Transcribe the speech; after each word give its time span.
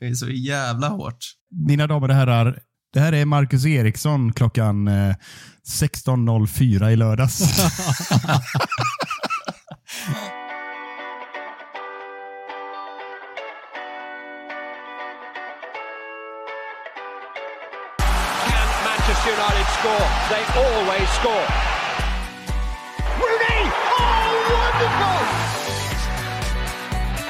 Det 0.00 0.06
är 0.06 0.14
så 0.14 0.28
jävla 0.30 0.88
hårt. 0.88 1.18
Mina 1.66 1.86
damer 1.86 2.08
och 2.08 2.14
herrar, 2.14 2.58
det 2.92 3.00
här 3.00 3.12
är 3.12 3.24
Marcus 3.24 3.66
Eriksson 3.66 4.32
klockan 4.32 4.88
eh, 4.88 5.14
16.04 5.80 6.90
i 6.90 6.96
lördags. 6.96 7.38
Can 18.48 18.68
Manchester 18.84 19.30
United 19.30 19.66
score? 19.78 20.06
They 20.30 20.42
always 20.64 21.08
score. 21.20 21.46
Rooney! 23.20 23.62
Oh, 23.98 24.26
wonderful! 24.52 25.22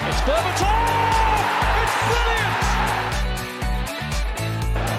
It's 0.08 0.20
Berbatov! 0.26 0.79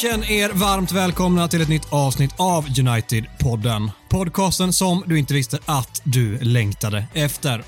Känn 0.00 0.24
er 0.24 0.50
varmt 0.50 0.92
välkomna 0.92 1.48
till 1.48 1.62
ett 1.62 1.68
nytt 1.68 1.92
avsnitt 1.92 2.34
av 2.36 2.66
United-podden. 2.66 3.90
Podcasten 4.08 4.72
som 4.72 5.04
du 5.06 5.18
inte 5.18 5.34
visste 5.34 5.58
att 5.66 6.00
du 6.04 6.38
längtade 6.38 7.04
efter. 7.14 7.64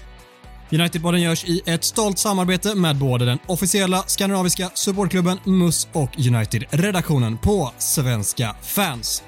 United-podden 0.70 1.18
görs 1.18 1.44
i 1.44 1.62
ett 1.66 1.84
stolt 1.84 2.18
samarbete 2.18 2.74
med 2.74 2.96
både 2.96 3.24
den 3.24 3.38
officiella 3.46 4.04
skandinaviska 4.06 4.70
supportklubben 4.74 5.38
MUS 5.44 5.88
och 5.92 6.10
United-redaktionen 6.18 7.38
på 7.38 7.72
Svenska 7.78 8.56
fans. 8.62 9.22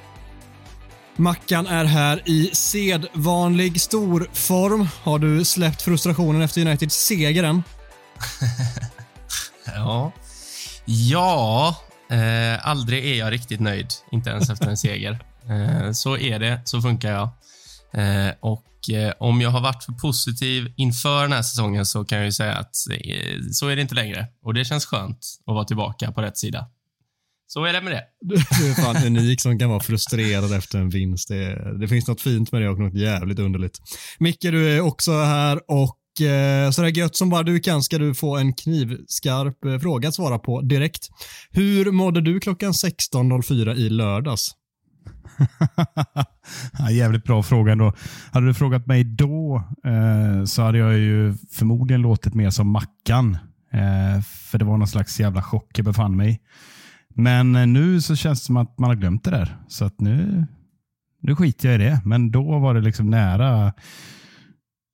Mackan 1.16 1.66
är 1.66 1.84
här 1.84 2.22
i 2.28 2.50
sedvanlig 2.52 3.80
storform. 3.80 4.88
Har 5.02 5.18
du 5.18 5.44
släppt 5.44 5.82
frustrationen 5.82 6.42
efter 6.42 6.60
Uniteds 6.60 7.06
seger 7.06 7.44
än? 7.44 7.62
Ja. 9.66 10.12
Ja, 10.84 11.76
eh, 12.14 12.66
aldrig 12.68 13.04
är 13.04 13.14
jag 13.14 13.32
riktigt 13.32 13.60
nöjd. 13.60 13.86
Inte 14.12 14.30
ens 14.30 14.50
efter 14.50 14.68
en 14.68 14.76
seger. 14.76 15.18
Eh, 15.48 15.92
så 15.92 16.18
är 16.18 16.38
det. 16.38 16.60
Så 16.64 16.82
funkar 16.82 17.12
jag. 17.12 17.28
Eh, 18.02 18.34
och 18.40 18.90
eh, 18.90 19.12
om 19.18 19.40
jag 19.40 19.50
har 19.50 19.60
varit 19.60 19.84
för 19.84 19.92
positiv 19.92 20.72
inför 20.76 21.22
den 21.22 21.32
här 21.32 21.42
säsongen 21.42 21.86
så 21.86 22.04
kan 22.04 22.18
jag 22.18 22.24
ju 22.24 22.32
säga 22.32 22.52
att 22.52 22.74
eh, 22.90 23.40
så 23.52 23.68
är 23.68 23.76
det 23.76 23.82
inte 23.82 23.94
längre. 23.94 24.26
Och 24.42 24.54
det 24.54 24.64
känns 24.64 24.86
skönt 24.86 25.18
att 25.46 25.54
vara 25.54 25.64
tillbaka 25.64 26.12
på 26.12 26.22
rätt 26.22 26.38
sida. 26.38 26.66
Så 27.46 27.64
är 27.64 27.72
det 27.72 27.80
med 27.80 27.92
det. 27.92 28.04
Du 28.60 28.70
är 28.70 28.74
fan 28.74 29.06
unik 29.06 29.40
som 29.40 29.58
kan 29.58 29.70
vara 29.70 29.80
frustrerad 29.80 30.52
efter 30.52 30.78
en 30.78 30.90
vinst. 30.90 31.28
Det, 31.28 31.78
det 31.80 31.88
finns 31.88 32.08
något 32.08 32.20
fint 32.20 32.52
med 32.52 32.62
det 32.62 32.68
och 32.68 32.78
något 32.78 32.94
jävligt 32.94 33.38
underligt. 33.38 33.78
Micke, 34.18 34.40
du 34.40 34.76
är 34.76 34.80
också 34.80 35.12
här 35.12 35.60
och 35.70 35.98
eh, 36.20 36.70
sådär 36.70 36.98
gött 36.98 37.16
som 37.16 37.30
bara 37.30 37.42
du 37.42 37.60
kan 37.60 37.82
ska 37.82 37.98
du 37.98 38.14
få 38.14 38.36
en 38.36 38.52
knivskarp 38.52 39.64
eh, 39.64 39.78
fråga 39.78 40.08
att 40.08 40.14
svara 40.14 40.38
på 40.38 40.60
direkt. 40.60 41.08
Hur 41.50 41.90
mådde 41.90 42.20
du 42.20 42.40
klockan 42.40 42.72
16.04 42.72 43.74
i 43.74 43.88
lördags? 43.88 44.54
ja, 46.78 46.90
jävligt 46.90 47.24
bra 47.24 47.42
fråga 47.42 47.72
ändå. 47.72 47.92
Hade 48.32 48.46
du 48.46 48.54
frågat 48.54 48.86
mig 48.86 49.04
då 49.04 49.62
eh, 49.84 50.44
så 50.44 50.62
hade 50.62 50.78
jag 50.78 50.98
ju 50.98 51.34
förmodligen 51.52 52.02
låtit 52.02 52.34
mer 52.34 52.50
som 52.50 52.68
Mackan. 52.68 53.38
Eh, 53.72 54.22
för 54.22 54.58
det 54.58 54.64
var 54.64 54.76
någon 54.76 54.88
slags 54.88 55.20
jävla 55.20 55.42
chock 55.42 55.78
jag 55.78 55.84
befann 55.84 56.16
mig 56.16 56.32
i. 56.32 56.38
Men 57.14 57.56
eh, 57.56 57.66
nu 57.66 58.00
så 58.00 58.16
känns 58.16 58.40
det 58.40 58.46
som 58.46 58.56
att 58.56 58.78
man 58.78 58.90
har 58.90 58.96
glömt 58.96 59.24
det 59.24 59.30
där. 59.30 59.56
Så 59.68 59.84
att 59.84 60.00
nu, 60.00 60.46
nu 61.20 61.36
skiter 61.36 61.68
jag 61.68 61.80
i 61.80 61.84
det. 61.84 62.00
Men 62.04 62.30
då 62.30 62.58
var 62.58 62.74
det 62.74 62.80
liksom 62.80 63.10
nära 63.10 63.72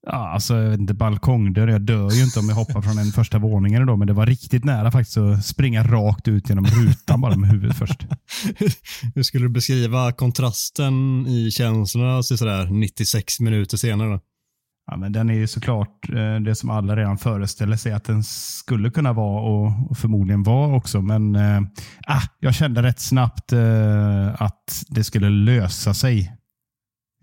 Ja, 0.07 0.29
alltså, 0.29 0.55
jag 0.55 0.71
vet 0.71 0.81
inte, 0.81 0.95
balkongdörr. 0.95 1.69
Jag 1.69 1.81
dör 1.81 2.11
ju 2.11 2.25
inte 2.25 2.39
om 2.39 2.49
jag 2.49 2.57
hoppar 2.57 2.83
från 2.83 2.97
den 2.97 3.13
första 3.13 3.39
våningen 3.39 3.87
då, 3.87 3.97
men 3.97 4.07
det 4.07 4.13
var 4.13 4.27
riktigt 4.27 4.65
nära 4.65 4.91
faktiskt 4.91 5.17
att 5.17 5.45
springa 5.45 5.85
rakt 5.85 6.29
ut 6.29 6.49
genom 6.49 6.65
rutan 6.65 7.21
bara 7.21 7.37
med 7.37 7.51
huvudet 7.51 7.77
först. 7.77 8.07
Hur 9.15 9.23
skulle 9.23 9.45
du 9.45 9.49
beskriva 9.49 10.13
kontrasten 10.13 11.27
i 11.27 11.51
känslorna 11.51 12.23
så 12.23 12.37
sådär 12.37 12.67
96 12.67 13.41
minuter 13.41 13.77
senare? 13.77 14.21
Ja, 14.91 14.97
men 14.97 15.13
den 15.13 15.31
är 15.31 15.35
ju 15.35 15.47
såklart 15.47 16.09
eh, 16.09 16.37
det 16.41 16.55
som 16.55 16.71
alla 16.71 16.97
redan 16.97 17.19
föreställer 17.19 17.77
sig 17.77 17.93
att 17.93 18.05
den 18.05 18.25
skulle 18.25 18.91
kunna 18.91 19.13
vara 19.13 19.43
och, 19.43 19.99
förmodligen 19.99 20.43
var 20.43 20.75
också. 20.75 21.03
Men 21.03 21.37
ah, 22.07 22.23
jag 22.39 22.55
kände 22.55 22.83
rätt 22.83 23.01
snabbt 23.01 23.53
eh, 23.53 24.43
att 24.43 24.85
det 24.89 25.05
skulle 25.05 25.31
lösa 25.31 25.95
sig. 25.95 26.40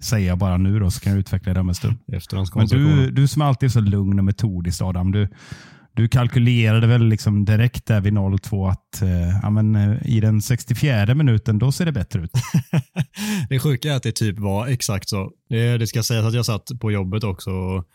Säger 0.04 0.28
jag 0.28 0.38
bara 0.38 0.58
nu 0.58 0.80
då, 0.80 0.92
så 0.92 1.00
kan 1.00 1.12
jag 1.12 1.20
utveckla 1.20 1.54
det 1.54 1.60
om 1.60 1.70
en 1.70 1.76
stund. 1.76 1.98
Men 2.56 2.68
du, 2.68 3.12
du 3.12 3.28
som 3.28 3.42
alltid 3.42 3.68
är 3.68 3.72
så 3.72 3.80
lugn 3.80 4.20
och 4.20 4.26
metodisk 4.26 4.82
Adam. 4.82 5.12
Du, 5.12 5.30
du 5.94 6.08
kalkylerade 6.08 6.88
väl 6.88 7.06
liksom 7.06 7.46
direkt 7.46 7.86
där 7.86 8.02
vid 8.02 8.14
0-2 8.14 8.72
att 8.72 9.02
eh, 9.02 9.40
ja, 9.42 9.50
men, 9.50 9.76
eh, 9.76 9.98
i 10.06 10.20
den 10.20 10.42
64 10.42 11.16
minuten, 11.16 11.60
då 11.60 11.72
ser 11.72 11.86
det 11.86 11.92
bättre 11.92 12.22
ut. 12.22 12.32
det 13.50 13.60
sjuka 13.60 13.92
är 13.92 13.96
att 13.96 14.04
det 14.04 14.12
typ 14.16 14.40
var 14.40 14.68
exakt 14.68 15.10
så. 15.10 15.32
Det, 15.50 15.78
det 15.78 15.88
ska 15.88 16.04
sägas 16.04 16.26
att 16.26 16.34
jag 16.34 16.46
satt 16.46 16.72
på 16.80 16.92
jobbet 16.92 17.24
också 17.24 17.52
och 17.52 17.86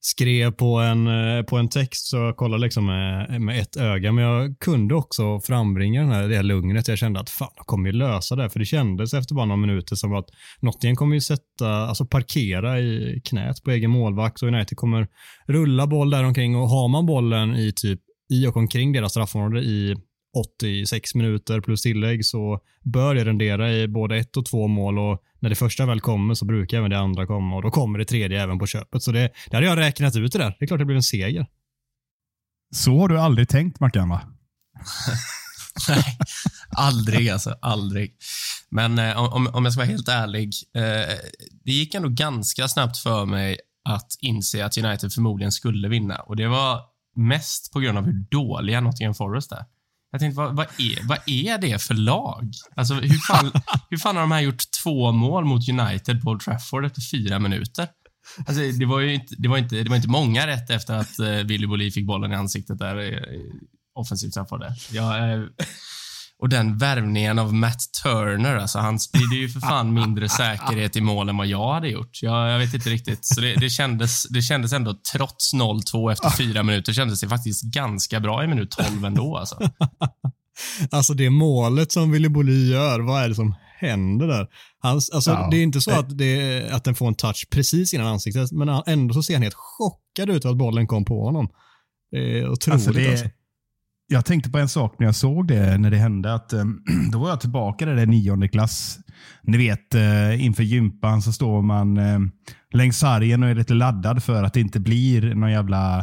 skrev 0.00 0.50
på 0.50 0.78
en, 0.78 1.06
eh, 1.06 1.42
på 1.42 1.56
en 1.56 1.68
text 1.68 2.06
så 2.06 2.16
jag 2.16 2.36
kollade 2.36 2.62
liksom 2.62 2.86
med, 2.86 3.40
med 3.40 3.60
ett 3.60 3.76
öga 3.76 4.12
men 4.12 4.24
jag 4.24 4.58
kunde 4.58 4.94
också 4.94 5.40
frambringa 5.40 6.00
den 6.00 6.10
här, 6.10 6.28
det 6.28 6.36
här 6.36 6.42
lugnet. 6.42 6.88
Jag 6.88 6.98
kände 6.98 7.20
att 7.20 7.30
fan, 7.30 7.52
jag 7.56 7.66
kommer 7.66 7.90
ju 7.90 7.96
lösa 7.96 8.36
det. 8.36 8.50
För 8.50 8.58
det 8.58 8.64
kändes 8.64 9.14
efter 9.14 9.34
bara 9.34 9.46
några 9.46 9.60
minuter 9.60 9.96
som 9.96 10.14
att 10.14 10.26
Nottingham 10.60 10.96
kommer 10.96 11.14
ju 11.14 11.20
sätta, 11.20 11.70
alltså 11.70 12.06
parkera 12.06 12.80
i 12.80 13.20
knät 13.24 13.62
på 13.64 13.70
egen 13.70 13.90
målvakt 13.90 14.42
och 14.42 14.48
United 14.48 14.76
kommer 14.76 15.08
rulla 15.46 15.86
boll 15.86 16.10
där 16.10 16.24
omkring 16.24 16.56
och 16.56 16.68
har 16.68 16.88
man 16.88 17.06
bollen 17.06 17.56
i 17.56 17.72
typ 17.76 18.00
i 18.32 18.46
och 18.46 18.56
omkring 18.56 18.92
deras 18.92 19.10
straffområde 19.10 19.60
i 19.60 19.96
86 20.36 21.14
minuter 21.14 21.60
plus 21.60 21.82
tillägg 21.82 22.26
så 22.26 22.60
bör 22.82 23.14
det 23.14 23.24
rendera 23.24 23.72
i 23.72 23.88
både 23.88 24.16
ett 24.16 24.36
och 24.36 24.46
två 24.46 24.66
mål 24.66 24.98
och 24.98 25.22
när 25.38 25.48
det 25.48 25.54
första 25.54 25.86
väl 25.86 26.00
kommer 26.00 26.34
så 26.34 26.44
brukar 26.44 26.78
även 26.78 26.90
det 26.90 26.98
andra 26.98 27.26
komma 27.26 27.56
och 27.56 27.62
då 27.62 27.70
kommer 27.70 27.98
det 27.98 28.04
tredje 28.04 28.42
även 28.42 28.58
på 28.58 28.66
köpet. 28.66 29.02
Så 29.02 29.12
det, 29.12 29.30
det 29.50 29.56
hade 29.56 29.66
jag 29.66 29.78
räknat 29.78 30.16
ut 30.16 30.32
det 30.32 30.38
där. 30.38 30.56
Det 30.58 30.64
är 30.64 30.66
klart 30.66 30.78
det 30.78 30.84
blir 30.84 30.96
en 30.96 31.02
seger. 31.02 31.46
Så 32.74 32.98
har 32.98 33.08
du 33.08 33.20
aldrig 33.20 33.48
tänkt 33.48 33.80
Mackan 33.80 34.08
va? 34.08 34.20
Nej, 35.88 36.18
aldrig 36.68 37.28
alltså. 37.28 37.54
Aldrig. 37.62 38.14
Men 38.70 38.98
eh, 38.98 39.34
om, 39.34 39.46
om 39.46 39.64
jag 39.64 39.72
ska 39.72 39.80
vara 39.80 39.90
helt 39.90 40.08
ärlig. 40.08 40.54
Eh, 40.74 41.16
det 41.64 41.72
gick 41.72 41.94
ändå 41.94 42.08
ganska 42.08 42.68
snabbt 42.68 42.98
för 42.98 43.26
mig 43.26 43.58
att 43.84 44.16
inse 44.20 44.64
att 44.64 44.78
United 44.78 45.12
förmodligen 45.12 45.52
skulle 45.52 45.88
vinna. 45.88 46.16
Och 46.16 46.36
Det 46.36 46.48
var 46.48 46.80
mest 47.16 47.72
på 47.72 47.80
grund 47.80 47.98
av 47.98 48.04
hur 48.04 48.24
dåliga 48.30 48.80
Nottingham 48.80 49.14
Forest 49.14 49.52
är. 49.52 49.64
Jag 50.10 50.20
tänkte, 50.20 50.40
vad, 50.40 50.56
vad, 50.56 50.66
är, 50.78 51.08
vad 51.08 51.18
är 51.26 51.58
det 51.58 51.82
för 51.82 51.94
lag? 51.94 52.52
Alltså, 52.76 52.94
hur, 52.94 53.18
fan, 53.18 53.52
hur 53.90 53.96
fan 53.96 54.16
har 54.16 54.22
de 54.22 54.32
här 54.32 54.40
gjort 54.40 54.62
två 54.82 55.12
mål 55.12 55.44
mot 55.44 55.68
United 55.68 56.22
på 56.22 56.30
Old 56.30 56.40
Trafford 56.40 56.84
efter 56.84 57.00
fyra 57.00 57.38
minuter? 57.38 57.88
Alltså, 58.46 58.62
det, 58.78 58.84
var 58.86 59.00
ju 59.00 59.14
inte, 59.14 59.34
det, 59.38 59.48
var 59.48 59.58
inte, 59.58 59.76
det 59.76 59.88
var 59.88 59.96
inte 59.96 60.08
många 60.08 60.46
rätt 60.46 60.70
efter 60.70 60.94
att 60.94 61.18
eh, 61.18 61.28
Willy 61.28 61.66
Bolli 61.66 61.90
fick 61.90 62.06
bollen 62.06 62.32
i 62.32 62.34
ansiktet 62.34 62.78
där 62.78 63.12
eh, 63.12 63.40
offensivt 63.94 64.30
straffade. 64.30 64.74
Ja, 64.92 65.18
eh, 65.18 65.42
och 66.40 66.48
den 66.48 66.78
värvningen 66.78 67.38
av 67.38 67.54
Matt 67.54 67.80
Turner, 68.02 68.56
alltså 68.56 68.78
han 68.78 69.00
sprider 69.00 69.36
ju 69.36 69.48
för 69.48 69.60
fan 69.60 69.94
mindre 69.94 70.28
säkerhet 70.40 70.96
i 70.96 71.00
mål 71.00 71.28
än 71.28 71.36
vad 71.36 71.46
jag 71.46 71.72
hade 71.72 71.88
gjort. 71.88 72.22
Jag, 72.22 72.50
jag 72.50 72.58
vet 72.58 72.74
inte 72.74 72.90
riktigt. 72.90 73.24
Så 73.24 73.40
det, 73.40 73.54
det, 73.54 73.70
kändes, 73.70 74.22
det 74.28 74.42
kändes 74.42 74.72
ändå, 74.72 74.94
trots 75.12 75.54
0-2 75.54 76.12
efter 76.12 76.30
fyra 76.30 76.62
minuter, 76.62 76.92
kändes 76.92 77.20
det 77.20 77.28
faktiskt 77.28 77.62
ganska 77.64 78.20
bra 78.20 78.44
i 78.44 78.46
minut 78.46 78.70
12 78.70 79.04
ändå. 79.04 79.36
Alltså. 79.36 79.58
Alltså 80.90 81.14
det 81.14 81.30
målet 81.30 81.92
som 81.92 82.10
Willy 82.12 82.28
Bolli 82.28 82.70
gör, 82.70 83.00
vad 83.00 83.22
är 83.22 83.28
det 83.28 83.34
som 83.34 83.54
händer 83.78 84.26
där? 84.26 84.46
Hans, 84.82 85.10
alltså, 85.10 85.30
Ja. 85.30 85.48
Det 85.50 85.56
är 85.56 85.62
inte 85.62 85.80
så 85.80 85.90
att, 85.90 86.18
det, 86.18 86.68
att 86.72 86.84
den 86.84 86.94
får 86.94 87.08
en 87.08 87.14
touch 87.14 87.46
precis 87.50 87.94
innan 87.94 88.06
ansiktet, 88.06 88.52
men 88.52 88.68
han- 88.68 88.82
ändå 88.86 89.14
så 89.14 89.22
ser 89.22 89.34
han 89.34 89.42
helt 89.42 89.54
chockad 89.56 90.30
ut 90.30 90.44
att 90.44 90.56
bollen 90.56 90.86
kom 90.86 91.04
på 91.04 91.24
honom. 91.24 91.48
Det 92.10 92.38
är 92.38 92.48
otroligt 92.50 92.86
Alltså 92.88 93.10
alltså. 93.10 93.26
Jag 94.12 94.24
tänkte 94.24 94.50
på 94.50 94.58
en 94.58 94.68
sak 94.68 94.94
när 94.98 95.06
jag 95.06 95.14
såg 95.14 95.48
det, 95.48 95.78
när 95.78 95.90
det 95.90 95.96
hände. 95.96 96.34
att 96.34 96.52
eh, 96.52 96.64
Då 97.12 97.18
var 97.18 97.28
jag 97.28 97.40
tillbaka 97.40 97.86
där 97.86 97.96
i 97.98 98.06
nionde 98.06 98.48
klass. 98.48 98.98
Ni 99.42 99.58
vet, 99.58 99.94
eh, 99.94 100.44
inför 100.44 100.62
gympan 100.62 101.22
så 101.22 101.32
står 101.32 101.62
man 101.62 101.96
eh, 101.96 102.18
längs 102.72 102.98
sargen 102.98 103.42
och 103.42 103.48
är 103.48 103.54
lite 103.54 103.74
laddad 103.74 104.22
för 104.22 104.42
att 104.42 104.54
det 104.54 104.60
inte 104.60 104.80
blir 104.80 105.34
någon 105.34 105.50
jävla 105.50 105.98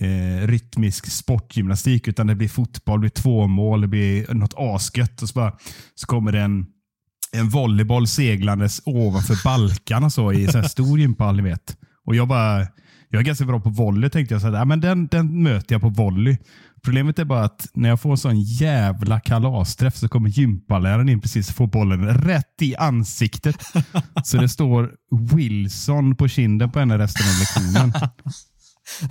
eh, 0.00 0.46
rytmisk 0.46 1.06
sportgymnastik, 1.06 2.08
utan 2.08 2.26
det 2.26 2.34
blir 2.34 2.48
fotboll, 2.48 2.98
det 2.98 3.00
blir 3.00 3.22
två 3.22 3.46
mål, 3.46 3.80
det 3.80 3.88
blir 3.88 4.34
något 4.34 4.54
asgött. 4.56 5.22
Och 5.22 5.28
så, 5.28 5.34
bara, 5.34 5.52
så 5.94 6.06
kommer 6.06 6.32
det 6.32 6.40
en 6.40 6.66
en 7.32 7.48
volleyboll 7.48 8.06
seglandes 8.06 8.82
ovanför 8.84 9.44
balkarna 9.44 10.10
så 10.10 10.32
i 10.32 10.44
en 10.56 10.68
stor 10.68 10.98
gympahall, 10.98 11.36
ni 11.36 11.42
vet. 11.42 11.76
Och 12.06 12.14
jag 12.14 12.28
bara, 12.28 12.66
jag 13.08 13.20
är 13.20 13.24
ganska 13.24 13.44
bra 13.44 13.60
på 13.60 13.70
volley 13.70 14.10
tänkte 14.10 14.34
jag. 14.34 14.42
Så 14.42 14.50
här, 14.50 14.64
men 14.64 14.80
den, 14.80 15.06
den 15.06 15.42
möter 15.42 15.74
jag 15.74 15.82
på 15.82 15.88
volley. 15.88 16.36
Problemet 16.84 17.18
är 17.18 17.24
bara 17.24 17.44
att 17.44 17.68
när 17.74 17.88
jag 17.88 18.00
får 18.00 18.10
en 18.10 18.16
sån 18.16 18.40
jävla 18.40 19.20
kalasträff 19.20 19.96
så 19.96 20.08
kommer 20.08 20.28
gympaläraren 20.28 21.08
in 21.08 21.20
precis 21.20 21.48
och 21.48 21.56
får 21.56 21.66
bollen 21.66 22.08
rätt 22.08 22.62
i 22.62 22.76
ansiktet. 22.76 23.56
så 24.24 24.36
det 24.36 24.48
står 24.48 24.94
Wilson 25.36 26.16
på 26.16 26.28
kinden 26.28 26.70
på 26.70 26.78
henne 26.78 26.98
resten 26.98 27.26
av 27.26 27.38
lektionen. 27.40 27.92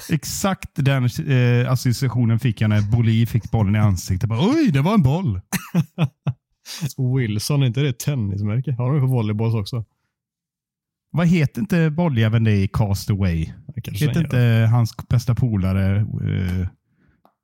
Exakt 0.09 0.69
den 0.75 1.05
eh, 1.05 1.71
associationen 1.71 2.39
fick 2.39 2.61
jag 2.61 2.69
när 2.69 2.81
Boli 2.81 3.25
fick 3.25 3.51
bollen 3.51 3.75
i 3.75 3.79
ansiktet. 3.79 4.29
Bara, 4.29 4.49
Oj, 4.49 4.71
det 4.71 4.81
var 4.81 4.93
en 4.93 5.03
boll! 5.03 5.41
Wilson, 7.17 7.63
är 7.63 7.67
inte 7.67 7.79
det 7.79 7.89
ett 7.89 7.99
tennismärke? 7.99 8.71
Har 8.71 8.93
de 8.93 9.01
på 9.01 9.07
volleyballs 9.07 9.55
också? 9.55 9.85
Vad 11.11 11.27
heter 11.27 11.61
inte 11.61 11.89
bolljäveln 11.89 12.43
det 12.43 12.55
i 12.55 12.67
Castaway? 12.67 13.49
Heter 13.75 14.23
inte 14.23 14.67
hans 14.71 14.97
bästa 15.09 15.35
polare, 15.35 15.97
eh, 15.97 16.67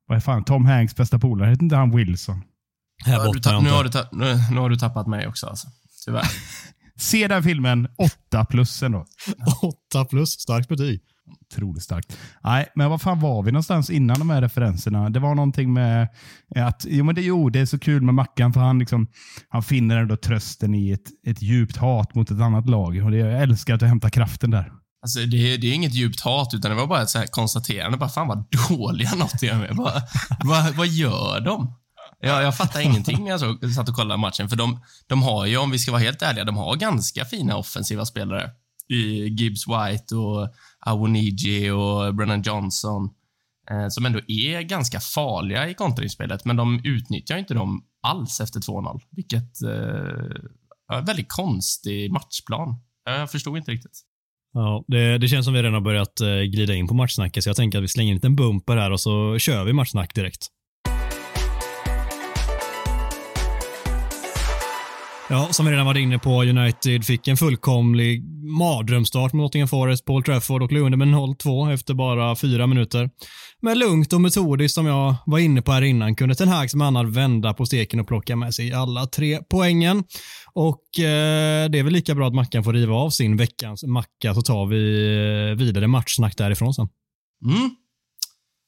vad 0.07 0.15
är 0.15 0.19
fan, 0.19 0.43
Tom 0.43 0.65
Hanks 0.65 0.95
bästa 0.95 1.19
polare, 1.19 1.49
heter 1.49 1.63
inte 1.63 1.75
han 1.75 1.95
Wilson? 1.95 2.43
Här 3.05 3.19
du 3.19 3.25
borta 3.25 3.49
tapp, 3.49 3.63
nu, 3.63 3.69
har 3.69 3.83
du 3.83 3.89
nu, 4.11 4.35
nu 4.51 4.59
har 4.59 4.69
du 4.69 4.75
tappat 4.75 5.07
mig 5.07 5.27
också 5.27 5.47
alltså. 5.47 5.67
Tyvärr. 6.05 6.25
Se 6.99 7.27
den 7.27 7.43
filmen, 7.43 7.87
8 8.31 8.45
plus 8.45 8.83
ändå. 8.83 9.05
8 9.91 10.05
plus, 10.05 10.29
starkt 10.29 10.69
betyg. 10.69 11.01
Otroligt 11.51 11.83
starkt. 11.83 12.17
Nej, 12.43 12.67
men 12.75 12.89
vad 12.89 13.01
fan 13.01 13.19
var 13.19 13.43
vi 13.43 13.51
någonstans 13.51 13.89
innan 13.89 14.19
de 14.19 14.29
här 14.29 14.41
referenserna? 14.41 15.09
Det 15.09 15.19
var 15.19 15.35
någonting 15.35 15.73
med 15.73 16.07
att, 16.55 16.85
jo 16.89 17.03
men 17.05 17.15
det, 17.15 17.21
jo, 17.21 17.49
det 17.49 17.59
är 17.59 17.65
så 17.65 17.79
kul 17.79 18.01
med 18.01 18.13
Mackan 18.13 18.53
för 18.53 18.61
han, 18.61 18.79
liksom, 18.79 19.07
han 19.49 19.63
finner 19.63 19.97
ändå 19.97 20.17
trösten 20.17 20.75
i 20.75 20.91
ett, 20.91 21.27
ett 21.27 21.41
djupt 21.41 21.77
hat 21.77 22.15
mot 22.15 22.31
ett 22.31 22.39
annat 22.39 22.69
lag. 22.69 23.03
Och 23.05 23.11
det, 23.11 23.17
jag 23.17 23.41
älskar 23.41 23.73
att 23.73 23.79
du 23.79 23.85
hämtar 23.85 24.09
kraften 24.09 24.51
där. 24.51 24.71
Alltså, 25.07 25.19
det, 25.19 25.57
det 25.57 25.67
är 25.67 25.73
inget 25.73 25.93
djupt 25.93 26.21
hat, 26.21 26.53
utan 26.53 26.71
det 26.71 26.77
var 26.77 26.87
bara 26.87 27.01
ett 27.01 27.09
så 27.09 27.19
här 27.19 27.27
konstaterande. 27.27 27.97
Bara, 27.97 28.09
fan 28.09 28.27
vad 28.27 28.45
dåliga 28.69 29.13
Nottingham 29.15 29.61
är. 29.61 29.73
Bara, 29.73 30.01
vad, 30.43 30.75
vad 30.75 30.87
gör 30.87 31.39
de? 31.39 31.73
Jag, 32.19 32.43
jag 32.43 32.57
fattar 32.57 32.79
ingenting 32.79 33.23
när 33.23 33.31
jag 33.31 33.73
satt 33.75 33.89
och 33.89 33.95
kollade 33.95 34.21
matchen. 34.21 34.49
För 34.49 34.55
de, 34.55 34.79
de 35.07 35.23
har 35.23 35.45
ju, 35.45 35.57
om 35.57 35.71
vi 35.71 35.79
ska 35.79 35.91
vara 35.91 36.01
helt 36.01 36.21
ärliga, 36.21 36.43
de 36.45 36.57
har 36.57 36.75
ganska 36.75 37.25
fina 37.25 37.57
offensiva 37.57 38.05
spelare. 38.05 38.51
I 38.89 39.27
Gibbs 39.27 39.67
White 39.67 40.15
och 40.15 40.49
Awoniji 40.79 41.69
och 41.69 42.15
Brennan 42.15 42.41
Johnson. 42.41 43.09
Eh, 43.71 43.87
som 43.89 44.05
ändå 44.05 44.19
är 44.27 44.61
ganska 44.61 44.99
farliga 44.99 45.69
i 45.69 45.73
kontringsspelet, 45.73 46.45
men 46.45 46.55
de 46.55 46.81
utnyttjar 46.83 47.37
inte 47.37 47.53
dem 47.53 47.83
alls 48.01 48.41
efter 48.41 48.59
2-0. 48.59 49.01
Vilket 49.09 49.61
eh, 49.61 49.69
är 50.91 50.97
en 50.97 51.05
väldigt 51.05 51.29
konstig 51.29 52.11
matchplan. 52.11 52.75
Jag 53.05 53.31
förstod 53.31 53.57
inte 53.57 53.71
riktigt. 53.71 54.06
Ja, 54.57 54.83
det, 54.87 55.17
det 55.17 55.27
känns 55.27 55.45
som 55.45 55.53
vi 55.53 55.59
redan 55.59 55.73
har 55.73 55.81
börjat 55.81 56.21
eh, 56.21 56.27
glida 56.27 56.73
in 56.73 56.87
på 56.87 56.93
matchsnacket, 56.93 57.43
så 57.43 57.49
jag 57.49 57.55
tänker 57.55 57.77
att 57.77 57.83
vi 57.83 57.87
slänger 57.87 58.09
in 58.09 58.13
en 58.13 58.15
liten 58.15 58.35
bumper 58.35 58.77
här 58.77 58.91
och 58.91 58.99
så 58.99 59.39
kör 59.39 59.63
vi 59.63 59.73
matchsnack 59.73 60.15
direkt. 60.15 60.47
Ja, 65.29 65.47
som 65.51 65.65
vi 65.65 65.71
redan 65.71 65.85
varit 65.85 66.01
inne 66.01 66.19
på, 66.19 66.43
United 66.43 67.05
fick 67.05 67.27
en 67.27 67.37
fullkomlig 67.37 68.23
mardrömsstart 68.43 69.33
mot 69.33 69.43
Nottingham 69.43 69.67
Forest, 69.67 70.05
Paul 70.05 70.23
Trafford 70.23 70.63
och 70.63 70.71
låg 70.71 70.85
under 70.85 70.97
med 70.97 71.07
0-2 71.07 71.73
efter 71.73 71.93
bara 71.93 72.35
fyra 72.35 72.67
minuter. 72.67 73.09
Men 73.61 73.79
lugnt 73.79 74.13
och 74.13 74.21
metodiskt 74.21 74.75
som 74.75 74.85
jag 74.85 75.15
var 75.25 75.39
inne 75.39 75.61
på 75.61 75.71
här 75.71 75.81
innan 75.81 76.15
kunde 76.15 76.35
Ten 76.35 76.47
Hag 76.47 76.71
som 76.71 76.81
annan 76.81 77.11
vända 77.11 77.53
på 77.53 77.65
steken 77.65 77.99
och 77.99 78.07
plocka 78.07 78.35
med 78.35 78.55
sig 78.55 78.73
alla 78.73 79.05
tre 79.05 79.39
poängen. 79.49 80.03
Och 80.53 80.99
eh, 80.99 81.69
det 81.69 81.79
är 81.79 81.83
väl 81.83 81.93
lika 81.93 82.15
bra 82.15 82.27
att 82.27 82.35
Mackan 82.35 82.63
får 82.63 82.73
riva 82.73 82.95
av 82.95 83.09
sin 83.09 83.37
veckans 83.37 83.83
macka 83.83 84.33
så 84.33 84.41
tar 84.41 84.65
vi 84.65 85.05
eh, 85.51 85.57
vidare 85.57 85.87
matchsnack 85.87 86.37
därifrån 86.37 86.73
sen. 86.73 86.89
Mm. 87.45 87.69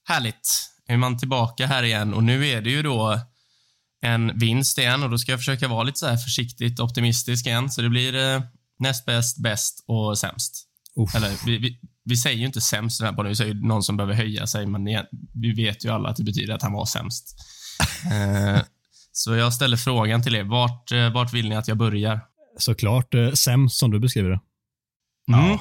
Härligt. 0.07 0.49
Är 0.87 0.97
man 0.97 1.17
tillbaka 1.17 1.65
här 1.65 1.83
igen 1.83 2.13
och 2.13 2.23
nu 2.23 2.47
är 2.47 2.61
det 2.61 2.69
ju 2.69 2.81
då 2.81 3.19
en 4.01 4.39
vinst 4.39 4.77
igen 4.77 5.03
och 5.03 5.09
då 5.09 5.17
ska 5.17 5.31
jag 5.31 5.39
försöka 5.39 5.67
vara 5.67 5.83
lite 5.83 5.99
så 5.99 6.07
här 6.07 6.17
försiktigt 6.17 6.79
optimistisk 6.79 7.45
igen. 7.45 7.69
Så 7.69 7.81
det 7.81 7.89
blir 7.89 8.15
eh, 8.15 8.41
näst 8.79 9.05
bäst, 9.05 9.37
bäst 9.43 9.83
och 9.87 10.17
sämst. 10.17 10.65
Uff. 10.95 11.15
Eller 11.15 11.45
vi, 11.45 11.57
vi, 11.57 11.79
vi 12.03 12.17
säger 12.17 12.37
ju 12.37 12.45
inte 12.45 12.61
sämst 12.61 12.99
den 12.99 13.07
här 13.07 13.15
podden, 13.15 13.29
vi 13.29 13.35
säger 13.35 13.53
någon 13.53 13.83
som 13.83 13.97
behöver 13.97 14.13
höja 14.13 14.47
sig, 14.47 14.65
men 14.65 14.85
vi 15.33 15.53
vet 15.53 15.85
ju 15.85 15.89
alla 15.89 16.09
att 16.09 16.15
det 16.15 16.23
betyder 16.23 16.53
att 16.53 16.61
han 16.61 16.73
var 16.73 16.85
sämst. 16.85 17.35
eh, 18.11 18.61
så 19.11 19.35
jag 19.35 19.53
ställer 19.53 19.77
frågan 19.77 20.23
till 20.23 20.35
er, 20.35 20.43
vart, 20.43 20.91
eh, 20.91 21.13
vart 21.13 21.33
vill 21.33 21.49
ni 21.49 21.55
att 21.55 21.67
jag 21.67 21.77
börjar? 21.77 22.21
Såklart 22.57 23.13
eh, 23.13 23.31
sämst 23.31 23.79
som 23.79 23.91
du 23.91 23.99
beskriver 23.99 24.29
det. 24.29 24.39
Mm. 25.33 25.57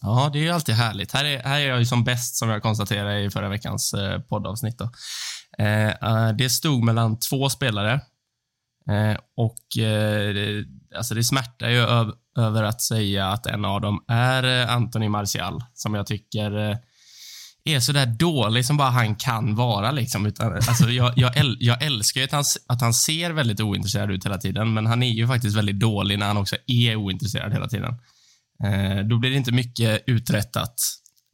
Ja, 0.00 0.30
det 0.32 0.38
är 0.38 0.42
ju 0.42 0.50
alltid 0.50 0.74
härligt. 0.74 1.12
Här 1.12 1.24
är, 1.24 1.42
här 1.42 1.60
är 1.60 1.68
jag 1.68 1.78
ju 1.78 1.86
som 1.86 2.04
bäst, 2.04 2.36
som 2.36 2.48
jag 2.48 2.62
konstaterade 2.62 3.20
i 3.20 3.30
förra 3.30 3.48
veckans 3.48 3.94
eh, 3.94 4.20
poddavsnitt. 4.20 4.78
Då. 4.78 4.90
Eh, 5.58 5.88
eh, 5.88 6.28
det 6.38 6.50
stod 6.50 6.84
mellan 6.84 7.18
två 7.18 7.50
spelare 7.50 7.92
eh, 8.90 9.16
och 9.36 9.58
det, 9.76 10.64
alltså 10.96 11.14
det 11.14 11.24
smärtar 11.24 11.68
ju 11.68 12.10
över 12.38 12.62
att 12.62 12.82
säga 12.82 13.26
att 13.28 13.46
en 13.46 13.64
av 13.64 13.80
dem 13.80 14.04
är 14.08 14.66
Anthony 14.66 15.08
Martial, 15.08 15.64
som 15.74 15.94
jag 15.94 16.06
tycker 16.06 16.78
är 17.64 17.80
så 17.80 17.92
där 17.92 18.06
dålig 18.06 18.66
som 18.66 18.76
bara 18.76 18.90
han 18.90 19.16
kan 19.16 19.54
vara. 19.54 19.90
Liksom. 19.90 20.26
Utan, 20.26 20.52
alltså, 20.52 20.90
jag, 20.90 21.12
jag, 21.16 21.36
äl, 21.36 21.56
jag 21.60 21.82
älskar 21.82 22.20
ju 22.20 22.24
att 22.24 22.32
han, 22.32 22.44
att 22.66 22.80
han 22.80 22.94
ser 22.94 23.30
väldigt 23.30 23.60
ointresserad 23.60 24.10
ut 24.10 24.24
hela 24.24 24.38
tiden, 24.38 24.74
men 24.74 24.86
han 24.86 25.02
är 25.02 25.10
ju 25.10 25.26
faktiskt 25.26 25.56
väldigt 25.56 25.80
dålig 25.80 26.18
när 26.18 26.26
han 26.26 26.36
också 26.36 26.56
är 26.66 26.96
ointresserad 26.96 27.52
hela 27.52 27.68
tiden. 27.68 27.94
Eh, 28.64 29.04
då 29.04 29.18
blir 29.18 29.30
det 29.30 29.36
inte 29.36 29.52
mycket 29.52 30.04
uträttat. 30.06 30.74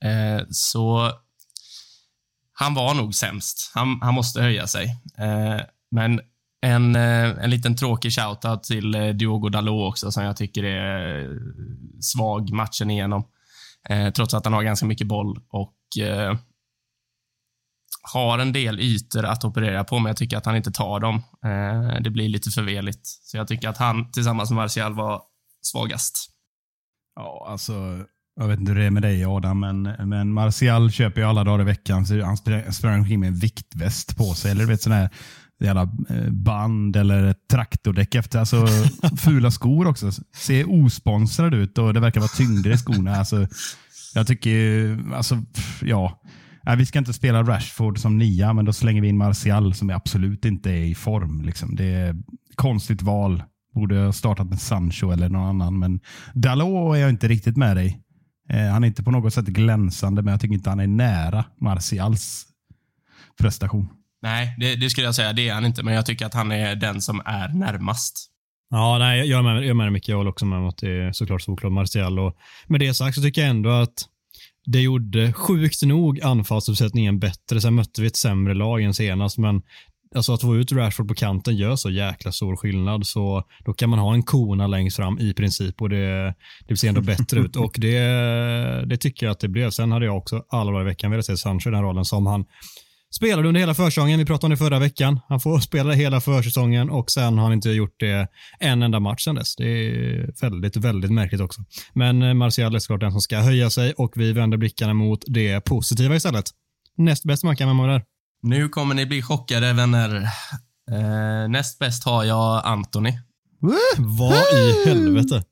Eh, 0.04 0.46
så 0.50 1.12
han 2.60 2.74
var 2.74 2.94
nog 2.94 3.14
sämst. 3.14 3.72
Han, 3.74 3.98
han 4.02 4.14
måste 4.14 4.42
höja 4.42 4.66
sig. 4.66 4.96
Eh, 5.18 5.60
men 5.90 6.20
en, 6.62 6.96
eh, 6.96 7.44
en 7.44 7.50
liten 7.50 7.76
tråkig 7.76 8.12
shoutout 8.12 8.62
till 8.62 8.94
eh, 8.94 9.08
Diogo 9.08 9.48
Dalot 9.48 9.88
också, 9.88 10.12
som 10.12 10.24
jag 10.24 10.36
tycker 10.36 10.64
är 10.64 11.22
eh, 11.22 11.36
svag 12.00 12.52
matchen 12.52 12.90
igenom. 12.90 13.24
Eh, 13.88 14.12
trots 14.12 14.34
att 14.34 14.44
han 14.44 14.52
har 14.52 14.62
ganska 14.62 14.86
mycket 14.86 15.06
boll 15.06 15.40
och 15.48 16.04
eh, 16.04 16.36
har 18.12 18.38
en 18.38 18.52
del 18.52 18.80
ytor 18.80 19.24
att 19.24 19.44
operera 19.44 19.84
på, 19.84 19.98
men 19.98 20.10
jag 20.10 20.16
tycker 20.16 20.36
att 20.36 20.46
han 20.46 20.56
inte 20.56 20.72
tar 20.72 21.00
dem. 21.00 21.22
Eh, 21.44 22.00
det 22.00 22.10
blir 22.10 22.28
lite 22.28 22.50
för 22.50 22.62
veligt. 22.62 23.06
Så 23.06 23.36
jag 23.36 23.48
tycker 23.48 23.68
att 23.68 23.78
han 23.78 24.10
tillsammans 24.12 24.50
med 24.50 24.56
Martial 24.56 24.94
var 24.94 25.22
svagast. 25.62 26.30
Ja, 27.14 27.46
alltså, 27.48 27.72
jag 28.40 28.48
vet 28.48 28.60
inte 28.60 28.72
hur 28.72 28.78
det 28.78 28.86
är 28.86 28.90
med 28.90 29.02
dig 29.02 29.24
Adam, 29.24 29.60
men, 29.60 29.82
men 29.82 30.32
Martial 30.32 30.90
köper 30.90 31.20
ju 31.20 31.26
alla 31.26 31.44
dagar 31.44 31.60
i 31.60 31.64
veckan. 31.64 32.06
Så 32.06 32.24
han 32.24 32.36
spr- 32.36 32.70
sprang 32.70 32.98
omkring 32.98 33.20
med 33.20 33.26
en 33.26 33.34
viktväst 33.34 34.16
på 34.16 34.34
sig. 34.34 34.50
Eller 34.50 34.60
du 34.60 34.66
vet 34.66 34.82
sån 34.82 34.92
här 34.92 35.10
jävla 35.60 35.82
eh, 35.82 36.30
band 36.30 36.96
eller 36.96 37.24
ett 37.24 37.48
traktordäck 37.50 38.14
efter. 38.14 38.38
Alltså, 38.38 38.66
fula 39.16 39.50
skor 39.50 39.86
också. 39.86 40.12
Ser 40.36 40.84
osponsrad 40.84 41.54
ut 41.54 41.78
och 41.78 41.94
det 41.94 42.00
verkar 42.00 42.20
vara 42.20 42.28
tyngder 42.28 42.70
i 42.70 42.76
skorna. 42.76 43.16
Alltså, 43.16 43.48
jag 44.14 44.26
tycker 44.26 44.50
ju, 44.50 44.98
alltså, 45.14 45.42
ja. 45.82 46.22
Nej, 46.64 46.76
vi 46.76 46.86
ska 46.86 46.98
inte 46.98 47.12
spela 47.12 47.42
Rashford 47.42 47.98
som 47.98 48.18
nia, 48.18 48.52
men 48.52 48.64
då 48.64 48.72
slänger 48.72 49.02
vi 49.02 49.08
in 49.08 49.18
Martial 49.18 49.74
som 49.74 49.90
absolut 49.90 50.44
inte 50.44 50.70
är 50.70 50.84
i 50.84 50.94
form. 50.94 51.42
Liksom. 51.42 51.76
Det 51.76 51.84
är 51.84 52.16
konstigt 52.54 53.02
val. 53.02 53.42
Borde 53.74 53.98
ha 53.98 54.12
startat 54.12 54.48
med 54.48 54.60
Sancho 54.60 55.10
eller 55.10 55.28
någon 55.28 55.48
annan. 55.48 55.78
Men 55.78 56.00
Dalot 56.34 56.96
är 56.96 57.00
jag 57.00 57.10
inte 57.10 57.28
riktigt 57.28 57.56
med 57.56 57.76
dig. 57.76 58.00
Eh, 58.52 58.66
han 58.66 58.84
är 58.84 58.88
inte 58.88 59.02
på 59.02 59.10
något 59.10 59.34
sätt 59.34 59.46
glänsande, 59.46 60.22
men 60.22 60.32
jag 60.32 60.40
tycker 60.40 60.54
inte 60.54 60.70
han 60.70 60.80
är 60.80 60.86
nära 60.86 61.44
Martials 61.60 62.46
prestation. 63.40 63.88
Nej, 64.22 64.54
det, 64.58 64.76
det 64.76 64.90
skulle 64.90 65.06
jag 65.06 65.14
säga. 65.14 65.32
Det 65.32 65.48
är 65.48 65.54
han 65.54 65.64
inte, 65.64 65.82
men 65.82 65.94
jag 65.94 66.06
tycker 66.06 66.26
att 66.26 66.34
han 66.34 66.52
är 66.52 66.76
den 66.76 67.00
som 67.00 67.22
är 67.24 67.48
närmast. 67.48 68.26
Ja, 68.70 68.98
nej, 68.98 69.28
jag 69.28 69.38
är 69.38 69.42
med, 69.42 69.56
jag 69.56 69.70
är 69.70 69.74
med 69.74 69.86
dig 69.86 69.92
Micke. 69.92 70.08
Jag 70.08 70.16
håller 70.16 70.30
också 70.30 70.46
med 70.46 70.58
om 70.58 70.68
att 70.68 70.78
det 70.78 70.90
är 70.90 71.12
såklart 71.12 71.42
såklart 71.42 71.72
Martial. 71.72 72.18
Och 72.18 72.36
med 72.66 72.80
det 72.80 72.94
sagt 72.94 73.14
så 73.14 73.22
tycker 73.22 73.40
jag 73.40 73.50
ändå 73.50 73.70
att 73.70 74.04
det 74.66 74.80
gjorde 74.80 75.32
sjukt 75.32 75.82
nog 75.82 76.20
anfallsuppsättningen 76.20 77.18
bättre. 77.18 77.60
Sen 77.60 77.74
mötte 77.74 78.00
vi 78.00 78.06
ett 78.06 78.16
sämre 78.16 78.54
lag 78.54 78.82
än 78.82 78.94
senast, 78.94 79.38
men 79.38 79.62
alltså 80.14 80.32
att 80.32 80.40
få 80.40 80.56
ut 80.56 80.72
Rashford 80.72 81.08
på 81.08 81.14
kanten 81.14 81.56
gör 81.56 81.76
så 81.76 81.90
jäkla 81.90 82.32
stor 82.32 82.56
skillnad. 82.56 83.06
Så 83.06 83.44
då 83.64 83.72
kan 83.72 83.90
man 83.90 83.98
ha 83.98 84.14
en 84.14 84.22
kona 84.22 84.66
längst 84.66 84.96
fram 84.96 85.18
i 85.18 85.34
princip 85.34 85.82
och 85.82 85.88
det, 85.88 86.34
det 86.68 86.76
ser 86.76 86.88
ändå 86.88 87.00
bättre 87.00 87.40
ut. 87.40 87.56
Och 87.56 87.76
det, 87.78 88.00
det 88.86 88.96
tycker 88.96 89.26
jag 89.26 89.32
att 89.32 89.40
det 89.40 89.48
blev. 89.48 89.70
Sen 89.70 89.92
hade 89.92 90.04
jag 90.04 90.16
också 90.16 90.44
alla 90.48 90.70
dagar 90.70 90.82
i 90.82 90.84
veckan 90.84 91.10
velat 91.10 91.26
se 91.26 91.36
Sancho 91.36 91.68
i 91.68 91.70
den 91.70 91.74
här 91.74 91.82
rollen 91.82 92.04
som 92.04 92.26
han 92.26 92.44
spelade 93.16 93.48
under 93.48 93.60
hela 93.60 93.74
försäsongen. 93.74 94.18
Vi 94.18 94.24
pratade 94.24 94.46
om 94.46 94.50
det 94.50 94.56
förra 94.56 94.78
veckan. 94.78 95.20
Han 95.28 95.40
får 95.40 95.58
spela 95.58 95.92
hela 95.92 96.20
försäsongen 96.20 96.90
och 96.90 97.10
sen 97.10 97.38
har 97.38 97.44
han 97.44 97.52
inte 97.52 97.70
gjort 97.70 98.00
det 98.00 98.28
en 98.60 98.82
enda 98.82 99.00
match 99.00 99.24
sen 99.24 99.34
dess. 99.34 99.56
Det 99.56 99.64
är 99.64 100.40
väldigt, 100.40 100.76
väldigt 100.76 101.10
märkligt 101.12 101.40
också. 101.40 101.60
Men 101.92 102.22
eh, 102.22 102.34
Martial 102.34 102.74
är 102.74 102.78
såklart 102.78 103.00
den 103.00 103.12
som 103.12 103.20
ska 103.20 103.38
höja 103.38 103.70
sig 103.70 103.92
och 103.92 104.12
vi 104.16 104.32
vänder 104.32 104.58
blickarna 104.58 104.94
mot 104.94 105.24
det 105.26 105.60
positiva 105.60 106.16
istället. 106.16 106.44
Näst 106.96 107.24
bäst 107.24 107.44
man 107.44 107.56
kan 107.56 107.76
vara 107.76 107.92
där. 107.92 108.02
Nu 108.42 108.68
kommer 108.68 108.94
ni 108.94 109.06
bli 109.06 109.22
chockade, 109.22 109.72
vänner. 109.72 110.16
Eh, 110.90 111.48
näst 111.48 111.78
bäst 111.78 112.04
har 112.04 112.24
jag 112.24 112.66
Anthony. 112.66 113.12
Vad 113.98 114.32
i 114.54 114.88
helvete? 114.88 115.44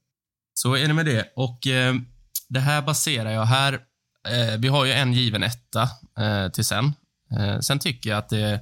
Så 0.54 0.76
är 0.76 0.88
det 0.88 0.95
med 0.95 1.07
det. 1.07 1.33
Och 1.37 1.66
eh, 1.66 1.95
Det 2.49 2.61
här 2.61 2.83
baserar 2.83 3.30
jag 3.30 3.45
här. 3.45 3.73
Eh, 4.28 4.59
vi 4.59 4.68
har 4.68 4.85
ju 4.85 4.92
en 4.92 5.12
given 5.12 5.42
etta 5.42 5.83
eh, 6.18 6.49
till 6.52 6.64
sen. 6.64 6.92
Eh, 7.38 7.59
sen 7.61 7.78
tycker 7.78 8.11
jag 8.11 8.18
att 8.18 8.28
det... 8.28 8.61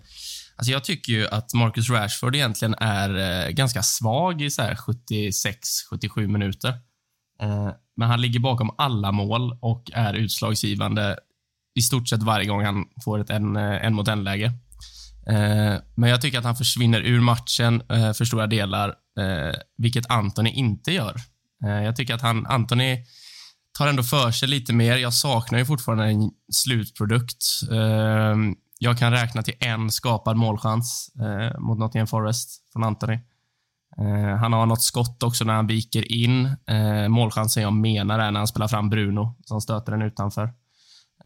Alltså 0.56 0.72
jag 0.72 0.84
tycker 0.84 1.12
ju 1.12 1.28
att 1.28 1.54
Marcus 1.54 1.90
Rashford 1.90 2.34
egentligen 2.36 2.74
är 2.74 3.46
eh, 3.46 3.50
ganska 3.50 3.82
svag 3.82 4.42
i 4.42 4.48
76-77 4.48 6.26
minuter. 6.26 6.68
Eh, 7.40 7.70
men 7.96 8.08
han 8.08 8.20
ligger 8.20 8.40
bakom 8.40 8.74
alla 8.78 9.12
mål 9.12 9.58
och 9.62 9.90
är 9.94 10.14
utslagsgivande 10.14 11.18
i 11.76 11.82
stort 11.82 12.08
sett 12.08 12.22
varje 12.22 12.46
gång 12.46 12.64
han 12.64 12.84
får 13.04 13.20
ett 13.20 13.30
en, 13.30 13.56
eh, 13.56 13.84
en 13.86 13.94
mot 13.94 14.08
en-läge. 14.08 14.46
Eh, 15.26 15.74
men 15.94 16.10
jag 16.10 16.20
tycker 16.20 16.38
att 16.38 16.44
han 16.44 16.56
försvinner 16.56 17.00
ur 17.00 17.20
matchen 17.20 17.82
eh, 17.90 18.12
för 18.12 18.24
stora 18.24 18.46
delar, 18.46 18.88
eh, 19.18 19.54
vilket 19.78 20.10
Antoni 20.10 20.50
inte 20.50 20.92
gör. 20.92 21.16
Eh, 21.64 21.84
jag 21.84 21.96
tycker 21.96 22.14
att 22.14 22.22
han, 22.22 22.46
Antoni 22.46 23.04
tar 23.78 23.86
ändå 23.86 24.02
för 24.02 24.30
sig 24.30 24.48
lite 24.48 24.72
mer. 24.72 24.96
Jag 24.96 25.14
saknar 25.14 25.58
ju 25.58 25.64
fortfarande 25.64 26.04
en 26.04 26.30
slutprodukt. 26.52 27.44
Eh, 27.72 28.36
jag 28.78 28.98
kan 28.98 29.12
räkna 29.12 29.42
till 29.42 29.54
en 29.60 29.90
skapad 29.90 30.36
målchans 30.36 31.10
eh, 31.20 31.60
mot 31.60 31.78
Nottingham 31.78 32.06
Forest 32.06 32.72
från 32.72 32.84
Antoni. 32.84 33.20
Eh, 33.98 34.36
han 34.36 34.52
har 34.52 34.66
något 34.66 34.82
skott 34.82 35.22
också 35.22 35.44
när 35.44 35.54
han 35.54 35.66
viker 35.66 36.12
in. 36.12 36.46
Eh, 36.66 37.08
målchansen 37.08 37.62
jag 37.62 37.72
menar 37.72 38.18
är 38.18 38.30
när 38.30 38.40
han 38.40 38.46
spelar 38.46 38.68
fram 38.68 38.90
Bruno 38.90 39.36
som 39.44 39.60
stöter 39.60 39.92
den 39.92 40.02
utanför 40.02 40.52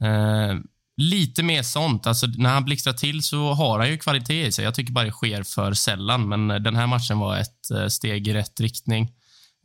Eh, 0.04 0.58
lite 0.96 1.42
mer 1.42 1.62
sånt. 1.62 2.06
Alltså, 2.06 2.26
när 2.26 2.50
han 2.50 2.64
blixtrar 2.64 2.92
till 2.92 3.22
så 3.22 3.52
har 3.52 3.78
han 3.78 3.88
ju 3.88 3.98
kvalitet 3.98 4.46
i 4.46 4.52
sig. 4.52 4.64
Jag 4.64 4.74
tycker 4.74 4.92
bara 4.92 5.04
det 5.04 5.12
sker 5.12 5.42
för 5.42 5.72
sällan, 5.72 6.28
men 6.28 6.50
eh, 6.50 6.56
den 6.56 6.76
här 6.76 6.86
matchen 6.86 7.18
var 7.18 7.38
ett 7.38 7.70
eh, 7.70 7.86
steg 7.86 8.28
i 8.28 8.32
rätt 8.32 8.60
riktning. 8.60 9.12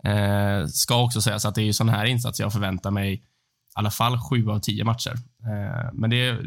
Eh, 0.03 0.65
ska 0.67 1.03
också 1.03 1.21
sägas 1.21 1.45
att 1.45 1.55
det 1.55 1.61
är 1.61 1.65
ju 1.65 1.73
sån 1.73 1.89
här 1.89 2.05
insats 2.05 2.39
jag 2.39 2.53
förväntar 2.53 2.91
mig 2.91 3.13
i 3.13 3.21
alla 3.73 3.91
fall 3.91 4.19
sju 4.19 4.49
av 4.49 4.59
tio 4.59 4.83
matcher. 4.83 5.13
Eh, 5.43 5.93
men 5.93 6.09
det, 6.09 6.39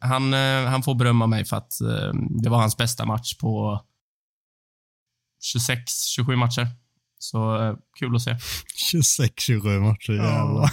han, 0.00 0.34
eh, 0.34 0.64
han 0.64 0.82
får 0.82 0.94
berömma 0.94 1.26
mig 1.26 1.44
för 1.44 1.56
att 1.56 1.80
eh, 1.80 2.12
det 2.42 2.48
var 2.48 2.58
hans 2.58 2.76
bästa 2.76 3.04
match 3.06 3.34
på 3.34 3.82
26-27 5.56 6.36
matcher. 6.36 6.66
Så 7.22 7.62
eh, 7.62 7.74
kul 7.98 8.16
att 8.16 8.22
se. 8.22 8.36
26-27 8.92 9.80
matcher, 9.80 10.12
jävlar. 10.12 10.70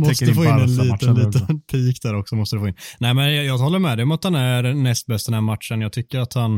måste 0.00 0.34
få 0.34 0.44
in 0.44 0.50
en 0.50 0.76
liten, 0.76 1.14
liten 1.14 1.60
peak 1.60 2.02
där 2.02 2.14
också. 2.14 2.36
Måste 2.36 2.56
du 2.56 2.60
få 2.60 2.68
in. 2.68 2.74
Nej, 3.00 3.14
men 3.14 3.34
jag, 3.34 3.44
jag 3.44 3.58
håller 3.58 3.78
med 3.78 3.98
dig 3.98 4.02
om 4.02 4.10
att 4.10 4.24
han 4.24 4.34
är 4.34 4.74
näst 4.74 5.06
bäst 5.06 5.26
den 5.26 5.34
här 5.34 5.40
matchen. 5.40 5.80
Jag 5.80 5.92
tycker 5.92 6.18
att 6.18 6.34
han, 6.34 6.54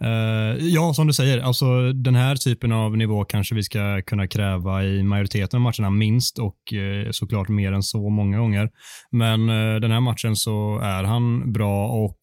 eh, 0.00 0.66
ja 0.66 0.94
som 0.94 1.06
du 1.06 1.12
säger, 1.12 1.38
alltså 1.38 1.92
den 1.92 2.14
här 2.14 2.36
typen 2.36 2.72
av 2.72 2.96
nivå 2.96 3.24
kanske 3.24 3.54
vi 3.54 3.62
ska 3.62 4.02
kunna 4.02 4.26
kräva 4.26 4.84
i 4.84 5.02
majoriteten 5.02 5.56
av 5.56 5.60
matcherna 5.60 5.90
minst 5.90 6.38
och 6.38 6.72
eh, 6.72 7.10
såklart 7.10 7.48
mer 7.48 7.72
än 7.72 7.82
så 7.82 8.10
många 8.10 8.38
gånger. 8.38 8.70
Men 9.10 9.48
eh, 9.48 9.80
den 9.80 9.90
här 9.90 10.00
matchen 10.00 10.36
så 10.36 10.78
är 10.78 11.04
han 11.04 11.52
bra 11.52 11.86
och 11.86 12.18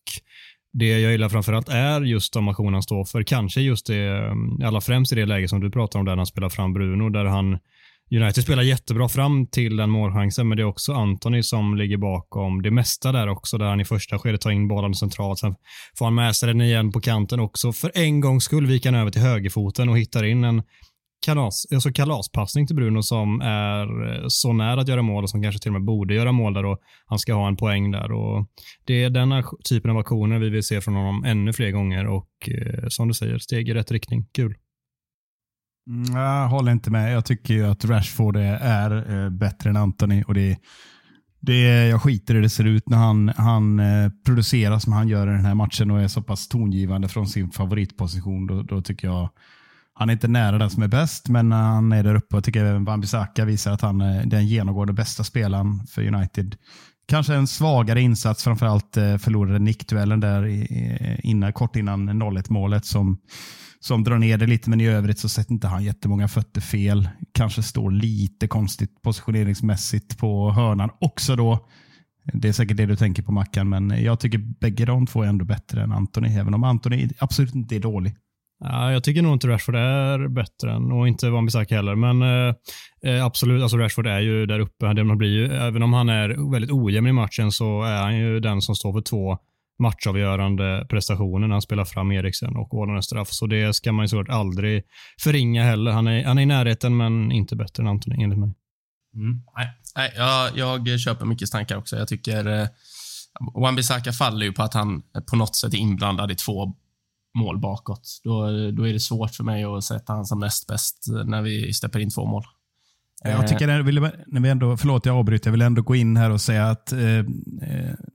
det 0.73 0.99
jag 0.99 1.11
gillar 1.11 1.29
framförallt 1.29 1.69
är 1.69 2.01
just 2.01 2.33
de 2.33 2.47
aktioner 2.47 2.71
han 2.71 2.83
står 2.83 3.05
för. 3.05 3.23
Kanske 3.23 3.61
just 3.61 3.88
det, 3.88 4.07
eh, 4.07 4.67
allra 4.67 4.81
främst 4.81 5.11
i 5.11 5.15
det 5.15 5.25
läge 5.25 5.47
som 5.47 5.59
du 5.59 5.71
pratar 5.71 5.99
om 5.99 6.05
där 6.05 6.17
han 6.17 6.25
spelar 6.25 6.49
fram 6.49 6.73
Bruno, 6.73 7.09
där 7.09 7.25
han 7.25 7.59
United 8.11 8.43
spelar 8.43 8.63
jättebra 8.63 9.09
fram 9.09 9.47
till 9.47 9.75
den 9.75 9.89
målchansen, 9.89 10.47
men 10.47 10.57
det 10.57 10.63
är 10.63 10.67
också 10.67 10.93
Anthony 10.93 11.43
som 11.43 11.77
ligger 11.77 11.97
bakom 11.97 12.61
det 12.61 12.71
mesta 12.71 13.11
där 13.11 13.27
också, 13.27 13.57
där 13.57 13.65
han 13.65 13.79
i 13.79 13.85
första 13.85 14.19
skedet 14.19 14.41
tar 14.41 14.51
in 14.51 14.67
bollen 14.67 14.95
centralt. 14.95 15.39
Sen 15.39 15.55
får 15.97 16.05
han 16.05 16.15
med 16.15 16.35
sig 16.35 16.47
den 16.47 16.61
igen 16.61 16.91
på 16.91 17.01
kanten 17.01 17.39
också. 17.39 17.73
För 17.73 17.91
en 17.95 18.21
gångs 18.21 18.43
skull 18.43 18.65
viker 18.65 18.91
han 18.91 19.01
över 19.01 19.11
till 19.11 19.21
högerfoten 19.21 19.89
och 19.89 19.97
hittar 19.97 20.23
in 20.23 20.43
en 20.43 20.63
kalas, 21.25 21.65
alltså 21.73 21.91
kalaspassning 21.91 22.67
till 22.67 22.75
Bruno 22.75 23.03
som 23.03 23.41
är 23.41 24.11
eh, 24.11 24.25
så 24.27 24.53
nära 24.53 24.81
att 24.81 24.88
göra 24.88 25.01
mål 25.01 25.23
och 25.23 25.29
som 25.29 25.43
kanske 25.43 25.61
till 25.61 25.69
och 25.69 25.73
med 25.73 25.85
borde 25.85 26.13
göra 26.13 26.31
mål 26.31 26.53
där 26.53 26.65
och 26.65 26.79
han 27.05 27.19
ska 27.19 27.33
ha 27.33 27.47
en 27.47 27.57
poäng 27.57 27.91
där. 27.91 28.11
Och 28.11 28.47
det 28.85 29.03
är 29.03 29.09
den 29.09 29.43
typen 29.69 29.91
av 29.91 29.97
aktioner 29.97 30.39
vi 30.39 30.49
vill 30.49 30.63
se 30.63 30.81
från 30.81 30.95
honom 30.95 31.23
ännu 31.23 31.53
fler 31.53 31.71
gånger 31.71 32.07
och 32.07 32.29
eh, 32.49 32.88
som 32.88 33.07
du 33.07 33.13
säger, 33.13 33.38
steg 33.38 33.69
i 33.69 33.73
rätt 33.73 33.91
riktning. 33.91 34.25
Kul. 34.33 34.55
Mm, 35.89 36.21
jag 36.21 36.47
håller 36.47 36.71
inte 36.71 36.91
med. 36.91 37.13
Jag 37.13 37.25
tycker 37.25 37.53
ju 37.53 37.65
att 37.65 37.85
Rashford 37.85 38.35
är 38.38 39.23
eh, 39.23 39.29
bättre 39.29 39.69
än 39.69 39.77
Anthony 39.77 40.23
och 40.23 40.33
det, 40.33 40.57
det, 41.39 41.88
jag 41.88 42.01
skiter 42.01 42.33
i 42.33 42.38
hur 42.38 42.43
det 42.43 42.49
ser 42.49 42.67
ut 42.67 42.89
när 42.89 42.97
han, 42.97 43.29
han 43.29 43.81
producerar 44.25 44.79
som 44.79 44.93
han 44.93 45.07
gör 45.07 45.27
i 45.27 45.31
den 45.31 45.45
här 45.45 45.55
matchen 45.55 45.91
och 45.91 46.01
är 46.01 46.07
så 46.07 46.21
pass 46.21 46.47
tongivande 46.47 47.07
från 47.07 47.27
sin 47.27 47.51
favoritposition. 47.51 48.47
Då, 48.47 48.61
då 48.61 48.81
tycker 48.81 49.07
jag 49.07 49.29
han 50.00 50.10
är 50.10 50.13
inte 50.13 50.27
nära 50.27 50.58
den 50.58 50.70
som 50.70 50.84
är 50.84 50.88
bäst, 50.88 51.29
men 51.29 51.51
han 51.51 51.91
är 51.91 52.03
där 52.03 52.15
uppe. 52.15 52.36
Jag 52.36 52.44
tycker 52.44 52.65
även 52.65 52.86
Wan-Bissaka 52.86 53.46
visar 53.46 53.72
att 53.72 53.82
han 53.82 54.01
är 54.01 54.25
den 54.25 54.48
genomgående 54.48 54.94
bästa 54.94 55.24
spelaren 55.24 55.88
för 55.88 56.08
United. 56.13 56.56
Kanske 57.08 57.36
en 57.36 57.48
svagare 57.48 58.01
insats, 58.01 58.44
framförallt 58.44 58.98
eh, 58.98 59.18
förlorade 59.18 59.60
nickduellen 59.60 60.20
där 60.20 60.44
eh, 60.46 61.25
innan, 61.25 61.53
kort 61.53 61.75
innan 61.75 62.10
0-1 62.10 62.46
målet 62.50 62.86
som, 62.86 63.18
som 63.79 64.03
drar 64.03 64.18
ner 64.18 64.38
det 64.38 64.48
lite, 64.48 64.70
men 64.70 64.82
i 64.82 64.88
övrigt 64.88 65.20
så 65.20 65.29
sätter 65.29 65.51
inte 65.51 65.68
han 65.68 65.84
jättemånga 65.84 66.27
fötter 66.27 66.62
fel. 66.62 67.10
Kanske 67.34 67.63
står 67.63 67.91
lite 67.91 68.48
konstigt 68.48 69.01
positioneringsmässigt 69.01 70.18
på 70.18 70.51
hörnan 70.51 70.89
också 71.00 71.36
då. 71.36 71.68
Det 72.34 72.48
är 72.48 72.53
säkert 72.53 72.77
det 72.77 72.86
du 72.86 72.96
tänker 72.96 73.24
på 73.24 73.32
Mackan, 73.32 73.70
men 73.70 74.03
jag 74.03 74.20
tycker 74.20 74.38
bägge 74.38 74.86
de 74.86 75.08
två 75.08 75.24
är 75.24 75.27
ändå 75.27 75.46
bättre 75.46 75.84
än 75.84 75.91
Anthony, 75.91 76.29
även 76.29 76.53
om 76.53 76.63
Anthony 76.63 77.10
absolut 77.20 77.56
inte 77.56 77.75
är 77.75 77.79
dålig. 77.79 78.15
Ja, 78.60 78.92
jag 78.92 79.04
tycker 79.04 79.22
nog 79.22 79.34
inte 79.34 79.48
Rashford 79.48 79.75
är 79.75 80.28
bättre 80.28 80.72
än, 80.72 80.92
och 80.92 81.08
inte 81.08 81.25
Wan-Bissaka 81.30 81.75
heller, 81.75 81.96
men 81.96 82.22
eh, 82.22 82.56
eh, 83.04 83.25
absolut, 83.25 83.62
alltså 83.62 83.78
Rashford 83.78 84.08
är 84.08 84.20
ju 84.20 84.46
där 84.46 84.60
uppe. 84.60 84.94
Det 84.94 85.16
blir 85.16 85.30
ju, 85.30 85.54
även 85.54 85.84
om 85.84 85.94
han 85.94 86.10
är 86.10 86.51
väldigt 86.51 86.72
ojämn 86.72 87.08
i 87.08 87.12
matchen 87.12 87.51
så 87.51 87.84
är 87.84 88.01
han 88.01 88.18
ju 88.18 88.39
den 88.39 88.62
som 88.62 88.75
står 88.75 88.94
för 88.94 89.01
två 89.01 89.38
matchavgörande 89.80 90.86
prestationer 90.89 91.48
när 91.48 91.56
han 91.56 91.62
spelar 91.62 91.86
fram 91.86 92.12
Eriksen 92.12 92.56
och 92.56 92.74
ordnar 92.74 93.01
straff. 93.01 93.28
Så 93.32 93.48
det 93.48 93.74
ska 93.75 93.92
man 93.92 94.04
ju 94.04 94.08
såklart 94.08 94.36
aldrig 94.36 94.84
förringa 95.20 95.63
heller. 95.63 95.92
Han 95.92 96.08
är, 96.08 96.25
han 96.25 96.38
är 96.38 96.42
i 96.42 96.46
närheten, 96.46 96.98
men 96.98 97.32
inte 97.32 97.56
bättre 97.56 97.84
än 97.84 97.88
Antoni, 97.88 98.24
enligt 98.24 98.39
mig. 98.39 98.56
Mm. 99.16 99.42
Nej, 99.58 99.70
nej 99.96 100.13
jag, 100.16 100.88
jag 100.88 101.00
köper 101.00 101.25
mycket 101.25 101.51
tankar 101.51 101.78
också. 101.78 101.98
Jag 101.98 102.08
tycker 102.08 102.62
eh, 102.62 102.68
Wan-Bissaka 103.56 104.12
faller 104.12 104.46
ju 104.46 104.54
på 104.54 104.63
att 104.63 104.74
han 104.74 105.01
på 105.30 105.36
något 105.36 105.56
sätt 105.56 105.74
är 105.74 105.78
inblandad 105.78 106.32
i 106.32 106.36
två 106.36 106.75
mål 107.39 107.60
bakåt. 107.60 108.19
Då, 108.24 108.41
då 108.72 108.88
är 108.88 108.93
det 108.93 109.00
svårt 109.00 109.36
för 109.36 109.43
mig 109.43 109.63
att 109.63 109.84
sätta 109.84 110.13
han 110.13 110.25
som 110.25 110.39
näst 110.39 110.67
bäst 110.67 111.05
när 111.25 111.41
vi 111.41 111.74
släpper 111.74 112.00
in 112.00 112.10
två 112.10 112.25
mål. 112.25 112.43
Eh, 113.25 113.31
jag 113.31 113.48
tycker, 113.48 113.67
när 113.67 114.41
vi 114.41 114.50
ändå, 114.50 114.77
förlåt 114.77 115.05
jag 115.05 115.15
avbryter, 115.15 115.48
jag 115.48 115.51
vill 115.51 115.62
ändå 115.62 115.81
gå 115.81 115.96
in 115.96 116.17
här 116.17 116.29
och 116.29 116.41
säga 116.41 116.69
att 116.69 116.91
eh, 116.91 117.17
eh, 117.17 117.25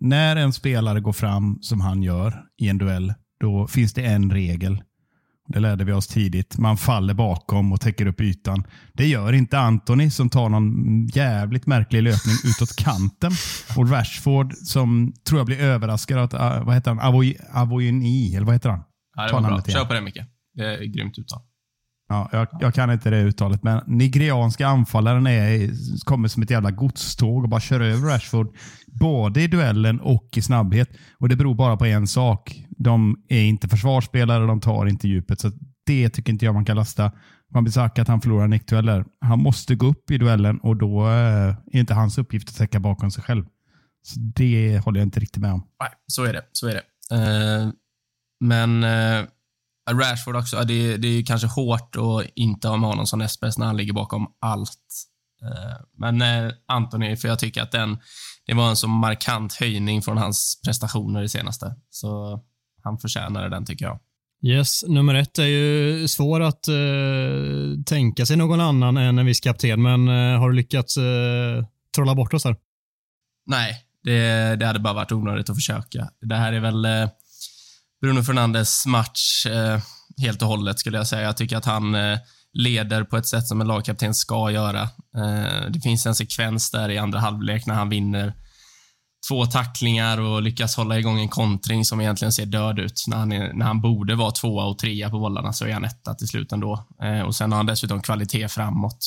när 0.00 0.36
en 0.36 0.52
spelare 0.52 1.00
går 1.00 1.12
fram 1.12 1.58
som 1.60 1.80
han 1.80 2.02
gör 2.02 2.42
i 2.58 2.68
en 2.68 2.78
duell, 2.78 3.14
då 3.40 3.66
finns 3.66 3.92
det 3.92 4.02
en 4.02 4.30
regel. 4.30 4.82
Det 5.48 5.60
lärde 5.60 5.84
vi 5.84 5.92
oss 5.92 6.06
tidigt. 6.06 6.58
Man 6.58 6.76
faller 6.76 7.14
bakom 7.14 7.72
och 7.72 7.80
täcker 7.80 8.06
upp 8.06 8.20
ytan. 8.20 8.64
Det 8.92 9.06
gör 9.06 9.32
inte 9.32 9.58
Anthony 9.58 10.10
som 10.10 10.30
tar 10.30 10.48
någon 10.48 11.06
jävligt 11.06 11.66
märklig 11.66 12.02
löpning 12.02 12.34
utåt 12.44 12.76
kanten. 12.76 13.32
Och 13.76 13.90
Rashford 13.90 14.54
som 14.54 15.12
tror 15.28 15.40
jag 15.40 15.46
blir 15.46 15.60
överraskad 15.60 16.18
av 16.18 16.24
att, 16.24 16.34
ah, 16.34 16.62
vad 16.64 16.74
heter 16.74 16.94
han, 16.94 17.28
Avoyni, 17.52 18.36
eller 18.36 18.46
vad 18.46 18.54
heter 18.54 18.70
han? 18.70 18.80
Ja, 19.14 19.26
det 19.26 19.32
var 19.32 19.40
bra. 19.40 19.62
Kör 19.62 19.84
på 19.84 19.94
det 19.94 20.00
Micke. 20.00 20.20
Det 20.54 20.64
är 20.64 20.84
grymt 20.84 21.18
uttal. 21.18 21.42
Ja, 22.08 22.28
jag, 22.32 22.48
jag, 22.60 22.74
kan 22.74 22.90
inte 22.90 23.10
det 23.10 23.22
uttalet, 23.22 23.62
men 23.62 23.82
nigerianska 23.86 24.66
anfallaren 24.66 25.26
är, 25.26 25.70
kommer 26.04 26.28
som 26.28 26.42
ett 26.42 26.50
jävla 26.50 26.70
godståg 26.70 27.42
och 27.42 27.48
bara 27.48 27.60
kör 27.60 27.80
över 27.80 28.08
Rashford. 28.08 28.56
Både 28.86 29.42
i 29.42 29.46
duellen 29.46 30.00
och 30.00 30.28
i 30.36 30.42
snabbhet. 30.42 30.90
Och 31.18 31.28
Det 31.28 31.36
beror 31.36 31.54
bara 31.54 31.76
på 31.76 31.86
en 31.86 32.06
sak. 32.06 32.64
De 32.68 33.24
är 33.28 33.42
inte 33.42 33.68
försvarsspelare, 33.68 34.46
de 34.46 34.60
tar 34.60 34.86
inte 34.86 35.08
djupet. 35.08 35.40
Så 35.40 35.50
Det 35.86 36.10
tycker 36.10 36.32
inte 36.32 36.44
jag 36.44 36.54
man 36.54 36.64
kan 36.64 36.76
lasta 36.76 37.12
Man 37.54 37.64
Bissaka 37.64 38.02
att 38.02 38.08
han 38.08 38.20
förlorar 38.20 38.48
nickdueller. 38.48 39.04
Han 39.20 39.38
måste 39.38 39.74
gå 39.74 39.86
upp 39.86 40.10
i 40.10 40.18
duellen 40.18 40.58
och 40.58 40.76
då 40.76 41.06
eh, 41.06 41.56
är 41.72 41.78
inte 41.80 41.94
hans 41.94 42.18
uppgift 42.18 42.48
att 42.48 42.56
täcka 42.56 42.80
bakom 42.80 43.10
sig 43.10 43.22
själv. 43.22 43.44
Så 44.02 44.20
Det 44.20 44.78
håller 44.84 45.00
jag 45.00 45.06
inte 45.06 45.20
riktigt 45.20 45.42
med 45.42 45.52
om. 45.52 45.66
Nej, 45.80 45.90
så 46.06 46.24
är 46.24 46.32
det. 46.32 46.42
Så 46.52 46.68
är 46.68 46.74
det. 46.74 46.82
Uh, 47.14 47.72
men 48.40 48.84
uh, 48.84 49.24
Rashford 49.90 50.36
också, 50.36 50.64
det, 50.64 50.96
det 50.96 51.08
är 51.08 51.22
kanske 51.22 51.46
hårt 51.46 51.96
att 51.96 52.30
inte 52.34 52.68
ha 52.68 52.76
med 52.76 52.88
honom 52.88 53.06
som 53.06 53.18
näst 53.18 53.40
bäst 53.40 53.58
när 53.58 53.66
han 53.66 53.76
ligger 53.76 53.92
bakom 53.92 54.26
allt. 54.40 55.08
Uh, 55.42 55.84
men 55.98 56.22
uh, 56.22 56.52
Anthony, 56.66 57.16
för 57.16 57.28
jag 57.28 57.38
tycker 57.38 57.62
att 57.62 57.72
den, 57.72 57.98
det 58.46 58.54
var 58.54 58.68
en 58.68 58.76
så 58.76 58.88
markant 58.88 59.54
höjning 59.54 60.02
från 60.02 60.18
hans 60.18 60.60
prestationer 60.64 61.22
i 61.22 61.28
senaste. 61.28 61.74
Så 61.90 62.40
han 62.82 62.98
förtjänar 62.98 63.48
den 63.48 63.66
tycker 63.66 63.84
jag. 63.84 64.00
Yes, 64.42 64.84
nummer 64.88 65.14
ett 65.14 65.38
är 65.38 65.46
ju 65.46 66.08
svår 66.08 66.40
att 66.40 66.68
uh, 66.68 67.82
tänka 67.86 68.26
sig 68.26 68.36
någon 68.36 68.60
annan 68.60 68.96
än 68.96 69.18
en 69.18 69.26
viss 69.26 69.40
kapten, 69.40 69.82
men 69.82 70.08
uh, 70.08 70.38
har 70.38 70.50
du 70.50 70.56
lyckats 70.56 70.96
uh, 70.96 71.66
trolla 71.94 72.14
bort 72.14 72.34
oss 72.34 72.44
här? 72.44 72.56
Nej, 73.46 73.84
det, 74.02 74.56
det 74.56 74.66
hade 74.66 74.78
bara 74.78 74.94
varit 74.94 75.12
onödigt 75.12 75.50
att 75.50 75.56
försöka. 75.56 76.10
Det 76.20 76.34
här 76.34 76.52
är 76.52 76.60
väl 76.60 76.86
Bruno 78.02 78.22
Fernandes 78.22 78.86
match. 78.86 79.46
Eh, 79.46 79.80
helt 80.22 80.42
och 80.42 80.48
hållet 80.48 80.78
skulle 80.78 80.98
jag 80.98 81.06
säga. 81.06 81.22
Jag 81.22 81.36
tycker 81.36 81.56
att 81.56 81.64
han 81.64 81.94
eh, 81.94 82.18
leder 82.52 83.04
på 83.04 83.16
ett 83.16 83.26
sätt 83.26 83.46
som 83.46 83.60
en 83.60 83.66
lagkapten 83.66 84.14
ska 84.14 84.50
göra. 84.50 84.82
Eh, 85.16 85.70
det 85.70 85.80
finns 85.82 86.06
en 86.06 86.14
sekvens 86.14 86.70
där 86.70 86.88
i 86.88 86.98
andra 86.98 87.18
halvlek 87.18 87.66
när 87.66 87.74
han 87.74 87.88
vinner 87.88 88.34
två 89.28 89.46
tacklingar 89.46 90.20
och 90.20 90.42
lyckas 90.42 90.76
hålla 90.76 90.98
igång 90.98 91.20
en 91.20 91.28
kontring 91.28 91.84
som 91.84 92.00
egentligen 92.00 92.32
ser 92.32 92.46
död 92.46 92.78
ut. 92.78 93.04
När 93.08 93.16
han, 93.16 93.32
är, 93.32 93.52
när 93.52 93.66
han 93.66 93.80
borde 93.80 94.14
vara 94.14 94.30
tvåa 94.30 94.64
och 94.64 94.78
trea 94.78 95.10
på 95.10 95.18
bollarna 95.18 95.52
så 95.52 95.64
är 95.64 95.72
han 95.72 95.84
etta 95.84 96.14
till 96.14 96.28
slut 96.28 96.52
ändå. 96.52 96.86
Eh, 97.02 97.20
och 97.20 97.34
sen 97.34 97.52
har 97.52 97.56
han 97.56 97.66
dessutom 97.66 98.02
kvalitet 98.02 98.48
framåt, 98.48 98.98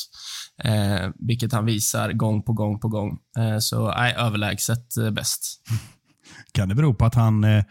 eh, 0.64 1.10
vilket 1.28 1.54
han 1.54 1.66
visar 1.66 2.12
gång 2.12 2.44
på 2.44 2.54
gång 2.54 2.80
på 2.80 2.88
gång. 2.88 3.18
Eh, 3.40 3.60
så 3.60 3.92
nej, 3.92 4.14
överlägset 4.18 4.98
eh, 4.98 5.10
bäst. 5.10 5.62
Kan 6.52 6.70
det 6.70 6.76
bero 6.76 6.94
på 6.94 7.06
att 7.06 7.16
han 7.16 7.44
eh, 7.44 7.64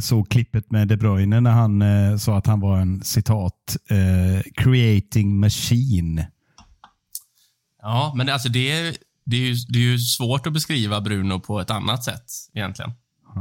såg 0.00 0.28
klippet 0.28 0.70
med 0.70 0.88
De 0.88 0.96
Bruyne 0.96 1.40
när 1.40 1.50
han 1.50 1.82
eh, 1.82 2.16
sa 2.16 2.38
att 2.38 2.46
han 2.46 2.60
var 2.60 2.78
en 2.78 3.04
citat 3.04 3.76
eh, 3.90 4.42
creating 4.54 5.40
machine? 5.40 6.24
Ja, 7.82 8.12
men 8.16 8.28
alltså 8.28 8.48
det 8.48 8.70
är, 8.70 8.96
det, 9.24 9.36
är 9.36 9.40
ju, 9.40 9.54
det 9.68 9.78
är 9.78 9.82
ju 9.82 9.98
svårt 9.98 10.46
att 10.46 10.52
beskriva 10.52 11.00
Bruno 11.00 11.40
på 11.40 11.60
ett 11.60 11.70
annat 11.70 12.04
sätt 12.04 12.24
egentligen. 12.54 12.92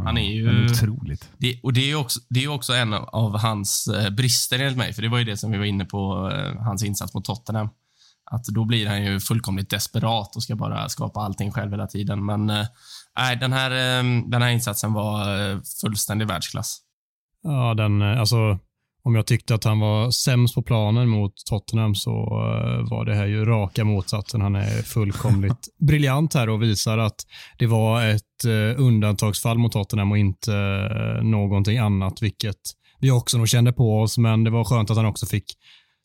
Han 0.03 0.17
är 0.17 0.31
ju... 0.33 0.65
Otroligt. 0.65 1.29
Det, 1.37 1.59
och 1.63 1.73
det 1.73 1.91
är 1.91 1.95
också, 1.95 2.19
det 2.29 2.43
är 2.43 2.47
också 2.47 2.73
en 2.73 2.93
av 2.93 3.37
hans 3.37 3.87
eh, 3.87 4.09
brister 4.09 4.59
enligt 4.59 4.77
mig, 4.77 4.93
för 4.93 5.01
det 5.01 5.09
var 5.09 5.17
ju 5.17 5.23
det 5.23 5.37
som 5.37 5.51
vi 5.51 5.57
var 5.57 5.65
inne 5.65 5.85
på, 5.85 6.31
eh, 6.31 6.61
hans 6.63 6.83
insats 6.83 7.13
mot 7.13 7.25
Tottenham. 7.25 7.69
Att 8.31 8.45
då 8.45 8.65
blir 8.65 8.87
han 8.87 9.03
ju 9.03 9.19
fullkomligt 9.19 9.69
desperat 9.69 10.35
och 10.35 10.43
ska 10.43 10.55
bara 10.55 10.89
skapa 10.89 11.19
allting 11.19 11.51
själv 11.51 11.71
hela 11.71 11.87
tiden. 11.87 12.25
Men 12.25 12.49
eh, 12.49 12.65
nej, 13.17 13.37
den, 13.37 13.53
här, 13.53 13.71
eh, 13.71 14.03
den 14.27 14.41
här 14.41 14.49
insatsen 14.49 14.93
var 14.93 15.51
eh, 15.51 15.57
fullständig 15.81 16.27
världsklass. 16.27 16.79
Ja, 17.43 17.73
den, 17.73 18.01
eh, 18.01 18.19
alltså, 18.19 18.59
om 19.03 19.15
jag 19.15 19.25
tyckte 19.25 19.55
att 19.55 19.63
han 19.63 19.79
var 19.79 20.11
sämst 20.11 20.55
på 20.55 20.61
planen 20.61 21.09
mot 21.09 21.33
Tottenham 21.49 21.95
så 21.95 22.11
eh, 22.11 22.89
var 22.89 23.05
det 23.05 23.15
här 23.15 23.25
ju 23.25 23.45
raka 23.45 23.83
motsatsen. 23.83 24.41
Han 24.41 24.55
är 24.55 24.81
fullkomligt 24.81 25.67
briljant 25.79 26.33
här 26.33 26.49
och 26.49 26.61
visar 26.63 26.97
att 26.97 27.25
det 27.57 27.67
var 27.67 28.05
ett 28.05 28.21
undantagsfall 28.77 29.57
mot 29.57 29.71
Tottenham 29.71 30.11
och 30.11 30.17
inte 30.17 30.51
någonting 31.23 31.77
annat, 31.77 32.21
vilket 32.21 32.57
vi 32.99 33.11
också 33.11 33.37
nog 33.37 33.49
kände 33.49 33.73
på 33.73 34.01
oss, 34.01 34.17
men 34.17 34.43
det 34.43 34.49
var 34.49 34.63
skönt 34.63 34.91
att 34.91 34.97
han 34.97 35.05
också 35.05 35.25
fick 35.25 35.45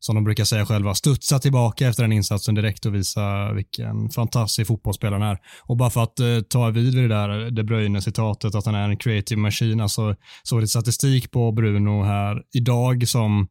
som 0.00 0.14
de 0.14 0.24
brukar 0.24 0.44
säga 0.44 0.66
själva, 0.66 0.94
studsa 0.94 1.38
tillbaka 1.38 1.88
efter 1.88 2.02
den 2.02 2.12
insatsen 2.12 2.54
direkt 2.54 2.86
och 2.86 2.94
visa 2.94 3.52
vilken 3.52 4.10
fantastisk 4.10 4.68
fotbollsspelare 4.68 5.22
han 5.22 5.30
är. 5.30 5.38
Och 5.62 5.76
bara 5.76 5.90
för 5.90 6.02
att 6.02 6.20
eh, 6.20 6.40
ta 6.48 6.70
vid 6.70 6.94
vid 6.94 7.04
det 7.04 7.14
där 7.14 7.44
eh, 7.44 7.46
De 7.46 7.62
Bruyne-citatet 7.62 8.54
att 8.54 8.66
han 8.66 8.74
är 8.74 8.88
en 8.88 8.96
creative 8.96 9.40
machine, 9.40 9.80
alltså 9.80 10.14
såg 10.42 10.60
lite 10.60 10.70
statistik 10.70 11.30
på 11.30 11.52
Bruno 11.52 12.02
här 12.02 12.42
idag 12.54 13.08
som 13.08 13.48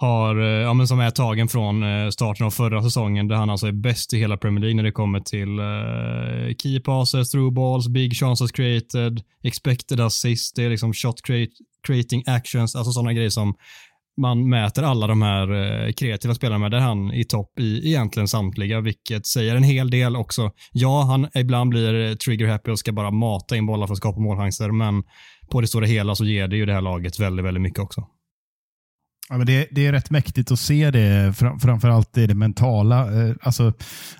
har, 0.00 0.40
eh, 0.40 0.62
ja, 0.62 0.74
men 0.74 0.88
som 0.88 1.00
är 1.00 1.10
tagen 1.10 1.48
från 1.48 1.82
eh, 1.82 2.08
starten 2.08 2.46
av 2.46 2.50
förra 2.50 2.82
säsongen 2.82 3.28
där 3.28 3.36
han 3.36 3.50
alltså 3.50 3.66
är 3.66 3.72
bäst 3.72 4.12
i 4.12 4.18
hela 4.18 4.36
Premier 4.36 4.60
League 4.60 4.76
när 4.76 4.82
det 4.82 4.92
kommer 4.92 5.20
till 5.20 5.60
uh, 5.60 6.54
key 6.58 6.80
passes, 6.80 7.30
through 7.30 7.54
balls, 7.54 7.88
big 7.88 8.16
chances 8.16 8.52
created, 8.52 9.22
expected 9.42 10.00
assist, 10.00 10.56
det 10.56 10.64
är 10.64 10.70
liksom 10.70 10.92
shot 10.92 11.22
create, 11.22 11.52
creating 11.86 12.22
actions, 12.26 12.76
alltså 12.76 12.92
sådana 12.92 13.12
grejer 13.12 13.30
som 13.30 13.54
man 14.20 14.48
mäter 14.48 14.82
alla 14.82 15.06
de 15.06 15.22
här 15.22 15.52
eh, 15.52 15.92
kreativa 15.92 16.34
spelarna 16.34 16.58
med, 16.58 16.70
där 16.70 16.78
han 16.78 17.10
är 17.10 17.20
i 17.20 17.24
topp 17.24 17.58
i 17.58 17.88
egentligen 17.88 18.28
samtliga, 18.28 18.80
vilket 18.80 19.26
säger 19.26 19.56
en 19.56 19.62
hel 19.62 19.90
del 19.90 20.16
också. 20.16 20.50
Ja, 20.72 21.02
han 21.02 21.28
ibland 21.34 21.70
blir 21.70 22.10
eh, 22.10 22.14
trigger 22.14 22.48
happy 22.48 22.70
och 22.70 22.78
ska 22.78 22.92
bara 22.92 23.10
mata 23.10 23.56
in 23.56 23.66
bollar 23.66 23.86
för 23.86 23.92
att 23.92 23.98
skapa 23.98 24.20
målchanser, 24.20 24.70
men 24.70 25.02
på 25.50 25.60
det 25.60 25.66
stora 25.66 25.86
hela 25.86 26.14
så 26.14 26.24
ger 26.24 26.48
det 26.48 26.56
ju 26.56 26.66
det 26.66 26.72
här 26.72 26.80
laget 26.80 27.20
väldigt, 27.20 27.44
väldigt 27.44 27.62
mycket 27.62 27.78
också. 27.78 28.06
Ja, 29.30 29.36
men 29.36 29.46
det, 29.46 29.68
det 29.70 29.86
är 29.86 29.92
rätt 29.92 30.10
mäktigt 30.10 30.52
att 30.52 30.58
se 30.58 30.90
det, 30.90 31.34
framförallt 31.60 32.18
i 32.18 32.26
det 32.26 32.34
mentala. 32.34 33.22
Eh, 33.22 33.34
alltså, 33.42 33.72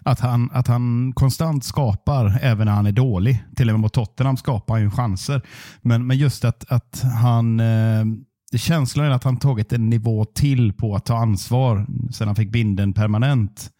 att, 0.05 0.21
han, 0.21 0.51
att 0.53 0.67
han 0.67 1.13
konstant 1.13 1.65
skapar 1.65 2.39
även 2.43 2.67
när 2.67 2.73
han 2.73 2.87
är 2.87 2.93
dålig. 2.93 3.45
Till 3.57 3.69
och 3.69 3.75
med 3.75 3.81
mot 3.81 3.93
Tottenham 3.93 4.37
skapar 4.37 4.75
han 4.75 4.83
ju 4.83 4.91
chanser. 4.91 5.43
Men, 5.83 6.07
men 6.07 6.19
just 6.19 6.45
att, 6.45 6.73
att 6.73 7.03
han 7.23 7.61
eh, 7.61 8.05
det 8.51 8.59
känslan 8.59 9.07
är 9.07 9.11
att 9.11 9.25
han 9.25 9.37
tagit 9.37 9.73
en 9.73 9.91
nivå 9.91 10.25
till 10.25 10.73
på 10.73 10.95
att 10.95 11.07
ta 11.07 11.17
ansvar 11.17 11.87
sedan 12.13 12.29
han 12.29 12.37
fick 12.37 12.51
binden 12.51 12.93
permanent. 12.93 13.71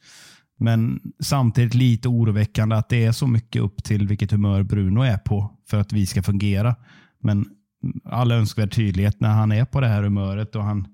Men 0.59 1.01
samtidigt 1.21 1.75
lite 1.75 2.09
oroväckande 2.09 2.77
att 2.77 2.89
det 2.89 3.05
är 3.05 3.13
så 3.13 3.27
mycket 3.27 3.63
upp 3.63 3.85
till 3.85 4.09
vilket 4.09 4.31
humör 4.31 4.63
Bruno 4.63 5.03
är 5.03 5.19
på 5.19 5.51
för 5.71 5.81
att 5.81 5.93
vi 5.93 6.07
ska 6.07 6.23
fungera. 6.23 6.77
Men 7.23 7.47
all 8.05 8.33
önskvärd 8.33 8.75
tydlighet 8.75 9.21
när 9.21 9.29
han 9.29 9.53
är 9.53 9.65
på 9.65 9.81
det 9.81 9.89
här 9.89 10.03
humöret 10.03 10.57
och 10.57 10.65
han 10.65 10.89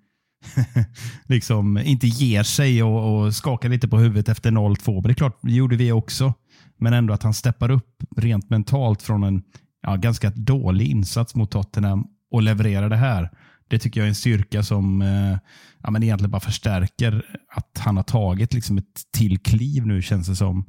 liksom 1.27 1.79
inte 1.79 2.07
ger 2.07 2.43
sig 2.43 2.83
och, 2.83 3.25
och 3.25 3.35
skakar 3.35 3.69
lite 3.69 3.89
på 3.89 3.99
huvudet 3.99 4.29
efter 4.29 4.51
0-2. 4.51 4.93
Men 4.93 5.03
det 5.03 5.11
är 5.11 5.15
klart, 5.15 5.39
det 5.43 5.53
gjorde 5.53 5.77
vi 5.77 5.93
också. 5.93 6.35
Men 6.79 6.93
ändå 6.93 7.15
att 7.15 7.23
han 7.23 7.35
steppar 7.35 7.71
upp 7.71 8.03
rent 8.17 8.51
mentalt 8.51 9.03
från 9.03 9.23
en 9.23 9.43
ja, 9.83 9.97
ganska 9.97 10.31
dålig 10.31 10.89
insats 10.89 11.35
mot 11.35 11.51
Tottenham 11.51 12.07
och 12.31 12.43
levererar 12.43 12.89
det 12.89 12.97
här. 12.97 13.31
Det 13.69 13.79
tycker 13.79 14.01
jag 14.01 14.05
är 14.05 14.09
en 14.09 14.15
styrka 14.15 14.63
som 14.63 15.03
eh, 15.03 15.39
ja, 15.83 15.91
men 15.91 16.03
egentligen 16.03 16.31
bara 16.31 16.41
förstärker 16.41 17.25
att 17.49 17.79
han 17.79 17.97
har 17.97 18.05
tagit 18.05 18.55
liksom 18.55 18.79
ett 18.79 19.13
till 19.13 19.39
kliv 19.39 19.87
nu 19.87 20.03
känns 20.03 20.29
det 20.29 20.37
som. 20.37 20.65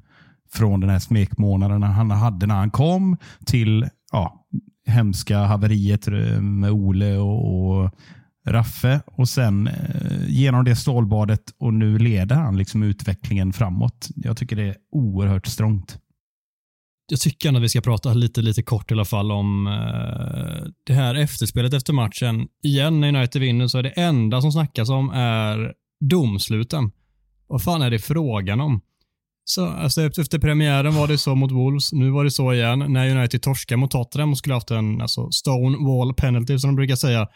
Från 0.52 0.80
den 0.80 0.90
här 0.90 1.00
smekmånaden 1.00 1.84
han 1.84 2.12
hade 2.12 2.48
när 2.48 2.56
han 2.56 2.72
kom 2.72 3.18
till 3.46 3.90
ja, 4.12 4.48
hemska 4.86 5.40
haveriet 5.40 6.08
med 6.42 6.72
Ole 6.72 7.18
och, 7.18 7.82
och 7.84 7.92
Raffe 8.48 9.02
och 9.06 9.30
sen 9.30 9.68
eh, 9.68 10.28
genom 10.28 10.66
det 10.66 10.76
stålbadet 10.76 11.54
och 11.58 11.74
nu 11.74 11.98
leder 11.98 12.36
han 12.36 12.58
liksom 12.58 12.84
utvecklingen 12.84 13.54
framåt. 13.54 14.10
Jag 14.16 14.38
tycker 14.38 14.56
det 14.56 14.64
är 14.64 14.76
oerhört 14.92 15.48
strångt 15.48 16.00
jag 17.08 17.20
tycker 17.20 17.48
ändå 17.48 17.58
att 17.58 17.64
vi 17.64 17.70
ska 17.70 17.82
prata 17.82 18.14
lite, 18.14 18.42
lite 18.42 18.64
kort 18.64 18.92
i 18.92 18.94
alla 18.94 19.06
fall 19.06 19.32
om 19.32 19.68
eh, 19.68 20.70
det 20.86 20.94
här 20.94 21.16
efterspelet 21.16 21.74
efter 21.74 21.94
matchen. 21.94 22.48
Igen, 22.64 23.00
när 23.00 23.16
United 23.16 23.42
vinner 23.42 23.68
så 23.68 23.78
är 23.78 23.84
det 23.84 23.90
enda 23.90 24.42
som 24.42 24.52
snackas 24.52 24.90
om 24.90 25.10
är 25.10 25.74
domsluten. 26.00 26.92
Vad 27.48 27.64
fan 27.64 27.82
är 27.82 27.92
det 27.92 28.00
frågan 28.00 28.62
om? 28.62 28.82
Så, 29.44 29.68
alltså, 29.68 30.02
efter 30.02 30.40
premiären 30.40 30.96
var 30.96 31.08
det 31.08 31.18
så 31.18 31.36
mot 31.36 31.52
Wolves, 31.52 31.94
nu 31.94 32.10
var 32.10 32.24
det 32.24 32.32
så 32.32 32.54
igen. 32.54 32.86
När 32.88 33.18
United 33.18 33.42
torskade 33.42 33.78
mot 33.78 33.92
Tottenham 33.92 34.32
och 34.32 34.38
skulle 34.38 34.54
haft 34.54 34.72
en 34.72 35.02
alltså, 35.02 35.32
stone 35.32 35.78
wall 35.78 36.14
penalty 36.14 36.60
som 36.60 36.70
de 36.70 36.76
brukar 36.76 36.96
säga, 36.96 37.28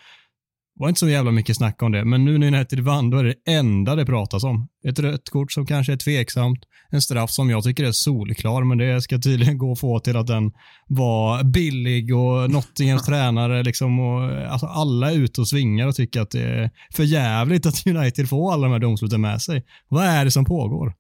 var 0.82 0.89
inte 0.89 1.00
så 1.00 1.10
jävla 1.10 1.32
mycket 1.32 1.58
snack 1.58 1.82
om 1.82 1.91
det, 1.91 2.06
men 2.06 2.26
nu 2.26 2.38
när 2.38 2.48
United 2.48 2.80
vann, 2.80 3.10
då 3.10 3.17
är 3.17 3.24
det 3.24 3.34
det 3.46 3.52
enda 3.52 3.96
det 3.96 4.06
pratas 4.06 4.44
om. 4.44 4.67
Ett 4.88 5.00
rött 5.00 5.30
kort 5.30 5.52
som 5.52 5.65
kanske 5.65 5.94
är 5.94 5.98
tveksamt, 5.98 6.60
en 6.89 7.02
straff 7.02 7.32
som 7.32 7.50
jag 7.50 7.63
tycker 7.63 7.84
är 7.84 7.91
solklar, 7.91 8.63
men 8.63 8.78
det 8.78 9.02
ska 9.02 9.20
tydligen 9.20 9.58
gå 9.58 9.72
att 9.72 9.80
få 9.80 10.00
till 10.00 10.17
att 10.17 10.28
den 10.28 10.52
var 10.88 11.44
billig 11.44 12.15
och 12.15 12.52
Nottinghams 12.52 13.04
tränare 13.06 13.63
liksom 13.63 14.00
och 14.00 14.52
alltså 14.52 14.65
alla 14.65 15.12
är 15.12 15.15
ute 15.15 15.41
och 15.41 15.48
svingar 15.48 15.88
och 15.88 15.96
tycker 15.96 16.22
att 16.22 16.32
det 16.32 16.44
är 16.44 16.72
för 16.94 17.04
jävligt 17.04 17.65
att 17.65 17.88
United 17.88 18.30
får 18.30 18.54
alla 18.54 18.63
de 18.63 18.72
här 18.72 18.80
domsluten 18.80 19.22
med 19.22 19.41
sig. 19.41 19.63
Vad 19.89 20.06
är 20.06 20.26
det 20.26 20.32
som 20.32 20.46
pågår? 20.46 20.94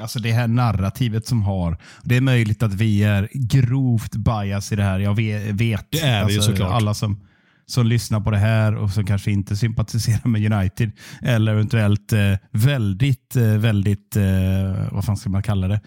Alltså 0.00 0.18
det 0.18 0.32
här 0.32 0.48
narrativet 0.48 1.26
som 1.26 1.42
har. 1.42 1.78
Det 2.02 2.16
är 2.16 2.20
möjligt 2.20 2.62
att 2.62 2.74
vi 2.74 3.04
är 3.04 3.28
grovt 3.32 4.16
bias 4.16 4.72
i 4.72 4.76
det 4.76 4.82
här. 4.82 4.98
Jag 4.98 5.14
vet. 5.14 5.86
Det 5.90 6.00
är 6.00 6.26
vi 6.26 6.36
alltså, 6.36 6.50
ju 6.50 6.56
såklart. 6.56 6.72
Alla 6.72 6.94
som, 6.94 7.20
som 7.66 7.86
lyssnar 7.86 8.20
på 8.20 8.30
det 8.30 8.38
här 8.38 8.74
och 8.74 8.90
som 8.90 9.06
kanske 9.06 9.30
inte 9.30 9.56
sympatiserar 9.56 10.28
med 10.28 10.52
United 10.52 10.92
eller 11.22 11.52
eventuellt 11.52 12.12
eh, 12.12 12.34
väldigt, 12.50 13.36
eh, 13.36 13.56
väldigt, 13.56 14.16
eh, 14.16 14.92
vad 14.92 15.04
fan 15.04 15.16
ska 15.16 15.30
man 15.30 15.42
kalla 15.42 15.68
det? 15.68 15.80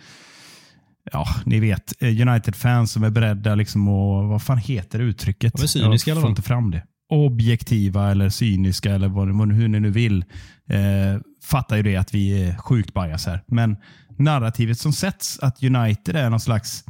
Ja, 1.11 1.27
ni 1.45 1.59
vet. 1.59 2.01
Eh, 2.01 2.27
United-fans 2.27 2.91
som 2.91 3.03
är 3.03 3.09
beredda 3.09 3.55
liksom 3.55 3.87
att, 3.87 4.29
vad 4.29 4.41
fan 4.41 4.57
heter 4.57 4.99
uttrycket? 4.99 5.53
Ja, 5.57 5.67
cyniska 5.67 6.11
Jag 6.11 6.21
får 6.21 6.29
inte 6.29 6.41
fram 6.41 6.71
det. 6.71 6.83
Objektiva 7.09 8.11
eller 8.11 8.29
cyniska 8.29 8.95
eller 8.95 9.07
vad, 9.07 9.37
vad, 9.37 9.51
hur 9.51 9.67
ni 9.67 9.79
nu 9.79 9.91
vill. 9.91 10.25
Eh, 10.69 11.21
fattar 11.43 11.77
ju 11.77 11.83
det 11.83 11.95
att 11.95 12.13
vi 12.13 12.43
är 12.43 12.57
sjukt 12.57 12.93
bias 12.93 13.25
här. 13.25 13.43
Men 13.47 13.77
narrativet 14.17 14.79
som 14.79 14.93
sätts 14.93 15.39
att 15.39 15.63
United 15.63 16.15
är 16.15 16.29
någon 16.29 16.39
slags 16.39 16.83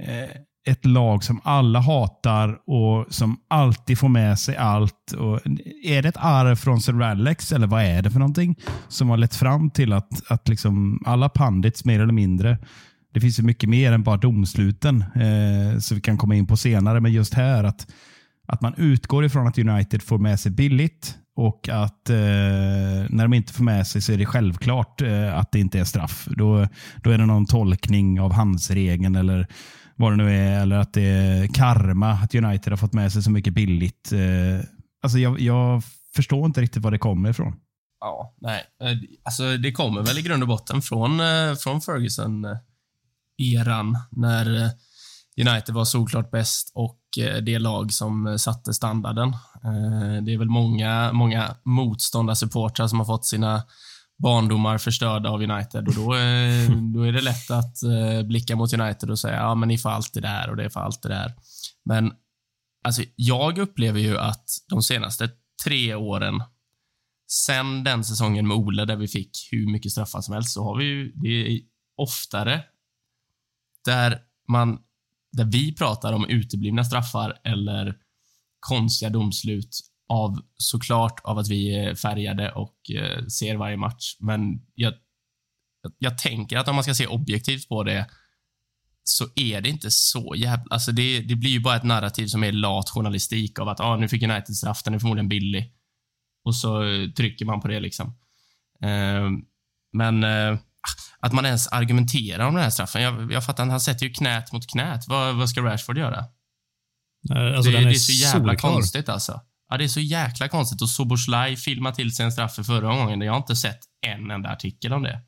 eh, 0.00 0.40
ett 0.68 0.86
lag 0.86 1.24
som 1.24 1.40
alla 1.44 1.80
hatar 1.80 2.58
och 2.66 3.06
som 3.14 3.36
alltid 3.48 3.98
får 3.98 4.08
med 4.08 4.38
sig 4.38 4.56
allt. 4.56 5.12
Och 5.12 5.40
är 5.84 6.02
det 6.02 6.08
ett 6.08 6.16
arv 6.16 6.56
från 6.56 6.80
Sir 6.80 7.02
Alex 7.02 7.52
eller 7.52 7.66
vad 7.66 7.82
är 7.82 8.02
det 8.02 8.10
för 8.10 8.18
någonting 8.18 8.56
som 8.88 9.10
har 9.10 9.16
lett 9.16 9.34
fram 9.34 9.70
till 9.70 9.92
att, 9.92 10.30
att 10.30 10.48
liksom 10.48 11.02
alla 11.06 11.28
pandits 11.28 11.84
mer 11.84 12.00
eller 12.00 12.12
mindre 12.12 12.58
det 13.14 13.20
finns 13.20 13.38
ju 13.38 13.42
mycket 13.42 13.68
mer 13.68 13.92
än 13.92 14.02
bara 14.02 14.16
domsluten 14.16 15.04
eh, 15.14 15.78
så 15.78 15.94
vi 15.94 16.00
kan 16.00 16.18
komma 16.18 16.34
in 16.34 16.46
på 16.46 16.56
senare. 16.56 17.00
Men 17.00 17.12
just 17.12 17.34
här 17.34 17.64
att, 17.64 17.86
att 18.46 18.60
man 18.60 18.74
utgår 18.76 19.24
ifrån 19.24 19.46
att 19.46 19.58
United 19.58 20.02
får 20.02 20.18
med 20.18 20.40
sig 20.40 20.52
billigt 20.52 21.18
och 21.36 21.68
att 21.68 22.10
eh, 22.10 22.16
när 23.08 23.22
de 23.22 23.34
inte 23.34 23.52
får 23.52 23.64
med 23.64 23.86
sig 23.86 24.02
så 24.02 24.12
är 24.12 24.16
det 24.16 24.26
självklart 24.26 25.02
eh, 25.02 25.38
att 25.38 25.52
det 25.52 25.60
inte 25.60 25.80
är 25.80 25.84
straff. 25.84 26.28
Då, 26.30 26.66
då 27.02 27.10
är 27.10 27.18
det 27.18 27.26
någon 27.26 27.46
tolkning 27.46 28.20
av 28.20 28.32
handsregeln 28.32 29.16
eller 29.16 29.46
vad 29.98 30.12
det 30.12 30.16
nu 30.16 30.36
är, 30.36 30.62
eller 30.62 30.76
att 30.76 30.92
det 30.92 31.02
är 31.02 31.46
karma 31.46 32.10
att 32.10 32.34
United 32.34 32.72
har 32.72 32.76
fått 32.76 32.92
med 32.92 33.12
sig 33.12 33.22
så 33.22 33.30
mycket 33.30 33.54
billigt. 33.54 34.12
Eh, 34.12 34.60
alltså 35.02 35.18
jag, 35.18 35.40
jag 35.40 35.82
förstår 36.14 36.46
inte 36.46 36.60
riktigt 36.60 36.82
var 36.82 36.90
det 36.90 36.98
kommer 36.98 37.30
ifrån. 37.30 37.56
Ja, 38.00 38.34
nej. 38.40 38.64
Eh, 38.82 38.98
alltså, 39.22 39.56
det 39.56 39.72
kommer 39.72 40.02
väl 40.02 40.18
i 40.18 40.22
grund 40.22 40.42
och 40.42 40.48
botten 40.48 40.82
från, 40.82 41.20
eh, 41.20 41.54
från 41.54 41.80
Ferguson-eran, 41.80 43.98
när 44.10 44.70
United 45.40 45.74
var 45.74 45.84
solklart 45.84 46.30
bäst 46.30 46.72
och 46.74 46.98
det 47.42 47.58
lag 47.58 47.92
som 47.92 48.38
satte 48.38 48.74
standarden. 48.74 49.36
Det 50.22 50.34
är 50.34 50.38
väl 50.38 50.48
många, 50.48 51.12
många 51.12 51.56
motståndarsupportrar 51.64 52.86
som 52.86 52.98
har 52.98 53.06
fått 53.06 53.26
sina 53.26 53.62
barndomar 54.18 54.78
förstörda 54.78 55.30
av 55.30 55.42
United 55.42 55.88
och 55.88 55.94
då, 55.94 56.14
eh, 56.14 56.70
då 56.94 57.02
är 57.02 57.12
det 57.12 57.20
lätt 57.20 57.50
att 57.50 57.82
eh, 57.82 58.22
blicka 58.22 58.56
mot 58.56 58.72
United 58.72 59.10
och 59.10 59.18
säga 59.18 59.36
ja 59.36 59.54
men 59.54 59.68
ni 59.68 59.78
får 59.78 59.90
allt 59.90 60.14
det 60.14 60.20
där 60.20 60.50
och 60.50 60.56
det 60.56 60.70
får 60.70 60.80
allt 60.80 61.02
det 61.02 61.08
där. 61.08 61.34
Men 61.84 62.12
alltså, 62.84 63.02
jag 63.16 63.58
upplever 63.58 64.00
ju 64.00 64.18
att 64.18 64.50
de 64.68 64.82
senaste 64.82 65.30
tre 65.64 65.94
åren 65.94 66.42
sen 67.30 67.84
den 67.84 68.04
säsongen 68.04 68.48
med 68.48 68.56
Ole 68.56 68.84
där 68.84 68.96
vi 68.96 69.08
fick 69.08 69.48
hur 69.50 69.72
mycket 69.72 69.92
straffar 69.92 70.20
som 70.20 70.34
helst 70.34 70.52
så 70.52 70.64
har 70.64 70.78
vi 70.78 70.84
ju, 70.84 71.12
det 71.12 71.28
är 71.28 71.60
oftare 71.96 72.64
där 73.84 74.18
man, 74.48 74.78
där 75.32 75.44
vi 75.44 75.74
pratar 75.74 76.12
om 76.12 76.28
uteblivna 76.28 76.84
straffar 76.84 77.40
eller 77.44 77.96
konstiga 78.60 79.10
domslut 79.10 79.80
av 80.08 80.42
såklart 80.56 81.20
av 81.24 81.38
att 81.38 81.48
vi 81.48 81.76
är 81.76 81.94
färgade 81.94 82.52
och 82.52 82.76
eh, 82.96 83.26
ser 83.26 83.56
varje 83.56 83.76
match. 83.76 84.16
Men 84.18 84.40
jag, 84.74 84.94
jag, 85.98 86.18
tänker 86.18 86.58
att 86.58 86.68
om 86.68 86.74
man 86.74 86.84
ska 86.84 86.94
se 86.94 87.06
objektivt 87.06 87.68
på 87.68 87.82
det 87.82 88.06
så 89.04 89.26
är 89.34 89.60
det 89.60 89.68
inte 89.68 89.90
så 89.90 90.34
jävla... 90.36 90.64
Alltså 90.70 90.92
det, 90.92 91.20
det 91.20 91.34
blir 91.34 91.50
ju 91.50 91.60
bara 91.60 91.76
ett 91.76 91.84
narrativ 91.84 92.26
som 92.26 92.44
är 92.44 92.52
lat 92.52 92.90
journalistik 92.90 93.58
av 93.58 93.68
att 93.68 93.80
ah, 93.80 93.96
nu 93.96 94.08
fick 94.08 94.22
United 94.22 94.56
straff, 94.56 94.82
den 94.82 94.94
är 94.94 94.98
förmodligen 94.98 95.28
billig. 95.28 95.72
Och 96.44 96.56
så 96.56 96.82
eh, 96.82 97.08
trycker 97.10 97.44
man 97.44 97.60
på 97.60 97.68
det 97.68 97.80
liksom. 97.80 98.06
Eh, 98.82 99.30
men 99.92 100.24
eh, 100.24 100.58
att 101.20 101.32
man 101.32 101.46
ens 101.46 101.68
argumenterar 101.68 102.46
om 102.46 102.54
den 102.54 102.62
här 102.62 102.70
straffen. 102.70 103.02
Jag, 103.02 103.32
jag 103.32 103.46
fattar 103.46 103.62
inte, 103.62 103.70
han 103.70 103.80
sätter 103.80 104.06
ju 104.06 104.12
knät 104.12 104.52
mot 104.52 104.66
knät. 104.66 105.08
Vad, 105.08 105.36
vad 105.36 105.50
ska 105.50 105.60
Rashford 105.60 105.98
göra? 105.98 106.24
Alltså, 107.30 107.70
det, 107.70 107.76
den 107.76 107.84
det 107.84 107.90
är, 107.90 107.94
är 107.94 107.94
så 107.94 108.12
jävla 108.12 108.52
solklar. 108.52 108.72
konstigt 108.72 109.08
alltså. 109.08 109.40
Ja, 109.68 109.76
det 109.76 109.84
är 109.84 109.88
så 109.88 110.00
jäkla 110.00 110.48
konstigt. 110.48 110.82
Och 110.82 110.90
Soboslaj 110.90 111.56
filmade 111.56 111.96
till 111.96 112.14
sig 112.14 112.24
en 112.24 112.32
straff 112.32 112.54
för 112.54 112.62
förra 112.62 112.96
gången. 112.96 113.20
Jag 113.20 113.32
har 113.32 113.38
inte 113.38 113.56
sett 113.56 113.78
en 114.06 114.30
enda 114.30 114.48
artikel 114.48 114.92
om 114.92 115.02
det. 115.02 115.20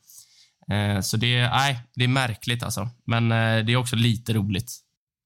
Eh, 0.74 1.00
så 1.00 1.16
det, 1.16 1.48
nej, 1.48 1.78
det 1.94 2.04
är 2.04 2.08
märkligt 2.08 2.62
alltså. 2.62 2.88
Men 3.06 3.32
eh, 3.32 3.64
det 3.64 3.72
är 3.72 3.76
också 3.76 3.96
lite 3.96 4.32
roligt. 4.32 4.72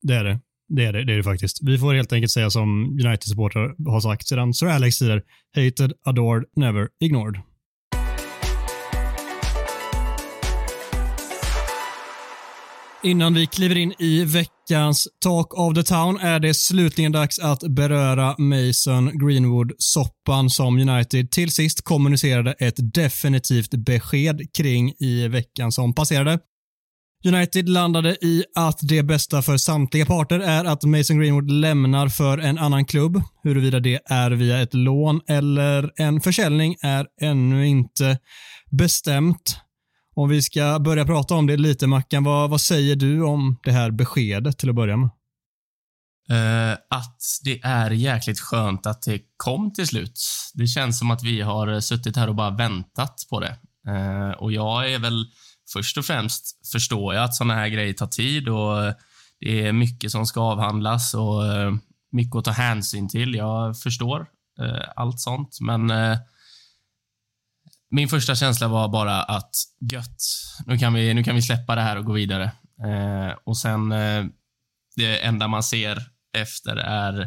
Det 0.03 0.15
är 0.15 0.25
det. 0.25 0.41
Det 0.69 0.85
är 0.85 0.93
det, 0.93 1.05
det 1.05 1.13
är 1.13 1.17
det 1.17 1.23
faktiskt. 1.23 1.59
Vi 1.63 1.79
får 1.79 1.95
helt 1.95 2.13
enkelt 2.13 2.33
säga 2.33 2.51
som 2.51 2.85
United-supportrar 2.85 3.91
har 3.91 4.01
sagt 4.01 4.29
sedan 4.29 4.55
Sir 4.55 4.67
Alex 4.67 4.99
tider. 4.99 5.23
Hated, 5.57 5.93
adored, 6.05 6.45
never 6.57 6.89
ignored. 7.01 7.41
Innan 13.03 13.35
vi 13.35 13.47
kliver 13.47 13.77
in 13.77 13.95
i 13.99 14.25
veckans 14.69 15.09
Talk 15.21 15.55
of 15.55 15.75
the 15.75 15.83
Town 15.83 16.19
är 16.21 16.41
det 16.41 16.55
slutligen 16.55 17.13
dags 17.13 17.39
att 17.39 17.61
beröra 17.61 18.35
Mason 18.39 19.11
Greenwood-soppan 19.19 20.51
som 20.51 20.79
United 20.79 21.31
till 21.31 21.51
sist 21.51 21.85
kommunicerade 21.85 22.53
ett 22.53 22.95
definitivt 22.95 23.71
besked 23.71 24.55
kring 24.57 24.93
i 24.99 25.29
veckan 25.29 25.73
som 25.73 25.95
passerade. 25.95 26.39
United 27.27 27.69
landade 27.69 28.11
i 28.11 28.45
att 28.55 28.79
det 28.83 29.03
bästa 29.03 29.43
för 29.43 29.57
samtliga 29.57 30.07
parter 30.07 30.41
är 30.41 30.65
att 30.65 30.85
Mason 30.85 31.19
Greenwood 31.19 31.51
lämnar 31.51 32.09
för 32.09 32.39
en 32.39 32.59
annan 32.59 32.85
klubb. 32.85 33.23
Huruvida 33.43 33.81
det 33.81 34.01
är 34.07 34.31
via 34.31 34.63
ett 34.63 34.75
lån 34.75 35.21
eller 35.29 35.93
en 35.97 36.21
försäljning 36.21 36.77
är 36.83 37.07
ännu 37.21 37.67
inte 37.67 38.19
bestämt. 38.71 39.59
Om 40.17 40.29
vi 40.29 40.43
ska 40.43 40.79
börja 40.79 41.05
prata 41.05 41.35
om 41.35 41.47
det 41.47 41.57
lite, 41.57 41.87
Mackan, 41.87 42.25
vad, 42.25 42.51
vad 42.51 42.61
säger 42.61 42.97
du 42.97 43.25
om 43.25 43.59
det 43.65 43.73
här 43.73 43.91
beskedet 43.91 44.59
till 44.59 44.69
att 44.69 44.75
börja 44.75 44.97
med? 44.97 45.11
Uh, 46.31 46.77
att 46.91 47.21
det 47.45 47.61
är 47.63 47.91
jäkligt 47.91 48.41
skönt 48.41 48.87
att 48.87 49.03
det 49.03 49.21
kom 49.37 49.73
till 49.73 49.87
slut. 49.87 50.21
Det 50.55 50.67
känns 50.67 50.99
som 50.99 51.11
att 51.11 51.23
vi 51.23 51.41
har 51.41 51.81
suttit 51.81 52.17
här 52.17 52.29
och 52.29 52.35
bara 52.35 52.51
väntat 52.51 53.27
på 53.31 53.41
det. 53.41 53.59
Uh, 53.89 54.31
och 54.31 54.53
jag 54.53 54.93
är 54.93 54.99
väl 54.99 55.27
först 55.73 55.99
och 55.99 56.05
främst 56.05 56.71
förstår 56.73 57.15
jag 57.15 57.25
att 57.25 57.35
såna 57.35 57.55
här 57.55 57.69
grejer 57.69 57.93
tar 57.93 58.07
tid 58.07 58.49
och 58.49 58.95
det 59.41 59.67
är 59.67 59.73
mycket 59.73 60.11
som 60.11 60.27
ska 60.27 60.41
avhandlas 60.41 61.15
och 61.15 61.47
eh, 61.47 61.75
mycket 62.13 62.37
att 62.37 62.45
ta 62.45 62.51
hänsyn 62.51 63.09
till. 63.09 63.35
Jag 63.35 63.79
förstår 63.79 64.27
allt 64.97 65.21
sånt, 65.21 65.59
men 65.61 65.91
min 67.91 68.09
första 68.09 68.35
känsla 68.35 68.69
var 68.69 68.89
bara 68.89 69.23
att 69.23 69.51
gött, 69.93 70.17
nu 70.67 70.79
kan 70.79 70.95
vi, 70.95 71.15
nu 71.15 71.25
kan 71.25 71.35
vi 71.35 71.43
släppa 71.43 71.75
det 71.75 71.81
här 71.81 71.99
och 71.99 72.05
gå 72.05 72.13
vidare. 72.13 72.45
Eh, 72.85 73.37
och 73.45 73.59
sen, 73.59 73.93
eh, 73.93 74.25
det 74.97 75.19
enda 75.19 75.49
man 75.49 75.63
ser 75.63 75.99
efter 76.39 76.77
är 76.77 77.21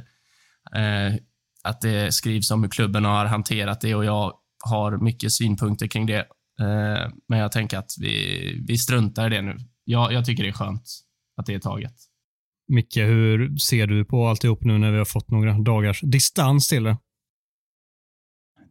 eh, 0.75 1.15
att 1.63 1.81
det 1.81 2.13
skrivs 2.13 2.51
om 2.51 2.63
hur 2.63 2.69
klubben 2.69 3.05
har 3.05 3.25
hanterat 3.25 3.81
det 3.81 3.95
och 3.95 4.05
jag 4.05 4.33
har 4.65 4.97
mycket 4.97 5.31
synpunkter 5.31 5.87
kring 5.87 6.05
det. 6.05 6.19
Eh, 6.59 7.11
men 7.27 7.39
jag 7.39 7.51
tänker 7.51 7.77
att 7.77 7.91
vi, 7.99 8.65
vi 8.67 8.77
struntar 8.77 9.27
i 9.27 9.35
det 9.35 9.41
nu. 9.41 9.57
Jag, 9.83 10.13
jag 10.13 10.25
tycker 10.25 10.43
det 10.43 10.49
är 10.49 10.53
skönt 10.53 10.83
att 11.37 11.45
det 11.45 11.53
är 11.53 11.59
taget. 11.59 11.93
Micke, 12.67 12.97
hur 12.97 13.57
ser 13.57 13.87
du 13.87 14.05
på 14.05 14.27
alltihop 14.27 14.63
nu 14.63 14.77
när 14.77 14.91
vi 14.91 14.97
har 14.97 15.05
fått 15.05 15.31
några 15.31 15.53
dagars 15.53 16.01
distans 16.01 16.67
till 16.67 16.83
det? 16.83 16.97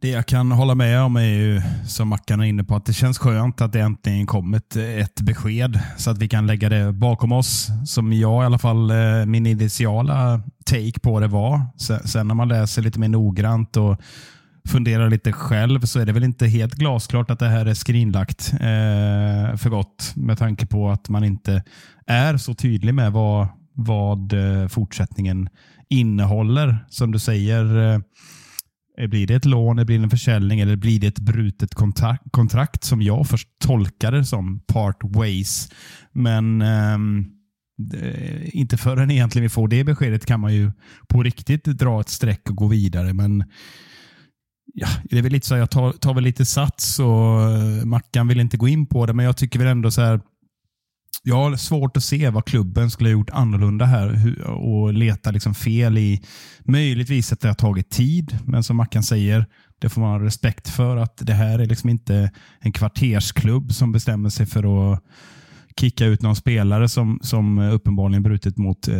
Det 0.01 0.09
jag 0.09 0.25
kan 0.25 0.51
hålla 0.51 0.75
med 0.75 1.01
om 1.01 1.15
är 1.15 1.21
ju, 1.21 1.61
som 1.85 2.07
Mackan 2.07 2.39
är 2.39 2.45
inne 2.45 2.63
på, 2.63 2.75
att 2.75 2.85
det 2.85 2.93
känns 2.93 3.17
skönt 3.17 3.61
att 3.61 3.73
det 3.73 3.79
äntligen 3.79 4.25
kommit 4.25 4.75
ett 4.75 5.21
besked 5.21 5.79
så 5.97 6.11
att 6.11 6.17
vi 6.17 6.27
kan 6.27 6.47
lägga 6.47 6.69
det 6.69 6.93
bakom 6.93 7.31
oss. 7.31 7.67
Som 7.85 8.13
jag 8.13 8.43
i 8.43 8.45
alla 8.45 8.57
fall, 8.57 8.91
eh, 8.91 9.25
min 9.25 9.45
initiala 9.45 10.41
take 10.65 10.99
på 10.99 11.19
det 11.19 11.27
var. 11.27 11.61
Sen, 12.05 12.27
när 12.27 12.35
man 12.35 12.47
läser 12.47 12.81
lite 12.81 12.99
mer 12.99 13.07
noggrant 13.07 13.77
och 13.77 14.01
funderar 14.67 15.09
lite 15.09 15.31
själv 15.31 15.81
så 15.81 15.99
är 15.99 16.05
det 16.05 16.11
väl 16.11 16.23
inte 16.23 16.47
helt 16.47 16.75
glasklart 16.75 17.31
att 17.31 17.39
det 17.39 17.49
här 17.49 17.65
är 17.65 17.73
skrinlagt 17.73 18.53
eh, 18.53 19.57
för 19.57 19.69
gott 19.69 20.13
med 20.15 20.37
tanke 20.37 20.65
på 20.65 20.89
att 20.89 21.09
man 21.09 21.23
inte 21.23 21.63
är 22.07 22.37
så 22.37 22.53
tydlig 22.53 22.93
med 22.93 23.11
vad, 23.11 23.47
vad 23.73 24.33
eh, 24.33 24.67
fortsättningen 24.67 25.49
innehåller. 25.89 26.85
Som 26.89 27.11
du 27.11 27.19
säger, 27.19 27.93
eh, 27.93 27.99
Eh, 28.97 29.07
blir 29.07 29.27
det 29.27 29.35
ett 29.35 29.45
lån, 29.45 29.75
blir 29.75 29.97
det 29.97 30.03
en 30.03 30.09
försäljning 30.09 30.59
eller 30.59 30.75
blir 30.75 30.99
det 30.99 31.07
ett 31.07 31.19
brutet 31.19 31.75
kontrakt, 31.75 32.23
kontrakt 32.31 32.83
som 32.83 33.01
jag 33.01 33.27
först 33.27 33.47
tolkade 33.59 34.25
som 34.25 34.59
part 34.59 34.97
ways. 35.03 35.69
Men 36.11 36.61
ehm, 36.61 37.25
det, 37.77 38.49
inte 38.53 38.77
förrän 38.77 39.11
egentligen 39.11 39.43
vi 39.43 39.49
får 39.49 39.67
det 39.67 39.83
beskedet 39.83 40.25
kan 40.25 40.39
man 40.39 40.53
ju 40.53 40.71
på 41.07 41.23
riktigt 41.23 41.63
dra 41.63 42.01
ett 42.01 42.09
streck 42.09 42.49
och 42.49 42.55
gå 42.55 42.67
vidare. 42.67 43.13
Men 43.13 43.43
ja, 44.73 44.87
det 45.03 45.17
är 45.17 45.21
väl 45.21 45.31
lite 45.31 45.47
så 45.47 45.55
jag 45.55 45.71
tar, 45.71 45.91
tar 45.91 46.13
väl 46.13 46.23
lite 46.23 46.45
sats 46.45 46.99
och 46.99 47.41
eh, 47.41 47.85
Mackan 47.85 48.27
vill 48.27 48.39
inte 48.39 48.57
gå 48.57 48.67
in 48.67 48.85
på 48.85 49.05
det, 49.05 49.13
men 49.13 49.25
jag 49.25 49.37
tycker 49.37 49.59
väl 49.59 49.67
ändå 49.67 49.91
så 49.91 50.01
här 50.01 50.21
jag 51.23 51.35
har 51.35 51.55
svårt 51.55 51.97
att 51.97 52.03
se 52.03 52.29
vad 52.29 52.45
klubben 52.45 52.91
skulle 52.91 53.09
ha 53.09 53.11
gjort 53.11 53.29
annorlunda 53.29 53.85
här 53.85 54.35
och 54.47 54.93
leta 54.93 55.31
liksom 55.31 55.55
fel 55.55 55.97
i 55.97 56.21
möjligtvis 56.63 57.33
att 57.33 57.39
det 57.39 57.47
har 57.47 57.55
tagit 57.55 57.89
tid, 57.89 58.37
men 58.45 58.63
som 58.63 58.77
Mackan 58.77 59.03
säger, 59.03 59.45
det 59.79 59.89
får 59.89 60.01
man 60.01 60.09
ha 60.09 60.25
respekt 60.25 60.69
för 60.69 60.97
att 60.97 61.17
det 61.17 61.33
här 61.33 61.59
är 61.59 61.65
liksom 61.65 61.89
inte 61.89 62.31
en 62.59 62.71
kvartersklubb 62.71 63.73
som 63.73 63.91
bestämmer 63.91 64.29
sig 64.29 64.45
för 64.45 64.93
att 64.93 65.03
kicka 65.79 66.05
ut 66.05 66.21
någon 66.21 66.35
spelare 66.35 66.89
som, 66.89 67.19
som 67.21 67.59
uppenbarligen 67.59 68.23
brutit 68.23 68.57
mot 68.57 68.87
eh, 68.87 68.95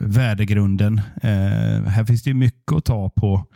värdegrunden. 0.00 1.00
Eh, 1.22 1.82
här 1.86 2.04
finns 2.04 2.22
det 2.22 2.30
ju 2.30 2.34
mycket 2.34 2.72
att 2.72 2.84
ta 2.84 3.10
på 3.10 3.46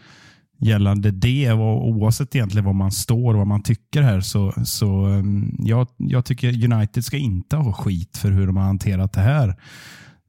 gällande 0.63 1.11
det 1.11 1.53
och 1.53 1.89
oavsett 1.89 2.35
egentligen 2.35 2.65
vad 2.65 2.75
man 2.75 2.93
står 2.93 3.33
och 3.33 3.39
vad 3.39 3.47
man 3.47 3.63
tycker 3.63 4.03
här 4.03 4.21
så, 4.21 4.53
så 4.65 5.05
mm, 5.05 5.57
jag, 5.59 5.89
jag 5.97 6.25
tycker 6.25 6.73
United 6.73 7.05
ska 7.05 7.17
inte 7.17 7.57
ha 7.57 7.73
skit 7.73 8.17
för 8.17 8.31
hur 8.31 8.47
de 8.47 8.57
har 8.57 8.65
hanterat 8.65 9.13
det 9.13 9.21
här. 9.21 9.57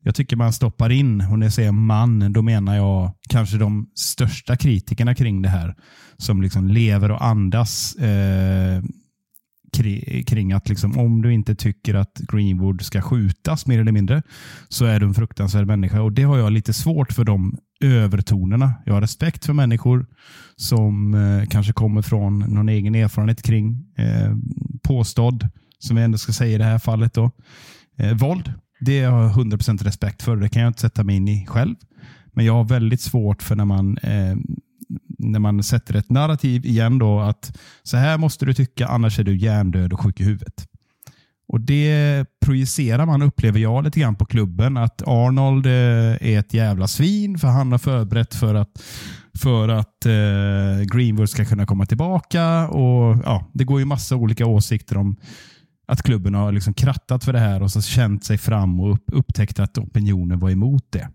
Jag 0.05 0.15
tycker 0.15 0.35
man 0.35 0.53
stoppar 0.53 0.89
in, 0.89 1.21
och 1.31 1.39
när 1.39 1.45
jag 1.45 1.53
säger 1.53 1.71
man, 1.71 2.33
då 2.33 2.41
menar 2.41 2.75
jag 2.75 3.11
kanske 3.29 3.57
de 3.57 3.89
största 3.95 4.57
kritikerna 4.57 5.15
kring 5.15 5.41
det 5.41 5.49
här 5.49 5.75
som 6.17 6.41
liksom 6.41 6.67
lever 6.67 7.11
och 7.11 7.25
andas 7.25 7.95
eh, 7.95 8.83
kring 10.27 10.51
att 10.51 10.69
liksom, 10.69 10.99
om 10.99 11.21
du 11.21 11.33
inte 11.33 11.55
tycker 11.55 11.93
att 11.93 12.21
Greenwood 12.31 12.81
ska 12.81 13.01
skjutas 13.01 13.67
mer 13.67 13.79
eller 13.79 13.91
mindre 13.91 14.21
så 14.69 14.85
är 14.85 14.99
du 14.99 15.05
en 15.05 15.13
fruktansvärd 15.13 15.67
människa. 15.67 16.01
Och 16.01 16.11
Det 16.11 16.23
har 16.23 16.37
jag 16.37 16.51
lite 16.51 16.73
svårt 16.73 17.13
för 17.13 17.23
de 17.23 17.57
övertonerna. 17.83 18.73
Jag 18.85 18.93
har 18.93 19.01
respekt 19.01 19.45
för 19.45 19.53
människor 19.53 20.05
som 20.55 21.13
eh, 21.13 21.47
kanske 21.49 21.73
kommer 21.73 22.01
från 22.01 22.39
någon 22.39 22.69
egen 22.69 22.95
erfarenhet 22.95 23.41
kring 23.41 23.85
eh, 23.97 24.35
påstådd, 24.83 25.49
som 25.79 25.97
jag 25.97 26.03
ändå 26.03 26.17
ska 26.17 26.31
säga 26.31 26.55
i 26.55 26.57
det 26.57 26.63
här 26.63 26.79
fallet, 26.79 27.13
då, 27.13 27.31
eh, 27.97 28.13
våld. 28.13 28.53
Det 28.79 29.03
har 29.03 29.23
jag 29.23 29.31
100% 29.31 29.83
respekt 29.83 30.21
för. 30.21 30.37
Det 30.37 30.49
kan 30.49 30.61
jag 30.61 30.69
inte 30.69 30.81
sätta 30.81 31.03
mig 31.03 31.15
in 31.15 31.27
i 31.27 31.45
själv. 31.45 31.75
Men 32.33 32.45
jag 32.45 32.53
har 32.53 32.63
väldigt 32.63 33.01
svårt 33.01 33.43
för 33.43 33.55
när 33.55 33.65
man 33.65 33.97
eh, 33.97 34.35
när 35.19 35.39
man 35.39 35.63
sätter 35.63 35.95
ett 35.95 36.09
narrativ 36.09 36.65
igen 36.65 36.99
då 36.99 37.19
att 37.19 37.57
så 37.83 37.97
här 37.97 38.17
måste 38.17 38.45
du 38.45 38.53
tycka 38.53 38.87
annars 38.87 39.19
är 39.19 39.23
du 39.23 39.37
hjärndöd 39.37 39.93
och 39.93 39.99
sjuk 39.99 40.19
i 40.19 40.23
huvudet. 40.23 40.67
Och 41.47 41.61
Det 41.61 42.25
projicerar 42.45 43.05
man, 43.05 43.21
upplever 43.21 43.59
jag, 43.59 43.83
lite 43.83 43.99
grann 43.99 44.15
på 44.15 44.25
klubben. 44.25 44.77
Att 44.77 45.01
Arnold 45.07 45.65
eh, 45.65 45.71
är 46.33 46.39
ett 46.39 46.53
jävla 46.53 46.87
svin 46.87 47.37
för 47.37 47.47
han 47.47 47.71
har 47.71 47.79
förberett 47.79 48.35
för 48.35 48.55
att, 48.55 48.83
för 49.37 49.69
att 49.69 50.05
eh, 50.05 50.85
Greenwood 50.93 51.29
ska 51.29 51.45
kunna 51.45 51.65
komma 51.65 51.85
tillbaka. 51.85 52.67
Och 52.67 53.17
ja, 53.25 53.51
Det 53.53 53.63
går 53.63 53.79
ju 53.79 53.85
massa 53.85 54.15
olika 54.15 54.45
åsikter 54.45 54.97
om 54.97 55.15
att 55.87 56.01
klubben 56.01 56.33
har 56.33 56.51
liksom 56.51 56.73
krattat 56.73 57.23
för 57.23 57.33
det 57.33 57.39
här 57.39 57.63
och 57.63 57.71
så 57.71 57.81
känt 57.81 58.23
sig 58.23 58.37
fram 58.37 58.79
och 58.79 58.97
upptäckt 59.13 59.59
att 59.59 59.77
opinionen 59.77 60.39
var 60.39 60.49
emot 60.49 60.85
det. 60.89 61.09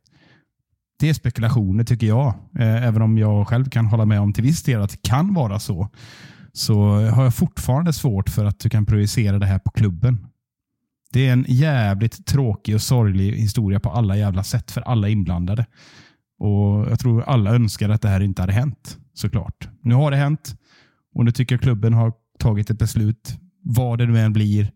Det 1.00 1.08
är 1.08 1.14
spekulationer 1.14 1.84
tycker 1.84 2.06
jag. 2.06 2.26
Eh, 2.58 2.87
även 2.87 3.02
om 3.02 3.18
jag 3.18 3.48
själv 3.48 3.70
kan 3.70 3.87
hålla 3.87 4.04
med 4.04 4.20
om 4.20 4.32
till 4.32 4.42
viss 4.42 4.62
del 4.62 4.82
att 4.82 4.90
det 4.90 5.02
kan 5.02 5.34
vara 5.34 5.58
så. 5.58 5.88
Så 6.52 7.00
har 7.11 7.24
jag 7.24 7.34
fortfarande 7.34 7.92
svårt 7.92 8.30
för 8.30 8.44
att 8.44 8.61
du 8.61 8.70
kan 8.70 8.87
projicera 8.87 9.38
det 9.38 9.46
här 9.46 9.58
på 9.58 9.70
klubben. 9.70 10.26
Det 11.12 11.28
är 11.28 11.32
en 11.32 11.44
jävligt 11.48 12.26
tråkig 12.26 12.74
och 12.74 12.82
sorglig 12.82 13.32
historia 13.32 13.80
på 13.80 13.90
alla 13.90 14.16
jävla 14.16 14.42
sätt 14.42 14.70
för 14.70 14.80
alla 14.80 15.08
inblandade. 15.08 15.66
Och 16.38 16.90
Jag 16.90 17.00
tror 17.00 17.22
alla 17.22 17.50
önskar 17.50 17.88
att 17.88 18.02
det 18.02 18.08
här 18.08 18.20
inte 18.20 18.42
hade 18.42 18.52
hänt, 18.52 18.98
såklart. 19.14 19.68
Nu 19.82 19.94
har 19.94 20.11
det 20.11 20.16
hänt 20.16 20.56
och 21.14 21.24
nu 21.24 21.32
tycker 21.32 21.54
jag 21.54 21.62
klubben 21.62 21.92
har 21.92 22.12
tagit 22.38 22.70
ett 22.70 22.78
beslut. 22.78 23.38
Vad 23.62 23.98
det 23.98 24.06
nu 24.06 24.20
än 24.20 24.32
blir, 24.32 24.70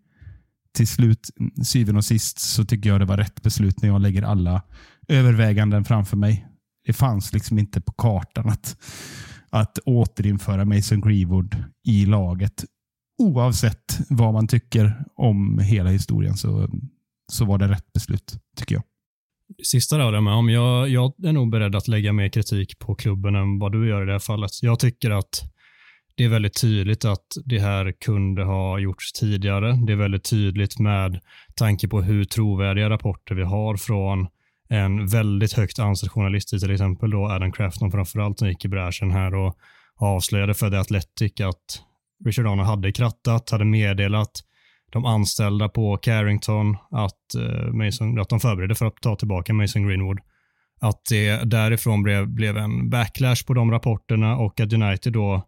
till 0.77 0.89
slut, 0.89 1.31
syvende 1.65 1.99
och 1.99 2.05
sist, 2.05 2.39
så 2.39 2.65
tycker 2.65 2.91
jag 2.91 3.01
det 3.01 3.05
var 3.05 3.17
rätt 3.17 3.43
beslut 3.43 3.83
när 3.83 3.89
jag 3.89 4.01
lägger 4.01 4.23
alla 4.23 4.63
överväganden 5.09 5.85
framför 5.85 6.17
mig. 6.17 6.47
Det 6.87 6.93
fanns 6.93 7.33
liksom 7.33 7.59
inte 7.59 7.81
på 7.81 7.93
kartan 7.93 8.49
att, 8.49 8.77
att 9.51 9.79
återinföra 9.79 10.65
Mason 10.65 11.01
Greenwood 11.01 11.57
i 11.87 12.07
laget. 12.07 12.65
Oavsett 13.19 13.99
vad 14.09 14.33
man 14.33 14.49
tycker 14.49 15.05
om 15.17 15.59
hela 15.59 15.91
historien 15.91 16.35
så, 16.35 16.69
så 17.33 17.45
var 17.45 17.59
det 17.59 17.69
rätt 17.69 17.93
beslut, 17.93 18.35
tycker 18.57 18.75
jag. 18.75 18.85
Sista 19.65 19.99
där 19.99 20.21
med 20.21 20.35
om. 20.35 20.49
Jag, 20.49 20.89
jag 20.89 21.25
är 21.25 21.33
nog 21.33 21.51
beredd 21.51 21.77
att 21.77 21.89
lägga 21.89 22.13
mer 22.13 22.29
kritik 22.29 22.79
på 22.79 22.95
klubben 22.95 23.35
än 23.35 23.59
vad 23.59 23.73
du 23.73 23.89
gör 23.89 24.03
i 24.03 24.07
det 24.07 24.13
här 24.13 24.19
fallet. 24.19 24.63
Jag 24.63 24.79
tycker 24.79 25.11
att 25.11 25.43
det 26.15 26.25
är 26.25 26.29
väldigt 26.29 26.61
tydligt 26.61 27.05
att 27.05 27.27
det 27.45 27.59
här 27.59 27.93
kunde 28.05 28.45
ha 28.45 28.79
gjorts 28.79 29.13
tidigare. 29.13 29.79
Det 29.87 29.93
är 29.93 29.97
väldigt 29.97 30.25
tydligt 30.25 30.79
med 30.79 31.21
tanke 31.57 31.89
på 31.89 32.03
hur 32.03 32.25
trovärdiga 32.25 32.91
rapporter 32.91 33.35
vi 33.35 33.43
har 33.43 33.77
från 33.77 34.27
en 34.73 35.07
väldigt 35.07 35.53
högt 35.53 35.79
ansedd 35.79 36.11
journalist, 36.11 36.53
i 36.53 36.61
till 36.61 36.71
exempel 36.71 37.11
då 37.11 37.29
Adam 37.29 37.53
Crafton 37.53 37.91
framförallt, 37.91 38.39
som 38.39 38.49
gick 38.49 38.65
i 38.65 38.69
bräschen 38.69 39.11
här 39.11 39.35
och 39.35 39.57
avslöjade 39.97 40.55
för 40.55 40.71
The 40.71 40.77
Athletic 40.77 41.41
att 41.41 41.83
Richard 42.25 42.47
Arnold 42.47 42.69
hade 42.69 42.93
krattat, 42.93 43.51
hade 43.51 43.65
meddelat 43.65 44.31
de 44.93 45.05
anställda 45.05 45.69
på 45.69 45.97
Carrington 45.97 46.77
att, 46.91 47.35
eh, 47.35 47.73
Mason, 47.73 48.21
att 48.21 48.29
de 48.29 48.41
förberedde 48.41 48.75
för 48.75 48.87
att 48.87 48.97
ta 48.97 49.17
tillbaka 49.17 49.53
Mason 49.53 49.87
Greenwood. 49.89 50.19
Att 50.81 51.01
det 51.11 51.37
därifrån 51.37 52.03
blev, 52.03 52.29
blev 52.29 52.57
en 52.57 52.91
backlash 52.91 53.47
på 53.47 53.55
de 53.55 53.71
rapporterna 53.71 54.37
och 54.37 54.61
att 54.61 54.73
United 54.73 55.13
då, 55.13 55.47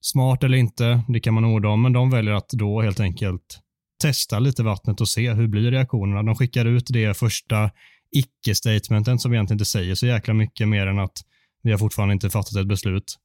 smart 0.00 0.44
eller 0.44 0.58
inte, 0.58 1.02
det 1.08 1.20
kan 1.20 1.34
man 1.34 1.44
orda 1.44 1.68
om, 1.68 1.82
men 1.82 1.92
de 1.92 2.10
väljer 2.10 2.34
att 2.34 2.48
då 2.48 2.82
helt 2.82 3.00
enkelt 3.00 3.60
testa 4.02 4.38
lite 4.38 4.62
vattnet 4.62 5.00
och 5.00 5.08
se 5.08 5.32
hur 5.32 5.48
blir 5.48 5.70
reaktionerna. 5.70 6.22
De 6.22 6.34
skickar 6.34 6.64
ut 6.64 6.86
det 6.88 7.16
första 7.16 7.70
icke-statementen 8.12 9.18
som 9.18 9.32
egentligen 9.32 9.54
inte 9.54 9.64
säger 9.64 9.94
så 9.94 10.06
jäkla 10.06 10.34
mycket 10.34 10.68
mer 10.68 10.86
än 10.86 10.98
att 10.98 11.18
vi 11.62 11.70
har 11.70 11.78
fortfarande 11.78 12.12
inte 12.12 12.30
fattat 12.30 12.56
ett 12.56 12.66
beslut. 12.66 13.16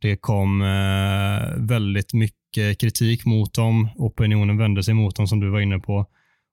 Det 0.00 0.16
kom 0.16 0.62
eh, 0.62 1.66
väldigt 1.68 2.12
mycket 2.12 2.80
kritik 2.80 3.24
mot 3.24 3.54
dem. 3.54 3.88
Opinionen 3.96 4.58
vände 4.58 4.82
sig 4.82 4.94
mot 4.94 5.16
dem 5.16 5.26
som 5.26 5.40
du 5.40 5.50
var 5.50 5.60
inne 5.60 5.78
på. 5.78 6.06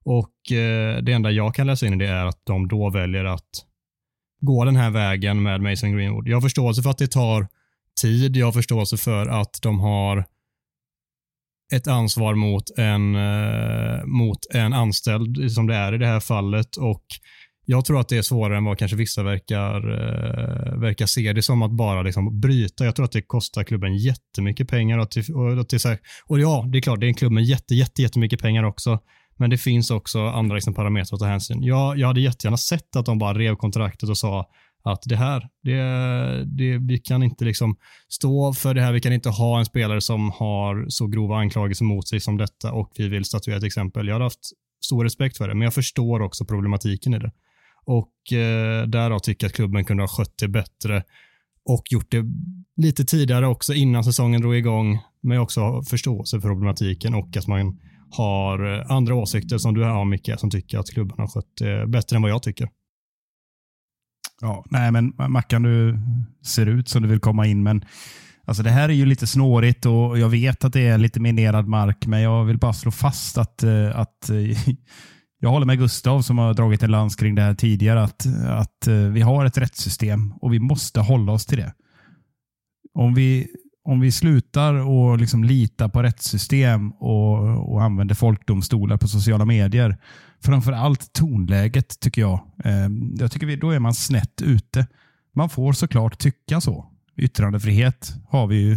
Och 0.04 0.52
eh, 0.52 1.02
det 1.02 1.12
enda 1.12 1.30
jag 1.30 1.54
kan 1.54 1.66
läsa 1.66 1.86
in 1.86 1.94
i 1.94 1.96
det 1.96 2.08
är 2.08 2.24
att 2.24 2.40
de 2.44 2.68
då 2.68 2.90
väljer 2.90 3.24
att 3.24 3.64
gå 4.40 4.64
den 4.64 4.76
här 4.76 4.90
vägen 4.90 5.42
med 5.42 5.60
Mason 5.60 5.92
Greenwood. 5.92 6.28
Jag 6.28 6.36
har 6.36 6.42
förståelse 6.42 6.82
för 6.82 6.90
att 6.90 6.98
det 6.98 7.08
tar 7.08 7.48
tid. 8.02 8.36
Jag 8.36 8.46
har 8.46 8.52
förståelse 8.52 8.96
för 8.96 9.26
att 9.26 9.58
de 9.62 9.80
har 9.80 10.24
ett 11.72 11.86
ansvar 11.86 12.34
mot 12.34 12.78
en, 12.78 13.14
eh, 13.14 14.04
mot 14.04 14.38
en 14.54 14.72
anställd 14.72 15.52
som 15.52 15.66
det 15.66 15.74
är 15.74 15.94
i 15.94 15.98
det 15.98 16.06
här 16.06 16.20
fallet 16.20 16.76
och 16.76 17.04
jag 17.70 17.84
tror 17.84 18.00
att 18.00 18.08
det 18.08 18.16
är 18.16 18.22
svårare 18.22 18.56
än 18.56 18.64
vad 18.64 18.78
kanske 18.78 18.96
vissa 18.96 19.22
verkar, 19.22 19.76
eh, 19.76 20.80
verkar 20.80 21.06
se 21.06 21.32
det 21.32 21.42
som 21.42 21.62
att 21.62 21.70
bara 21.70 22.02
liksom 22.02 22.40
bryta. 22.40 22.84
Jag 22.84 22.96
tror 22.96 23.04
att 23.04 23.12
det 23.12 23.22
kostar 23.22 23.64
klubben 23.64 23.96
jättemycket 23.96 24.68
pengar. 24.68 24.98
Och, 24.98 25.10
till, 25.10 25.34
och, 25.34 25.58
och, 25.58 25.68
till 25.68 25.78
här, 25.84 25.98
och 26.26 26.40
ja, 26.40 26.64
det 26.72 26.78
är 26.78 26.82
klart, 26.82 27.00
det 27.00 27.06
är 27.06 27.08
en 27.08 27.14
klubb 27.14 27.32
med 27.32 27.44
jätte, 27.44 27.74
jätte, 27.74 28.02
jättemycket 28.02 28.42
pengar 28.42 28.62
också. 28.62 28.98
Men 29.36 29.50
det 29.50 29.58
finns 29.58 29.90
också 29.90 30.26
andra 30.26 30.54
liksom, 30.54 30.74
parametrar 30.74 31.16
att 31.16 31.20
ta 31.20 31.26
hänsyn. 31.26 31.62
Jag, 31.62 31.98
jag 31.98 32.06
hade 32.06 32.20
jättegärna 32.20 32.56
sett 32.56 32.96
att 32.96 33.06
de 33.06 33.18
bara 33.18 33.38
rev 33.38 33.54
kontraktet 33.54 34.08
och 34.08 34.18
sa 34.18 34.50
att 34.82 35.02
det 35.04 35.16
här, 35.16 35.48
det, 35.62 35.80
det, 36.44 36.78
vi 36.78 36.98
kan 36.98 37.22
inte 37.22 37.44
liksom 37.44 37.76
stå 38.08 38.52
för 38.52 38.74
det 38.74 38.82
här. 38.82 38.92
Vi 38.92 39.00
kan 39.00 39.12
inte 39.12 39.30
ha 39.30 39.58
en 39.58 39.64
spelare 39.64 40.00
som 40.00 40.30
har 40.30 40.86
så 40.88 41.06
grova 41.06 41.36
anklagelser 41.36 41.84
mot 41.84 42.08
sig 42.08 42.20
som 42.20 42.36
detta 42.36 42.72
och 42.72 42.92
vi 42.96 43.08
vill 43.08 43.24
statuera 43.24 43.58
ett 43.58 43.64
exempel. 43.64 44.08
Jag 44.08 44.14
har 44.14 44.20
haft 44.20 44.40
stor 44.84 45.04
respekt 45.04 45.36
för 45.36 45.48
det, 45.48 45.54
men 45.54 45.62
jag 45.62 45.74
förstår 45.74 46.22
också 46.22 46.44
problematiken 46.44 47.14
i 47.14 47.18
det. 47.18 47.32
Och 47.88 48.32
eh, 48.32 48.86
därav 48.86 49.18
tycker 49.18 49.44
jag 49.44 49.48
att 49.48 49.56
klubben 49.56 49.84
kunde 49.84 50.02
ha 50.02 50.08
skött 50.08 50.34
det 50.38 50.48
bättre 50.48 51.02
och 51.64 51.82
gjort 51.90 52.10
det 52.10 52.24
lite 52.76 53.04
tidigare 53.04 53.46
också 53.46 53.74
innan 53.74 54.04
säsongen 54.04 54.40
drog 54.40 54.56
igång. 54.56 54.98
Men 55.20 55.34
jag 55.34 55.42
också 55.42 55.82
förståelse 55.82 56.40
för 56.40 56.48
problematiken 56.48 57.14
och 57.14 57.36
att 57.36 57.46
man 57.46 57.80
har 58.10 58.74
eh, 58.74 58.90
andra 58.90 59.14
åsikter 59.14 59.58
som 59.58 59.74
du 59.74 59.84
har 59.84 60.04
Micke, 60.04 60.30
som 60.38 60.50
tycker 60.50 60.78
att 60.78 60.90
klubben 60.90 61.18
har 61.18 61.26
skött 61.26 61.56
det 61.58 61.86
bättre 61.86 62.16
än 62.16 62.22
vad 62.22 62.30
jag 62.30 62.42
tycker. 62.42 62.68
Ja, 64.40 64.64
nej 64.70 64.92
men 64.92 65.12
Mackan, 65.28 65.62
du 65.62 65.98
ser 66.46 66.66
ut 66.66 66.88
som 66.88 67.02
du 67.02 67.08
vill 67.08 67.20
komma 67.20 67.46
in, 67.46 67.62
men 67.62 67.84
alltså 68.44 68.62
det 68.62 68.70
här 68.70 68.88
är 68.88 68.92
ju 68.92 69.06
lite 69.06 69.26
snårigt 69.26 69.86
och 69.86 70.18
jag 70.18 70.28
vet 70.28 70.64
att 70.64 70.72
det 70.72 70.86
är 70.86 70.98
lite 70.98 71.20
minerad 71.20 71.68
mark, 71.68 72.06
men 72.06 72.20
jag 72.20 72.44
vill 72.44 72.58
bara 72.58 72.72
slå 72.72 72.90
fast 72.90 73.38
att, 73.38 73.62
eh, 73.62 73.98
att 73.98 74.30
eh, 74.30 74.74
jag 75.40 75.50
håller 75.50 75.66
med 75.66 75.78
Gustav 75.78 76.22
som 76.22 76.38
har 76.38 76.54
dragit 76.54 76.82
en 76.82 76.90
lans 76.90 77.16
kring 77.16 77.34
det 77.34 77.42
här 77.42 77.54
tidigare, 77.54 78.02
att, 78.02 78.26
att 78.46 78.86
eh, 78.86 78.94
vi 78.94 79.20
har 79.20 79.44
ett 79.44 79.58
rättssystem 79.58 80.32
och 80.32 80.52
vi 80.52 80.58
måste 80.58 81.00
hålla 81.00 81.32
oss 81.32 81.46
till 81.46 81.58
det. 81.58 81.72
Om 82.94 83.14
vi, 83.14 83.46
om 83.84 84.00
vi 84.00 84.12
slutar 84.12 84.74
och 84.74 85.18
liksom 85.18 85.44
lita 85.44 85.88
på 85.88 86.02
rättssystem 86.02 86.90
och, 86.92 87.72
och 87.72 87.82
använder 87.82 88.14
folkdomstolar 88.14 88.96
på 88.96 89.08
sociala 89.08 89.44
medier, 89.44 89.96
framför 90.44 90.72
allt 90.72 91.12
tonläget 91.12 92.00
tycker 92.00 92.20
jag. 92.20 92.40
Eh, 92.64 92.88
jag 93.18 93.32
tycker 93.32 93.46
vi, 93.46 93.56
då 93.56 93.70
är 93.70 93.78
man 93.78 93.94
snett 93.94 94.42
ute. 94.42 94.86
Man 95.34 95.48
får 95.48 95.72
såklart 95.72 96.18
tycka 96.18 96.60
så. 96.60 96.86
Yttrandefrihet 97.16 98.14
har 98.28 98.46
vi 98.46 98.56
ju 98.56 98.76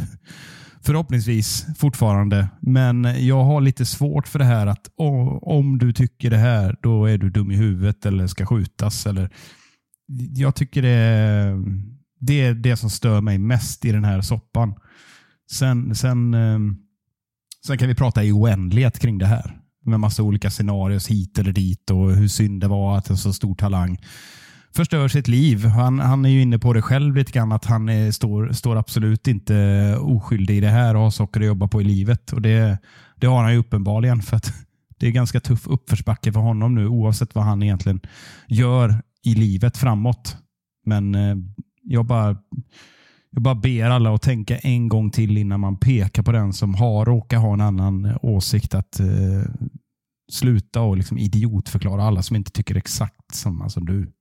Förhoppningsvis 0.84 1.66
fortfarande. 1.78 2.50
Men 2.60 3.26
jag 3.28 3.44
har 3.44 3.62
lite 3.62 3.86
svårt 3.86 4.28
för 4.28 4.40
det 4.40 4.46
här 4.46 4.68
att 4.68 4.90
om 5.42 5.78
du 5.78 5.94
tycker 5.94 6.30
det 6.30 6.38
här, 6.38 6.76
då 6.82 7.06
är 7.06 7.18
du 7.18 7.30
dum 7.30 7.52
i 7.52 7.56
huvudet 7.56 8.06
eller 8.06 8.28
ska 8.28 8.46
skjutas. 8.46 9.06
Eller, 9.06 9.30
jag 10.36 10.56
tycker 10.56 10.82
det, 10.82 11.56
det 12.20 12.42
är 12.42 12.54
det 12.54 12.78
som 12.78 12.90
stör 12.90 13.22
mig 13.22 13.38
mest 13.38 13.86
i 13.86 13.92
den 13.92 14.04
här 14.04 14.22
soppan. 14.22 14.74
Sen, 15.52 15.96
sen, 15.96 16.34
ehm, 16.34 16.78
sen 17.68 17.78
kan 17.78 17.88
vi 17.88 17.96
prata 17.96 18.24
i 18.24 18.32
oändlighet 18.32 19.00
kring 19.00 19.18
det 19.18 19.26
här. 19.26 19.58
Med 19.86 20.00
massa 20.00 20.24
olika 20.24 20.50
scenarier, 20.50 21.10
hit 21.10 21.40
eller 21.40 21.52
dit 21.52 21.92
och 21.92 22.16
hur 22.16 22.28
synd 22.28 22.62
det 22.62 22.68
var 22.68 22.98
att 22.98 23.10
en 23.10 23.18
så 23.18 23.34
stor 23.34 23.56
talang 23.56 23.98
förstör 24.76 25.08
sitt 25.08 25.28
liv. 25.28 25.66
Han, 25.66 26.00
han 26.00 26.26
är 26.26 26.30
ju 26.30 26.42
inne 26.42 26.60
på 26.60 26.74
det 26.74 26.82
själv 26.82 27.16
lite 27.16 27.32
grann, 27.32 27.52
att 27.52 27.66
han 27.66 27.90
är, 27.90 28.12
står, 28.12 28.52
står 28.52 28.76
absolut 28.76 29.28
inte 29.28 29.96
oskyldig 30.02 30.58
i 30.58 30.60
det 30.60 30.70
här 30.70 30.96
och 30.96 31.02
har 31.02 31.10
saker 31.10 31.40
att 31.40 31.48
jobba 31.48 31.68
på 31.68 31.82
i 31.82 31.84
livet. 31.84 32.34
Och 32.34 32.42
Det, 32.42 32.78
det 33.16 33.28
har 33.28 33.44
han 33.44 33.54
ju 33.54 33.60
uppenbarligen. 33.60 34.22
för 34.22 34.38
att 34.38 34.54
Det 35.00 35.08
är 35.08 35.12
ganska 35.12 35.40
tuff 35.40 35.68
uppförsbacke 35.68 36.34
för 36.34 36.40
honom 36.40 36.76
nu 36.76 36.88
oavsett 36.88 37.36
vad 37.36 37.44
han 37.44 37.64
egentligen 37.64 38.00
gör 38.48 39.02
i 39.24 39.34
livet 39.34 39.78
framåt. 39.78 40.38
Men 40.86 41.16
eh, 41.16 41.36
jag 41.84 42.06
bara 42.06 42.38
jag 43.32 43.44
bara 43.44 43.56
ber 43.56 43.90
alla 43.90 44.16
att 44.16 44.22
tänka 44.22 44.58
en 44.58 44.88
gång 44.88 45.12
till 45.12 45.38
innan 45.38 45.60
man 45.60 45.78
pekar 45.78 46.24
på 46.24 46.32
den 46.32 46.54
som 46.54 46.76
har 46.76 47.06
råkar 47.06 47.38
ha 47.38 47.54
en 47.54 47.62
annan 47.62 48.06
eh, 48.06 48.18
åsikt. 48.22 48.74
Att 48.74 49.00
eh, 49.00 49.52
sluta 50.32 50.82
och 50.82 50.98
liksom 50.98 51.18
idiotförklara 51.18 52.04
alla 52.04 52.22
som 52.22 52.36
inte 52.36 52.52
tycker 52.52 52.76
exakt 52.76 53.36
samma 53.36 53.70
som 53.70 53.86
du. 53.86 54.12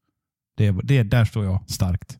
Det, 0.61 0.75
det, 0.83 1.03
där 1.03 1.25
står 1.25 1.45
jag 1.45 1.65
starkt. 1.71 2.17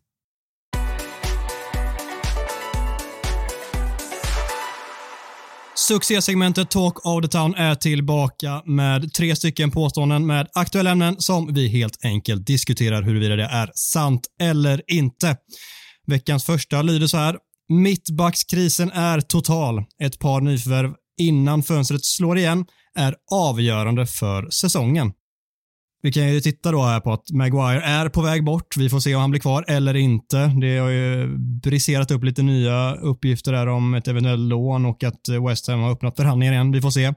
Succésegmentet 5.89 6.71
Talk 6.71 7.07
of 7.07 7.23
the 7.23 7.29
Town 7.29 7.55
är 7.55 7.75
tillbaka 7.75 8.63
med 8.67 9.13
tre 9.13 9.37
stycken 9.37 9.71
påståenden 9.71 10.27
med 10.27 10.49
aktuella 10.55 10.91
ämnen 10.91 11.17
som 11.19 11.55
vi 11.55 11.69
helt 11.69 12.05
enkelt 12.05 12.47
diskuterar 12.47 13.03
huruvida 13.03 13.37
det 13.37 13.45
är 13.45 13.71
sant 13.75 14.27
eller 14.41 14.83
inte. 14.87 15.37
Veckans 16.07 16.45
första 16.45 16.83
lyder 16.83 17.07
så 17.07 17.17
här. 17.17 17.37
Mittbackskrisen 17.69 18.91
är 18.91 19.21
total. 19.21 19.85
Ett 20.03 20.19
par 20.19 20.41
nyförvärv 20.41 20.95
innan 21.21 21.63
fönstret 21.63 22.05
slår 22.05 22.39
igen 22.39 22.67
är 22.95 23.15
avgörande 23.33 24.07
för 24.07 24.51
säsongen. 24.51 25.13
Vi 26.03 26.13
kan 26.13 26.33
ju 26.33 26.41
titta 26.41 26.73
då 26.73 26.83
här 26.83 27.01
på 27.01 27.13
att 27.13 27.31
Maguire 27.33 27.81
är 27.81 28.09
på 28.09 28.23
väg 28.23 28.45
bort. 28.45 28.77
Vi 28.77 28.89
får 28.89 29.01
se 29.01 29.15
om 29.15 29.21
han 29.21 29.31
blir 29.31 29.41
kvar 29.41 29.65
eller 29.69 29.97
inte. 29.97 30.47
Det 30.61 30.79
har 30.79 30.89
ju 30.89 31.39
briserat 31.39 32.11
upp 32.11 32.25
lite 32.25 32.43
nya 32.43 32.95
uppgifter 32.95 33.53
där 33.53 33.67
om 33.67 33.95
ett 33.95 34.09
eventuellt 34.09 34.49
lån 34.49 34.87
och 34.87 35.05
att 35.05 35.21
West 35.49 35.69
Ham 35.69 35.81
har 35.81 35.93
öppnat 35.93 36.17
förhandlingar 36.17 36.53
igen. 36.53 36.73
Vi 36.73 36.81
får 36.81 36.91
se. 36.91 37.15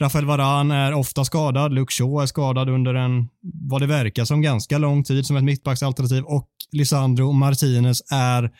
Rafael 0.00 0.24
Varan 0.24 0.70
är 0.70 0.92
ofta 0.94 1.24
skadad. 1.24 1.72
Luke 1.72 1.92
Shaw 1.92 2.22
är 2.22 2.26
skadad 2.26 2.68
under 2.68 2.94
en, 2.94 3.28
vad 3.68 3.80
det 3.82 3.86
verkar 3.86 4.24
som, 4.24 4.42
ganska 4.42 4.78
lång 4.78 5.04
tid 5.04 5.26
som 5.26 5.36
ett 5.36 5.44
mittbacksalternativ 5.44 6.24
och 6.24 6.48
Lisandro 6.72 7.32
Martinez 7.32 8.12
är 8.12 8.50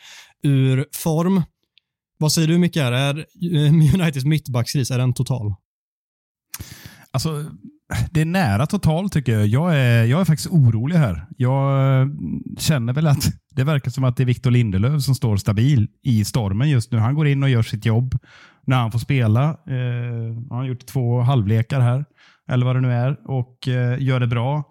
ur 0.43 0.85
form. 0.93 1.41
Vad 2.17 2.31
säger 2.31 2.47
du 2.47 2.57
Micke? 2.57 2.77
Är 2.77 3.25
Uniteds 3.93 4.25
mittbackskris, 4.25 4.91
är 4.91 4.97
den 4.97 5.13
total? 5.13 5.53
Alltså, 7.11 7.45
det 8.11 8.21
är 8.21 8.25
nära 8.25 8.65
total 8.65 9.09
tycker 9.09 9.31
jag. 9.31 9.47
Jag 9.47 9.77
är, 9.77 10.03
jag 10.03 10.21
är 10.21 10.25
faktiskt 10.25 10.49
orolig 10.49 10.95
här. 10.95 11.27
Jag 11.37 12.01
eh, 12.01 12.07
känner 12.57 12.93
väl 12.93 13.07
att 13.07 13.25
det 13.55 13.63
verkar 13.63 13.91
som 13.91 14.03
att 14.03 14.17
det 14.17 14.23
är 14.23 14.25
Victor 14.25 14.51
Lindelöf 14.51 15.03
som 15.03 15.15
står 15.15 15.37
stabil 15.37 15.87
i 16.03 16.25
stormen 16.25 16.69
just 16.69 16.91
nu. 16.91 16.97
Han 16.97 17.15
går 17.15 17.27
in 17.27 17.43
och 17.43 17.49
gör 17.49 17.61
sitt 17.61 17.85
jobb 17.85 18.17
när 18.65 18.77
han 18.77 18.91
får 18.91 18.99
spela. 18.99 19.43
Eh, 19.49 20.35
han 20.49 20.57
har 20.57 20.65
gjort 20.65 20.85
två 20.85 21.21
halvlekar 21.21 21.79
här, 21.79 22.05
eller 22.49 22.65
vad 22.65 22.75
det 22.75 22.81
nu 22.81 22.93
är, 22.93 23.29
och 23.29 23.67
eh, 23.67 24.01
gör 24.01 24.19
det 24.19 24.27
bra. 24.27 24.63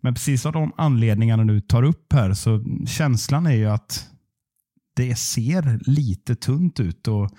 Men 0.00 0.14
precis 0.14 0.46
av 0.46 0.52
de 0.52 0.72
anledningarna 0.76 1.44
du 1.44 1.60
tar 1.60 1.82
upp 1.82 2.12
här, 2.12 2.34
så 2.34 2.64
känslan 2.86 3.46
är 3.46 3.54
ju 3.54 3.66
att 3.66 4.06
det 4.96 5.18
ser 5.18 5.90
lite 5.90 6.34
tunt 6.34 6.80
ut. 6.80 7.08
och 7.08 7.30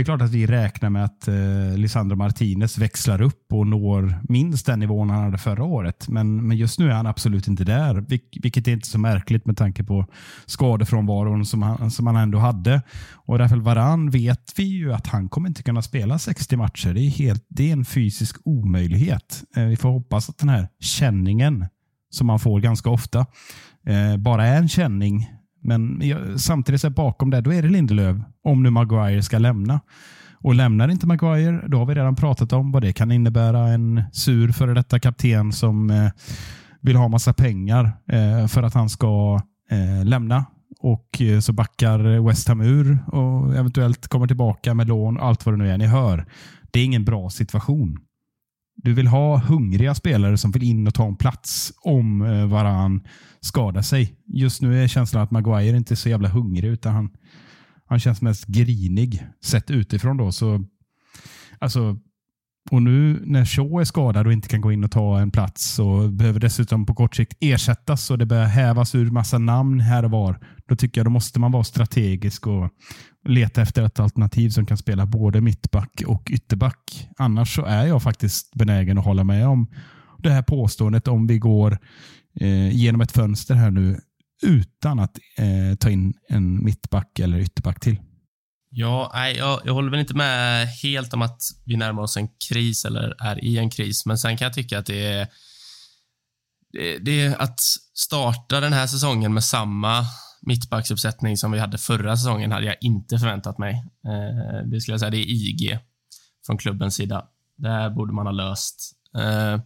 det 0.00 0.02
är 0.02 0.16
klart 0.16 0.22
att 0.22 0.30
vi 0.30 0.46
räknar 0.46 0.90
med 0.90 1.04
att 1.04 1.28
eh, 1.28 1.76
Lisandro 1.76 2.16
Martinez 2.16 2.78
växlar 2.78 3.22
upp 3.22 3.52
och 3.52 3.66
når 3.66 4.14
minst 4.28 4.66
den 4.66 4.78
nivån 4.78 5.10
han 5.10 5.24
hade 5.24 5.38
förra 5.38 5.64
året. 5.64 6.08
Men, 6.08 6.48
men 6.48 6.56
just 6.56 6.78
nu 6.78 6.90
är 6.90 6.94
han 6.94 7.06
absolut 7.06 7.48
inte 7.48 7.64
där, 7.64 7.94
vil 7.94 8.20
vilket 8.42 8.68
är 8.68 8.72
inte 8.72 8.88
så 8.88 8.98
märkligt 8.98 9.46
med 9.46 9.56
tanke 9.56 9.84
på 9.84 10.06
skadefrånvaron 10.46 11.46
som 11.46 11.62
han, 11.62 11.90
som 11.90 12.06
han 12.06 12.16
ändå 12.16 12.38
hade. 12.38 12.82
Och 13.12 13.38
Rafael 13.38 13.62
Varan 13.62 14.10
vet 14.10 14.52
vi 14.56 14.62
ju 14.62 14.92
att 14.92 15.06
han 15.06 15.28
kommer 15.28 15.48
inte 15.48 15.62
kunna 15.62 15.82
spela 15.82 16.18
60 16.18 16.56
matcher. 16.56 16.94
Det 16.94 17.00
är, 17.00 17.10
helt, 17.10 17.44
det 17.48 17.68
är 17.68 17.72
en 17.72 17.84
fysisk 17.84 18.36
omöjlighet. 18.44 19.44
Eh, 19.56 19.64
vi 19.64 19.76
får 19.76 19.88
hoppas 19.88 20.28
att 20.28 20.38
den 20.38 20.48
här 20.48 20.68
känningen 20.80 21.66
som 22.10 22.26
man 22.26 22.40
får 22.40 22.60
ganska 22.60 22.90
ofta 22.90 23.26
eh, 23.86 24.16
bara 24.16 24.46
är 24.46 24.56
en 24.56 24.68
känning 24.68 25.39
men 25.62 26.02
samtidigt 26.38 26.80
så 26.80 26.90
bakom 26.90 27.30
det, 27.30 27.40
då 27.40 27.52
är 27.52 27.62
det 27.62 27.68
Lindelöf, 27.68 28.16
om 28.44 28.62
nu 28.62 28.70
Maguire 28.70 29.22
ska 29.22 29.38
lämna. 29.38 29.80
Och 30.42 30.54
lämnar 30.54 30.88
inte 30.88 31.06
Maguire, 31.06 31.68
då 31.68 31.78
har 31.78 31.86
vi 31.86 31.94
redan 31.94 32.16
pratat 32.16 32.52
om 32.52 32.72
vad 32.72 32.82
det 32.82 32.92
kan 32.92 33.12
innebära. 33.12 33.68
En 33.68 34.02
sur 34.12 34.52
före 34.52 34.74
detta 34.74 34.98
kapten 34.98 35.52
som 35.52 35.90
eh, 35.90 36.10
vill 36.80 36.96
ha 36.96 37.08
massa 37.08 37.32
pengar 37.32 37.92
eh, 38.12 38.46
för 38.46 38.62
att 38.62 38.74
han 38.74 38.88
ska 38.88 39.40
eh, 39.70 40.04
lämna. 40.04 40.44
Och 40.80 41.22
eh, 41.22 41.40
så 41.40 41.52
backar 41.52 42.26
West 42.26 42.48
Ham 42.48 42.60
ur 42.60 42.98
och 43.06 43.56
eventuellt 43.56 44.08
kommer 44.08 44.26
tillbaka 44.26 44.74
med 44.74 44.88
lån 44.88 45.16
och 45.16 45.26
allt 45.26 45.46
vad 45.46 45.52
det 45.54 45.58
nu 45.58 45.70
är. 45.70 45.78
Ni 45.78 45.86
hör, 45.86 46.26
det 46.70 46.80
är 46.80 46.84
ingen 46.84 47.04
bra 47.04 47.30
situation. 47.30 47.98
Du 48.76 48.94
vill 48.94 49.06
ha 49.06 49.38
hungriga 49.38 49.94
spelare 49.94 50.38
som 50.38 50.50
vill 50.50 50.62
in 50.62 50.86
och 50.86 50.94
ta 50.94 51.06
en 51.06 51.16
plats 51.16 51.72
om 51.82 52.22
eh, 52.22 52.46
skada 53.40 53.82
sig. 53.82 54.14
Just 54.26 54.62
nu 54.62 54.82
är 54.82 54.88
känslan 54.88 55.22
att 55.22 55.30
Maguire 55.30 55.76
inte 55.76 55.94
är 55.94 55.96
så 55.96 56.08
jävla 56.08 56.28
hungrig 56.28 56.68
utan 56.68 56.94
han, 56.94 57.10
han 57.86 58.00
känns 58.00 58.22
mest 58.22 58.46
grinig 58.46 59.26
sett 59.44 59.70
utifrån. 59.70 60.16
då. 60.16 60.32
Så, 60.32 60.64
alltså, 61.58 61.96
och 62.70 62.82
nu 62.82 63.22
när 63.24 63.44
Shaw 63.44 63.80
är 63.80 63.84
skadad 63.84 64.26
och 64.26 64.32
inte 64.32 64.48
kan 64.48 64.60
gå 64.60 64.72
in 64.72 64.84
och 64.84 64.90
ta 64.90 65.20
en 65.20 65.30
plats 65.30 65.78
och 65.78 66.12
behöver 66.12 66.40
dessutom 66.40 66.86
på 66.86 66.94
kort 66.94 67.16
sikt 67.16 67.38
ersättas 67.40 68.10
och 68.10 68.18
det 68.18 68.26
börjar 68.26 68.46
hävas 68.46 68.94
ur 68.94 69.10
massa 69.10 69.38
namn 69.38 69.80
här 69.80 70.04
och 70.04 70.10
var. 70.10 70.38
Då 70.68 70.76
tycker 70.76 71.00
jag 71.00 71.06
då 71.06 71.10
måste 71.10 71.40
man 71.40 71.52
vara 71.52 71.64
strategisk 71.64 72.46
och 72.46 72.70
leta 73.28 73.62
efter 73.62 73.82
ett 73.82 74.00
alternativ 74.00 74.50
som 74.50 74.66
kan 74.66 74.76
spela 74.76 75.06
både 75.06 75.40
mittback 75.40 76.02
och 76.06 76.28
ytterback. 76.30 77.08
Annars 77.18 77.54
så 77.54 77.64
är 77.64 77.86
jag 77.86 78.02
faktiskt 78.02 78.54
benägen 78.54 78.98
att 78.98 79.04
hålla 79.04 79.24
med 79.24 79.46
om 79.46 79.66
det 80.18 80.30
här 80.30 80.42
påståendet 80.42 81.08
om 81.08 81.26
vi 81.26 81.38
går 81.38 81.78
eh, 82.40 82.76
genom 82.76 83.00
ett 83.00 83.12
fönster 83.12 83.54
här 83.54 83.70
nu 83.70 84.00
utan 84.42 84.98
att 84.98 85.18
eh, 85.36 85.76
ta 85.78 85.90
in 85.90 86.14
en 86.28 86.64
mittback 86.64 87.18
eller 87.18 87.38
ytterback 87.38 87.80
till. 87.80 88.00
Ja, 88.70 89.10
nej, 89.14 89.36
jag, 89.36 89.60
jag 89.64 89.74
håller 89.74 89.90
väl 89.90 90.00
inte 90.00 90.14
med 90.14 90.68
helt 90.68 91.14
om 91.14 91.22
att 91.22 91.42
vi 91.64 91.76
närmar 91.76 92.02
oss 92.02 92.16
en 92.16 92.28
kris 92.48 92.84
eller 92.84 93.14
är 93.18 93.44
i 93.44 93.58
en 93.58 93.70
kris, 93.70 94.06
men 94.06 94.18
sen 94.18 94.36
kan 94.36 94.44
jag 94.44 94.54
tycka 94.54 94.78
att 94.78 94.86
det 94.86 95.06
är 95.06 95.28
det, 96.72 96.98
det 96.98 97.20
är 97.20 97.42
att 97.42 97.60
starta 97.94 98.60
den 98.60 98.72
här 98.72 98.86
säsongen 98.86 99.34
med 99.34 99.44
samma 99.44 100.04
mittbacksuppsättning 100.42 101.36
som 101.36 101.52
vi 101.52 101.58
hade 101.58 101.78
förra 101.78 102.16
säsongen 102.16 102.52
hade 102.52 102.66
jag 102.66 102.76
inte 102.80 103.18
förväntat 103.18 103.58
mig. 103.58 103.84
Eh, 104.06 104.68
det 104.70 104.80
skulle 104.80 104.92
jag 104.92 105.00
säga, 105.00 105.10
det 105.10 105.18
är 105.18 105.30
IG 105.30 105.78
från 106.46 106.58
klubbens 106.58 106.94
sida. 106.94 107.24
Det 107.56 107.68
här 107.68 107.90
borde 107.90 108.12
man 108.12 108.26
ha 108.26 108.32
löst. 108.32 108.92
Eh, 109.18 109.60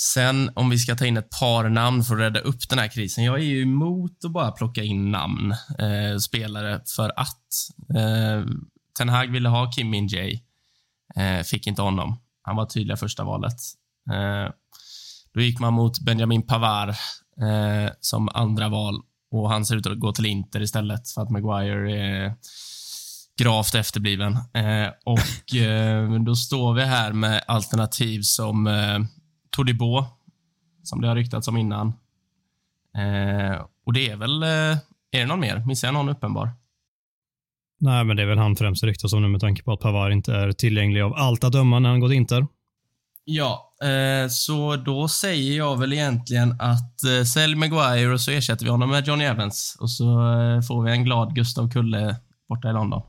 sen 0.00 0.50
om 0.54 0.70
vi 0.70 0.78
ska 0.78 0.96
ta 0.96 1.06
in 1.06 1.16
ett 1.16 1.30
par 1.30 1.68
namn 1.68 2.04
för 2.04 2.14
att 2.14 2.20
rädda 2.20 2.40
upp 2.40 2.68
den 2.68 2.78
här 2.78 2.88
krisen. 2.88 3.24
Jag 3.24 3.38
är 3.38 3.44
ju 3.44 3.62
emot 3.62 4.24
att 4.24 4.30
bara 4.32 4.52
plocka 4.52 4.82
in 4.82 5.10
namn, 5.10 5.54
eh, 5.78 6.18
spelare, 6.20 6.80
för 6.96 7.12
att. 7.16 7.46
Eh, 7.94 8.44
Ten 8.98 9.08
Hag 9.08 9.26
ville 9.26 9.48
ha 9.48 9.72
Kim 9.72 9.90
Min 9.90 10.08
Jae. 10.08 10.40
Eh, 11.16 11.42
fick 11.42 11.66
inte 11.66 11.82
honom. 11.82 12.20
Han 12.42 12.56
var 12.56 12.66
tydliga 12.66 12.96
första 12.96 13.24
valet. 13.24 13.56
Eh, 14.12 14.52
då 15.34 15.40
gick 15.40 15.60
man 15.60 15.74
mot 15.74 16.00
Benjamin 16.00 16.46
Pavard 16.46 16.88
eh, 17.40 17.92
som 18.00 18.28
andra 18.28 18.68
val 18.68 18.94
och 19.30 19.50
han 19.50 19.66
ser 19.66 19.76
ut 19.76 19.86
att 19.86 20.00
gå 20.00 20.12
till 20.12 20.26
Inter 20.26 20.62
istället 20.62 21.10
för 21.10 21.22
att 21.22 21.30
Maguire 21.30 21.96
är 21.96 22.34
gravt 23.38 23.74
efterbliven. 23.74 24.32
Eh, 24.32 24.88
och 25.04 25.54
eh, 25.54 26.22
då 26.22 26.36
står 26.36 26.74
vi 26.74 26.84
här 26.84 27.12
med 27.12 27.44
alternativ 27.46 28.20
som 28.22 28.66
eh, 28.66 28.98
Todibo, 29.50 30.04
som 30.82 31.00
det 31.00 31.08
har 31.08 31.16
ryktats 31.16 31.48
om 31.48 31.56
innan. 31.56 31.88
Eh, 32.96 33.60
och 33.86 33.92
det 33.92 34.10
är 34.10 34.16
väl, 34.16 34.42
eh, 34.42 34.78
är 35.10 35.18
det 35.18 35.26
någon 35.26 35.40
mer? 35.40 35.62
Missar 35.66 35.88
jag 35.88 35.92
någon 35.94 36.08
uppenbar? 36.08 36.50
Nej, 37.80 38.04
men 38.04 38.16
det 38.16 38.22
är 38.22 38.26
väl 38.26 38.38
han 38.38 38.56
främst 38.56 38.84
ryktas 38.84 39.12
om 39.12 39.22
nu 39.22 39.28
med 39.28 39.40
tanke 39.40 39.62
på 39.62 39.72
att 39.72 39.80
Pavard 39.80 40.12
inte 40.12 40.34
är 40.34 40.52
tillgänglig 40.52 41.00
av 41.00 41.14
allt 41.16 41.44
att 41.44 41.52
döma 41.52 41.78
när 41.78 41.88
han 41.88 42.00
går 42.00 42.08
till 42.08 42.16
Inter. 42.16 42.46
Ja, 43.24 43.74
eh, 43.82 44.28
så 44.28 44.76
då 44.76 45.08
säger 45.08 45.56
jag 45.56 45.78
väl 45.78 45.92
egentligen 45.92 46.56
att 46.60 47.04
eh, 47.04 47.24
sälj 47.24 47.54
Maguire 47.54 48.12
och 48.12 48.20
så 48.20 48.30
ersätter 48.30 48.64
vi 48.64 48.70
honom 48.70 48.90
med 48.90 49.06
Johnny 49.06 49.24
Evans 49.24 49.76
och 49.80 49.90
så 49.90 50.04
eh, 50.04 50.60
får 50.60 50.82
vi 50.82 50.92
en 50.92 51.04
glad 51.04 51.34
Gustav 51.34 51.70
Kulle 51.70 52.16
borta 52.48 52.70
i 52.70 52.72
London. 52.72 53.02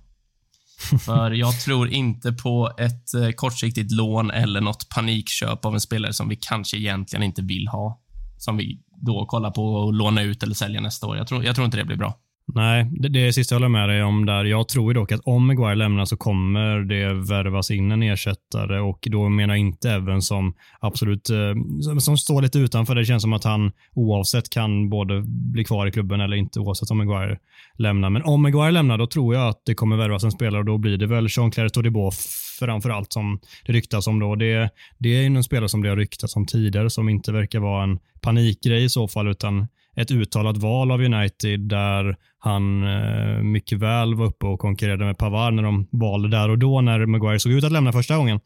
För 1.05 1.31
jag 1.31 1.59
tror 1.59 1.89
inte 1.89 2.31
på 2.31 2.71
ett 2.77 3.13
eh, 3.13 3.29
kortsiktigt 3.29 3.91
lån 3.91 4.31
eller 4.31 4.61
något 4.61 4.89
panikköp 4.89 5.65
av 5.65 5.73
en 5.73 5.81
spelare 5.81 6.13
som 6.13 6.29
vi 6.29 6.35
kanske 6.35 6.77
egentligen 6.77 7.23
inte 7.23 7.41
vill 7.41 7.67
ha. 7.67 8.01
Som 8.37 8.57
vi 8.57 8.79
då 9.01 9.25
kollar 9.25 9.51
på 9.51 9.89
att 9.89 9.95
låna 9.95 10.21
ut 10.21 10.43
eller 10.43 10.55
sälja 10.55 10.81
nästa 10.81 11.07
år. 11.07 11.17
Jag 11.17 11.27
tror, 11.27 11.45
jag 11.45 11.55
tror 11.55 11.65
inte 11.65 11.77
det 11.77 11.85
blir 11.85 11.97
bra. 11.97 12.17
Nej, 12.47 12.89
det, 12.91 13.09
det 13.09 13.33
sista 13.33 13.55
jag 13.55 13.59
håller 13.59 13.69
med 13.69 13.89
dig 13.89 14.03
om 14.03 14.25
där. 14.25 14.45
Jag 14.45 14.67
tror 14.67 14.93
ju 14.93 14.93
dock 14.93 15.11
att 15.11 15.21
om 15.23 15.47
Maguire 15.47 15.75
lämnar 15.75 16.05
så 16.05 16.17
kommer 16.17 16.79
det 16.79 17.13
värvas 17.13 17.71
in 17.71 17.91
en 17.91 18.03
ersättare 18.03 18.79
och 18.79 19.07
då 19.11 19.29
menar 19.29 19.53
jag 19.53 19.59
inte 19.59 19.91
även 19.91 20.21
som 20.21 20.53
absolut 20.79 21.29
eh, 21.29 21.53
som, 21.81 22.01
som 22.01 22.17
står 22.17 22.41
lite 22.41 22.59
utanför. 22.59 22.95
Det 22.95 23.05
känns 23.05 23.21
som 23.21 23.33
att 23.33 23.43
han 23.43 23.71
oavsett 23.95 24.49
kan 24.49 24.89
både 24.89 25.23
bli 25.25 25.63
kvar 25.63 25.87
i 25.87 25.91
klubben 25.91 26.21
eller 26.21 26.37
inte 26.37 26.59
oavsett 26.59 26.91
om 26.91 26.97
Maguire 26.97 27.37
lämnar. 27.77 28.09
Men 28.09 28.23
om 28.23 28.41
Maguire 28.41 28.71
lämnar 28.71 28.97
då 28.97 29.07
tror 29.07 29.35
jag 29.35 29.47
att 29.47 29.61
det 29.65 29.75
kommer 29.75 29.97
värvas 29.97 30.23
en 30.23 30.31
spelare 30.31 30.59
och 30.59 30.65
då 30.65 30.77
blir 30.77 30.97
det 30.97 31.07
väl 31.07 31.27
Jean-Claire 31.27 31.69
Todibo 31.69 32.11
framför 32.59 32.89
allt 32.89 33.13
som 33.13 33.39
det 33.65 33.73
ryktas 33.73 34.07
om. 34.07 34.19
Då. 34.19 34.35
Det, 34.35 34.69
det 34.97 35.09
är 35.09 35.25
en 35.25 35.43
spelare 35.43 35.69
som 35.69 35.83
det 35.83 35.89
har 35.89 35.97
ryktats 35.97 36.35
om 36.35 36.45
tidigare 36.45 36.89
som 36.89 37.09
inte 37.09 37.31
verkar 37.31 37.59
vara 37.59 37.83
en 37.83 37.99
panikgrej 38.21 38.83
i 38.83 38.89
så 38.89 39.07
fall 39.07 39.27
utan 39.27 39.67
ett 39.95 40.11
uttalat 40.11 40.57
val 40.57 40.91
av 40.91 41.01
United 41.01 41.59
där 41.59 42.15
han 42.39 42.83
eh, 42.83 43.43
mycket 43.43 43.79
väl 43.79 44.15
var 44.15 44.25
uppe 44.25 44.45
och 44.45 44.59
konkurrerade 44.59 45.05
med 45.05 45.17
Pavard 45.17 45.53
när 45.53 45.63
de 45.63 45.87
valde 45.91 46.29
där 46.29 46.49
och 46.49 46.59
då 46.59 46.81
när 46.81 47.05
Maguire 47.05 47.39
såg 47.39 47.51
ut 47.51 47.63
att 47.63 47.71
lämna 47.71 47.91
första 47.91 48.17
gången. 48.17 48.39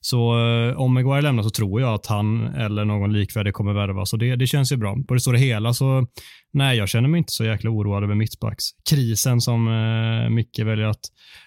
Så 0.00 0.38
eh, 0.38 0.80
om 0.80 0.94
Maguire 0.94 1.22
lämnar 1.22 1.42
så 1.42 1.50
tror 1.50 1.80
jag 1.80 1.94
att 1.94 2.06
han 2.06 2.54
eller 2.54 2.84
någon 2.84 3.12
likvärdig 3.12 3.54
kommer 3.54 3.72
värvas 3.72 4.12
och 4.12 4.18
det, 4.18 4.36
det 4.36 4.46
känns 4.46 4.72
ju 4.72 4.76
bra. 4.76 4.96
På 5.08 5.14
det 5.14 5.20
stora 5.20 5.36
hela 5.36 5.74
så 5.74 6.06
nej, 6.52 6.78
jag 6.78 6.88
känner 6.88 7.08
mig 7.08 7.18
inte 7.18 7.32
så 7.32 7.44
jäkla 7.44 7.70
oroad 7.70 8.04
över 8.04 8.14
mittbackskrisen 8.14 9.40
som 9.40 9.68
eh, 9.68 10.30
Micke 10.30 10.58
väljer 10.58 10.86
att, 10.86 11.00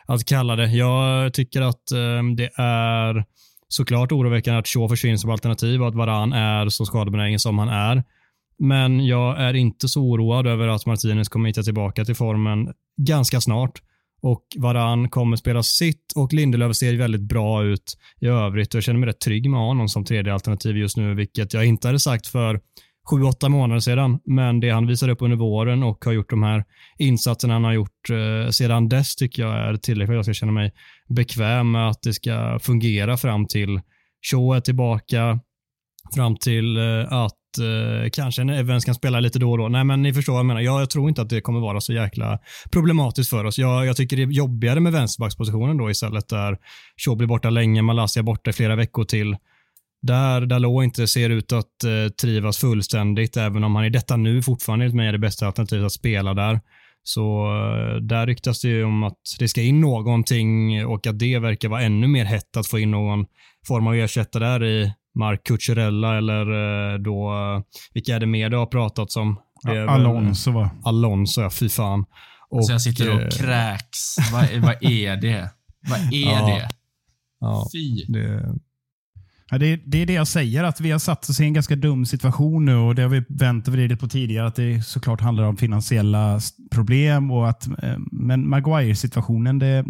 att 0.08 0.26
kalla 0.26 0.56
det. 0.56 0.68
Jag 0.68 1.34
tycker 1.34 1.62
att 1.62 1.92
eh, 1.92 2.24
det 2.38 2.50
är 2.62 3.26
såklart 3.68 4.12
oroväckande 4.12 4.60
att 4.60 4.68
Shaw 4.68 4.90
försvinner 4.90 5.18
som 5.18 5.32
alternativ 5.32 5.82
och 5.82 5.88
att 5.88 5.96
Varan 5.96 6.34
är 6.34 6.70
så 6.70 6.86
skadebenägen 6.86 7.40
som 7.40 7.60
han 7.60 7.70
är. 7.70 8.04
Men 8.60 9.06
jag 9.06 9.42
är 9.42 9.54
inte 9.54 9.88
så 9.88 10.02
oroad 10.02 10.48
över 10.48 10.68
att 10.68 10.86
Martinez 10.86 11.30
kommer 11.30 11.50
hitta 11.50 11.64
tillbaka 11.64 12.06
till 12.06 12.16
formen 12.16 12.74
ganska 13.02 13.42
snart. 13.42 13.82
Och 14.22 14.44
Varan 14.58 15.10
kommer 15.10 15.38
spela 15.38 15.64
sitt 15.64 16.14
och 16.16 16.34
Lindelöf 16.34 16.76
ser 16.76 16.98
väldigt 16.98 17.22
bra 17.22 17.64
ut 17.64 17.98
i 18.22 18.28
övrigt. 18.28 18.74
Och 18.74 18.78
jag 18.78 18.84
känner 18.84 19.00
mig 19.00 19.10
rätt 19.10 19.20
trygg 19.20 19.50
med 19.50 19.60
honom 19.60 19.90
som 19.90 20.06
tredje 20.06 20.34
alternativ 20.34 20.78
just 20.78 20.98
nu, 20.98 21.16
vilket 21.16 21.54
jag 21.54 21.66
inte 21.66 21.88
hade 21.88 22.00
sagt 22.00 22.28
för 22.28 22.60
sju, 23.10 23.24
åtta 23.24 23.50
månader 23.50 23.80
sedan. 23.80 24.20
Men 24.26 24.60
det 24.60 24.70
han 24.70 24.88
visar 24.88 25.10
upp 25.10 25.22
under 25.22 25.38
våren 25.38 25.84
och 25.84 26.06
har 26.06 26.12
gjort 26.12 26.30
de 26.30 26.44
här 26.44 26.66
insatserna 26.98 27.54
han 27.54 27.64
har 27.64 27.74
gjort 27.74 28.10
eh, 28.10 28.50
sedan 28.50 28.90
dess 28.90 29.16
tycker 29.16 29.44
jag 29.44 29.56
är 29.56 29.78
tillräckligt 29.78 30.08
för 30.08 30.14
att 30.14 30.18
jag 30.18 30.26
ska 30.26 30.34
känna 30.34 30.52
mig 30.52 30.74
bekväm 31.10 31.72
med 31.72 31.90
att 31.90 32.02
det 32.02 32.14
ska 32.14 32.60
fungera 32.62 33.18
fram 33.18 33.48
till 33.48 33.82
Shaw 34.32 34.58
är 34.58 34.60
tillbaka, 34.60 35.40
fram 36.16 36.38
till 36.38 36.78
eh, 36.78 37.14
att 37.14 37.47
eh, 37.60 38.10
kanske 38.10 38.42
en 38.42 38.50
Evans 38.50 38.86
kan 38.86 38.96
spela 38.96 39.20
lite 39.20 39.40
då 39.40 39.52
och 39.52 39.58
då. 39.58 39.68
Nej, 39.68 39.84
men 39.84 40.02
ni 40.02 40.14
förstår 40.14 40.34
vad 40.34 40.40
jag 40.40 40.46
menar. 40.46 40.62
Jag, 40.62 40.82
jag 40.82 40.90
tror 40.90 41.10
inte 41.10 41.22
att 41.22 41.30
det 41.30 41.42
kommer 41.42 41.60
vara 41.60 41.82
så 41.82 41.94
jäkla 41.94 42.40
problematiskt 42.72 43.30
för 43.30 43.44
oss. 43.46 43.58
Jag, 43.58 43.86
jag 43.86 43.96
tycker 43.96 44.18
det 44.18 44.24
är 44.24 44.28
jobbigare 44.28 44.80
med 44.80 44.94
vänsterbackspositionen 44.94 45.78
då 45.78 45.90
istället 45.90 46.30
där 46.30 46.58
Shaw 47.06 47.18
blir 47.18 47.28
borta 47.28 47.50
länge, 47.50 47.82
Malaysia 47.82 48.24
borta 48.24 48.50
i 48.50 48.54
flera 48.54 48.76
veckor 48.76 49.04
till. 49.04 49.38
Där 50.02 50.46
Dalot 50.46 50.84
inte 50.84 51.08
ser 51.08 51.30
ut 51.30 51.52
att 51.52 51.84
eh, 51.84 52.12
trivas 52.22 52.58
fullständigt, 52.58 53.38
även 53.38 53.64
om 53.64 53.76
han 53.76 53.86
i 53.86 53.90
detta 53.90 54.18
nu 54.18 54.42
fortfarande 54.42 54.86
enligt 54.86 54.96
mig 54.96 55.08
är 55.08 55.12
det 55.12 55.20
bästa 55.20 55.48
alternativet 55.48 55.86
att 55.86 55.92
spela 55.92 56.34
där. 56.34 56.60
Så 57.04 57.46
eh, 57.46 58.02
där 58.02 58.28
ryktas 58.28 58.62
det 58.62 58.68
ju 58.68 58.84
om 58.84 59.04
att 59.04 59.18
det 59.40 59.48
ska 59.48 59.62
in 59.62 59.82
någonting 59.82 60.86
och 60.86 61.08
att 61.08 61.20
det 61.20 61.40
verkar 61.40 61.70
vara 61.70 61.82
ännu 61.82 62.08
mer 62.08 62.26
hett 62.26 62.58
att 62.58 62.68
få 62.68 62.80
in 62.80 62.92
någon 62.92 63.26
form 63.68 63.88
av 63.88 63.96
ersättare 63.96 64.46
där 64.46 64.64
i 64.64 64.94
Mark 65.18 65.44
Cucurella 65.48 66.18
eller 66.18 66.42
eh, 66.94 67.00
då, 67.00 67.30
eh, 67.32 67.62
vilka 67.94 68.16
är 68.16 68.20
det 68.20 68.26
mer 68.26 68.50
det 68.50 68.58
har 68.58 68.66
pratats 68.66 69.16
om? 69.16 69.40
Väl- 69.66 69.90
Alonso 69.90 70.52
va? 70.52 70.70
Alonso, 70.84 71.42
ja 71.42 71.50
fy 71.50 71.70
fan. 71.70 72.06
Och, 72.50 72.66
så 72.66 72.72
jag 72.72 72.82
sitter 72.82 73.16
och 73.16 73.22
eh, 73.22 73.30
kräks. 73.30 74.16
Vad, 74.32 74.50
vad 74.62 74.76
är 74.84 75.16
det? 75.22 75.50
Vad 75.90 76.00
är 76.14 76.32
Ja. 76.32 76.48
det? 76.48 76.70
ja, 77.40 77.68
Fy. 77.74 78.06
det, 78.08 78.56
Ja, 79.50 79.58
det, 79.58 79.76
det 79.86 80.02
är 80.02 80.06
det 80.06 80.14
jag 80.14 80.28
säger, 80.28 80.64
att 80.64 80.82
vi 80.82 80.92
har 80.92 81.00
satt 81.00 81.30
oss 81.30 81.40
i 81.40 81.44
en 81.44 81.54
ganska 81.54 81.76
dum 81.76 82.06
situation 82.06 82.66
nu 82.66 82.76
och 82.76 82.96
det 82.96 83.02
har 83.02 83.10
vi 83.10 83.24
vänt 83.30 83.68
och 83.68 83.74
vridit 83.74 84.00
på 84.00 84.08
tidigare, 84.08 84.48
att 84.48 84.56
det 84.56 84.82
såklart 84.86 85.22
handlar 85.22 85.44
om 85.44 85.58
finansiella 85.58 86.40
problem. 86.72 87.32
och 87.32 87.50
att, 87.50 87.68
Men 88.12 88.50
Maguire-situationen, 88.50 89.60
det, 89.60 89.86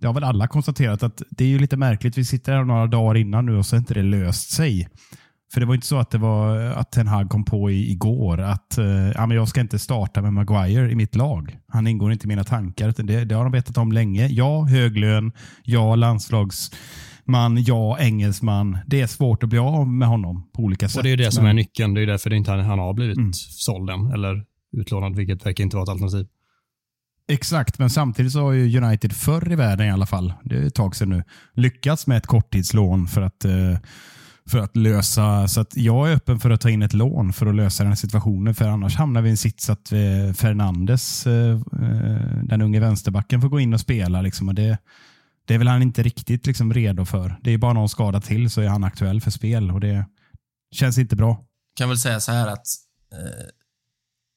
det 0.00 0.06
har 0.06 0.14
väl 0.14 0.24
alla 0.24 0.48
konstaterat 0.48 1.02
att 1.02 1.22
det 1.30 1.44
är 1.44 1.48
ju 1.48 1.58
lite 1.58 1.76
märkligt. 1.76 2.18
Vi 2.18 2.24
sitter 2.24 2.52
här 2.52 2.64
några 2.64 2.86
dagar 2.86 3.16
innan 3.16 3.46
nu 3.46 3.56
och 3.56 3.66
så 3.66 3.76
har 3.76 3.78
inte 3.78 3.94
det 3.94 4.02
löst 4.02 4.50
sig. 4.50 4.88
För 5.52 5.60
det 5.60 5.66
var 5.66 5.74
inte 5.74 5.86
så 5.86 5.98
att 5.98 6.10
det 6.10 6.18
var 6.18 6.56
att 6.58 6.92
Ten 6.92 7.06
Hag 7.06 7.30
kom 7.30 7.44
på 7.44 7.70
i, 7.70 7.90
igår 7.92 8.40
att 8.40 8.78
eh, 8.78 8.84
ja, 8.86 9.26
men 9.26 9.36
jag 9.36 9.48
ska 9.48 9.60
inte 9.60 9.78
starta 9.78 10.22
med 10.22 10.32
Maguire 10.32 10.90
i 10.92 10.94
mitt 10.94 11.16
lag. 11.16 11.58
Han 11.68 11.86
ingår 11.86 12.12
inte 12.12 12.26
i 12.26 12.28
mina 12.28 12.44
tankar. 12.44 12.94
Det, 12.96 13.24
det 13.24 13.34
har 13.34 13.42
de 13.44 13.52
vetat 13.52 13.78
om 13.78 13.92
länge. 13.92 14.26
Ja, 14.26 14.62
hög 14.64 14.96
lön. 14.96 15.32
Ja, 15.64 15.94
landslagsman. 15.94 17.62
Ja, 17.66 17.98
engelsman. 17.98 18.78
Det 18.86 19.00
är 19.00 19.06
svårt 19.06 19.42
att 19.42 19.48
bli 19.48 19.58
av 19.58 19.88
med 19.88 20.08
honom 20.08 20.50
på 20.52 20.62
olika 20.62 20.88
sätt. 20.88 20.96
och 20.96 21.02
det 21.02 21.08
är 21.08 21.10
ju 21.10 21.16
det 21.16 21.32
som 21.32 21.44
Men- 21.44 21.50
är 21.50 21.54
nyckeln. 21.54 21.94
Det 21.94 22.02
är 22.02 22.06
därför 22.06 22.30
det 22.30 22.36
inte 22.36 22.50
han, 22.50 22.60
han 22.60 22.78
har 22.78 22.92
blivit 22.94 23.16
Mm. 23.18 23.32
såld 23.32 23.90
än, 23.90 24.06
eller 24.12 24.44
utlånad, 24.76 25.16
vilket 25.16 25.46
verkar 25.46 25.64
inte 25.64 25.76
vara 25.76 25.82
ett 25.84 25.88
alternativ. 25.88 26.26
Exakt, 27.30 27.78
men 27.78 27.90
samtidigt 27.90 28.32
så 28.32 28.40
har 28.40 28.52
ju 28.52 28.80
United 28.80 29.12
förr 29.12 29.52
i 29.52 29.54
världen 29.54 29.86
i 29.86 29.90
alla 29.90 30.06
fall, 30.06 30.32
det 30.44 30.56
är 30.56 30.66
ett 30.66 30.74
tag 30.74 30.96
sedan 30.96 31.08
nu, 31.08 31.24
lyckats 31.54 32.06
med 32.06 32.16
ett 32.16 32.26
korttidslån 32.26 33.08
för 33.08 33.22
att, 33.22 33.44
eh, 33.44 33.78
för 34.50 34.58
att 34.58 34.76
lösa... 34.76 35.48
Så 35.48 35.60
att 35.60 35.76
jag 35.76 36.10
är 36.10 36.14
öppen 36.14 36.40
för 36.40 36.50
att 36.50 36.60
ta 36.60 36.70
in 36.70 36.82
ett 36.82 36.94
lån 36.94 37.32
för 37.32 37.46
att 37.46 37.54
lösa 37.54 37.82
den 37.82 37.90
här 37.90 37.96
situationen, 37.96 38.54
för 38.54 38.68
annars 38.68 38.96
hamnar 38.96 39.22
vi 39.22 39.28
i 39.28 39.30
en 39.30 39.36
sits 39.36 39.70
att 39.70 39.92
eh, 39.92 40.32
Fernandes, 40.34 41.26
eh, 41.26 41.60
den 42.42 42.62
unge 42.62 42.80
vänsterbacken, 42.80 43.40
får 43.40 43.48
gå 43.48 43.60
in 43.60 43.74
och 43.74 43.80
spela. 43.80 44.22
Liksom, 44.22 44.48
och 44.48 44.54
det, 44.54 44.78
det 45.44 45.54
är 45.54 45.58
väl 45.58 45.68
han 45.68 45.82
inte 45.82 46.02
riktigt 46.02 46.46
liksom 46.46 46.74
redo 46.74 47.04
för. 47.04 47.36
Det 47.42 47.50
är 47.50 47.58
bara 47.58 47.72
någon 47.72 47.88
skada 47.88 48.20
till 48.20 48.50
så 48.50 48.60
är 48.60 48.68
han 48.68 48.84
aktuell 48.84 49.20
för 49.20 49.30
spel 49.30 49.70
och 49.70 49.80
det 49.80 50.06
känns 50.74 50.98
inte 50.98 51.16
bra. 51.16 51.28
Jag 51.28 51.76
kan 51.76 51.88
väl 51.88 51.98
säga 51.98 52.20
så 52.20 52.32
här 52.32 52.46
att 52.48 52.66
eh, 53.12 53.46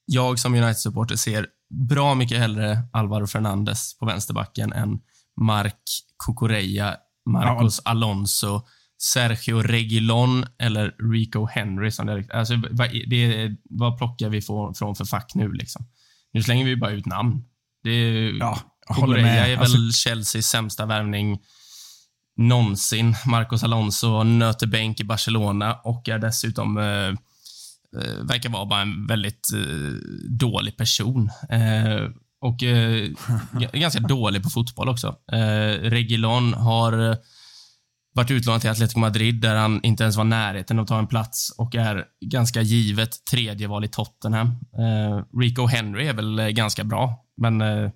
jag 0.05 0.39
som 0.39 0.53
United-supporter 0.53 1.15
ser 1.15 1.47
bra 1.89 2.15
mycket 2.15 2.39
hellre 2.39 2.83
Alvaro 2.93 3.27
Fernandes 3.27 3.97
på 3.99 4.05
vänsterbacken 4.05 4.73
än 4.73 4.99
Mark 5.41 5.81
Cucurella, 6.25 6.95
Marcos 7.25 7.81
Alonso, 7.85 8.61
Sergio 9.01 9.61
Reguilon 9.61 10.45
eller 10.59 11.11
Rico 11.11 11.45
Henry. 11.45 11.91
Som 11.91 12.05
det, 12.05 12.13
är. 12.13 12.35
alltså, 12.35 12.53
vad, 12.71 12.89
det, 13.07 13.51
vad 13.69 13.97
plockar 13.97 14.29
vi 14.29 14.41
från, 14.41 14.73
från 14.75 14.95
för 14.95 15.05
fack 15.05 15.31
nu? 15.35 15.51
Liksom? 15.53 15.85
Nu 16.33 16.43
slänger 16.43 16.65
vi 16.65 16.75
bara 16.75 16.91
ut 16.91 17.05
namn. 17.05 17.43
Det 17.83 17.89
är, 17.89 18.37
Ja, 18.39 18.57
Cucurella 18.95 19.27
är 19.47 19.57
Alltså- 19.57 19.77
väl 19.77 19.91
Chelseas 19.91 20.45
sämsta 20.45 20.85
värvning 20.85 21.39
någonsin. 22.37 23.15
Marcos 23.25 23.63
Alonso 23.63 24.23
nöter 24.23 24.67
bänk 24.67 24.99
i 24.99 25.03
Barcelona 25.03 25.73
och 25.73 26.09
är 26.09 26.19
dessutom 26.19 26.77
eh, 26.77 27.13
verkar 28.27 28.49
vara 28.49 28.65
bara 28.65 28.81
en 28.81 29.07
väldigt 29.07 29.47
eh, 29.55 29.93
dålig 30.29 30.77
person. 30.77 31.29
Eh, 31.49 32.09
och 32.41 32.63
eh, 32.63 33.09
ganska 33.73 33.99
dålig 33.99 34.43
på 34.43 34.49
fotboll 34.49 34.89
också. 34.89 35.07
Eh, 35.31 35.79
Reguilon 35.89 36.53
har 36.53 37.09
eh, 37.09 37.15
varit 38.15 38.31
utlånad 38.31 38.61
till 38.61 38.69
Atletico 38.69 38.99
Madrid 38.99 39.41
där 39.41 39.55
han 39.55 39.79
inte 39.83 40.03
ens 40.03 40.17
var 40.17 40.23
närheten 40.23 40.79
att 40.79 40.87
ta 40.87 40.99
en 40.99 41.07
plats 41.07 41.55
och 41.57 41.75
är 41.75 42.05
ganska 42.25 42.61
givet 42.61 43.25
tredje 43.31 43.67
val 43.67 43.85
i 43.85 43.87
Tottenham. 43.87 44.47
Eh, 44.47 45.39
Rico 45.39 45.65
Henry 45.67 46.07
är 46.07 46.13
väl 46.13 46.39
eh, 46.39 46.47
ganska 46.47 46.83
bra, 46.83 47.25
men 47.37 47.61
eh, 47.61 47.89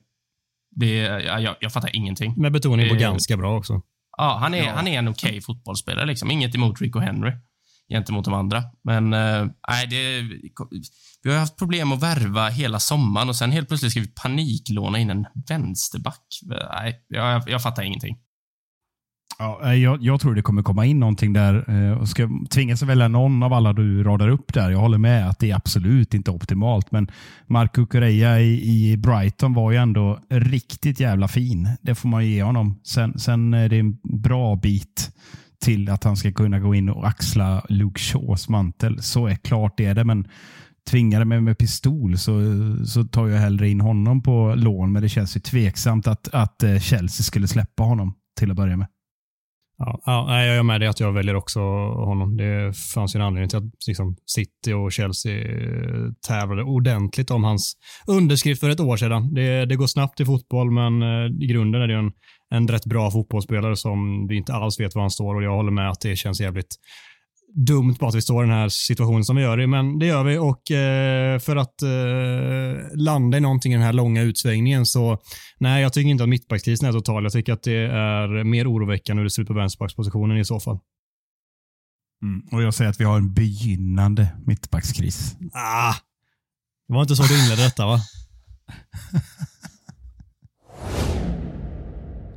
det, 0.75 0.95
ja, 0.97 1.39
jag, 1.39 1.55
jag 1.59 1.73
fattar 1.73 1.95
ingenting. 1.95 2.33
Med 2.37 2.51
betoning 2.51 2.89
på 2.89 2.93
Det- 2.95 3.01
ganska 3.01 3.37
bra 3.37 3.57
också. 3.57 3.81
Ja, 4.17 4.37
han 4.41 4.53
är, 4.53 4.63
han 4.71 4.87
är 4.87 4.99
en 4.99 5.07
okej 5.07 5.41
fotbollsspelare. 5.41 6.05
Liksom. 6.05 6.31
Inget 6.31 6.55
emot 6.55 6.81
Rico 6.81 6.99
Henry 6.99 7.31
gentemot 7.89 8.25
de 8.25 8.33
andra. 8.33 8.63
Men 8.83 9.13
eh, 9.13 9.47
nej, 9.67 9.88
det, 9.88 10.21
vi 11.23 11.31
har 11.31 11.39
haft 11.39 11.57
problem 11.57 11.91
att 11.91 12.03
värva 12.03 12.49
hela 12.49 12.79
sommaren 12.79 13.29
och 13.29 13.35
sen 13.35 13.51
helt 13.51 13.67
plötsligt 13.67 13.91
ska 13.91 14.01
vi 14.01 14.07
paniklåna 14.07 14.99
in 14.99 15.09
en 15.09 15.25
vänsterback. 15.49 16.25
Eh, 16.51 16.67
nej, 16.71 17.05
jag, 17.07 17.43
jag 17.47 17.63
fattar 17.63 17.83
ingenting. 17.83 18.17
Ja, 19.39 19.59
eh, 19.63 19.73
jag, 19.73 20.01
jag 20.01 20.21
tror 20.21 20.35
det 20.35 20.41
kommer 20.41 20.63
komma 20.63 20.85
in 20.85 20.99
någonting 20.99 21.33
där 21.33 21.69
eh, 21.69 21.97
och 21.97 22.09
ska 22.09 22.29
tvingas 22.49 22.81
välja 22.81 23.07
någon 23.07 23.43
av 23.43 23.53
alla 23.53 23.73
du 23.73 24.03
radar 24.03 24.29
upp 24.29 24.53
där. 24.53 24.69
Jag 24.69 24.79
håller 24.79 24.97
med 24.97 25.29
att 25.29 25.39
det 25.39 25.51
är 25.51 25.55
absolut 25.55 26.13
inte 26.13 26.31
optimalt, 26.31 26.91
men 26.91 27.07
Marco 27.47 27.85
Correa 27.85 28.39
i, 28.39 28.91
i 28.91 28.97
Brighton 28.97 29.53
var 29.53 29.71
ju 29.71 29.77
ändå 29.77 30.19
riktigt 30.29 30.99
jävla 30.99 31.27
fin. 31.27 31.69
Det 31.81 31.95
får 31.95 32.09
man 32.09 32.25
ju 32.25 32.31
ge 32.31 32.43
honom. 32.43 32.79
Sen, 32.83 33.19
sen 33.19 33.53
är 33.53 33.69
det 33.69 33.79
en 33.79 33.97
bra 34.03 34.55
bit 34.55 35.11
till 35.65 35.89
att 35.89 36.03
han 36.03 36.17
ska 36.17 36.31
kunna 36.31 36.59
gå 36.59 36.75
in 36.75 36.89
och 36.89 37.07
axla 37.07 37.65
Luke 37.69 37.99
Shaws 37.99 38.49
mantel. 38.49 39.01
Så 39.01 39.27
är 39.27 39.35
klart 39.35 39.77
det 39.77 39.85
är 39.85 39.95
det, 39.95 40.03
men 40.03 40.27
tvingar 40.89 41.19
det 41.19 41.25
mig 41.25 41.41
med 41.41 41.57
pistol 41.57 42.17
så, 42.17 42.41
så 42.85 43.03
tar 43.03 43.27
jag 43.27 43.39
hellre 43.39 43.69
in 43.69 43.81
honom 43.81 44.23
på 44.23 44.53
lån, 44.55 44.91
men 44.91 45.01
det 45.01 45.09
känns 45.09 45.35
ju 45.35 45.39
tveksamt 45.39 46.07
att, 46.07 46.27
att 46.33 46.63
eh, 46.63 46.79
Chelsea 46.79 47.23
skulle 47.23 47.47
släppa 47.47 47.83
honom 47.83 48.13
till 48.39 48.51
att 48.51 48.57
börja 48.57 48.77
med. 48.77 48.87
Ja, 49.80 50.01
ja, 50.05 50.45
jag 50.45 50.57
är 50.57 50.63
med 50.63 50.82
dig 50.82 50.88
att 50.88 50.99
jag 50.99 51.11
väljer 51.13 51.36
också 51.36 51.59
honom. 51.59 52.38
Det 52.38 52.78
fanns 52.93 53.15
ju 53.15 53.17
en 53.17 53.25
anledning 53.25 53.49
till 53.49 53.57
att 53.57 53.88
liksom, 53.88 54.15
City 54.25 54.73
och 54.73 54.91
Chelsea 54.91 55.38
eh, 55.38 56.11
tävlade 56.28 56.63
ordentligt 56.63 57.32
om 57.32 57.43
hans 57.43 57.73
underskrift 58.07 58.59
för 58.59 58.69
ett 58.69 58.80
år 58.80 58.97
sedan. 58.97 59.34
Det, 59.34 59.65
det 59.65 59.75
går 59.75 59.88
snabbt 59.88 60.19
i 60.19 60.25
fotboll, 60.25 60.71
men 60.71 61.01
eh, 61.01 61.43
i 61.43 61.47
grunden 61.47 61.82
är 61.82 61.88
det 61.88 61.93
ju 61.93 61.99
en, 61.99 62.11
en 62.49 62.67
rätt 62.67 62.86
bra 62.86 63.11
fotbollsspelare 63.11 63.75
som 63.75 64.28
vi 64.28 64.36
inte 64.36 64.53
alls 64.53 64.80
vet 64.80 64.95
var 64.95 65.01
han 65.01 65.11
står 65.11 65.36
och 65.36 65.43
jag 65.43 65.55
håller 65.55 65.71
med 65.71 65.89
att 65.89 66.01
det 66.01 66.15
känns 66.15 66.41
jävligt 66.41 66.75
dumt 67.55 67.95
bara 67.99 68.09
att 68.09 68.15
vi 68.15 68.21
står 68.21 68.43
i 68.43 68.47
den 68.47 68.57
här 68.57 68.69
situationen 68.69 69.25
som 69.25 69.35
vi 69.35 69.41
gör 69.41 69.61
i, 69.61 69.67
men 69.67 69.99
det 69.99 70.05
gör 70.05 70.23
vi 70.23 70.37
och 70.37 70.71
eh, 70.71 71.39
för 71.39 71.55
att 71.55 71.81
eh, 71.81 72.97
landa 72.97 73.37
i 73.37 73.41
någonting 73.41 73.71
i 73.71 73.75
den 73.75 73.85
här 73.85 73.93
långa 73.93 74.21
utsvängningen 74.21 74.85
så 74.85 75.21
nej, 75.59 75.81
jag 75.81 75.93
tycker 75.93 76.09
inte 76.09 76.23
att 76.23 76.29
mittbackskrisen 76.29 76.89
är 76.89 76.93
total. 76.93 77.23
Jag 77.23 77.31
tycker 77.31 77.53
att 77.53 77.63
det 77.63 77.77
är 77.77 78.43
mer 78.43 78.71
oroväckande 78.71 79.19
hur 79.19 79.23
det 79.23 79.29
ser 79.29 79.41
ut 79.41 79.47
på 79.47 79.53
vänsterbackspositionen 79.53 80.37
i 80.37 80.45
så 80.45 80.59
fall. 80.59 80.79
Mm. 82.23 82.41
Och 82.51 82.63
jag 82.63 82.73
säger 82.73 82.89
att 82.89 82.99
vi 82.99 83.05
har 83.05 83.17
en 83.17 83.33
begynnande 83.33 84.27
mittbackskris. 84.45 85.35
Ah, 85.53 85.93
det 86.87 86.93
var 86.93 87.01
inte 87.01 87.15
så 87.15 87.23
du 87.23 87.43
inledde 87.43 87.63
detta 87.63 87.85
va? 87.85 87.99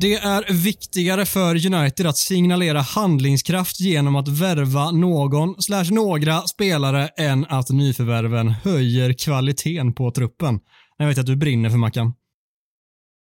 Det 0.01 0.15
är 0.15 0.53
viktigare 0.53 1.27
för 1.27 1.67
United 1.75 2.07
att 2.07 2.17
signalera 2.17 2.81
handlingskraft 2.81 3.81
genom 3.81 4.17
att 4.17 4.29
värva 4.29 4.91
någon 4.91 5.63
slash 5.63 5.91
några 5.91 6.41
spelare 6.43 7.09
än 7.09 7.47
att 7.49 7.71
nyförvärven 7.71 8.49
höjer 8.49 9.13
kvaliteten 9.13 9.93
på 9.95 10.11
truppen. 10.11 10.61
Jag 10.97 11.07
vet 11.07 11.19
att 11.19 11.27
du 11.27 11.37
brinner 11.37 11.71
för 11.71 11.77
Mackan. 11.77 12.15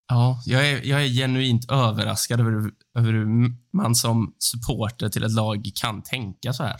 Ja, 0.09 0.43
jag 0.45 0.69
är, 0.69 0.85
jag 0.85 1.03
är 1.03 1.07
genuint 1.07 1.71
överraskad 1.71 2.39
över, 2.39 2.51
över 2.97 3.13
hur 3.13 3.27
man 3.73 3.95
som 3.95 4.33
supporter 4.39 5.09
till 5.09 5.23
ett 5.23 5.31
lag 5.31 5.71
kan 5.75 6.01
tänka 6.01 6.53
så 6.53 6.63
här. 6.63 6.77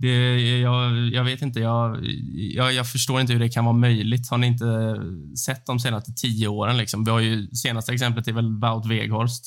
Det, 0.00 0.58
jag, 0.60 0.98
jag 1.08 1.24
vet 1.24 1.42
inte. 1.42 1.60
Jag, 1.60 1.98
jag, 2.32 2.72
jag 2.72 2.90
förstår 2.90 3.20
inte 3.20 3.32
hur 3.32 3.40
det 3.40 3.48
kan 3.48 3.64
vara 3.64 3.76
möjligt. 3.76 4.30
Har 4.30 4.38
ni 4.38 4.46
inte 4.46 4.96
sett 5.36 5.66
de 5.66 5.80
senaste 5.80 6.12
tio 6.12 6.48
åren? 6.48 6.76
Liksom? 6.76 7.04
Vi 7.04 7.10
har 7.10 7.20
ju, 7.20 7.46
senaste 7.46 7.92
exemplet 7.92 8.28
är 8.28 8.32
väl 8.32 8.60
Wout 8.60 8.86
Weghorst. 8.86 9.44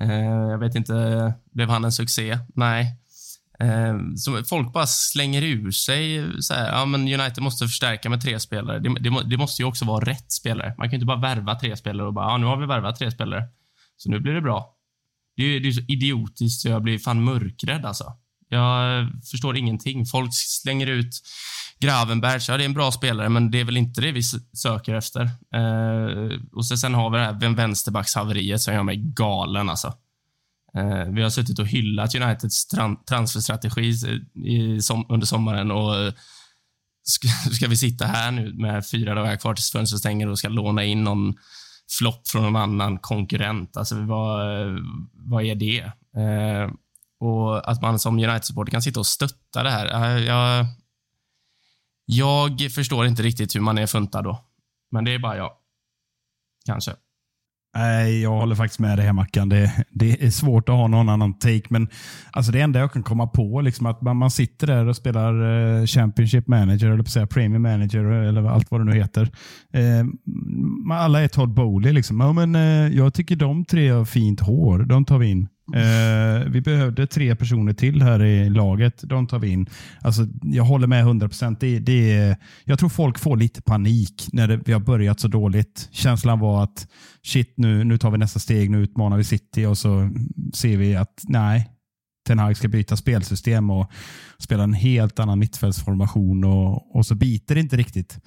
Eh, 0.00 0.12
jag 0.50 0.58
vet 0.58 0.74
inte, 0.74 1.34
blev 1.52 1.68
han 1.68 1.84
en 1.84 1.92
succé? 1.92 2.38
Nej. 2.54 2.96
Eh, 3.60 3.96
så 4.16 4.44
folk 4.44 4.72
bara 4.72 4.86
slänger 4.86 5.42
ur 5.42 5.70
sig 5.70 6.24
så 6.42 6.54
här, 6.54 6.72
ja, 6.72 6.84
men 6.84 7.00
United 7.00 7.42
måste 7.42 7.66
förstärka 7.66 8.10
med 8.10 8.22
tre 8.22 8.40
spelare. 8.40 8.78
Det, 8.78 8.94
det, 9.00 9.22
det 9.30 9.36
måste 9.36 9.62
ju 9.62 9.68
också 9.68 9.84
vara 9.84 10.04
rätt 10.04 10.32
spelare. 10.32 10.74
Man 10.78 10.88
kan 10.88 10.94
inte 10.94 11.06
bara 11.06 11.20
värva 11.20 11.54
tre 11.54 11.76
spelare 11.76 12.06
och 12.06 12.14
bara, 12.14 12.30
ja, 12.30 12.36
nu 12.36 12.46
har 12.46 12.56
vi 12.56 12.66
värvat 12.66 12.96
tre 12.96 13.10
spelare. 13.10 13.44
Så 13.96 14.10
nu 14.10 14.20
blir 14.20 14.32
det 14.32 14.40
bra. 14.40 14.76
Det 15.36 15.42
är, 15.42 15.60
det 15.60 15.68
är 15.68 15.72
så 15.72 15.80
idiotiskt 15.88 16.62
så 16.62 16.68
jag 16.68 16.82
blir 16.82 16.98
fan 16.98 17.24
mörkrädd 17.24 17.84
alltså. 17.84 18.04
Jag 18.52 19.08
förstår 19.30 19.56
ingenting. 19.56 20.06
Folk 20.06 20.30
slänger 20.34 20.86
ut 20.86 21.20
Gravenberg. 21.80 22.40
Ja, 22.48 22.56
det 22.56 22.62
är 22.62 22.66
en 22.66 22.74
bra 22.74 22.92
spelare, 22.92 23.28
men 23.28 23.50
det 23.50 23.60
är 23.60 23.64
väl 23.64 23.76
inte 23.76 24.00
det 24.00 24.12
vi 24.12 24.22
söker 24.52 24.94
efter. 24.94 25.22
Eh, 25.54 26.38
och 26.52 26.66
så, 26.66 26.76
sen 26.76 26.94
har 26.94 27.10
vi 27.10 27.18
det 27.18 27.24
här 27.24 27.54
vänsterbackshaveriet 27.54 28.60
som 28.60 28.74
gör 28.74 28.82
mig 28.82 28.96
galen 28.96 29.68
alltså. 29.70 29.94
Eh, 30.74 31.04
vi 31.12 31.22
har 31.22 31.30
suttit 31.30 31.58
och 31.58 31.66
hyllat 31.66 32.14
Uniteds 32.14 32.66
transferstrategi 33.08 33.94
i, 34.44 34.80
som, 34.80 35.06
under 35.08 35.26
sommaren 35.26 35.70
och 35.70 35.96
eh, 35.96 36.12
ska, 37.02 37.28
ska, 37.52 37.68
vi 37.68 37.76
sitta 37.76 38.06
här 38.06 38.30
nu 38.30 38.52
med 38.52 38.86
fyra 38.86 39.14
dagar 39.14 39.36
kvar 39.36 39.54
tills 39.54 39.72
fönstret 39.72 40.00
stänger 40.00 40.28
och 40.28 40.38
ska 40.38 40.48
låna 40.48 40.84
in 40.84 41.04
någon 41.04 41.34
flopp 41.98 42.28
från 42.28 42.42
någon 42.42 42.56
annan 42.56 42.98
konkurrent. 42.98 43.76
Alltså, 43.76 44.00
vad, 44.00 44.60
eh, 44.60 44.76
vad 45.12 45.44
är 45.44 45.54
det? 45.54 45.80
Eh, 46.16 46.70
och 47.20 47.70
att 47.70 47.82
man 47.82 47.98
som 47.98 48.14
United-supporter 48.18 48.70
kan 48.70 48.82
sitta 48.82 49.00
och 49.00 49.06
stötta 49.06 49.62
det 49.62 49.70
här. 49.70 50.16
Äh, 50.16 50.24
jag, 50.24 50.66
jag 52.06 52.72
förstår 52.72 53.06
inte 53.06 53.22
riktigt 53.22 53.54
hur 53.54 53.60
man 53.60 53.78
är 53.78 53.86
funtad 53.86 54.24
då. 54.24 54.44
Men 54.90 55.04
det 55.04 55.14
är 55.14 55.18
bara 55.18 55.36
jag. 55.36 55.52
Kanske. 56.66 56.92
Nej, 57.76 58.22
jag 58.22 58.30
håller 58.30 58.54
faktiskt 58.54 58.80
med 58.80 58.98
dig 58.98 59.06
här 59.06 59.12
Mackan. 59.12 59.48
Det, 59.48 59.84
det, 59.90 60.24
är 60.24 60.30
svårt 60.30 60.68
att 60.68 60.74
ha 60.74 60.86
någon 60.86 61.08
annan 61.08 61.38
take, 61.38 61.62
men 61.68 61.88
alltså 62.32 62.52
det 62.52 62.60
enda 62.60 62.78
jag 62.78 62.92
kan 62.92 63.02
komma 63.02 63.26
på 63.26 63.60
liksom 63.60 63.86
att 63.86 64.00
man, 64.00 64.16
man 64.16 64.30
sitter 64.30 64.66
där 64.66 64.86
och 64.86 64.96
spelar 64.96 65.32
eh, 65.80 65.86
Championship 65.86 66.48
Manager, 66.48 66.90
eller 66.90 67.04
på 67.04 67.10
säga 67.10 67.26
Premium 67.26 67.62
Manager, 67.62 68.04
eller 68.04 68.44
allt 68.44 68.70
vad 68.70 68.80
det 68.80 68.84
nu 68.84 68.94
heter. 68.94 69.22
Uh, 69.76 70.04
alla 70.92 71.20
är 71.22 71.28
Todd 71.28 71.54
Bowley. 71.54 71.92
Liksom. 71.92 72.20
Ja, 72.20 72.32
men, 72.32 72.54
eh, 72.54 72.96
jag 72.96 73.14
tycker 73.14 73.36
de 73.36 73.64
tre 73.64 73.90
har 73.90 74.04
fint 74.04 74.40
hår. 74.40 74.78
De 74.78 75.04
tar 75.04 75.18
vi 75.18 75.30
in. 75.30 75.48
Eh, 75.74 76.48
vi 76.50 76.60
behövde 76.60 77.06
tre 77.06 77.36
personer 77.36 77.72
till 77.72 78.02
här 78.02 78.22
i 78.22 78.50
laget. 78.50 79.00
De 79.02 79.26
tar 79.26 79.38
vi 79.38 79.48
in. 79.48 79.66
Alltså, 80.00 80.26
jag 80.42 80.64
håller 80.64 80.86
med 80.86 81.00
100 81.00 81.28
procent. 81.28 81.60
Det, 81.60 81.78
det, 81.78 82.36
jag 82.64 82.78
tror 82.78 82.88
folk 82.88 83.18
får 83.18 83.36
lite 83.36 83.62
panik 83.62 84.28
när 84.32 84.48
det, 84.48 84.60
vi 84.64 84.72
har 84.72 84.80
börjat 84.80 85.20
så 85.20 85.28
dåligt. 85.28 85.88
Känslan 85.92 86.38
var 86.38 86.62
att 86.62 86.86
shit, 87.22 87.54
nu, 87.56 87.84
nu 87.84 87.98
tar 87.98 88.10
vi 88.10 88.18
nästa 88.18 88.38
steg. 88.38 88.70
Nu 88.70 88.82
utmanar 88.82 89.16
vi 89.16 89.24
City 89.24 89.66
och 89.66 89.78
så 89.78 90.10
ser 90.54 90.76
vi 90.76 90.96
att 90.96 91.22
nej, 91.28 91.70
Ten 92.26 92.38
Hag 92.38 92.56
ska 92.56 92.68
byta 92.68 92.96
spelsystem 92.96 93.70
och 93.70 93.90
spela 94.38 94.62
en 94.62 94.72
helt 94.72 95.18
annan 95.18 95.38
mittfältsformation 95.38 96.44
och, 96.44 96.96
och 96.96 97.06
så 97.06 97.14
biter 97.14 97.54
det 97.54 97.60
inte 97.60 97.76
riktigt 97.76 98.18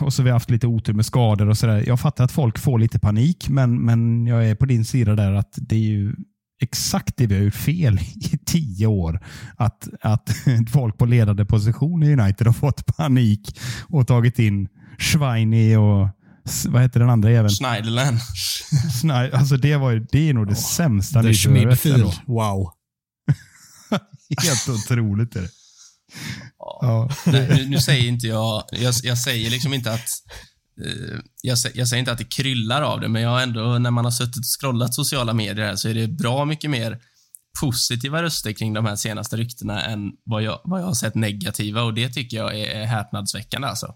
och 0.00 0.12
så 0.12 0.22
har 0.22 0.24
vi 0.24 0.30
haft 0.30 0.50
lite 0.50 0.66
otur 0.66 0.92
med 0.92 1.06
skador 1.06 1.48
och 1.48 1.58
sådär. 1.58 1.84
Jag 1.86 2.00
fattar 2.00 2.24
att 2.24 2.32
folk 2.32 2.58
får 2.58 2.78
lite 2.78 2.98
panik, 2.98 3.48
men, 3.48 3.84
men 3.84 4.26
jag 4.26 4.50
är 4.50 4.54
på 4.54 4.66
din 4.66 4.84
sida 4.84 5.14
där 5.14 5.32
att 5.32 5.54
det 5.56 5.76
är 5.76 5.80
ju 5.80 6.14
exakt 6.60 7.16
det 7.16 7.26
vi 7.26 7.34
har 7.34 7.42
gjort 7.42 7.54
fel 7.54 7.98
i 8.32 8.38
tio 8.46 8.86
år. 8.86 9.20
Att, 9.56 9.88
att 10.00 10.30
folk 10.72 10.98
på 10.98 11.06
ledande 11.06 11.44
position 11.44 12.02
i 12.02 12.12
United 12.12 12.46
har 12.46 12.54
fått 12.54 12.96
panik 12.96 13.58
och 13.88 14.06
tagit 14.06 14.38
in 14.38 14.68
Schweini 14.98 15.76
och 15.76 16.08
vad 16.68 16.82
heter 16.82 17.00
den 17.00 17.10
andra 17.10 17.30
jäveln? 17.30 17.50
Schneiderlin. 17.50 18.18
alltså 19.32 19.56
det, 19.56 19.76
var, 19.76 20.06
det 20.12 20.28
är 20.28 20.34
nog 20.34 20.46
det 20.46 20.52
oh, 20.52 20.58
sämsta 20.58 21.32
Schmidfield. 21.32 22.12
Wow. 22.26 22.72
Helt 24.42 24.68
otroligt 24.68 25.36
är 25.36 25.42
det. 25.42 25.48
Ja. 26.58 27.08
Nu, 27.26 27.66
nu, 27.68 27.80
säger 27.80 28.08
inte 28.08 28.26
jag, 28.26 28.64
jag, 28.70 28.94
jag 29.02 29.18
säger 29.18 29.50
liksom 29.50 29.74
inte 29.74 29.92
att 29.92 30.08
eh, 30.84 31.18
jag, 31.42 31.58
jag, 31.74 31.88
säger 31.88 32.00
inte 32.00 32.12
att 32.12 32.18
det 32.18 32.32
kryllar 32.32 32.82
av 32.82 33.00
det, 33.00 33.08
men 33.08 33.22
jag 33.22 33.30
har 33.30 33.40
ändå, 33.40 33.78
när 33.78 33.90
man 33.90 34.04
har 34.04 34.12
suttit 34.12 34.36
och 34.36 34.60
scrollat 34.60 34.94
sociala 34.94 35.32
medier 35.32 35.66
här, 35.66 35.76
så 35.76 35.88
är 35.88 35.94
det 35.94 36.08
bra 36.08 36.44
mycket 36.44 36.70
mer 36.70 37.00
positiva 37.60 38.22
röster 38.22 38.52
kring 38.52 38.72
de 38.72 38.86
här 38.86 38.96
senaste 38.96 39.36
ryktena 39.36 39.82
än 39.82 40.12
vad 40.24 40.42
jag, 40.42 40.60
vad 40.64 40.80
jag 40.80 40.86
har 40.86 40.94
sett 40.94 41.14
negativa 41.14 41.82
och 41.82 41.94
det 41.94 42.08
tycker 42.08 42.36
jag 42.36 42.58
är, 42.58 42.84
häpnadsväckande 42.84 43.68
alltså. 43.68 43.86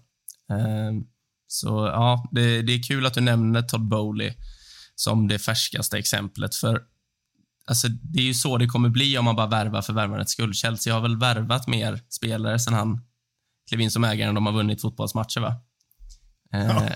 Um, 0.51 1.05
så 1.47 1.67
ja, 1.67 2.29
det, 2.31 2.61
det, 2.61 2.73
är 2.73 2.83
kul 2.83 3.05
att 3.05 3.13
du 3.13 3.21
nämner 3.21 3.61
Todd 3.61 3.87
Bowley 3.87 4.33
som 4.95 5.27
det 5.27 5.39
färskaste 5.39 5.97
exemplet, 5.97 6.55
för 6.55 6.81
Alltså, 7.67 7.87
det 7.87 8.19
är 8.19 8.23
ju 8.23 8.33
så 8.33 8.57
det 8.57 8.67
kommer 8.67 8.89
bli 8.89 9.17
om 9.17 9.25
man 9.25 9.35
bara 9.35 9.47
värvar 9.47 9.81
för 9.81 9.93
värvandets 9.93 10.31
skull. 10.31 10.53
Chelsea 10.53 10.93
har 10.93 11.01
väl 11.01 11.17
värvat 11.17 11.67
mer 11.67 11.99
spelare 12.09 12.59
sen 12.59 12.73
han 12.73 13.01
klev 13.69 13.81
in 13.81 13.91
som 13.91 14.03
ägare 14.03 14.29
än 14.29 14.35
de 14.35 14.45
har 14.45 14.53
vunnit 14.53 14.81
fotbollsmatcher, 14.81 15.39
va? 15.39 15.55
Eh, 16.53 16.91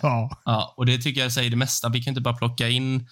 ja. 0.45 0.73
och 0.77 0.85
det 0.85 0.97
tycker 0.97 1.21
jag 1.21 1.31
säger 1.31 1.49
det 1.49 1.55
mesta. 1.55 1.89
Vi 1.89 2.03
kan 2.03 2.11
inte 2.11 2.21
bara 2.21 2.37
plocka 2.37 2.69
in 2.69 3.07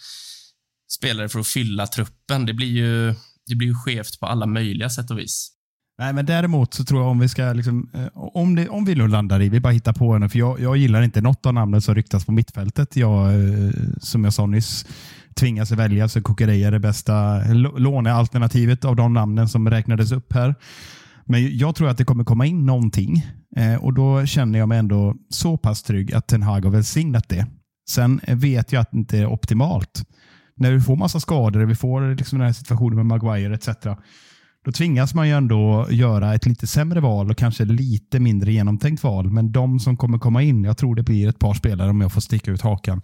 spelare 0.91 1.29
för 1.29 1.39
att 1.39 1.47
fylla 1.47 1.87
truppen. 1.87 2.45
Det 2.45 2.53
blir 2.53 2.67
ju, 2.67 3.15
det 3.47 3.55
blir 3.55 3.67
ju 3.67 3.75
skevt 3.75 4.19
på 4.19 4.25
alla 4.25 4.45
möjliga 4.45 4.89
sätt 4.89 5.11
och 5.11 5.19
vis. 5.19 5.51
Nej, 5.97 6.13
men 6.13 6.25
däremot 6.25 6.73
så 6.73 6.85
tror 6.85 7.01
jag 7.01 7.11
om 7.11 7.19
vi 7.19 7.29
ska, 7.29 7.53
liksom, 7.53 7.89
eh, 7.93 8.07
om, 8.13 8.55
det, 8.55 8.69
om 8.69 8.85
vi 8.85 8.95
nu 8.95 9.07
landar 9.07 9.41
i, 9.41 9.49
vi 9.49 9.59
bara 9.59 9.73
hittar 9.73 9.93
på 9.93 10.13
henne, 10.13 10.29
för 10.29 10.39
jag, 10.39 10.59
jag 10.59 10.77
gillar 10.77 11.01
inte 11.01 11.21
något 11.21 11.45
av 11.45 11.53
namnen 11.53 11.81
som 11.81 11.95
ryktas 11.95 12.25
på 12.25 12.31
mittfältet. 12.31 12.95
Jag, 12.95 13.33
eh, 13.33 13.71
som 14.01 14.23
jag 14.23 14.33
sa 14.33 14.45
nyss, 14.45 14.85
tvingas 15.39 15.71
välja 15.71 16.07
så 16.07 16.21
Kukureya 16.21 16.67
är 16.67 16.71
det 16.71 16.79
bästa 16.79 17.43
lånealternativet 17.77 18.85
av 18.85 18.95
de 18.95 19.13
namnen 19.13 19.49
som 19.49 19.69
räknades 19.69 20.11
upp 20.11 20.33
här. 20.33 20.55
Men 21.25 21.57
jag 21.57 21.75
tror 21.75 21.89
att 21.89 21.97
det 21.97 22.05
kommer 22.05 22.23
komma 22.23 22.45
in 22.45 22.65
någonting 22.65 23.25
eh, 23.55 23.75
och 23.75 23.93
då 23.93 24.25
känner 24.25 24.59
jag 24.59 24.69
mig 24.69 24.77
ändå 24.77 25.15
så 25.29 25.57
pass 25.57 25.83
trygg 25.83 26.13
att 26.13 26.27
Ten 26.27 26.43
Hag 26.43 26.65
har 26.65 26.71
välsignat 26.71 27.29
det. 27.29 27.47
Sen 27.89 28.21
vet 28.27 28.71
jag 28.71 28.81
att 28.81 28.91
det 28.91 28.97
inte 28.97 29.17
är 29.17 29.27
optimalt. 29.27 30.03
När 30.57 30.71
vi 30.71 30.81
får 30.81 30.95
massa 30.95 31.19
skador, 31.19 31.59
vi 31.65 31.75
får 31.75 32.15
liksom 32.15 32.39
den 32.39 32.45
här 32.45 32.53
situationen 32.53 32.95
med 32.95 33.05
Maguire 33.05 33.55
etc. 33.55 33.69
Då 34.65 34.71
tvingas 34.71 35.13
man 35.13 35.27
ju 35.27 35.33
ändå 35.33 35.87
göra 35.89 36.33
ett 36.33 36.45
lite 36.45 36.67
sämre 36.67 36.99
val 36.99 37.31
och 37.31 37.37
kanske 37.37 37.65
lite 37.65 38.19
mindre 38.19 38.51
genomtänkt 38.51 39.03
val. 39.03 39.31
Men 39.31 39.51
de 39.51 39.79
som 39.79 39.97
kommer 39.97 40.17
komma 40.17 40.41
in, 40.41 40.63
jag 40.63 40.77
tror 40.77 40.95
det 40.95 41.03
blir 41.03 41.29
ett 41.29 41.39
par 41.39 41.53
spelare 41.53 41.89
om 41.89 42.01
jag 42.01 42.11
får 42.11 42.21
sticka 42.21 42.51
ut 42.51 42.61
hakan 42.61 43.01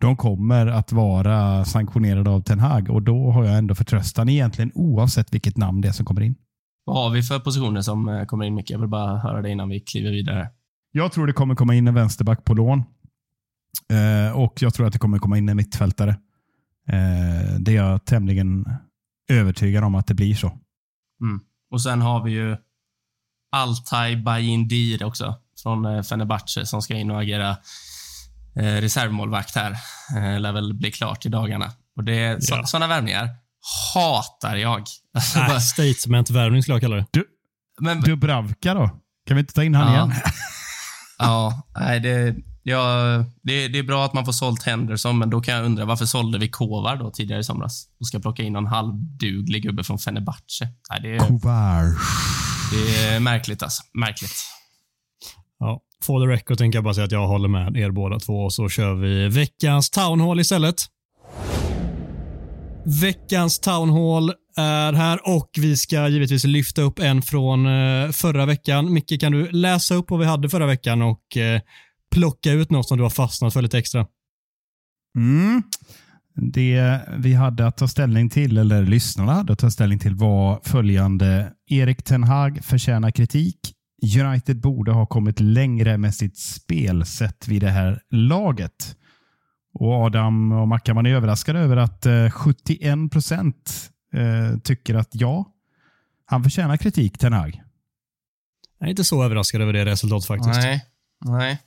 de 0.00 0.16
kommer 0.16 0.66
att 0.66 0.92
vara 0.92 1.64
sanktionerade 1.64 2.30
av 2.30 2.40
Ten 2.40 2.60
Hag 2.60 2.90
och 2.90 3.02
då 3.02 3.30
har 3.30 3.44
jag 3.44 3.58
ändå 3.58 3.74
förtröstan 3.74 4.28
egentligen 4.28 4.72
oavsett 4.74 5.34
vilket 5.34 5.56
namn 5.56 5.80
det 5.80 5.88
är 5.88 5.92
som 5.92 6.06
kommer 6.06 6.20
in. 6.20 6.34
Vad 6.84 6.96
har 6.96 7.10
vi 7.10 7.22
för 7.22 7.38
positioner 7.38 7.80
som 7.80 8.08
eh, 8.08 8.24
kommer 8.24 8.44
in 8.44 8.54
Micke? 8.54 8.70
Jag 8.70 8.78
vill 8.78 8.88
bara 8.88 9.18
höra 9.18 9.42
det 9.42 9.50
innan 9.50 9.68
vi 9.68 9.80
kliver 9.80 10.10
vidare. 10.10 10.48
Jag 10.92 11.12
tror 11.12 11.26
det 11.26 11.32
kommer 11.32 11.54
komma 11.54 11.74
in 11.74 11.88
en 11.88 11.94
vänsterback 11.94 12.44
på 12.44 12.54
lån. 12.54 12.78
Eh, 13.92 14.36
och 14.36 14.62
jag 14.62 14.74
tror 14.74 14.86
att 14.86 14.92
det 14.92 14.98
kommer 14.98 15.18
komma 15.18 15.38
in 15.38 15.48
en 15.48 15.56
mittfältare. 15.56 16.10
Eh, 16.88 17.60
det 17.60 17.76
är 17.76 17.76
jag 17.76 18.04
tämligen 18.04 18.64
övertygad 19.30 19.84
om 19.84 19.94
att 19.94 20.06
det 20.06 20.14
blir 20.14 20.34
så. 20.34 20.46
Mm. 21.22 21.40
Och 21.70 21.82
sen 21.82 22.00
har 22.00 22.24
vi 22.24 22.30
ju 22.30 22.56
Altay 23.52 24.16
Bayindir 24.16 25.04
också 25.04 25.34
från 25.62 26.04
Fenerbahce 26.04 26.66
som 26.66 26.82
ska 26.82 26.94
in 26.94 27.10
och 27.10 27.20
agera 27.20 27.56
eh, 28.56 28.62
reservmålvakt 28.62 29.54
här. 29.54 29.70
Eh, 30.16 30.40
lär 30.40 30.52
väl 30.52 30.74
bli 30.74 30.90
klart 30.90 31.26
i 31.26 31.28
dagarna. 31.28 31.72
Och 31.96 32.04
det, 32.04 32.14
ja. 32.14 32.40
så, 32.40 32.62
sådana 32.66 32.86
värvningar 32.86 33.28
hatar 33.94 34.56
jag. 34.56 34.84
Alltså, 35.14 35.38
äh, 35.38 35.58
Statement-värvning 35.58 36.62
skulle 36.62 36.74
jag 36.74 36.82
kalla 36.82 36.96
det. 36.96 37.06
Du, 37.10 37.24
men, 37.80 38.00
Dubravka 38.00 38.74
då? 38.74 38.90
Kan 39.26 39.36
vi 39.36 39.40
inte 39.40 39.54
ta 39.54 39.64
in 39.64 39.74
han 39.74 39.92
ja. 39.92 39.94
igen? 39.94 40.12
ja, 41.18 41.68
nej, 41.78 42.00
det, 42.00 42.36
ja 42.62 42.84
det, 43.42 43.68
det, 43.68 43.78
är 43.78 43.82
bra 43.82 44.04
att 44.04 44.12
man 44.12 44.24
får 44.24 44.32
sålt 44.32 44.62
Henderson, 44.62 45.18
men 45.18 45.30
då 45.30 45.40
kan 45.40 45.54
jag 45.54 45.64
undra 45.64 45.84
varför 45.84 46.06
sålde 46.06 46.38
vi 46.38 46.48
Kovar 46.48 46.96
då 46.96 47.10
tidigare 47.10 47.40
i 47.40 47.44
somras 47.44 47.86
och 48.00 48.06
ska 48.06 48.18
plocka 48.18 48.42
in 48.42 48.52
någon 48.52 48.66
halvduglig 48.66 49.62
gubbe 49.62 49.84
från 49.84 49.98
Fenerbahce. 49.98 50.68
Nej, 50.90 51.00
det, 51.02 51.18
Kovar. 51.18 51.84
det 52.72 53.06
är 53.06 53.20
märkligt 53.20 53.62
alltså. 53.62 53.82
Märkligt. 53.94 54.34
Ja, 55.58 55.80
for 56.04 56.20
the 56.20 56.32
record 56.32 56.58
tänker 56.58 56.76
jag 56.76 56.84
bara 56.84 56.94
säga 56.94 57.04
att 57.04 57.12
jag 57.12 57.26
håller 57.26 57.48
med 57.48 57.76
er 57.76 57.90
båda 57.90 58.18
två 58.18 58.44
och 58.44 58.52
så 58.52 58.68
kör 58.68 58.94
vi 58.94 59.28
veckans 59.28 59.90
Town 59.90 60.20
Hall 60.20 60.40
istället. 60.40 60.76
Veckans 62.84 63.58
Town 63.58 63.90
Hall 63.90 64.32
är 64.56 64.92
här 64.92 65.20
och 65.28 65.50
vi 65.58 65.76
ska 65.76 66.08
givetvis 66.08 66.44
lyfta 66.44 66.82
upp 66.82 66.98
en 66.98 67.22
från 67.22 67.66
eh, 67.66 68.10
förra 68.10 68.46
veckan. 68.46 68.92
Micke, 68.92 69.20
kan 69.20 69.32
du 69.32 69.50
läsa 69.50 69.94
upp 69.94 70.10
vad 70.10 70.20
vi 70.20 70.26
hade 70.26 70.48
förra 70.48 70.66
veckan 70.66 71.02
och 71.02 71.36
eh, 71.36 71.60
plocka 72.14 72.52
ut 72.52 72.70
något 72.70 72.88
som 72.88 72.98
du 72.98 73.02
har 73.02 73.10
fastnat 73.10 73.52
för 73.52 73.62
lite 73.62 73.78
extra? 73.78 74.06
Mm. 75.16 75.62
Det 76.34 77.00
vi 77.18 77.34
hade 77.34 77.66
att 77.66 77.76
ta 77.76 77.88
ställning 77.88 78.30
till, 78.30 78.58
eller 78.58 78.82
lyssnarna 78.82 79.32
hade 79.32 79.52
att 79.52 79.58
ta 79.58 79.70
ställning 79.70 79.98
till, 79.98 80.14
var 80.14 80.60
följande. 80.64 81.52
Erik 81.66 82.02
Ten 82.02 82.24
Hag 82.24 82.64
förtjänar 82.64 83.10
kritik. 83.10 83.59
United 84.02 84.60
borde 84.60 84.92
ha 84.92 85.06
kommit 85.06 85.40
längre 85.40 85.98
med 85.98 86.14
sitt 86.14 86.38
spelsätt 86.38 87.48
vid 87.48 87.62
det 87.62 87.70
här 87.70 88.02
laget. 88.10 88.96
Och 89.74 89.92
Adam 89.92 90.52
och 90.52 90.68
Mackan, 90.68 90.96
var 90.96 91.02
ni 91.02 91.10
överraskade 91.10 91.58
över 91.58 91.76
att 91.76 92.06
71 92.32 92.82
eh, 92.82 93.06
procent 93.08 93.90
eh, 94.14 94.58
tycker 94.58 94.94
att 94.94 95.08
ja, 95.12 95.52
han 96.26 96.42
förtjänar 96.42 96.76
kritik, 96.76 97.18
Ten 97.18 97.32
Hag? 97.32 97.62
Jag 98.78 98.86
är 98.86 98.90
inte 98.90 99.04
så 99.04 99.24
överraskad 99.24 99.60
över 99.60 99.72
det 99.72 99.84
resultatet 99.84 100.26
faktiskt. 100.26 100.60
Nej. 100.60 100.84
Nej. 101.24 101.58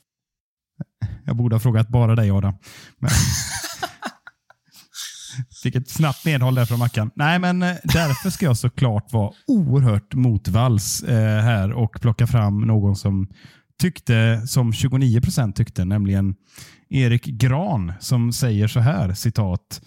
Jag 1.26 1.36
borde 1.36 1.56
ha 1.56 1.60
frågat 1.60 1.88
bara 1.88 2.16
dig, 2.16 2.32
Adam. 2.32 2.54
Men... 2.98 3.12
Fick 5.64 5.76
ett 5.76 5.90
snabbt 5.90 6.26
medhåll 6.26 6.56
där 6.56 6.66
från 6.66 6.80
Mackan. 6.80 7.12
Nej, 7.16 7.40
men 7.40 7.64
eh, 7.64 7.76
därför 7.84 8.30
ska 8.30 8.46
jag 8.46 8.58
såklart 8.58 9.14
vara 9.14 9.32
oerhört 9.48 10.14
motvalls 10.14 11.04
eh, 11.04 11.42
här 11.42 11.72
och 11.72 12.02
plocka 12.02 12.28
fram 12.28 12.62
någon 12.62 12.96
som 12.96 13.28
tyckte 13.82 14.48
som 14.48 14.74
29 14.74 15.22
procent 15.22 15.56
tyckte, 15.56 15.86
nämligen 15.86 16.36
Erik 16.90 17.26
Gran 17.26 17.94
som 18.00 18.34
säger 18.34 18.68
så 18.68 18.80
här, 18.80 19.14
citat. 19.14 19.82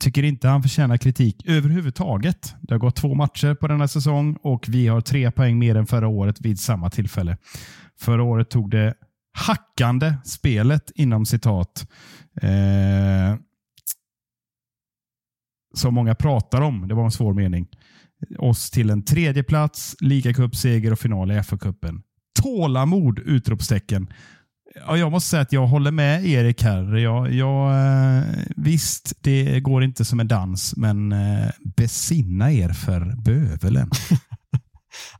Tycker 0.00 0.22
inte 0.22 0.48
han 0.48 0.62
förtjänar 0.62 0.96
kritik 0.96 1.42
överhuvudtaget. 1.46 2.54
Det 2.60 2.74
har 2.74 2.78
gått 2.78 2.96
två 2.96 3.14
matcher 3.14 3.54
på 3.54 3.68
denna 3.68 3.88
säsong 3.88 4.36
och 4.42 4.68
vi 4.68 4.88
har 4.88 5.00
tre 5.00 5.30
poäng 5.30 5.58
mer 5.58 5.74
än 5.74 5.86
förra 5.86 6.08
året 6.08 6.40
vid 6.40 6.60
samma 6.60 6.90
tillfälle. 6.90 7.36
Förra 8.00 8.22
året 8.22 8.50
tog 8.50 8.70
det 8.70 8.94
hackande 9.34 10.14
spelet 10.24 10.92
inom 10.94 11.26
citat 11.26 11.86
eh, 12.42 13.36
som 15.74 15.94
många 15.94 16.14
pratar 16.14 16.60
om, 16.60 16.88
det 16.88 16.94
var 16.94 17.04
en 17.04 17.10
svår 17.10 17.34
mening, 17.34 17.66
oss 18.38 18.70
till 18.70 18.90
en 18.90 19.04
tredje 19.04 19.42
plats, 19.42 19.96
ligacupseger 20.00 20.92
och 20.92 20.98
final 20.98 21.30
i 21.30 21.34
FA-cupen. 21.34 22.02
Tålamod! 22.42 23.18
Utropstecken. 23.18 24.12
Ja, 24.86 24.96
jag 24.96 25.10
måste 25.10 25.30
säga 25.30 25.42
att 25.42 25.52
jag 25.52 25.66
håller 25.66 25.90
med 25.90 26.26
Erik 26.26 26.62
här. 26.62 26.96
Jag, 26.96 27.32
jag, 27.32 27.70
eh, 27.70 28.24
visst, 28.56 29.12
det 29.20 29.60
går 29.60 29.84
inte 29.84 30.04
som 30.04 30.20
en 30.20 30.28
dans, 30.28 30.76
men 30.76 31.12
eh, 31.12 31.48
besinna 31.76 32.52
er 32.52 32.68
för 32.68 33.14
bövelen. 33.24 33.90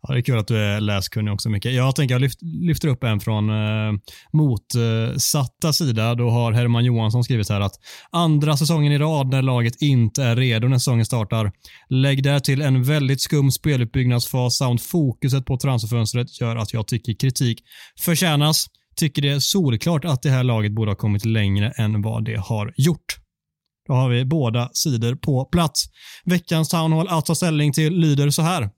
Ja, 0.03 0.15
det 0.15 0.21
är 0.21 0.23
kul 0.23 0.39
att 0.39 0.49
du 0.49 0.57
är 0.57 0.81
läskunnig 0.81 1.35
också 1.35 1.49
mycket. 1.49 1.73
Jag 1.73 1.97
tänker 1.97 2.15
jag 2.15 2.23
lyft, 2.23 2.43
lyfter 2.43 2.89
upp 2.89 3.05
en 3.05 3.21
från 3.21 3.51
eh, 3.51 3.93
motsatta 4.33 5.73
sida. 5.73 6.15
Då 6.15 6.31
har 6.31 6.53
Herman 6.53 6.85
Johansson 6.85 7.25
skrivit 7.25 7.49
här 7.49 7.61
att 7.61 7.75
andra 8.11 8.57
säsongen 8.57 8.93
i 8.93 8.99
rad 8.99 9.29
när 9.29 9.43
laget 9.43 9.83
inte 9.83 10.25
är 10.25 10.37
redo 10.37 10.69
när 10.69 10.79
säsongen 10.79 11.07
startar. 11.07 11.53
Lägg 11.89 12.23
där 12.23 12.41
till 12.41 12.63
en 12.63 12.83
väldigt 12.83 13.21
skum 13.21 13.51
speluppbyggnadsfas 13.51 14.57
samt 14.57 14.83
fokuset 14.83 15.47
på 15.47 15.57
transferfönstret 15.57 16.41
gör 16.41 16.57
att 16.57 16.73
jag 16.73 16.87
tycker 16.87 17.15
kritik 17.15 17.61
förtjänas. 18.01 18.67
Tycker 18.97 19.23
det 19.23 19.29
är 19.29 19.39
solklart 19.39 20.05
att 20.05 20.23
det 20.23 20.31
här 20.31 20.45
laget 20.45 20.73
borde 20.73 20.91
ha 20.91 20.97
kommit 20.97 21.25
längre 21.25 21.71
än 21.71 22.03
vad 22.03 22.25
det 22.25 22.37
har 22.37 22.75
gjort. 22.77 23.17
Då 23.87 23.95
har 23.95 24.09
vi 24.09 24.25
båda 24.25 24.71
sidor 24.73 25.15
på 25.15 25.45
plats. 25.45 25.85
Veckans 26.25 26.69
townhall 26.69 27.09
att 27.09 27.27
ta 27.27 27.35
ställning 27.35 27.73
till 27.73 27.93
lyder 27.93 28.31
så 28.31 28.43
här. 28.43 28.71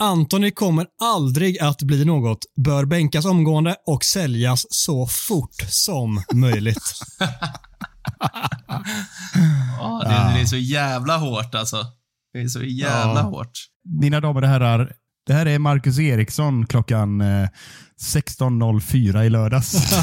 Anthony 0.00 0.50
kommer 0.50 0.86
aldrig 1.02 1.58
att 1.58 1.82
bli 1.82 2.04
något, 2.04 2.38
bör 2.64 2.84
bänkas 2.84 3.24
omgående 3.24 3.76
och 3.86 4.04
säljas 4.04 4.66
så 4.70 5.06
fort 5.06 5.56
som 5.68 6.22
möjligt. 6.32 6.92
ja, 9.78 10.02
det, 10.04 10.34
det, 10.34 10.40
är 10.40 10.46
så 10.46 10.56
jävla 10.56 11.16
hårt 11.16 11.54
alltså. 11.54 11.86
Det 12.32 12.40
är 12.40 12.48
så 12.48 12.62
jävla 12.62 13.20
ja. 13.20 13.22
hårt. 13.22 13.52
Mina 14.00 14.20
damer 14.20 14.42
och 14.42 14.48
herrar, 14.48 14.92
det 15.26 15.32
här 15.32 15.46
är 15.46 15.58
Marcus 15.58 15.98
Eriksson 15.98 16.66
klockan 16.66 17.22
16.04 17.22 19.16
eh, 19.16 19.26
i 19.26 19.30
lördags. 19.30 19.74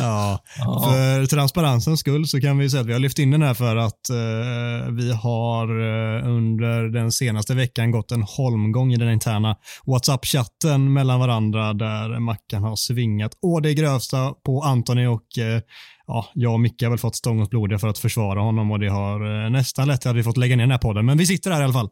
ja, 0.00 0.42
för 0.58 1.26
transparensens 1.26 2.00
skull 2.00 2.28
så 2.28 2.40
kan 2.40 2.58
vi 2.58 2.70
säga 2.70 2.80
att 2.80 2.86
vi 2.86 2.92
har 2.92 3.00
lyft 3.00 3.18
in 3.18 3.30
den 3.30 3.42
här 3.42 3.54
för 3.54 3.76
att 3.76 4.10
eh, 4.10 4.92
vi 4.92 5.12
har 5.12 5.64
eh, 5.64 6.28
under 6.28 6.88
den 6.88 7.12
senaste 7.12 7.54
veckan 7.54 7.90
gått 7.90 8.12
en 8.12 8.22
holmgång 8.22 8.92
i 8.92 8.96
den 8.96 9.12
interna 9.12 9.56
WhatsApp-chatten 9.86 10.92
mellan 10.92 11.20
varandra 11.20 11.72
där 11.72 12.18
Mackan 12.18 12.62
har 12.62 12.76
svingat 12.76 13.32
å 13.42 13.60
det 13.60 13.74
grövsta 13.74 14.32
på 14.44 14.62
Antoni 14.62 15.06
och 15.06 15.38
eh, 15.38 15.60
ja, 16.06 16.26
jag 16.34 16.52
och 16.52 16.60
Micke 16.60 16.82
har 16.82 16.90
väl 16.90 16.98
fått 16.98 17.16
stång 17.16 17.46
blodiga 17.46 17.78
för 17.78 17.88
att 17.88 17.98
försvara 17.98 18.40
honom 18.40 18.70
och 18.70 18.78
det 18.78 18.88
har 18.88 19.44
eh, 19.44 19.50
nästan 19.50 19.88
lett 19.88 20.00
till 20.00 20.10
att 20.10 20.16
vi 20.16 20.22
fått 20.22 20.36
lägga 20.36 20.56
ner 20.56 20.62
den 20.64 20.70
här 20.70 20.78
podden. 20.78 21.06
Men 21.06 21.18
vi 21.18 21.26
sitter 21.26 21.50
här 21.50 21.60
i 21.60 21.64
alla 21.64 21.72
fall. 21.72 21.88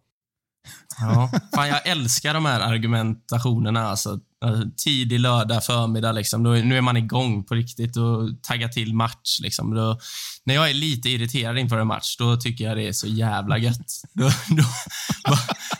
Ja, 1.01 1.31
fan 1.55 1.69
jag 1.69 1.87
älskar 1.87 2.35
de 2.35 2.45
här 2.45 2.61
argumentationerna. 2.61 3.89
Alltså, 3.89 4.19
tidig 4.77 5.21
lördag 5.21 5.65
förmiddag, 5.65 6.13
liksom. 6.13 6.43
Då, 6.43 6.51
nu 6.51 6.77
är 6.77 6.81
man 6.81 6.97
igång 6.97 7.45
på 7.45 7.55
riktigt 7.55 7.97
och 7.97 8.43
taggar 8.43 8.69
till 8.69 8.95
match. 8.95 9.41
Liksom. 9.43 9.75
Då, 9.75 9.99
när 10.45 10.55
jag 10.55 10.71
är 10.71 10.75
lite 10.75 11.11
irriterad 11.11 11.59
inför 11.59 11.79
en 11.79 11.87
match, 11.87 12.17
då 12.19 12.37
tycker 12.37 12.65
jag 12.65 12.77
det 12.77 12.89
är 12.89 12.93
så 12.93 13.07
jävla 13.07 13.59
gött. 13.59 14.03
Då, 14.13 14.25
då, 14.49 14.65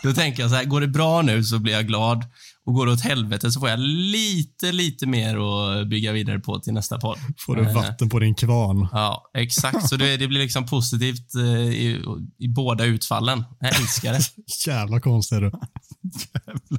då, 0.03 0.13
tänker 0.13 0.41
jag 0.43 0.49
så 0.49 0.55
här, 0.55 0.63
går 0.63 0.81
det 0.81 0.87
bra 0.87 1.21
nu 1.21 1.43
så 1.43 1.59
blir 1.59 1.73
jag 1.73 1.87
glad. 1.87 2.25
Och 2.65 2.73
går 2.73 2.85
det 2.85 2.91
åt 2.91 3.01
helvete 3.01 3.51
så 3.51 3.59
får 3.59 3.69
jag 3.69 3.79
lite, 3.79 4.71
lite 4.71 5.05
mer 5.05 5.37
att 5.37 5.87
bygga 5.87 6.11
vidare 6.11 6.39
på 6.39 6.59
till 6.59 6.73
nästa 6.73 6.99
podd. 6.99 7.17
Får 7.45 7.55
du 7.55 7.63
vatten 7.63 8.09
på 8.09 8.19
din 8.19 8.35
kvarn. 8.35 8.87
Ja, 8.91 9.31
exakt. 9.37 9.89
Så 9.89 9.95
det, 9.95 10.17
det 10.17 10.27
blir 10.27 10.39
liksom 10.39 10.65
positivt 10.65 11.35
eh, 11.35 11.43
i, 11.59 12.01
i, 12.39 12.47
båda 12.47 12.85
utfallen. 12.85 13.43
Jag 13.59 13.75
älskar 13.75 14.13
det. 14.13 14.19
Jävla 14.67 14.99
konstig 14.99 15.35
är 15.35 15.41
du. 15.41 15.51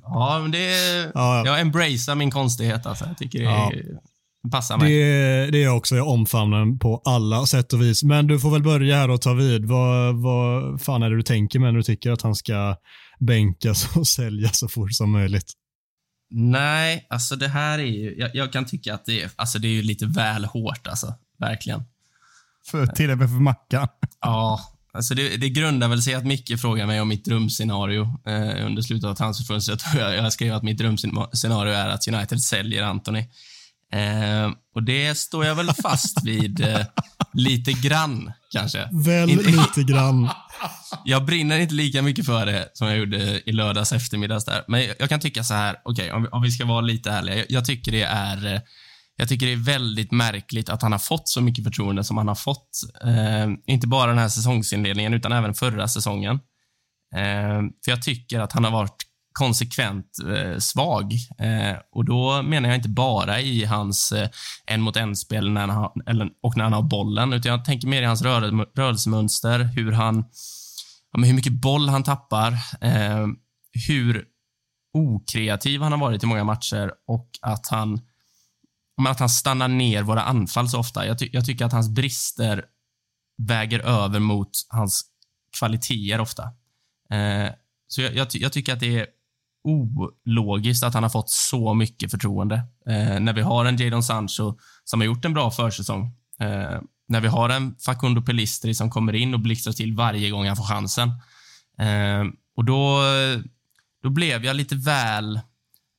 Ja, 0.02 0.38
men 0.42 0.50
det 0.50 0.74
är, 0.74 1.04
ja, 1.04 1.10
ja. 1.14 1.46
Jag 1.46 1.60
embracear 1.60 2.14
min 2.14 2.30
konstighet. 2.30 2.86
Alltså. 2.86 3.04
Jag 3.04 3.18
tycker 3.18 3.38
det 3.38 3.44
ja. 3.44 3.72
passar 4.50 4.76
mig. 4.76 4.92
Det, 4.92 5.50
det 5.50 5.64
är 5.64 5.68
också, 5.68 5.96
jag 5.96 6.08
omfamnar 6.08 6.78
på 6.78 7.02
alla 7.04 7.46
sätt 7.46 7.72
och 7.72 7.82
vis. 7.82 8.02
Men 8.02 8.26
du 8.26 8.40
får 8.40 8.50
väl 8.50 8.62
börja 8.62 8.96
här 8.96 9.10
och 9.10 9.22
ta 9.22 9.32
vid. 9.32 9.64
Vad, 9.64 10.22
vad 10.22 10.82
fan 10.82 11.02
är 11.02 11.10
det 11.10 11.16
du 11.16 11.22
tänker 11.22 11.58
med 11.58 11.72
när 11.72 11.78
du 11.78 11.82
tycker 11.82 12.12
att 12.12 12.22
han 12.22 12.34
ska 12.34 12.76
bänkas 13.20 13.96
och 13.96 14.06
säljas 14.16 14.58
så 14.58 14.68
fort 14.68 14.92
som 14.92 15.10
möjligt? 15.10 15.52
Nej, 16.30 17.06
alltså 17.10 17.36
det 17.36 17.48
här 17.48 17.78
är 17.78 17.82
ju... 17.82 18.14
Jag, 18.18 18.30
jag, 18.34 18.52
kan 18.52 18.64
tycka 18.64 18.94
att 18.94 19.04
det 19.04 19.22
är, 19.22 19.30
alltså 19.36 19.58
det 19.58 19.68
är 19.68 19.72
ju 19.72 19.82
lite 19.82 20.06
väl 20.06 20.44
hårt, 20.44 20.86
alltså. 20.86 21.14
Verkligen. 21.38 21.82
För, 22.66 22.86
till 22.86 23.10
och 23.10 23.18
med 23.18 23.28
för 23.28 23.40
Mackan. 23.40 23.88
Ja, 24.20 24.60
alltså 24.92 25.14
det, 25.14 25.36
det 25.36 25.48
grundar 25.48 25.88
väl 25.88 26.02
sig 26.02 26.14
att 26.14 26.26
Micke 26.26 26.60
frågar 26.60 26.86
mig 26.86 27.00
om 27.00 27.08
mitt 27.08 27.24
drömscenario 27.24 28.02
eh, 28.26 28.66
under 28.66 28.82
slutet 28.82 29.10
av 29.10 29.14
transferfönstret. 29.14 29.82
Jag, 29.94 30.16
jag 30.16 30.32
skrev 30.32 30.54
att 30.54 30.62
mitt 30.62 30.78
drömscenario 30.78 31.72
är 31.72 31.88
att 31.88 32.08
United 32.08 32.42
säljer 32.42 32.82
Anthony. 32.82 33.24
Eh, 33.92 34.50
och 34.74 34.82
det 34.82 35.18
står 35.18 35.44
jag 35.44 35.54
väl 35.54 35.72
fast 35.82 36.24
vid 36.24 36.60
eh, 36.60 36.80
lite 37.32 37.72
grann, 37.72 38.32
kanske. 38.52 38.88
Väl 39.04 39.28
lite 39.28 39.82
grann. 39.82 40.28
Jag 41.04 41.24
brinner 41.24 41.58
inte 41.58 41.74
lika 41.74 42.02
mycket 42.02 42.26
för 42.26 42.46
det 42.46 42.68
som 42.74 42.88
jag 42.88 42.98
gjorde 42.98 43.50
i 43.50 43.52
lördags 43.52 43.92
eftermiddags 43.92 44.44
där. 44.44 44.64
Men 44.68 44.88
jag 44.98 45.08
kan 45.08 45.20
tycka 45.20 45.44
så 45.44 45.54
här, 45.54 45.76
okej, 45.84 46.04
okay, 46.04 46.16
om, 46.16 46.28
om, 46.32 46.42
vi 46.42 46.50
ska 46.50 46.64
vara 46.64 46.80
lite 46.80 47.10
ärliga. 47.10 47.36
Jag, 47.36 47.46
jag, 47.48 47.64
tycker 47.64 47.92
det 47.92 48.02
är 48.02 48.54
eh, 48.54 48.60
jag 49.20 49.28
tycker 49.28 49.46
det 49.46 49.52
är 49.52 49.56
väldigt 49.56 50.12
märkligt 50.12 50.68
att 50.68 50.82
han 50.82 50.92
har 50.92 50.98
fått 50.98 51.28
så 51.28 51.40
mycket 51.40 51.64
förtroende 51.64 52.04
som 52.04 52.16
han 52.16 52.28
har 52.28 52.34
fått. 52.34 52.70
Eh, 53.04 53.48
inte 53.66 53.86
bara 53.86 54.06
den 54.06 54.18
här 54.18 54.28
säsongsinledningen, 54.28 55.14
utan 55.14 55.32
även 55.32 55.54
förra 55.54 55.88
säsongen. 55.88 56.34
Eh, 57.14 57.60
för 57.84 57.90
jag 57.90 58.02
tycker 58.02 58.40
att 58.40 58.52
han 58.52 58.64
har 58.64 58.70
varit 58.70 59.08
konsekvent 59.32 60.06
eh, 60.36 60.58
svag. 60.58 61.12
Eh, 61.38 61.78
och 61.92 62.04
då 62.04 62.42
menar 62.42 62.68
jag 62.68 62.78
inte 62.78 62.88
bara 62.88 63.40
i 63.40 63.64
hans 63.64 64.12
eh, 64.12 64.28
en 64.66 64.80
mot 64.80 64.96
en-spel 64.96 65.50
när 65.50 65.66
han, 65.66 65.90
eller, 66.06 66.28
och 66.42 66.56
när 66.56 66.64
han 66.64 66.72
har 66.72 66.82
bollen, 66.82 67.32
utan 67.32 67.52
jag 67.52 67.64
tänker 67.64 67.88
mer 67.88 68.02
i 68.02 68.04
hans 68.04 68.22
rör, 68.22 68.40
rörelsemönster, 68.76 69.58
hur 69.58 69.92
han, 69.92 70.24
ja, 71.12 71.24
hur 71.24 71.34
mycket 71.34 71.52
boll 71.52 71.88
han 71.88 72.02
tappar, 72.02 72.52
eh, 72.80 73.26
hur 73.88 74.24
okreativ 74.94 75.82
han 75.82 75.92
har 75.92 75.98
varit 75.98 76.22
i 76.22 76.26
många 76.26 76.44
matcher 76.44 76.92
och 77.06 77.30
att 77.42 77.68
han, 77.68 78.00
att 79.06 79.20
han 79.20 79.28
stannar 79.28 79.68
ner 79.68 80.02
våra 80.02 80.22
anfall 80.22 80.68
så 80.68 80.78
ofta. 80.78 81.06
Jag, 81.06 81.18
ty 81.18 81.30
jag 81.32 81.44
tycker 81.44 81.64
att 81.64 81.72
hans 81.72 81.88
brister 81.88 82.64
väger 83.38 83.80
över 83.80 84.20
mot 84.20 84.50
hans 84.68 85.04
kvaliteter 85.58 86.20
ofta. 86.20 86.42
Eh, 87.10 87.52
så 87.88 88.02
jag, 88.02 88.14
jag, 88.14 88.28
jag, 88.32 88.52
tycker 88.52 88.72
att 88.72 88.80
det 88.80 88.98
är 88.98 89.06
ologiskt 89.64 90.84
att 90.84 90.94
han 90.94 91.02
har 91.02 91.10
fått 91.10 91.30
så 91.30 91.74
mycket 91.74 92.10
förtroende. 92.10 92.54
Eh, 92.86 93.20
när 93.20 93.32
vi 93.32 93.40
har 93.40 93.64
en 93.64 93.76
Jadon 93.76 94.02
Sancho 94.02 94.58
som 94.84 95.00
har 95.00 95.06
gjort 95.06 95.24
en 95.24 95.34
bra 95.34 95.50
försäsong. 95.50 96.16
Eh, 96.40 96.80
när 97.08 97.20
vi 97.20 97.28
har 97.28 97.48
en 97.48 97.76
Facundo 97.78 98.22
Pelistri 98.22 98.74
som 98.74 98.90
kommer 98.90 99.14
in 99.14 99.34
och 99.34 99.40
blixtrar 99.40 99.72
till 99.72 99.96
varje 99.96 100.30
gång 100.30 100.46
han 100.46 100.56
får 100.56 100.64
chansen. 100.64 101.08
Eh, 101.78 102.24
och 102.56 102.64
då, 102.64 103.00
då 104.02 104.10
blev 104.10 104.44
jag 104.44 104.56
lite 104.56 104.74
väl... 104.74 105.40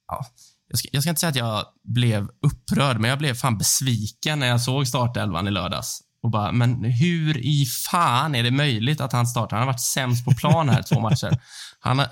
Ja, 0.07 0.25
jag 0.69 0.79
ska, 0.79 0.87
jag 0.91 1.03
ska 1.03 1.09
inte 1.09 1.19
säga 1.19 1.29
att 1.29 1.35
jag 1.35 1.65
blev 1.83 2.29
upprörd, 2.41 2.99
men 2.99 3.09
jag 3.09 3.19
blev 3.19 3.33
fan 3.33 3.57
besviken 3.57 4.39
när 4.39 4.47
jag 4.47 4.61
såg 4.61 4.87
startelvan 4.87 5.47
i 5.47 5.51
lördags. 5.51 6.01
Och 6.23 6.31
bara, 6.31 6.51
men 6.51 6.83
hur 6.83 7.37
i 7.37 7.65
fan 7.65 8.35
är 8.35 8.43
det 8.43 8.51
möjligt 8.51 9.01
att 9.01 9.13
han 9.13 9.27
startar? 9.27 9.57
Han 9.57 9.67
har 9.67 9.73
varit 9.73 9.81
sämst 9.81 10.25
på 10.25 10.31
plan 10.31 10.69
här 10.69 10.81
två 10.81 10.99
matcher. 10.99 11.41
Han, 11.79 11.99
har, 11.99 12.07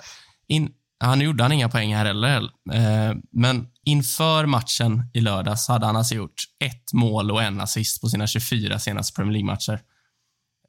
in, 0.47 0.69
han 0.99 1.21
gjorde 1.21 1.43
han 1.43 1.51
inga 1.51 1.69
poäng 1.69 1.95
här 1.95 2.05
heller. 2.05 2.41
Eh, 2.73 3.15
men 3.31 3.67
inför 3.85 4.45
matchen 4.45 5.09
i 5.13 5.19
lördags 5.19 5.67
hade 5.67 5.85
han 5.85 5.95
alltså 5.95 6.15
gjort 6.15 6.43
ett 6.59 6.93
mål 6.93 7.31
och 7.31 7.43
en 7.43 7.61
assist 7.61 8.01
på 8.01 8.09
sina 8.09 8.27
24 8.27 8.79
senaste 8.79 9.15
Premier 9.15 9.33
League-matcher. 9.33 9.81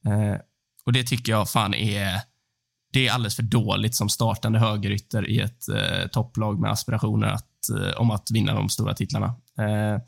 Eh, 0.07 0.41
och 0.87 0.93
det 0.93 1.03
tycker 1.03 1.33
jag 1.33 1.51
fan 1.51 1.75
är 1.75 2.21
det 2.93 3.09
är 3.09 3.13
alldeles 3.13 3.37
för 3.37 3.43
dåligt 3.43 3.95
som 3.95 4.09
startande 4.09 4.59
högerytter 4.59 5.31
i 5.31 5.41
ett 5.41 5.69
eh, 5.69 6.09
topplag 6.13 6.61
med 6.61 6.71
aspirationer 6.71 7.27
att, 7.27 7.69
eh, 7.77 8.01
om 8.01 8.11
att 8.11 8.31
vinna 8.31 8.55
de 8.55 8.69
stora 8.69 8.95
titlarna. 8.95 9.27
Eh, 9.59 10.03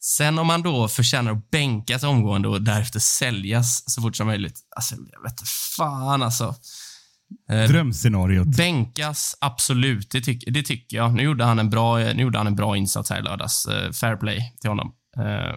sen 0.00 0.38
om 0.38 0.46
man 0.46 0.62
då 0.62 0.88
förtjänar 0.88 1.32
att 1.32 1.50
bänkas 1.50 2.02
omgående 2.02 2.48
och 2.48 2.62
därefter 2.62 3.00
säljas 3.00 3.84
så 3.86 4.02
fort 4.02 4.16
som 4.16 4.26
möjligt. 4.26 4.60
Alltså, 4.76 4.94
jag 5.12 5.22
vet 5.22 5.48
fan 5.76 6.22
alltså. 6.22 6.54
Eh, 7.50 7.68
Drömscenariot. 7.68 8.56
Bänkas, 8.56 9.36
absolut. 9.40 10.10
Det, 10.10 10.20
tyck, 10.20 10.44
det 10.46 10.62
tycker 10.62 10.96
jag. 10.96 11.14
Nu 11.14 11.22
gjorde, 11.22 11.44
han 11.44 11.58
en 11.58 11.70
bra, 11.70 11.98
nu 11.98 12.22
gjorde 12.22 12.38
han 12.38 12.46
en 12.46 12.56
bra 12.56 12.76
insats 12.76 13.10
här 13.10 13.18
i 13.18 13.22
lördags. 13.22 13.66
Eh, 13.66 13.90
fair 13.90 14.16
play 14.16 14.54
till 14.60 14.70
honom. 14.70 14.92
Eh, 15.16 15.54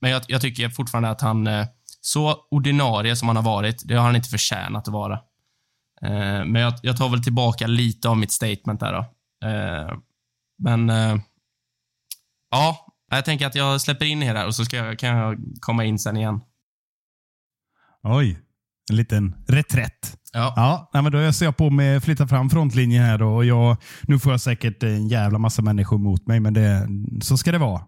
men 0.00 0.10
jag, 0.10 0.22
jag, 0.28 0.40
tycker 0.40 0.68
fortfarande 0.68 1.10
att 1.10 1.20
han, 1.20 1.48
så 2.00 2.36
ordinarie 2.50 3.16
som 3.16 3.28
han 3.28 3.36
har 3.36 3.42
varit, 3.42 3.82
det 3.84 3.94
har 3.94 4.04
han 4.04 4.16
inte 4.16 4.28
förtjänat 4.28 4.88
att 4.88 4.94
vara. 4.94 5.18
Eh, 6.02 6.44
men 6.44 6.54
jag, 6.54 6.74
jag, 6.82 6.96
tar 6.96 7.08
väl 7.08 7.22
tillbaka 7.22 7.66
lite 7.66 8.08
av 8.08 8.16
mitt 8.16 8.32
statement 8.32 8.80
där 8.80 8.92
då. 8.92 8.98
Eh, 9.48 9.98
men 10.58 10.90
eh, 10.90 11.16
ja, 12.50 12.86
jag 13.10 13.24
tänker 13.24 13.46
att 13.46 13.54
jag 13.54 13.80
släpper 13.80 14.06
in 14.06 14.22
er 14.22 14.34
här 14.34 14.46
och 14.46 14.54
så 14.54 14.64
ska 14.64 14.76
jag, 14.76 14.98
kan 14.98 15.16
jag 15.16 15.38
komma 15.60 15.84
in 15.84 15.98
sen 15.98 16.16
igen. 16.16 16.40
Oj, 18.02 18.38
en 18.90 18.96
liten 18.96 19.34
reträtt. 19.48 20.18
Ja. 20.32 20.88
ja 20.92 21.02
men 21.02 21.12
då 21.12 21.18
öser 21.18 21.46
jag 21.46 21.56
på 21.56 21.70
med 21.70 22.04
flytta 22.04 22.28
fram 22.28 22.50
frontlinjen 22.50 23.04
här 23.04 23.18
då. 23.18 23.34
Och 23.36 23.44
jag, 23.44 23.76
nu 24.02 24.18
får 24.18 24.32
jag 24.32 24.40
säkert 24.40 24.82
en 24.82 25.08
jävla 25.08 25.38
massa 25.38 25.62
människor 25.62 25.98
mot 25.98 26.26
mig, 26.26 26.40
men 26.40 26.54
det, 26.54 26.88
så 27.22 27.36
ska 27.36 27.52
det 27.52 27.58
vara. 27.58 27.82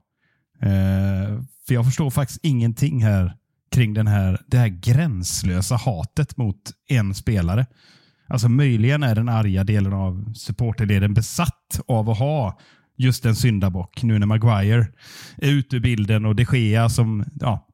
Eh, 0.62 1.42
för 1.66 1.74
jag 1.74 1.84
förstår 1.84 2.10
faktiskt 2.10 2.40
ingenting 2.42 3.04
här 3.04 3.36
kring 3.70 3.94
den 3.94 4.06
här, 4.06 4.42
det 4.46 4.58
här 4.58 4.68
gränslösa 4.68 5.76
hatet 5.76 6.36
mot 6.36 6.60
en 6.88 7.14
spelare. 7.14 7.66
Alltså 8.30 8.48
möjligen 8.48 9.02
är 9.02 9.14
den 9.14 9.28
arga 9.28 9.64
delen 9.64 9.92
av 9.92 10.32
supporterleden 10.34 11.14
besatt 11.14 11.80
av 11.86 12.10
att 12.10 12.18
ha 12.18 12.58
just 12.96 13.24
en 13.24 13.36
syndabock 13.36 14.02
nu 14.02 14.18
när 14.18 14.26
Maguire 14.26 14.86
är 15.36 15.50
ute 15.50 15.76
ur 15.76 15.80
bilden 15.80 16.26
och 16.26 16.36
de 16.36 16.46
Gea 16.52 16.88
som 16.88 17.24
ja, 17.40 17.66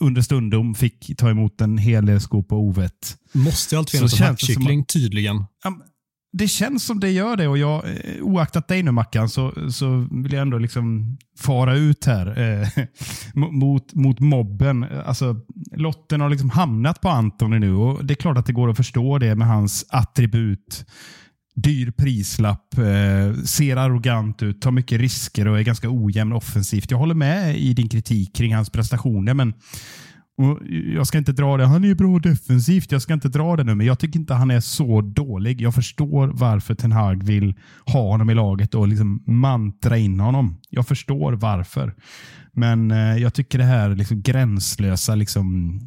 under 0.00 0.22
stundom 0.22 0.74
fick 0.74 1.16
ta 1.16 1.30
emot 1.30 1.60
en 1.60 1.78
hel 1.78 2.06
del 2.06 2.20
skop 2.20 2.52
och 2.52 2.58
ovett. 2.58 3.16
Måste 3.32 3.78
allt 3.78 3.90
finnas 3.90 4.20
en 4.20 4.26
hackkyckling 4.26 4.84
tydligen? 4.84 5.44
Ja, 5.64 5.72
det 6.38 6.48
känns 6.48 6.84
som 6.84 7.00
det 7.00 7.10
gör 7.10 7.36
det 7.36 7.48
och 7.48 7.58
jag, 7.58 7.84
eh, 7.84 8.22
oaktat 8.22 8.68
dig 8.68 8.82
nu 8.82 8.90
Mackan, 8.90 9.28
så, 9.28 9.70
så 9.72 10.08
vill 10.10 10.32
jag 10.32 10.42
ändå 10.42 10.58
liksom 10.58 11.16
fara 11.38 11.74
ut 11.74 12.04
här 12.04 12.38
eh, 12.38 12.68
mot, 13.34 13.94
mot 13.94 14.20
mobben. 14.20 14.86
Alltså, 15.06 15.36
lotten 15.76 16.20
har 16.20 16.30
liksom 16.30 16.50
hamnat 16.50 17.00
på 17.00 17.08
Antoni 17.08 17.58
nu 17.58 17.74
och 17.74 18.04
det 18.04 18.12
är 18.12 18.16
klart 18.16 18.38
att 18.38 18.46
det 18.46 18.52
går 18.52 18.70
att 18.70 18.76
förstå 18.76 19.18
det 19.18 19.34
med 19.34 19.48
hans 19.48 19.86
attribut. 19.88 20.86
Dyr 21.54 21.90
prislapp, 21.90 22.78
eh, 22.78 23.42
ser 23.44 23.76
arrogant 23.76 24.42
ut, 24.42 24.60
tar 24.60 24.70
mycket 24.70 25.00
risker 25.00 25.48
och 25.48 25.58
är 25.58 25.62
ganska 25.62 25.88
ojämn 25.90 26.32
offensivt. 26.32 26.90
Jag 26.90 26.98
håller 26.98 27.14
med 27.14 27.56
i 27.58 27.72
din 27.72 27.88
kritik 27.88 28.36
kring 28.36 28.54
hans 28.54 28.70
prestationer, 28.70 29.34
men 29.34 29.54
och 30.38 30.60
jag 30.68 31.06
ska 31.06 31.18
inte 31.18 31.32
dra 31.32 31.56
det. 31.56 31.66
Han 31.66 31.84
är 31.84 31.88
ju 31.88 31.94
bra 31.94 32.18
defensivt. 32.18 32.92
Jag 32.92 33.02
ska 33.02 33.14
inte 33.14 33.28
dra 33.28 33.56
det 33.56 33.64
nu, 33.64 33.74
men 33.74 33.86
jag 33.86 33.98
tycker 33.98 34.18
inte 34.18 34.34
han 34.34 34.50
är 34.50 34.60
så 34.60 35.00
dålig. 35.00 35.60
Jag 35.60 35.74
förstår 35.74 36.28
varför 36.28 36.74
Ten 36.74 36.92
Hag 36.92 37.24
vill 37.24 37.54
ha 37.86 38.10
honom 38.10 38.30
i 38.30 38.34
laget 38.34 38.74
och 38.74 38.88
liksom 38.88 39.22
mantra 39.26 39.96
in 39.96 40.20
honom. 40.20 40.56
Jag 40.70 40.86
förstår 40.88 41.32
varför. 41.32 41.94
Men 42.52 42.90
eh, 42.90 43.16
jag 43.16 43.34
tycker 43.34 43.58
det 43.58 43.64
här 43.64 43.94
liksom 43.94 44.22
gränslösa 44.22 45.14
liksom, 45.14 45.80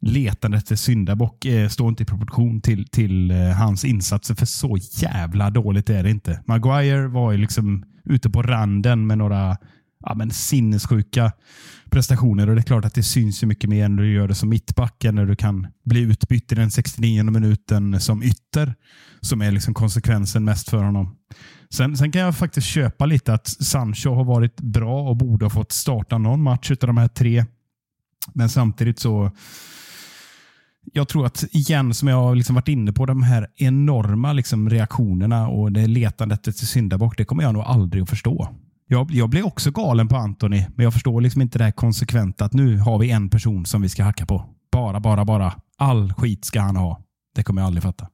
letandet 0.00 0.62
efter 0.62 0.76
syndabock 0.76 1.44
eh, 1.44 1.68
står 1.68 1.88
inte 1.88 2.02
i 2.02 2.06
proportion 2.06 2.60
till, 2.60 2.88
till 2.88 3.30
eh, 3.30 3.36
hans 3.36 3.84
insatser. 3.84 4.34
För 4.34 4.46
så 4.46 4.76
jävla 4.92 5.50
dåligt 5.50 5.90
är 5.90 6.02
det 6.02 6.10
inte. 6.10 6.40
Maguire 6.46 7.08
var 7.08 7.32
ju 7.32 7.38
liksom 7.38 7.84
ute 8.04 8.30
på 8.30 8.42
randen 8.42 9.06
med 9.06 9.18
några 9.18 9.56
ja, 10.00 10.14
men 10.14 10.30
sinnessjuka 10.30 11.32
prestationer 11.90 12.48
och 12.48 12.54
det 12.54 12.60
är 12.60 12.62
klart 12.62 12.84
att 12.84 12.94
det 12.94 13.02
syns 13.02 13.42
ju 13.42 13.46
mycket 13.46 13.70
mer 13.70 13.88
när 13.88 14.02
du 14.02 14.12
gör 14.12 14.28
det 14.28 14.34
som 14.34 14.48
mittback 14.48 15.04
när 15.04 15.26
du 15.26 15.36
kan 15.36 15.66
bli 15.84 16.00
utbytt 16.00 16.52
i 16.52 16.54
den 16.54 16.70
69 16.70 17.22
minuten 17.22 18.00
som 18.00 18.22
ytter 18.22 18.74
som 19.20 19.42
är 19.42 19.50
liksom 19.50 19.74
konsekvensen 19.74 20.44
mest 20.44 20.70
för 20.70 20.82
honom. 20.82 21.16
Sen, 21.70 21.96
sen 21.96 22.12
kan 22.12 22.22
jag 22.22 22.36
faktiskt 22.36 22.66
köpa 22.66 23.06
lite 23.06 23.34
att 23.34 23.48
Sancho 23.48 24.14
har 24.14 24.24
varit 24.24 24.60
bra 24.60 25.08
och 25.08 25.16
borde 25.16 25.44
ha 25.44 25.50
fått 25.50 25.72
starta 25.72 26.18
någon 26.18 26.42
match 26.42 26.70
av 26.70 26.76
de 26.76 26.96
här 26.96 27.08
tre. 27.08 27.44
Men 28.34 28.48
samtidigt 28.48 28.98
så 28.98 29.30
jag 30.92 31.08
tror 31.08 31.26
att, 31.26 31.44
igen, 31.50 31.94
som 31.94 32.08
jag 32.08 32.16
har 32.16 32.34
liksom 32.34 32.54
varit 32.54 32.68
inne 32.68 32.92
på, 32.92 33.06
de 33.06 33.22
här 33.22 33.48
enorma 33.56 34.32
liksom 34.32 34.70
reaktionerna 34.70 35.48
och 35.48 35.72
det 35.72 35.86
letandet 35.86 36.48
efter 36.48 36.66
syndabock, 36.66 37.16
det 37.16 37.24
kommer 37.24 37.42
jag 37.42 37.52
nog 37.52 37.62
aldrig 37.62 38.02
att 38.02 38.10
förstå. 38.10 38.48
Jag, 38.90 39.10
jag 39.10 39.28
blir 39.30 39.46
också 39.46 39.70
galen 39.70 40.08
på 40.08 40.16
Anthony, 40.16 40.64
men 40.76 40.84
jag 40.84 40.92
förstår 40.92 41.20
liksom 41.20 41.42
inte 41.42 41.58
det 41.58 41.64
här 41.64 41.72
konsekventa 41.72 42.44
att 42.44 42.52
nu 42.52 42.78
har 42.78 42.98
vi 42.98 43.10
en 43.10 43.30
person 43.30 43.66
som 43.66 43.82
vi 43.82 43.88
ska 43.88 44.02
hacka 44.02 44.26
på. 44.26 44.44
Bara, 44.72 45.00
bara, 45.00 45.24
bara. 45.24 45.52
All 45.78 46.12
skit 46.12 46.44
ska 46.44 46.60
han 46.60 46.76
ha. 46.76 47.02
Det 47.34 47.42
kommer 47.42 47.62
jag 47.62 47.66
aldrig 47.66 47.82
fatta. 47.82 48.08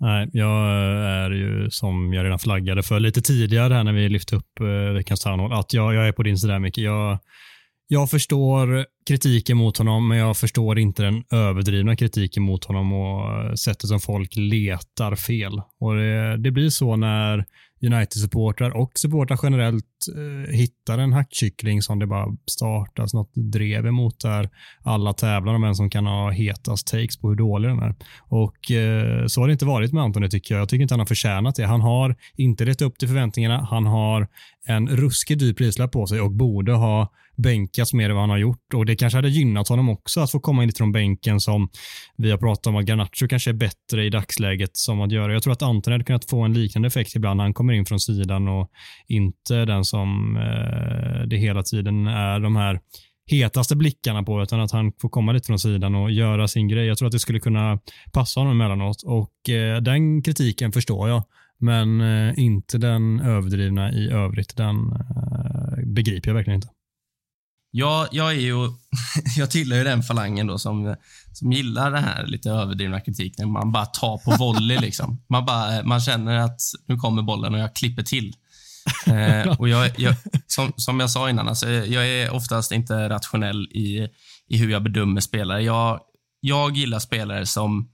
Nej, 0.00 0.28
jag 0.32 0.68
är 1.04 1.30
ju 1.30 1.70
som 1.70 2.12
jag 2.12 2.24
redan 2.24 2.38
flaggade 2.38 2.82
för 2.82 3.00
lite 3.00 3.22
tidigare 3.22 3.74
här 3.74 3.84
när 3.84 3.92
vi 3.92 4.08
lyfte 4.08 4.36
upp 4.36 4.60
eh, 4.60 4.92
veckans 4.94 5.20
townhall, 5.20 5.52
att 5.52 5.72
jag, 5.72 5.94
jag 5.94 6.08
är 6.08 6.12
på 6.12 6.22
din 6.22 6.38
sida 6.38 6.58
mycket. 6.58 6.84
Jag, 6.84 7.18
jag 7.88 8.10
förstår 8.10 8.86
kritiken 9.08 9.56
mot 9.56 9.78
honom, 9.78 10.08
men 10.08 10.18
jag 10.18 10.36
förstår 10.36 10.78
inte 10.78 11.02
den 11.02 11.24
överdrivna 11.30 11.96
kritiken 11.96 12.42
mot 12.42 12.64
honom 12.64 12.92
och 12.92 13.44
eh, 13.44 13.54
sättet 13.54 13.88
som 13.88 14.00
folk 14.00 14.36
letar 14.36 15.16
fel. 15.16 15.62
Och 15.80 15.96
det, 15.96 16.36
det 16.36 16.50
blir 16.50 16.70
så 16.70 16.96
när 16.96 17.44
United-supportrar 17.86 18.70
och 18.70 18.92
supportrar 18.94 19.38
generellt 19.42 19.84
eh, 20.16 20.52
hittar 20.54 20.98
en 20.98 21.12
hackkyckling 21.12 21.82
som 21.82 21.98
det 21.98 22.06
bara 22.06 22.26
startas 22.50 23.14
något 23.14 23.34
drev 23.34 23.86
emot 23.86 24.20
där 24.20 24.50
alla 24.82 25.12
tävlar 25.12 25.54
om 25.54 25.62
vem 25.62 25.74
som 25.74 25.90
kan 25.90 26.06
ha 26.06 26.30
hetast 26.30 26.86
takes 26.86 27.16
på 27.16 27.28
hur 27.28 27.36
dålig 27.36 27.70
den 27.70 27.78
är. 27.78 27.94
Och 28.18 28.70
eh, 28.70 29.26
så 29.26 29.40
har 29.40 29.48
det 29.48 29.52
inte 29.52 29.64
varit 29.64 29.92
med 29.92 30.02
Antoni 30.02 30.28
tycker 30.28 30.54
jag. 30.54 30.62
Jag 30.62 30.68
tycker 30.68 30.82
inte 30.82 30.94
han 30.94 31.00
har 31.00 31.06
förtjänat 31.06 31.54
det. 31.54 31.66
Han 31.66 31.80
har 31.80 32.16
inte 32.36 32.66
rätt 32.66 32.82
upp 32.82 32.98
till 32.98 33.08
förväntningarna. 33.08 33.66
Han 33.70 33.86
har 33.86 34.28
en 34.66 34.88
ruskig 34.88 35.38
dyr 35.38 35.52
prislapp 35.52 35.92
på 35.92 36.06
sig 36.06 36.20
och 36.20 36.30
borde 36.30 36.72
ha 36.72 37.12
bänkas 37.36 37.92
mer 37.92 38.10
än 38.10 38.14
vad 38.14 38.22
han 38.22 38.30
har 38.30 38.38
gjort 38.38 38.74
och 38.74 38.86
det 38.86 38.96
kanske 38.96 39.16
hade 39.16 39.28
gynnat 39.28 39.68
honom 39.68 39.88
också 39.88 40.20
att 40.20 40.30
få 40.30 40.40
komma 40.40 40.62
in 40.62 40.66
lite 40.66 40.78
från 40.78 40.92
bänken 40.92 41.40
som 41.40 41.68
vi 42.16 42.30
har 42.30 42.38
pratat 42.38 42.66
om 42.66 42.76
att 42.76 42.84
Garnacho 42.84 43.28
kanske 43.28 43.50
är 43.50 43.54
bättre 43.54 44.04
i 44.04 44.10
dagsläget 44.10 44.76
som 44.76 45.00
att 45.00 45.12
göra. 45.12 45.32
Jag 45.32 45.42
tror 45.42 45.52
att 45.52 45.62
Anton 45.62 45.92
hade 45.92 46.04
kunnat 46.04 46.30
få 46.30 46.42
en 46.42 46.54
liknande 46.54 46.88
effekt 46.88 47.16
ibland 47.16 47.36
när 47.36 47.44
han 47.44 47.54
kommer 47.54 47.72
in 47.72 47.86
från 47.86 48.00
sidan 48.00 48.48
och 48.48 48.70
inte 49.08 49.64
den 49.64 49.84
som 49.84 50.36
eh, 50.36 51.26
det 51.26 51.36
hela 51.36 51.62
tiden 51.62 52.06
är 52.06 52.40
de 52.40 52.56
här 52.56 52.80
hetaste 53.26 53.76
blickarna 53.76 54.22
på, 54.22 54.42
utan 54.42 54.60
att 54.60 54.70
han 54.70 54.92
får 55.00 55.08
komma 55.08 55.32
lite 55.32 55.46
från 55.46 55.58
sidan 55.58 55.94
och 55.94 56.10
göra 56.10 56.48
sin 56.48 56.68
grej. 56.68 56.86
Jag 56.86 56.98
tror 56.98 57.06
att 57.06 57.12
det 57.12 57.18
skulle 57.18 57.40
kunna 57.40 57.78
passa 58.12 58.40
honom 58.40 58.60
emellanåt 58.60 59.02
och 59.02 59.50
eh, 59.50 59.80
den 59.80 60.22
kritiken 60.22 60.72
förstår 60.72 61.08
jag, 61.08 61.22
men 61.58 62.00
eh, 62.00 62.38
inte 62.38 62.78
den 62.78 63.20
överdrivna 63.20 63.92
i 63.92 64.10
övrigt. 64.10 64.56
Den 64.56 64.76
eh, 64.76 65.86
begriper 65.86 66.28
jag 66.30 66.34
verkligen 66.34 66.56
inte. 66.56 66.68
Ja, 67.76 68.08
jag 68.10 68.30
är 68.30 68.40
ju, 68.40 68.70
jag 69.36 69.50
tillhör 69.50 69.78
ju 69.78 69.84
den 69.84 70.02
falangen 70.02 70.46
då 70.46 70.58
som, 70.58 70.96
som 71.32 71.52
gillar 71.52 71.90
det 71.90 71.98
här 71.98 72.26
lite 72.26 72.50
överdrivna 72.50 73.00
kritiken. 73.00 73.50
Man 73.50 73.72
bara 73.72 73.86
tar 73.86 74.18
på 74.18 74.30
volley 74.30 74.78
liksom. 74.80 75.22
Man, 75.28 75.44
bara, 75.46 75.82
man 75.82 76.00
känner 76.00 76.38
att 76.38 76.60
nu 76.86 76.96
kommer 76.96 77.22
bollen 77.22 77.54
och 77.54 77.60
jag 77.60 77.74
klipper 77.76 78.02
till. 78.02 78.34
Eh, 79.06 79.60
och 79.60 79.68
jag, 79.68 80.00
jag, 80.00 80.14
som, 80.46 80.72
som 80.76 81.00
jag 81.00 81.10
sa 81.10 81.30
innan, 81.30 81.48
alltså, 81.48 81.70
jag 81.70 82.08
är 82.08 82.30
oftast 82.30 82.72
inte 82.72 83.08
rationell 83.08 83.64
i, 83.64 84.08
i 84.48 84.56
hur 84.56 84.70
jag 84.70 84.82
bedömer 84.82 85.20
spelare. 85.20 85.62
Jag, 85.62 86.00
jag 86.40 86.76
gillar 86.76 86.98
spelare 86.98 87.46
som, 87.46 87.88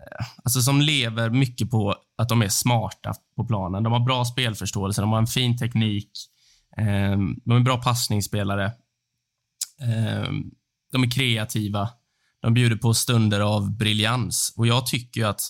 eh, 0.00 0.26
alltså, 0.44 0.62
som 0.62 0.80
lever 0.80 1.30
mycket 1.30 1.70
på 1.70 1.94
att 2.18 2.28
de 2.28 2.42
är 2.42 2.48
smarta 2.48 3.14
på 3.36 3.44
planen. 3.44 3.82
De 3.82 3.92
har 3.92 4.00
bra 4.00 4.24
spelförståelse, 4.24 5.00
de 5.00 5.12
har 5.12 5.18
en 5.18 5.26
fin 5.26 5.58
teknik. 5.58 6.10
Ehm, 6.76 7.40
de 7.44 7.56
är 7.56 7.60
bra 7.60 7.82
passningsspelare. 7.82 8.72
Ehm, 9.80 10.50
de 10.92 11.02
är 11.02 11.10
kreativa. 11.10 11.88
De 12.42 12.54
bjuder 12.54 12.76
på 12.76 12.94
stunder 12.94 13.40
av 13.40 13.76
briljans. 13.76 14.54
Och 14.56 14.66
jag 14.66 14.86
tycker 14.86 15.26
att 15.26 15.40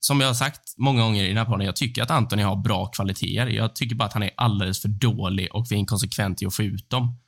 som 0.00 0.20
jag 0.20 0.28
har 0.28 0.34
sagt 0.34 0.74
många 0.76 1.02
gånger 1.02 1.24
i 1.24 1.28
den 1.28 1.36
här 1.36 1.44
podden, 1.44 1.66
jag 1.66 1.76
tycker 1.76 2.02
att 2.02 2.10
Anthony 2.10 2.42
har 2.42 2.56
bra 2.56 2.86
kvaliteter. 2.86 3.46
Jag 3.46 3.74
tycker 3.74 3.96
bara 3.96 4.04
att 4.04 4.12
han 4.12 4.22
är 4.22 4.30
alldeles 4.36 4.82
för 4.82 4.88
dålig 4.88 5.54
och 5.54 5.68
för 5.68 5.74
inkonsekvent 5.74 6.42
i 6.42 6.46
att 6.46 6.54
få 6.54 6.62
ut 6.62 6.90
dem. 6.90 7.18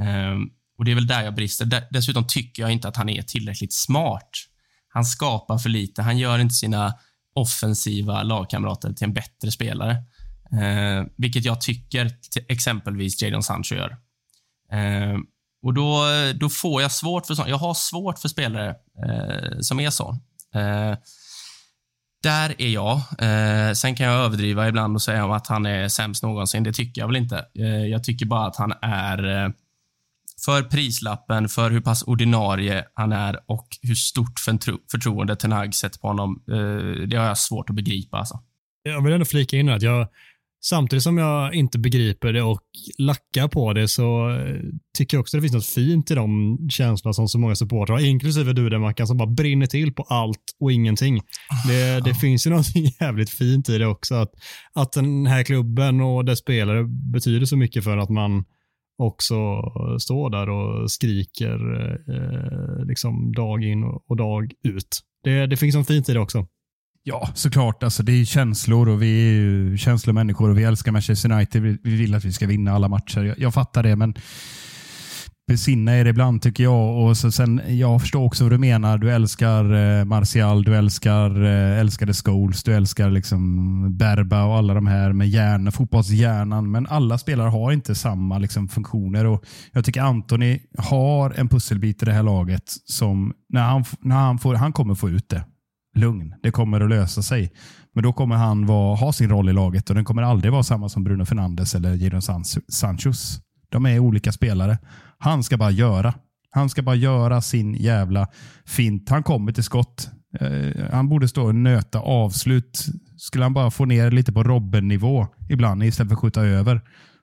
Ehm, 0.00 0.50
och 0.78 0.84
Det 0.84 0.90
är 0.90 0.94
väl 0.94 1.06
där 1.06 1.22
jag 1.22 1.34
brister. 1.34 1.86
Dessutom 1.90 2.26
tycker 2.26 2.62
jag 2.62 2.72
inte 2.72 2.88
att 2.88 2.96
han 2.96 3.08
är 3.08 3.22
tillräckligt 3.22 3.72
smart. 3.72 4.30
Han 4.88 5.04
skapar 5.04 5.58
för 5.58 5.68
lite. 5.68 6.02
Han 6.02 6.18
gör 6.18 6.38
inte 6.38 6.54
sina 6.54 6.94
offensiva 7.34 8.22
lagkamrater 8.22 8.92
till 8.92 9.04
en 9.04 9.12
bättre 9.12 9.50
spelare. 9.50 9.96
Eh, 10.60 11.04
vilket 11.16 11.44
jag 11.44 11.60
tycker 11.60 12.10
exempelvis 12.48 13.22
Jadon 13.22 13.42
Sancho 13.42 13.74
gör. 13.74 13.96
Eh, 14.72 15.18
och 15.62 15.74
då, 15.74 16.04
då 16.34 16.48
får 16.48 16.82
jag 16.82 16.92
svårt 16.92 17.26
för 17.26 17.34
sånt. 17.34 17.48
Jag 17.48 17.56
har 17.56 17.74
svårt 17.74 18.18
för 18.18 18.28
spelare 18.28 18.68
eh, 19.06 19.58
som 19.60 19.80
är 19.80 19.90
så. 19.90 20.10
Eh, 20.54 20.96
där 22.22 22.54
är 22.58 22.68
jag. 22.68 22.96
Eh, 23.18 23.72
sen 23.72 23.94
kan 23.94 24.06
jag 24.06 24.24
överdriva 24.24 24.68
ibland 24.68 24.96
och 24.96 25.02
säga 25.02 25.34
att 25.34 25.46
han 25.46 25.66
är 25.66 25.88
sämst 25.88 26.22
någonsin. 26.22 26.62
Det 26.62 26.72
tycker 26.72 27.00
jag 27.00 27.08
väl 27.08 27.16
inte. 27.16 27.46
Eh, 27.58 27.86
jag 27.86 28.04
tycker 28.04 28.26
bara 28.26 28.46
att 28.46 28.56
han 28.56 28.72
är 28.82 29.44
eh, 29.44 29.50
för 30.44 30.62
prislappen, 30.62 31.48
för 31.48 31.70
hur 31.70 31.80
pass 31.80 32.02
ordinarie 32.02 32.84
han 32.94 33.12
är 33.12 33.40
och 33.46 33.68
hur 33.82 33.94
stort 33.94 34.40
förtroende 34.90 35.36
Ten 35.36 35.52
Hag 35.52 35.74
sätter 35.74 35.98
på 35.98 36.08
honom. 36.08 36.42
Eh, 36.50 37.08
det 37.08 37.16
har 37.16 37.26
jag 37.26 37.38
svårt 37.38 37.70
att 37.70 37.76
begripa. 37.76 38.18
Alltså. 38.18 38.40
Jag 38.82 39.04
vill 39.04 39.12
ändå 39.12 39.24
flika 39.24 39.56
in 39.56 39.68
att 39.68 39.82
jag 39.82 40.08
Samtidigt 40.64 41.02
som 41.02 41.18
jag 41.18 41.54
inte 41.54 41.78
begriper 41.78 42.32
det 42.32 42.42
och 42.42 42.60
lackar 42.98 43.48
på 43.48 43.72
det 43.72 43.88
så 43.88 44.30
eh, 44.30 44.60
tycker 44.98 45.16
jag 45.16 45.20
också 45.20 45.36
det 45.36 45.40
finns 45.40 45.52
något 45.52 45.66
fint 45.66 46.10
i 46.10 46.14
de 46.14 46.58
känslorna 46.70 47.12
som 47.12 47.28
så 47.28 47.38
många 47.38 47.54
supportrar 47.54 47.94
har, 47.94 48.06
inklusive 48.06 48.52
du 48.52 48.68
där 48.68 48.78
Mackan, 48.78 49.06
som 49.06 49.16
bara 49.16 49.28
brinner 49.28 49.66
till 49.66 49.92
på 49.92 50.02
allt 50.02 50.56
och 50.60 50.72
ingenting. 50.72 51.20
Det, 51.68 52.00
det 52.04 52.14
finns 52.14 52.46
ju 52.46 52.50
något 52.50 52.66
jävligt 53.00 53.30
fint 53.30 53.68
i 53.68 53.78
det 53.78 53.86
också, 53.86 54.14
att, 54.14 54.30
att 54.74 54.92
den 54.92 55.26
här 55.26 55.42
klubben 55.42 56.00
och 56.00 56.24
dess 56.24 56.38
spelare 56.38 56.84
betyder 56.84 57.46
så 57.46 57.56
mycket 57.56 57.84
för 57.84 57.96
att 57.96 58.10
man 58.10 58.44
också 58.98 59.34
står 59.98 60.30
där 60.30 60.48
och 60.48 60.90
skriker 60.90 61.58
eh, 62.08 62.86
liksom 62.86 63.32
dag 63.32 63.64
in 63.64 63.84
och 63.84 64.16
dag 64.16 64.52
ut. 64.64 65.00
Det, 65.24 65.46
det 65.46 65.56
finns 65.56 65.74
något 65.74 65.86
fint 65.86 66.08
i 66.08 66.12
det 66.12 66.20
också. 66.20 66.46
Ja, 67.04 67.28
såklart. 67.34 67.82
Alltså, 67.82 68.02
det 68.02 68.12
är 68.12 68.24
känslor 68.24 68.88
och 68.88 69.02
vi 69.02 69.28
är 69.28 69.32
ju 69.32 69.76
känslomänniskor 69.78 70.50
och 70.50 70.58
vi 70.58 70.64
älskar 70.64 70.92
Manchester 70.92 71.32
United. 71.32 71.62
Vi, 71.62 71.78
vill 71.82 72.14
att 72.14 72.24
vi 72.24 72.32
ska 72.32 72.46
vinna 72.46 72.72
alla 72.72 72.88
matcher. 72.88 73.20
Jag, 73.22 73.38
jag 73.38 73.54
fattar 73.54 73.82
det, 73.82 73.96
men 73.96 74.14
besinna 75.48 75.98
er 75.98 76.04
ibland 76.04 76.42
tycker 76.42 76.64
jag. 76.64 76.98
Och 76.98 77.16
så 77.16 77.32
sen, 77.32 77.60
jag 77.66 78.00
förstår 78.00 78.24
också 78.24 78.44
vad 78.44 78.52
du 78.52 78.58
menar. 78.58 78.98
Du 78.98 79.12
älskar 79.12 79.74
eh, 79.74 80.04
Martial, 80.04 80.64
du 80.64 80.76
älskar 80.76 81.44
eh, 81.44 81.80
älskade 81.80 82.12
Scholes, 82.12 82.62
du 82.62 82.74
älskar 82.74 83.10
liksom 83.10 83.96
Berba 83.96 84.44
och 84.44 84.56
alla 84.56 84.74
de 84.74 84.86
här 84.86 85.12
med 85.12 85.28
hjärna, 85.28 85.70
fotbollshjärnan. 85.70 86.70
Men 86.70 86.86
alla 86.86 87.18
spelare 87.18 87.48
har 87.48 87.72
inte 87.72 87.94
samma 87.94 88.38
liksom, 88.38 88.68
funktioner. 88.68 89.26
Och 89.26 89.44
jag 89.72 89.84
tycker 89.84 90.00
Anthony 90.00 90.58
har 90.78 91.30
en 91.30 91.48
pusselbit 91.48 92.02
i 92.02 92.06
det 92.06 92.12
här 92.12 92.22
laget 92.22 92.74
som 92.84 93.32
när 93.48 93.62
han, 93.62 93.84
när 94.00 94.16
han, 94.16 94.38
får, 94.38 94.54
han 94.54 94.72
kommer 94.72 94.94
få 94.94 95.10
ut 95.10 95.28
det 95.28 95.44
lugn. 95.94 96.34
Det 96.42 96.50
kommer 96.50 96.80
att 96.80 96.90
lösa 96.90 97.22
sig. 97.22 97.52
Men 97.94 98.04
då 98.04 98.12
kommer 98.12 98.36
han 98.36 98.66
vara, 98.66 98.96
ha 98.96 99.12
sin 99.12 99.30
roll 99.30 99.48
i 99.48 99.52
laget 99.52 99.88
och 99.88 99.94
den 99.94 100.04
kommer 100.04 100.22
aldrig 100.22 100.52
vara 100.52 100.62
samma 100.62 100.88
som 100.88 101.04
Bruno 101.04 101.24
Fernandes 101.24 101.74
eller 101.74 101.94
Jadon 101.94 102.22
Sanchos. 102.68 103.40
De 103.68 103.86
är 103.86 103.98
olika 103.98 104.32
spelare. 104.32 104.78
Han 105.18 105.42
ska 105.42 105.56
bara 105.56 105.70
göra. 105.70 106.14
Han 106.50 106.68
ska 106.68 106.82
bara 106.82 106.94
göra 106.96 107.40
sin 107.40 107.74
jävla 107.74 108.28
fint. 108.66 109.08
Han 109.08 109.22
kommer 109.22 109.52
till 109.52 109.64
skott. 109.64 110.10
Eh, 110.40 110.90
han 110.92 111.08
borde 111.08 111.28
stå 111.28 111.44
och 111.44 111.54
nöta 111.54 111.98
avslut. 111.98 112.86
Skulle 113.16 113.44
han 113.44 113.54
bara 113.54 113.70
få 113.70 113.84
ner 113.84 114.10
lite 114.10 114.32
på 114.32 114.42
Robben-nivå 114.42 115.26
ibland 115.48 115.84
istället 115.84 116.08
för 116.08 116.14
att 116.14 116.20
skjuta 116.20 116.42
över 116.42 116.80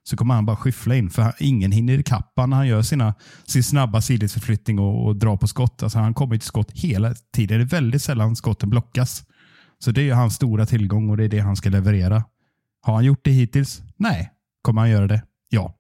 så 0.10 0.18
kommer 0.18 0.34
han 0.34 0.45
bara 0.45 0.55
skyffla 0.55 0.95
in. 0.95 1.10
För 1.10 1.34
ingen 1.39 1.72
hinner 1.72 1.99
ikapp 1.99 2.34
när 2.38 2.55
han 2.55 2.68
gör 2.68 2.82
sina, 2.82 3.14
sin 3.45 3.64
snabba 3.64 4.01
sidledsförflyttning 4.01 4.80
och, 4.80 5.05
och 5.05 5.16
drar 5.16 5.38
på 5.38 5.47
skott. 5.47 5.84
Alltså 5.84 5.99
han 5.99 6.14
kommer 6.14 6.38
till 6.38 6.47
skott 6.47 6.72
hela 6.72 7.14
tiden. 7.36 7.57
Det 7.57 7.64
är 7.64 7.68
väldigt 7.82 8.01
sällan 8.01 8.36
skotten 8.36 8.70
blockas. 8.70 9.24
Så 9.80 9.91
det 9.91 10.10
är 10.10 10.14
hans 10.14 10.36
stora 10.36 10.66
tillgång 10.66 11.10
och 11.10 11.18
det 11.18 11.24
är 11.24 11.30
det 11.30 11.39
han 11.39 11.55
ska 11.55 11.70
leverera. 11.70 12.24
Har 12.82 12.93
han 12.93 13.05
gjort 13.05 13.20
det 13.24 13.32
hittills? 13.32 13.82
Nej. 13.97 14.32
Kommer 14.62 14.82
han 14.82 14.89
göra 14.89 15.07
det? 15.07 15.24
Ja. 15.49 15.76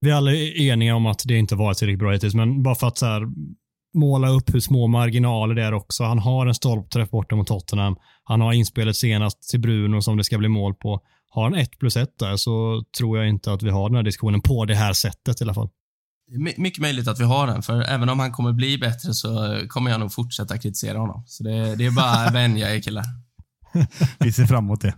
Vi 0.00 0.10
är 0.10 0.14
alla 0.14 0.34
eniga 0.34 0.94
om 0.94 1.06
att 1.06 1.22
det 1.24 1.38
inte 1.38 1.54
varit 1.54 1.78
tillräckligt 1.78 1.98
bra 1.98 2.12
hittills, 2.12 2.34
men 2.34 2.62
bara 2.62 2.74
för 2.74 2.86
att 2.86 2.98
så 2.98 3.06
här, 3.06 3.22
måla 3.94 4.28
upp 4.28 4.54
hur 4.54 4.60
små 4.60 4.86
marginaler 4.86 5.54
det 5.54 5.62
är 5.62 5.74
också. 5.74 6.04
Han 6.04 6.18
har 6.18 6.46
en 6.46 6.54
stolpträff 6.54 7.10
borta 7.10 7.36
mot 7.36 7.46
Tottenham. 7.46 7.96
Han 8.24 8.40
har 8.40 8.52
inspelet 8.52 8.96
senast 8.96 9.50
till 9.50 9.60
Bruno 9.60 10.02
som 10.02 10.16
det 10.16 10.24
ska 10.24 10.38
bli 10.38 10.48
mål 10.48 10.74
på 10.74 11.00
har 11.36 11.42
han 11.42 11.54
ett 11.54 11.78
plus 11.78 11.96
ett 11.96 12.18
där 12.18 12.36
så 12.36 12.84
tror 12.98 13.18
jag 13.18 13.28
inte 13.28 13.52
att 13.52 13.62
vi 13.62 13.70
har 13.70 13.88
den 13.88 13.96
här 13.96 14.02
diskussionen 14.02 14.40
på 14.40 14.64
det 14.64 14.74
här 14.74 14.92
sättet 14.92 15.40
i 15.40 15.44
alla 15.44 15.54
fall. 15.54 15.68
My 16.30 16.54
mycket 16.56 16.80
möjligt 16.80 17.08
att 17.08 17.20
vi 17.20 17.24
har 17.24 17.46
den, 17.46 17.62
för 17.62 17.82
även 17.82 18.08
om 18.08 18.18
han 18.18 18.32
kommer 18.32 18.52
bli 18.52 18.78
bättre 18.78 19.14
så 19.14 19.60
kommer 19.68 19.90
jag 19.90 20.00
nog 20.00 20.12
fortsätta 20.12 20.58
kritisera 20.58 20.98
honom. 20.98 21.24
Så 21.26 21.44
det, 21.44 21.76
det 21.76 21.86
är 21.86 21.90
bara 21.90 22.10
att 22.10 22.34
vänja 22.34 22.74
er 22.74 22.80
killar. 22.80 23.04
vi 24.18 24.32
ser 24.32 24.46
fram 24.46 24.64
emot 24.64 24.80
det. 24.80 24.94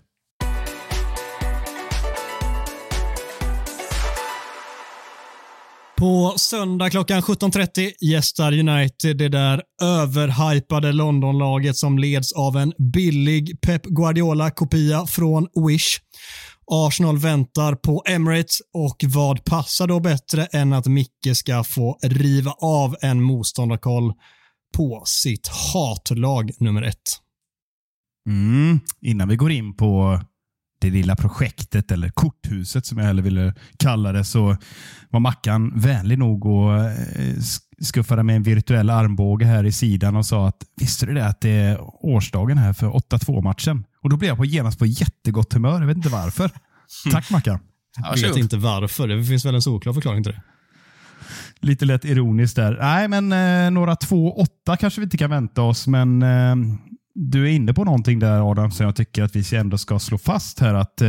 På 5.98 6.34
söndag 6.36 6.90
klockan 6.90 7.20
17.30 7.22 7.92
gästar 8.00 8.58
United 8.58 9.16
det 9.16 9.28
där 9.28 9.62
överhypade 9.82 10.92
Londonlaget 10.92 11.76
som 11.76 11.98
leds 11.98 12.32
av 12.32 12.56
en 12.56 12.72
billig 12.92 13.60
Pep 13.60 13.82
Guardiola-kopia 13.82 15.06
från 15.06 15.48
Wish. 15.66 15.98
Arsenal 16.70 17.18
väntar 17.18 17.74
på 17.74 18.02
Emirates 18.08 18.58
och 18.74 18.96
vad 19.04 19.44
passar 19.44 19.86
då 19.86 20.00
bättre 20.00 20.44
än 20.44 20.72
att 20.72 20.86
Micke 20.86 21.28
ska 21.34 21.64
få 21.64 21.98
riva 22.02 22.54
av 22.60 22.96
en 23.00 23.22
motståndarkoll 23.22 24.12
på 24.76 25.02
sitt 25.06 25.48
hatlag 25.74 26.50
nummer 26.60 26.82
ett. 26.82 26.96
Mm. 28.28 28.80
Innan 29.00 29.28
vi 29.28 29.36
går 29.36 29.50
in 29.50 29.76
på 29.76 30.20
det 30.80 30.90
lilla 30.90 31.16
projektet, 31.16 31.92
eller 31.92 32.08
korthuset 32.08 32.86
som 32.86 32.98
jag 32.98 33.04
hellre 33.04 33.22
ville 33.22 33.54
kalla 33.78 34.12
det, 34.12 34.24
så 34.24 34.56
var 35.10 35.20
Mackan 35.20 35.72
vänlig 35.80 36.18
nog 36.18 36.46
och 36.46 36.74
eh, 36.84 37.36
skuffade 37.80 38.22
med 38.22 38.36
en 38.36 38.42
virtuell 38.42 38.90
armbåge 38.90 39.44
här 39.44 39.64
i 39.64 39.72
sidan 39.72 40.16
och 40.16 40.26
sa 40.26 40.48
att 40.48 40.62
visste 40.76 41.06
du 41.06 41.14
det 41.14 41.26
att 41.26 41.40
det 41.40 41.50
är 41.50 41.78
årsdagen 42.04 42.58
här 42.58 42.72
för 42.72 42.86
8-2-matchen? 42.86 43.84
Och 44.02 44.10
då 44.10 44.16
blev 44.16 44.28
jag 44.28 44.38
på 44.38 44.44
genast 44.44 44.78
på 44.78 44.86
jättegott 44.86 45.52
humör. 45.52 45.80
Jag 45.80 45.86
vet 45.86 45.96
inte 45.96 46.08
varför. 46.08 46.50
Tack 47.12 47.30
Mackan. 47.30 47.58
Jag 47.96 48.28
vet 48.28 48.36
inte 48.36 48.56
varför. 48.56 49.08
Det 49.08 49.24
finns 49.24 49.44
väl 49.44 49.54
en 49.54 49.62
solklar 49.62 49.92
förklaring 49.92 50.24
till 50.24 50.32
det. 50.32 50.42
Lite 51.60 51.84
lätt 51.84 52.04
ironiskt 52.04 52.56
där. 52.56 52.78
Nej, 52.80 53.08
men 53.08 53.32
eh, 53.32 53.70
några 53.70 53.94
2-8 53.94 54.76
kanske 54.80 55.00
vi 55.00 55.04
inte 55.04 55.16
kan 55.16 55.30
vänta 55.30 55.62
oss, 55.62 55.86
men 55.86 56.22
eh, 56.22 56.56
du 57.20 57.44
är 57.44 57.50
inne 57.50 57.74
på 57.74 57.84
någonting 57.84 58.18
där 58.18 58.50
Adam 58.50 58.70
som 58.70 58.86
jag 58.86 58.96
tycker 58.96 59.22
att 59.22 59.36
vi 59.36 59.56
ändå 59.56 59.78
ska 59.78 59.98
slå 59.98 60.18
fast 60.18 60.60
här 60.60 60.74
att 60.74 61.00
eh, 61.00 61.08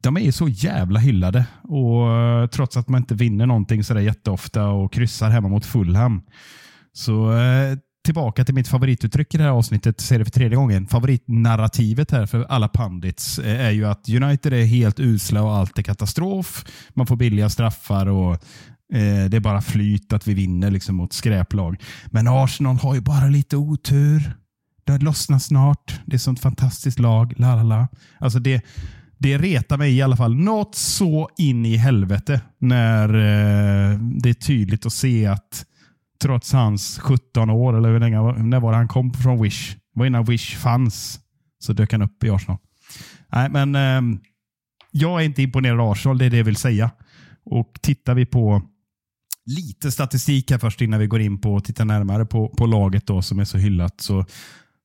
de 0.00 0.16
är 0.16 0.30
så 0.30 0.48
jävla 0.48 1.00
hyllade. 1.00 1.46
Och 1.62 2.12
eh, 2.12 2.46
Trots 2.46 2.76
att 2.76 2.88
man 2.88 3.00
inte 3.00 3.14
vinner 3.14 3.46
någonting 3.46 3.84
sådär 3.84 4.00
jätteofta 4.00 4.66
och 4.66 4.92
kryssar 4.92 5.30
hemma 5.30 5.48
mot 5.48 5.66
Fulham. 5.66 6.22
Så 6.92 7.32
eh, 7.32 7.78
tillbaka 8.04 8.44
till 8.44 8.54
mitt 8.54 8.68
favorituttryck 8.68 9.34
i 9.34 9.38
det 9.38 9.44
här 9.44 9.50
avsnittet, 9.50 10.00
säger 10.00 10.18
det 10.18 10.24
för 10.24 10.32
tredje 10.32 10.56
gången. 10.56 10.86
Favoritnarrativet 10.86 12.10
här 12.10 12.26
för 12.26 12.44
alla 12.44 12.68
pandits 12.68 13.38
eh, 13.38 13.66
är 13.66 13.70
ju 13.70 13.86
att 13.86 14.08
United 14.08 14.52
är 14.52 14.64
helt 14.64 15.00
usla 15.00 15.42
och 15.42 15.52
allt 15.52 15.78
är 15.78 15.82
katastrof. 15.82 16.64
Man 16.94 17.06
får 17.06 17.16
billiga 17.16 17.48
straffar 17.48 18.06
och 18.06 18.32
eh, 18.94 19.24
det 19.28 19.36
är 19.36 19.40
bara 19.40 19.60
flyt 19.60 20.12
att 20.12 20.28
vi 20.28 20.34
vinner 20.34 20.70
liksom 20.70 20.96
mot 20.96 21.12
skräplag. 21.12 21.82
Men 22.06 22.28
Arsenal 22.28 22.76
har 22.76 22.94
ju 22.94 23.00
bara 23.00 23.26
lite 23.26 23.56
otur 23.56 24.34
det 24.92 25.04
lossnar 25.04 25.38
snart. 25.38 26.00
Det 26.06 26.16
är 26.16 26.18
sånt 26.18 26.40
fantastiskt 26.40 26.98
lag. 26.98 27.34
La, 27.36 27.56
la, 27.56 27.62
la. 27.62 27.88
Alltså 28.18 28.38
det, 28.38 28.64
det 29.18 29.38
retar 29.38 29.76
mig 29.76 29.96
i 29.96 30.02
alla 30.02 30.16
fall 30.16 30.34
något 30.34 30.74
så 30.74 31.30
in 31.38 31.66
i 31.66 31.76
helvete 31.76 32.40
när 32.58 33.08
eh, 33.08 33.98
det 33.98 34.30
är 34.30 34.34
tydligt 34.34 34.86
att 34.86 34.92
se 34.92 35.26
att 35.26 35.64
trots 36.22 36.52
hans 36.52 36.98
17 36.98 37.50
år, 37.50 37.76
eller 37.76 37.88
hur 37.88 38.00
länge, 38.00 38.32
när 38.32 38.60
var 38.60 38.70
det 38.72 38.76
han 38.76 38.88
kom 38.88 39.12
från 39.12 39.42
Wish? 39.42 39.74
Det 39.74 39.98
var 40.00 40.06
innan 40.06 40.24
Wish 40.24 40.56
fanns. 40.56 41.20
Så 41.58 41.72
dök 41.72 41.92
han 41.92 42.02
upp 42.02 42.24
i 42.24 42.30
Arsenal. 42.30 42.58
Nej, 43.32 43.50
men 43.50 43.74
eh, 43.74 44.18
jag 44.90 45.20
är 45.20 45.24
inte 45.24 45.42
imponerad 45.42 45.80
av 45.80 45.90
Arsenal, 45.90 46.18
det 46.18 46.26
är 46.26 46.30
det 46.30 46.36
jag 46.36 46.44
vill 46.44 46.56
säga. 46.56 46.90
Och 47.44 47.78
tittar 47.82 48.14
vi 48.14 48.26
på 48.26 48.62
lite 49.48 49.92
statistik 49.92 50.50
här 50.50 50.58
först 50.58 50.80
innan 50.80 51.00
vi 51.00 51.06
går 51.06 51.20
in 51.20 51.40
på 51.40 51.54
och 51.54 51.64
tittar 51.64 51.84
närmare 51.84 52.26
på, 52.26 52.48
på 52.48 52.66
laget 52.66 53.06
då 53.06 53.22
som 53.22 53.38
är 53.38 53.44
så 53.44 53.58
hyllat 53.58 54.00
så 54.00 54.24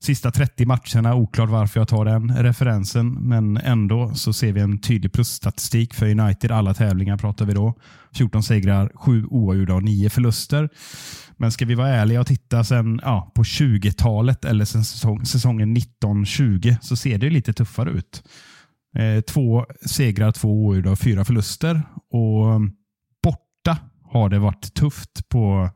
Sista 0.03 0.31
30 0.31 0.65
matcherna, 0.65 1.15
oklart 1.15 1.49
varför 1.49 1.79
jag 1.79 1.87
tar 1.87 2.05
den 2.05 2.35
referensen, 2.37 3.13
men 3.13 3.57
ändå 3.57 4.13
så 4.13 4.33
ser 4.33 4.53
vi 4.53 4.61
en 4.61 4.77
tydlig 4.77 5.13
plusstatistik 5.13 5.93
för 5.93 6.19
United. 6.19 6.51
Alla 6.51 6.73
tävlingar 6.73 7.17
pratar 7.17 7.45
vi 7.45 7.53
då. 7.53 7.73
14 8.13 8.43
segrar, 8.43 8.91
7 8.95 9.25
oavgjorda 9.25 9.73
och 9.73 9.83
9 9.83 10.09
förluster. 10.09 10.69
Men 11.37 11.51
ska 11.51 11.65
vi 11.65 11.75
vara 11.75 11.89
ärliga 11.89 12.19
och 12.19 12.27
titta 12.27 12.63
sen 12.63 12.99
ja, 13.03 13.31
på 13.35 13.43
20-talet 13.43 14.45
eller 14.45 14.65
sen 14.65 14.83
säsong, 14.83 15.25
säsongen 15.25 15.77
1920 15.77 16.75
så 16.81 16.95
ser 16.95 17.17
det 17.17 17.29
lite 17.29 17.53
tuffare 17.53 17.89
ut. 17.91 18.23
Eh, 18.95 19.21
två 19.21 19.65
segrar, 19.85 20.31
två 20.31 20.49
oavgjorda 20.49 20.91
och 20.91 20.99
fyra 20.99 21.25
förluster. 21.25 21.81
Och 22.09 22.53
mm, 22.53 22.71
borta 23.23 23.77
har 24.03 24.29
det 24.29 24.39
varit 24.39 24.73
tufft 24.73 25.29
på 25.29 25.69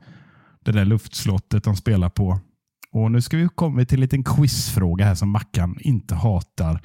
det 0.66 0.72
där 0.72 0.86
luftslottet 0.86 1.64
de 1.64 1.76
spelar 1.76 2.10
på. 2.10 2.40
Och 2.92 3.12
Nu 3.12 3.22
ska 3.22 3.38
vi 3.38 3.48
komma 3.56 3.86
till 3.86 3.98
en 3.98 4.02
liten 4.02 4.24
quizfråga 4.24 5.06
här 5.06 5.16
som 5.16 5.30
Mackan 5.30 5.78
inte 5.80 6.16
hatar. 6.16 6.82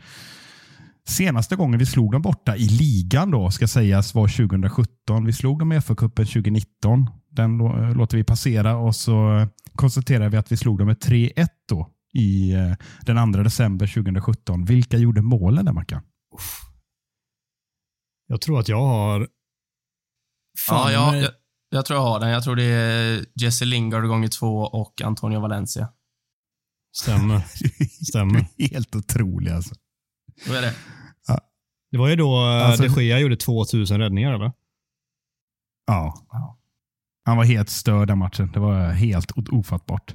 Senaste 1.09 1.57
gången 1.57 1.79
vi 1.79 1.87
slog 1.87 2.13
dem 2.13 2.23
borta 2.23 2.57
i 2.57 2.69
ligan 2.69 3.31
då, 3.31 3.51
ska 3.51 3.69
sägas, 3.69 4.15
var 4.15 4.29
2017. 4.29 5.25
Vi 5.25 5.33
slog 5.33 5.59
dem 5.59 5.73
i 5.73 5.81
FA-cupen 5.81 6.25
2019. 6.25 7.11
Den 7.31 7.59
låter 7.97 8.17
vi 8.17 8.25
passera 8.25 8.77
och 8.77 8.97
så 8.97 9.47
konstaterar 9.75 10.29
vi 10.29 10.37
att 10.37 10.53
vi 10.53 10.57
slog 10.57 10.79
dem 10.79 10.87
med 10.87 10.97
3-1 10.97 11.49
då 11.69 11.89
i 12.15 12.53
eh, 12.53 12.73
den 13.01 13.33
2 13.33 13.43
december 13.43 13.87
2017. 13.87 14.65
Vilka 14.65 14.99
gjorde 14.99 15.23
målen 15.23 15.65
där, 15.65 15.73
Mackan? 15.73 16.03
Jag 18.27 18.41
tror 18.41 18.61
att 18.61 18.69
jag 18.69 18.87
har... 18.87 19.29
Fan, 20.67 20.93
ja, 20.93 21.15
jag, 21.15 21.23
jag, 21.23 21.31
tror 21.87 21.99
jag 21.99 22.05
har 22.05 22.21
den. 22.21 22.31
Jag 22.31 22.45
tror 22.45 22.57
det 22.57 22.65
är 22.65 23.25
Jesse 23.35 23.65
Lingard 23.65 24.07
gånger 24.07 24.29
två 24.29 24.59
och 24.59 25.03
Antonio 25.03 25.41
Valencia. 25.41 25.89
Stämmer. 26.97 27.43
Stämmer. 28.09 28.47
Helt 28.59 28.97
otroligt 28.97 29.53
alltså. 29.53 29.75
Vad 30.49 30.57
är 30.57 30.63
det? 30.63 30.75
Ja. 31.29 31.41
Det 31.91 31.99
var 31.99 32.09
ju 32.09 32.17
då 32.17 32.37
eh, 32.37 32.69
alltså, 32.69 32.83
de 32.83 33.05
Gea 33.05 33.19
gjorde 33.19 33.37
2000 33.37 33.99
räddningar, 33.99 34.33
eller? 34.33 34.53
Ja. 35.87 36.15
Han 37.25 37.37
var 37.37 37.45
helt 37.45 37.71
störd 37.71 38.09
den 38.09 38.19
matchen. 38.19 38.51
Det 38.53 38.61
var 38.61 38.91
helt 38.91 39.33
ofattbart. 39.53 40.15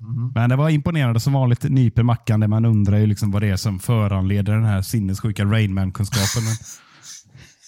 Mm. 0.00 0.32
Men 0.34 0.50
det 0.50 0.56
var 0.56 0.70
imponerande 0.70 1.20
som 1.20 1.32
vanligt. 1.32 1.62
Nyper 1.62 2.02
mackan 2.02 2.40
där 2.40 2.48
man 2.48 2.64
undrar 2.64 2.98
ju 2.98 3.06
liksom 3.06 3.30
vad 3.30 3.42
det 3.42 3.48
är 3.48 3.56
som 3.56 3.78
föranleder 3.78 4.52
den 4.52 4.64
här 4.64 4.82
sinnessjuka 4.82 5.44
Rainman-kunskapen. 5.44 6.42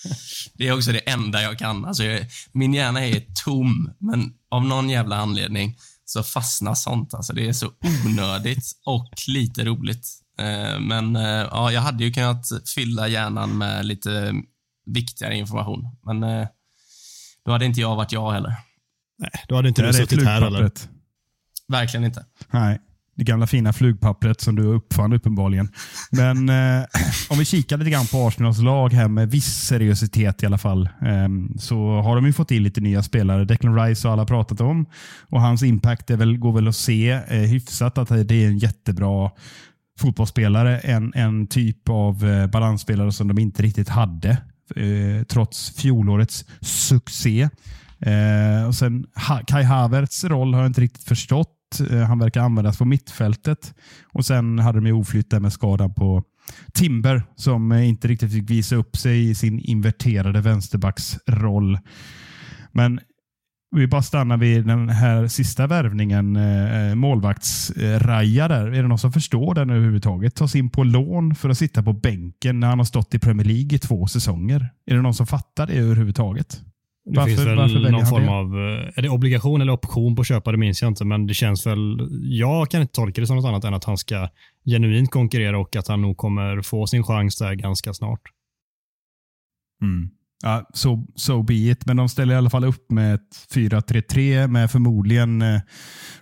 det 0.55 0.68
är 0.68 0.72
också 0.72 0.92
det 0.92 0.98
enda 0.98 1.42
jag 1.42 1.59
kan. 1.59 1.84
Alltså, 1.84 2.02
min 2.52 2.74
hjärna 2.74 3.07
är 3.07 3.24
tom, 3.44 3.94
men 3.98 4.32
av 4.50 4.64
någon 4.64 4.90
jävla 4.90 5.16
anledning 5.16 5.76
så 6.05 6.22
fastnar 6.22 6.74
sånt. 6.74 7.14
Alltså, 7.14 7.32
det 7.32 7.48
är 7.48 7.52
så 7.52 7.70
onödigt 8.07 8.72
och 8.86 9.11
lite 9.28 9.64
roligt. 9.64 10.07
Eh, 10.38 10.80
men 10.80 11.16
eh, 11.16 11.48
ja, 11.50 11.72
jag 11.72 11.80
hade 11.80 12.05
ju 12.05 12.12
kunnat 12.12 12.46
fylla 12.74 13.09
hjärnan 13.09 13.59
med 13.59 13.86
lite 13.86 14.34
viktigare 14.86 15.36
information. 15.36 15.96
Men 16.07 16.22
eh, 16.22 16.46
då 17.44 17.52
hade 17.52 17.64
inte 17.64 17.80
jag 17.80 17.96
varit 17.96 18.12
jag 18.12 18.32
heller. 18.32 18.55
Nej, 19.18 19.30
då 19.48 19.57
hade 19.57 19.68
inte 19.68 19.82
du 19.82 19.92
suttit 19.92 20.24
här 20.24 20.40
heller. 20.40 20.70
Verkligen 21.68 22.05
inte. 22.05 22.26
Nej, 22.50 22.80
det 23.16 23.24
gamla 23.24 23.46
fina 23.46 23.72
flugpappret 23.72 24.40
som 24.40 24.56
du 24.56 24.62
uppfann 24.62 25.12
uppenbarligen. 25.12 25.68
Men 26.10 26.48
eh, 26.48 26.84
om 27.30 27.38
vi 27.38 27.44
kikar 27.44 27.76
lite 27.76 27.90
grann 27.90 28.06
på 28.06 28.26
Arsenals 28.26 28.58
lag 28.58 28.92
här 28.92 29.08
med 29.08 29.30
viss 29.30 29.54
seriositet 29.54 30.42
i 30.42 30.46
alla 30.46 30.58
fall. 30.58 30.82
Eh, 30.82 31.28
så 31.58 32.00
har 32.00 32.16
de 32.16 32.26
ju 32.26 32.32
fått 32.32 32.50
in 32.50 32.62
lite 32.62 32.80
nya 32.80 33.02
spelare. 33.02 33.44
Declan 33.44 33.80
Rice 33.80 34.08
har 34.08 34.12
alla 34.12 34.26
pratat 34.26 34.60
om 34.60 34.86
och 35.30 35.40
hans 35.40 35.62
impact 35.62 36.10
är 36.10 36.16
väl, 36.16 36.38
går 36.38 36.52
väl 36.52 36.68
att 36.68 36.76
se 36.76 37.10
eh, 37.10 37.38
hyfsat 37.38 37.98
att 37.98 38.08
det 38.08 38.44
är 38.44 38.46
en 38.46 38.58
jättebra 38.58 39.30
fotbollsspelare. 39.98 40.78
En, 40.78 41.12
en 41.14 41.46
typ 41.46 41.88
av 41.88 42.24
eh, 42.24 42.46
balansspelare 42.46 43.12
som 43.12 43.28
de 43.28 43.38
inte 43.38 43.62
riktigt 43.62 43.88
hade 43.88 44.30
eh, 44.76 45.24
trots 45.28 45.70
fjolårets 45.70 46.44
succé. 46.60 47.48
Eh, 48.00 48.66
och 48.66 48.74
sen 48.74 49.06
Kai 49.46 49.62
Havertz 49.62 50.24
roll 50.24 50.54
har 50.54 50.60
jag 50.60 50.70
inte 50.70 50.80
riktigt 50.80 51.04
förstått. 51.04 51.50
Eh, 51.80 51.98
han 51.98 52.18
verkar 52.18 52.40
användas 52.40 52.78
på 52.78 52.84
mittfältet. 52.84 53.74
Och 54.12 54.26
Sen 54.26 54.58
hade 54.58 54.80
de 54.80 54.92
oflytt 54.92 55.32
med 55.32 55.52
skadan 55.52 55.94
på 55.94 56.22
Timber 56.72 57.22
som 57.36 57.72
eh, 57.72 57.88
inte 57.88 58.08
riktigt 58.08 58.32
fick 58.32 58.50
visa 58.50 58.76
upp 58.76 58.96
sig 58.96 59.30
i 59.30 59.34
sin 59.34 59.58
inverterade 59.58 60.40
vänsterbacksroll. 60.40 61.78
Men 62.72 63.00
vi 63.76 63.86
bara 63.86 64.02
stannar 64.02 64.36
vid 64.36 64.66
den 64.66 64.88
här 64.88 65.26
sista 65.26 65.66
värvningen, 65.66 66.36
eh, 66.36 66.94
målvaktsraja 66.94 68.48
där. 68.48 68.66
Är 68.66 68.82
det 68.82 68.88
någon 68.88 68.98
som 68.98 69.12
förstår 69.12 69.54
den 69.54 69.70
överhuvudtaget? 69.70 70.34
Tas 70.34 70.54
in 70.54 70.70
på 70.70 70.84
lån 70.84 71.34
för 71.34 71.48
att 71.48 71.58
sitta 71.58 71.82
på 71.82 71.92
bänken 71.92 72.60
när 72.60 72.68
han 72.68 72.78
har 72.78 72.84
stått 72.84 73.14
i 73.14 73.18
Premier 73.18 73.46
League 73.46 73.76
i 73.76 73.78
två 73.78 74.06
säsonger. 74.06 74.68
Är 74.86 74.94
det 74.94 75.02
någon 75.02 75.14
som 75.14 75.26
fattar 75.26 75.66
det 75.66 75.72
överhuvudtaget? 75.72 76.62
Det 77.05 77.16
varför, 77.16 77.36
finns 77.36 77.46
väl 77.46 77.92
någon 77.92 78.07
form 78.07 78.24
det? 78.24 78.30
av, 78.30 78.46
eh, 78.46 78.98
är 78.98 79.02
det 79.02 79.09
obligation 79.09 79.61
eller 79.61 79.72
option 79.72 80.16
på 80.16 80.20
att 80.20 80.28
köpa, 80.28 80.52
det 80.52 80.59
minns 80.59 80.82
jag 80.82 80.90
inte, 80.90 81.05
men 81.05 81.26
det 81.26 81.34
känns 81.34 81.66
väl, 81.66 82.09
jag 82.22 82.70
kan 82.70 82.80
inte 82.80 82.94
tolka 82.94 83.20
det 83.20 83.26
som 83.26 83.36
något 83.36 83.44
annat 83.44 83.64
än 83.64 83.74
att 83.74 83.84
han 83.84 83.96
ska 83.96 84.28
genuint 84.64 85.11
konkurrera 85.11 85.59
och 85.59 85.76
att 85.76 85.88
han 85.88 86.02
nog 86.02 86.16
kommer 86.16 86.62
få 86.62 86.86
sin 86.86 87.02
chans 87.02 87.36
där 87.38 87.55
ganska 87.55 87.94
snart. 87.94 88.20
Mm. 89.82 90.11
Ja, 90.43 90.70
so, 90.74 91.07
so 91.14 91.43
be 91.43 91.55
it, 91.55 91.87
men 91.87 91.97
de 91.97 92.09
ställer 92.09 92.35
i 92.35 92.37
alla 92.37 92.51
fall 92.51 92.64
upp 92.64 92.91
med 92.91 93.14
ett 93.14 93.47
4-3-3 93.55 94.47
med 94.47 94.70
förmodligen 94.70 95.43
eh, 95.43 95.61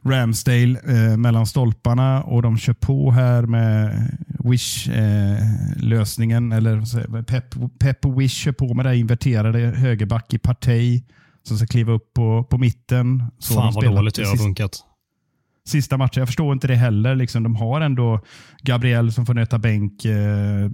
Ramsdale 0.02 0.80
eh, 0.86 1.16
mellan 1.16 1.46
stolparna 1.46 2.22
och 2.22 2.42
de 2.42 2.58
kör 2.58 2.72
på 2.72 3.10
här 3.10 3.42
med 3.42 4.08
Wish-lösningen. 4.38 6.52
Eh, 6.52 6.58
eller 6.58 7.22
Pep, 7.22 7.54
Pep 7.78 8.06
och 8.06 8.20
Wish 8.20 8.44
kör 8.44 8.52
på 8.52 8.74
med 8.74 8.86
det 8.86 8.96
inverterade 8.96 9.58
högerback 9.58 10.34
i 10.34 10.38
Partey 10.38 11.02
som 11.42 11.56
ska 11.56 11.66
kliva 11.66 11.92
upp 11.92 12.14
på, 12.14 12.46
på 12.50 12.58
mitten. 12.58 13.24
Så 13.38 13.54
Fan 13.54 13.72
vad 13.74 13.84
dåligt 13.84 14.14
det 14.14 14.24
har 14.24 14.36
funkat 14.36 14.84
sista 15.64 15.96
matchen. 15.96 16.20
Jag 16.20 16.28
förstår 16.28 16.52
inte 16.52 16.66
det 16.66 16.74
heller. 16.74 17.14
Liksom, 17.14 17.42
de 17.42 17.56
har 17.56 17.80
ändå 17.80 18.20
Gabriel 18.62 19.12
som 19.12 19.26
får 19.26 19.34
nöta 19.34 19.58
bänk. 19.58 20.04
Eh, 20.04 20.70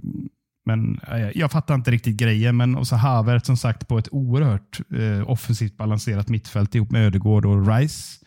men 0.69 0.99
eh, 1.11 1.29
jag 1.35 1.51
fattar 1.51 1.75
inte 1.75 1.91
riktigt 1.91 2.17
grejen. 2.17 2.57
Men 2.57 2.75
och 2.75 2.87
så 2.87 2.95
Havert 2.95 3.45
som 3.45 3.57
sagt 3.57 3.87
på 3.87 3.97
ett 3.97 4.07
oerhört 4.11 4.79
eh, 4.93 5.29
offensivt 5.29 5.77
balanserat 5.77 6.29
mittfält 6.29 6.75
ihop 6.75 6.91
med 6.91 7.05
Ödegård 7.05 7.45
och 7.45 7.67
Rice. 7.67 8.25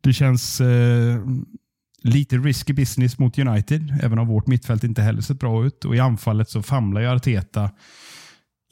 Det 0.00 0.12
känns 0.12 0.60
eh, 0.60 1.18
lite 2.02 2.36
risky 2.36 2.72
business 2.72 3.18
mot 3.18 3.38
United, 3.38 3.98
även 4.02 4.18
om 4.18 4.28
vårt 4.28 4.46
mittfält 4.46 4.84
inte 4.84 5.02
heller 5.02 5.20
sett 5.20 5.40
bra 5.40 5.64
ut. 5.66 5.84
Och 5.84 5.96
I 5.96 6.00
anfallet 6.00 6.50
så 6.50 6.62
famlar 6.62 7.00
ju 7.00 7.06
Arteta 7.06 7.70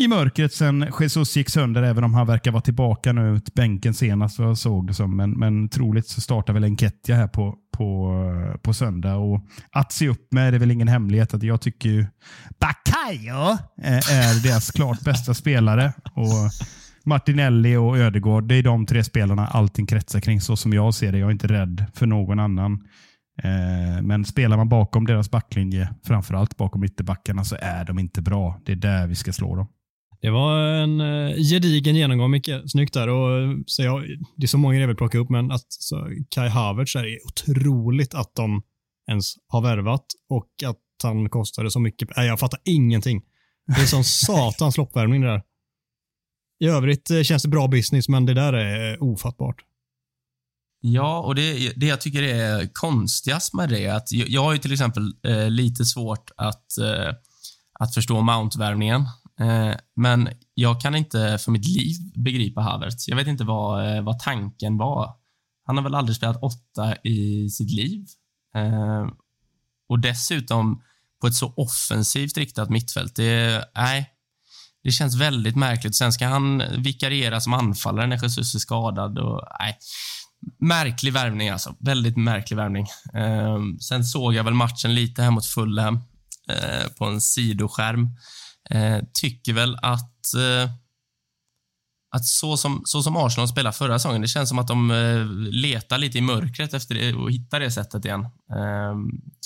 i 0.01 0.09
mörkret 0.09 0.53
sen 0.53 0.87
Jesus 1.01 1.37
gick 1.37 1.51
sönder, 1.51 1.83
även 1.83 2.05
om 2.05 2.15
han 2.15 2.27
verkar 2.27 2.51
vara 2.51 2.63
tillbaka 2.63 3.13
nu 3.13 3.37
ut 3.37 3.55
bänken 3.55 3.95
senast 3.95 4.39
vad 4.39 4.49
jag 4.49 4.59
såg 4.59 4.87
det 4.87 4.95
som. 4.95 5.17
Men, 5.17 5.31
men 5.31 5.69
troligt 5.69 6.09
så 6.09 6.21
startar 6.21 6.53
väl 6.53 6.65
Enketia 6.65 7.17
här 7.17 7.29
på, 7.29 7.57
på, 7.81 8.15
på 8.63 8.75
söndag. 8.75 9.15
Och 9.17 9.41
att 9.71 9.93
se 9.93 10.09
upp 10.09 10.33
med 10.33 10.53
det 10.53 10.57
är 10.57 10.59
väl 10.59 10.71
ingen 10.71 10.89
hemlighet 10.89 11.35
att 11.35 11.43
jag 11.43 11.61
tycker 11.61 11.89
ju 11.89 12.07
Bakayo 12.61 13.59
eh, 13.83 13.95
är 13.95 14.43
deras 14.43 14.71
klart 14.71 15.01
bästa 15.01 15.35
spelare. 15.35 15.93
Och 16.15 16.51
Martinelli 17.05 17.77
och 17.77 17.99
Ödegård, 17.99 18.45
det 18.45 18.55
är 18.55 18.63
de 18.63 18.87
tre 18.87 19.05
spelarna 19.05 19.47
allting 19.47 19.87
kretsar 19.87 20.21
kring 20.21 20.41
så 20.41 20.57
som 20.57 20.73
jag 20.73 20.95
ser 20.95 21.13
det. 21.13 21.19
Jag 21.19 21.27
är 21.27 21.33
inte 21.33 21.47
rädd 21.47 21.85
för 21.95 22.07
någon 22.07 22.39
annan. 22.41 22.73
Eh, 23.43 24.03
men 24.03 24.25
spelar 24.25 24.57
man 24.57 24.69
bakom 24.69 25.07
deras 25.07 25.31
backlinje, 25.31 25.89
framförallt 26.07 26.57
bakom 26.57 26.85
ytterbackarna, 26.85 27.45
så 27.45 27.57
är 27.61 27.85
de 27.85 27.99
inte 27.99 28.23
bra. 28.23 28.61
Det 28.65 28.73
är 28.73 28.77
där 28.77 29.07
vi 29.07 29.15
ska 29.15 29.33
slå 29.33 29.57
dem. 29.57 29.67
Det 30.23 30.31
var 30.31 30.59
en 30.59 31.01
eh, 31.01 31.37
gedigen 31.37 31.97
genomgång, 31.97 32.31
Micke. 32.31 32.51
Snyggt 32.67 32.95
där. 32.95 33.09
Och, 33.09 33.59
så 33.67 33.83
jag, 33.83 34.03
det 34.37 34.45
är 34.45 34.49
så 34.49 34.59
många 34.59 34.79
jag 34.79 34.87
vill 34.87 34.97
plocka 34.97 35.19
upp, 35.19 35.31
men 35.31 35.51
att 35.51 35.67
så, 35.69 36.09
Kai 36.29 36.49
Havertz 36.49 36.97
är 36.97 37.19
otroligt 37.27 38.15
att 38.15 38.35
de 38.35 38.63
ens 39.11 39.35
har 39.47 39.63
värvat 39.63 40.05
och 40.29 40.49
att 40.67 40.77
han 41.03 41.29
kostade 41.29 41.71
så 41.71 41.81
mycket. 41.81 42.09
Nej, 42.17 42.27
jag 42.27 42.41
fattar 42.41 42.61
ingenting. 42.65 43.23
Det 43.67 43.83
är 43.83 43.87
sån 43.87 44.05
satans 44.27 44.77
loppvärmning 44.77 45.21
det 45.21 45.29
där. 45.29 45.43
I 46.61 46.67
övrigt 46.67 47.11
eh, 47.11 47.23
känns 47.23 47.43
det 47.43 47.49
bra 47.49 47.69
business, 47.69 48.09
men 48.09 48.27
det 48.27 48.35
där 48.35 48.53
är 48.53 49.03
ofattbart. 49.03 49.65
Ja, 50.81 51.21
och 51.21 51.35
det, 51.35 51.73
det 51.77 51.87
jag 51.87 52.01
tycker 52.01 52.23
är 52.23 52.69
konstigast 52.73 53.55
med 53.55 53.69
det 53.69 53.85
är 53.85 53.95
att 53.95 54.13
jag, 54.13 54.29
jag 54.29 54.43
har 54.43 54.53
ju 54.53 54.59
till 54.59 54.73
exempel 54.73 55.13
eh, 55.27 55.51
lite 55.51 55.85
svårt 55.85 56.31
att, 56.37 56.79
eh, 56.79 57.15
att 57.79 57.95
förstå 57.95 58.21
Mount-värvningen. 58.21 59.05
Eh, 59.41 59.75
men 59.97 60.29
jag 60.55 60.81
kan 60.81 60.95
inte 60.95 61.39
för 61.39 61.53
mitt 61.53 61.67
liv 61.67 61.97
begripa 62.15 62.61
Havertz. 62.61 63.09
Jag 63.09 63.17
vet 63.17 63.27
inte 63.27 63.45
vad, 63.45 63.97
eh, 63.97 64.03
vad 64.03 64.19
tanken 64.19 64.77
var. 64.77 65.15
Han 65.67 65.77
har 65.77 65.85
väl 65.85 65.95
aldrig 65.95 66.17
spelat 66.17 66.43
åtta 66.43 66.97
i 67.05 67.51
sitt 67.51 67.71
liv. 67.71 68.07
Eh, 68.55 69.07
och 69.89 69.99
dessutom 69.99 70.83
på 71.21 71.27
ett 71.27 71.35
så 71.35 71.53
offensivt 71.57 72.37
riktat 72.39 72.71
mittfält. 72.71 73.17
Det, 73.17 73.65
nej, 73.75 74.11
det 74.83 74.91
känns 74.91 75.17
väldigt 75.17 75.57
märkligt. 75.57 75.97
Sen 75.97 76.13
ska 76.13 76.27
han 76.27 76.63
vikariera 76.83 77.41
som 77.41 77.55
anfallare 77.55 78.07
när 78.07 78.23
Jesus 78.23 78.55
är 78.55 78.59
skadad. 78.59 79.19
Och, 79.19 79.43
nej, 79.61 79.79
Märklig 80.59 81.13
värvning 81.13 81.49
alltså. 81.49 81.75
Väldigt 81.81 82.17
märklig 82.17 82.57
värvning. 82.57 82.87
Sen 83.81 84.05
såg 84.05 84.35
jag 84.35 84.45
väl 84.45 84.55
matchen 84.55 84.95
lite 84.95 85.23
här 85.23 85.31
mot 85.31 85.47
Fulham 85.47 86.01
på 86.99 87.05
en 87.05 87.21
sidoskärm. 87.21 88.09
Eh, 88.71 88.99
tycker 89.13 89.53
väl 89.53 89.77
att 89.83 90.35
eh, 90.35 90.71
att 92.17 92.25
så 92.25 92.57
som, 92.57 92.83
så 92.85 93.03
som 93.03 93.17
Arsenal 93.17 93.49
spelade 93.49 93.77
förra 93.77 93.99
säsongen, 93.99 94.21
det 94.21 94.29
känns 94.29 94.49
som 94.49 94.59
att 94.59 94.69
de 94.69 94.91
eh, 94.91 95.27
letar 95.53 95.99
lite 95.99 96.19
i 96.19 96.21
mörkret 96.21 96.75
efter 96.75 96.95
det 96.95 97.15
och 97.15 97.33
hittar 97.33 97.61
det 97.61 97.71
sättet 97.71 98.05
igen. 98.05 98.21
Eh, 98.25 98.95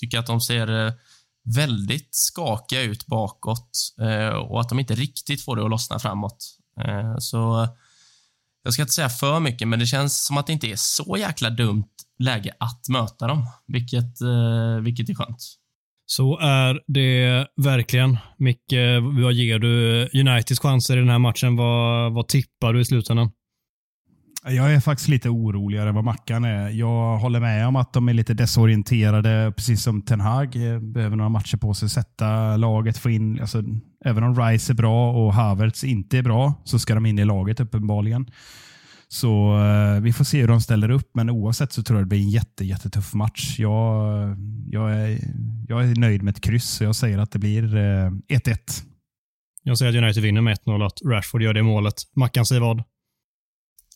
tycker 0.01 0.19
att 0.19 0.27
de 0.27 0.41
ser 0.41 0.87
eh, 0.87 0.93
väldigt 1.57 2.09
skakiga 2.11 2.83
ut 2.83 3.07
bakåt 3.07 3.71
eh, 4.01 4.37
och 4.37 4.61
att 4.61 4.69
de 4.69 4.79
inte 4.79 4.95
riktigt 4.95 5.45
får 5.45 5.57
det 5.57 5.65
att 5.65 5.71
lossna 5.71 5.99
framåt. 5.99 6.57
Eh, 6.81 7.19
så 7.19 7.69
jag 8.63 8.73
ska 8.73 8.83
inte 8.83 8.95
säga 8.95 9.09
för 9.09 9.41
mycket, 9.41 9.69
men 9.69 9.79
det 9.79 9.87
känns 9.87 10.25
som 10.27 10.39
att 10.39 10.47
det 10.47 10.53
inte 10.53 10.67
är 10.67 10.77
så 10.77 11.17
jäkla 11.17 11.51
dumt 11.51 11.89
läge 12.19 12.55
att 12.59 12.89
möta 12.89 13.27
dem, 13.27 13.47
vilket, 13.67 14.21
eh, 14.21 14.77
vilket 14.83 15.09
är 15.09 15.15
skönt. 15.15 15.57
Så 16.07 16.39
är 16.39 16.81
det 16.87 17.47
verkligen. 17.57 18.19
Micke, 18.39 18.75
vad 19.23 19.33
ger 19.33 19.59
du 19.59 20.03
Uniteds 20.21 20.61
chanser 20.61 20.97
i 20.97 21.01
den 21.01 21.09
här 21.09 21.19
matchen? 21.19 21.57
Vad, 21.57 22.13
vad 22.13 22.29
tippar 22.29 22.73
du 22.73 22.81
i 22.81 22.85
slutändan? 22.85 23.31
Jag 24.47 24.75
är 24.75 24.81
faktiskt 24.81 25.09
lite 25.09 25.29
oroligare 25.29 25.89
än 25.89 25.95
vad 25.95 26.05
Mackan 26.05 26.45
är. 26.45 26.69
Jag 26.69 27.17
håller 27.17 27.41
med 27.41 27.67
om 27.69 27.77
att 27.77 27.93
de 27.93 28.09
är 28.09 28.13
lite 28.13 28.35
desorienterade, 28.35 29.53
precis 29.57 29.83
som 29.83 30.03
Ten 30.03 30.21
Hag. 30.21 30.57
Eh, 30.57 30.79
behöver 30.81 31.17
några 31.17 31.29
matcher 31.29 31.57
på 31.57 31.75
sig 31.75 31.87
att 31.87 31.93
sätta 31.93 32.57
laget, 32.57 32.99
få 32.99 33.11
in... 33.11 33.41
Alltså, 33.41 33.63
även 34.05 34.23
om 34.23 34.41
Rice 34.41 34.73
är 34.73 34.75
bra 34.75 35.13
och 35.13 35.35
Havertz 35.35 35.85
inte 35.85 36.19
är 36.19 36.23
bra, 36.23 36.55
så 36.65 36.79
ska 36.79 36.95
de 36.95 37.07
in 37.07 37.19
i 37.19 37.25
laget 37.25 37.61
uppenbarligen. 37.61 38.27
Så 39.15 39.59
eh, 39.59 40.01
vi 40.01 40.13
får 40.13 40.25
se 40.25 40.41
hur 40.41 40.49
de 40.49 40.61
ställer 40.61 40.91
upp, 40.91 41.11
men 41.15 41.31
oavsett 41.31 41.73
så 41.73 41.83
tror 41.83 41.99
jag 41.99 42.05
det 42.05 42.09
blir 42.09 42.19
en 42.19 42.31
jätte, 42.31 42.65
jättetuff 42.65 43.15
match. 43.15 43.59
Jag, 43.59 44.37
jag, 44.71 44.93
är, 44.93 45.19
jag 45.69 45.85
är 45.85 45.97
nöjd 45.97 46.23
med 46.23 46.33
ett 46.33 46.41
kryss, 46.41 46.71
så 46.71 46.85
jag 46.85 46.97
säger 46.97 47.19
att 47.19 47.31
det 47.31 47.39
blir 47.39 47.63
1-1. 47.63 48.23
Eh, 48.29 48.57
jag 49.63 49.79
säger 49.79 49.93
att 49.93 50.05
United 50.05 50.23
vinner 50.23 50.41
med 50.41 50.59
1-0, 50.59 50.87
att 50.87 51.03
Rashford 51.05 51.43
gör 51.43 51.55
det 51.55 51.63
målet. 51.63 51.95
Mackan 52.17 52.47
säger 52.47 52.61
vad? 52.61 52.83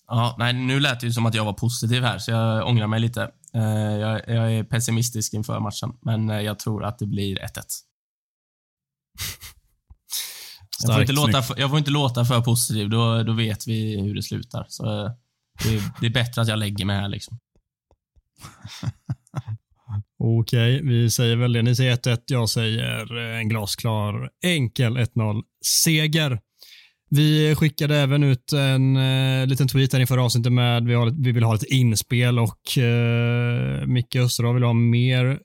Ja, 0.08 0.36
nej, 0.38 0.52
nu 0.52 0.80
lät 0.80 1.00
det 1.00 1.06
ju 1.06 1.12
som 1.12 1.26
att 1.26 1.34
jag 1.34 1.44
var 1.44 1.52
positiv 1.52 2.02
här, 2.02 2.18
så 2.18 2.30
jag 2.30 2.66
ångrar 2.66 2.86
mig 2.86 3.00
lite. 3.00 3.30
Eh, 3.54 3.96
jag, 3.96 4.28
jag 4.28 4.52
är 4.52 4.64
pessimistisk 4.64 5.34
inför 5.34 5.60
matchen, 5.60 5.92
men 6.00 6.30
eh, 6.30 6.40
jag 6.40 6.58
tror 6.58 6.84
att 6.84 6.98
det 6.98 7.06
blir 7.06 7.36
1-1. 7.36 7.42
Jag 10.82 10.94
får, 10.94 11.00
inte 11.00 11.12
låta, 11.12 11.42
för, 11.42 11.58
jag 11.58 11.70
får 11.70 11.78
inte 11.78 11.90
låta 11.90 12.24
för 12.24 12.40
positiv, 12.40 12.90
då, 12.90 13.22
då 13.22 13.32
vet 13.32 13.66
vi 13.66 14.00
hur 14.00 14.14
det 14.14 14.22
slutar. 14.22 14.66
Så 14.68 15.04
eh, 15.04 15.10
det, 15.64 15.82
det 16.00 16.06
är 16.06 16.10
bättre 16.10 16.42
att 16.42 16.48
jag 16.48 16.58
lägger 16.58 16.84
mig 16.84 16.96
här. 16.96 17.08
Liksom. 17.08 17.38
Okej, 20.18 20.82
vi 20.82 21.10
säger 21.10 21.36
väl 21.36 21.52
det. 21.52 21.62
Ni 21.62 21.76
säger 21.76 21.96
1-1, 21.96 22.18
jag 22.26 22.48
säger 22.48 23.16
en 23.16 23.48
glasklar 23.48 24.30
enkel 24.44 24.98
1-0-seger. 24.98 26.40
Vi 27.10 27.54
skickade 27.54 27.96
även 27.96 28.22
ut 28.22 28.52
en 28.52 28.96
eh, 28.96 29.46
liten 29.46 29.68
tweet 29.68 29.92
här 29.92 30.00
inför 30.00 30.18
avsnittet 30.18 30.52
med 30.52 30.84
vi, 30.84 30.94
har, 30.94 31.24
vi 31.24 31.32
vill 31.32 31.42
ha 31.42 31.54
ett 31.54 31.62
inspel 31.62 32.38
och 32.38 32.78
eh, 32.78 33.86
Micke 33.86 34.16
Österdahl 34.16 34.54
vill 34.54 34.64
ha 34.64 34.72
mer 34.72 35.40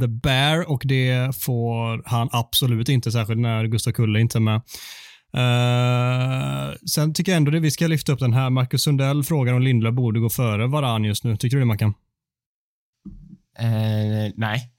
The 0.00 0.08
Bear 0.08 0.70
och 0.70 0.82
det 0.84 1.36
får 1.36 2.02
han 2.08 2.28
absolut 2.32 2.88
inte, 2.88 3.12
särskilt 3.12 3.40
när 3.40 3.66
Gustav 3.66 3.92
Kulle 3.92 4.20
inte 4.20 4.38
är 4.38 4.40
med. 4.40 4.60
Uh, 5.36 6.74
sen 6.86 7.14
tycker 7.14 7.32
jag 7.32 7.36
ändå 7.36 7.56
att 7.56 7.62
vi 7.62 7.70
ska 7.70 7.86
lyfta 7.86 8.12
upp 8.12 8.20
den 8.20 8.32
här. 8.32 8.50
Marcus 8.50 8.82
Sundell 8.82 9.24
frågar 9.24 9.54
om 9.54 9.62
Lindlöf 9.62 9.94
borde 9.94 10.20
gå 10.20 10.30
före 10.30 10.66
Varann 10.66 11.04
just 11.04 11.24
nu. 11.24 11.36
Tycker 11.36 11.56
du 11.56 11.60
det, 11.60 11.66
Mackan? 11.66 11.94
Uh, 13.60 14.32
nej. 14.36 14.72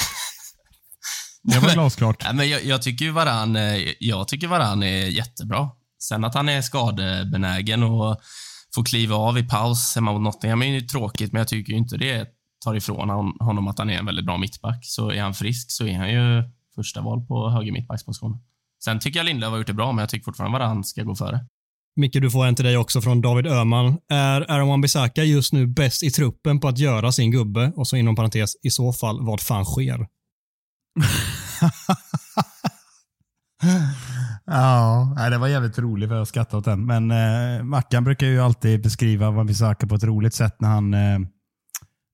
Det 1.43 1.59
var 1.59 1.73
glasklart. 1.73 2.23
Nej, 2.23 2.33
men 2.33 2.49
jag, 2.49 2.63
jag, 2.63 2.81
tycker 2.81 3.05
ju 3.05 3.11
Varann, 3.11 3.55
eh, 3.55 3.93
jag 3.99 4.27
tycker 4.27 4.47
Varann 4.47 4.83
är 4.83 5.05
jättebra. 5.05 5.69
Sen 5.99 6.23
att 6.23 6.35
han 6.35 6.49
är 6.49 6.61
skadebenägen 6.61 7.83
och 7.83 8.21
får 8.75 8.85
kliva 8.85 9.15
av 9.15 9.37
i 9.37 9.43
paus 9.43 9.95
hemma 9.95 10.13
mot 10.13 10.21
Nottingham 10.21 10.61
är 10.61 10.65
ju 10.65 10.81
tråkigt, 10.81 11.31
men 11.31 11.39
jag 11.39 11.47
tycker 11.47 11.73
ju 11.73 11.77
inte 11.77 11.97
det 11.97 12.27
tar 12.63 12.75
ifrån 12.75 13.09
honom 13.39 13.67
att 13.67 13.79
han 13.79 13.89
är 13.89 13.97
en 13.97 14.05
väldigt 14.05 14.25
bra 14.25 14.37
mittback. 14.37 14.79
Så 14.81 15.11
är 15.11 15.21
han 15.21 15.33
frisk 15.33 15.71
så 15.71 15.87
är 15.87 15.97
han 15.97 16.11
ju 16.11 16.43
första 16.75 17.01
val 17.01 17.25
på 17.27 17.49
höger 17.49 17.71
mittbacksposition. 17.71 18.39
Sen 18.83 18.99
tycker 18.99 19.19
jag 19.19 19.25
Lindlöf 19.25 19.49
har 19.51 19.57
gjort 19.57 19.67
det 19.67 19.73
bra, 19.73 19.91
men 19.91 20.01
jag 20.01 20.09
tycker 20.09 20.23
fortfarande 20.23 20.59
Varann 20.59 20.83
ska 20.83 21.03
gå 21.03 21.15
före. 21.15 21.39
Micke, 21.95 22.13
du 22.13 22.31
får 22.31 22.45
en 22.45 22.55
till 22.55 22.65
dig 22.65 22.77
också 22.77 23.01
från 23.01 23.21
David 23.21 23.47
Öhman. 23.47 23.97
Är 24.09 24.51
Aaron 24.51 24.69
Wan-Bissaka 24.69 25.23
just 25.23 25.53
nu 25.53 25.67
bäst 25.67 26.03
i 26.03 26.11
truppen 26.11 26.59
på 26.59 26.67
att 26.67 26.77
göra 26.77 27.11
sin 27.11 27.31
gubbe? 27.31 27.71
Och 27.75 27.87
så 27.87 27.97
inom 27.97 28.15
parentes, 28.15 28.55
i 28.63 28.69
så 28.69 28.93
fall, 28.93 29.25
vad 29.25 29.41
fan 29.41 29.65
sker? 29.65 30.07
ja, 34.45 35.29
det 35.29 35.37
var 35.37 35.47
jävligt 35.47 35.79
roligt 35.79 36.09
för 36.09 36.17
jag 36.17 36.27
skrattade 36.27 36.57
åt 36.57 36.65
den. 36.65 36.85
Men 36.85 37.11
eh, 37.11 37.63
Mackan 37.63 38.03
brukar 38.03 38.27
ju 38.27 38.39
alltid 38.39 38.81
beskriva 38.81 39.31
vad 39.31 39.47
vi 39.47 39.53
söker 39.53 39.87
på 39.87 39.95
ett 39.95 40.03
roligt 40.03 40.33
sätt 40.33 40.55
när 40.61 40.69
han, 40.69 40.93
eh, 40.93 41.19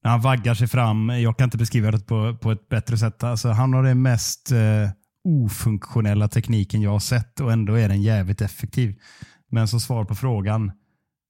när 0.04 0.12
han 0.12 0.22
vaggar 0.22 0.54
sig 0.54 0.68
fram. 0.68 1.10
Jag 1.10 1.38
kan 1.38 1.46
inte 1.46 1.58
beskriva 1.58 1.92
det 1.92 2.00
på, 2.00 2.38
på 2.42 2.52
ett 2.52 2.70
bättre 2.70 2.98
sätt. 2.98 3.24
Alltså, 3.24 3.50
han 3.50 3.74
har 3.74 3.84
den 3.84 4.02
mest 4.02 4.52
eh, 4.52 4.90
ofunktionella 5.24 6.28
tekniken 6.28 6.82
jag 6.82 6.92
har 6.92 7.00
sett 7.00 7.40
och 7.40 7.52
ändå 7.52 7.74
är 7.74 7.90
den 7.90 8.02
jävligt 8.02 8.42
effektiv. 8.42 8.96
Men 9.52 9.68
som 9.68 9.80
svar 9.80 10.06
på 10.06 10.16
frågan, 10.16 10.72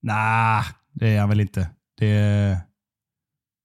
nej, 0.02 0.64
det 0.92 1.08
är 1.08 1.20
han 1.20 1.28
väl 1.28 1.40
inte. 1.40 1.70
Det, 1.98 2.58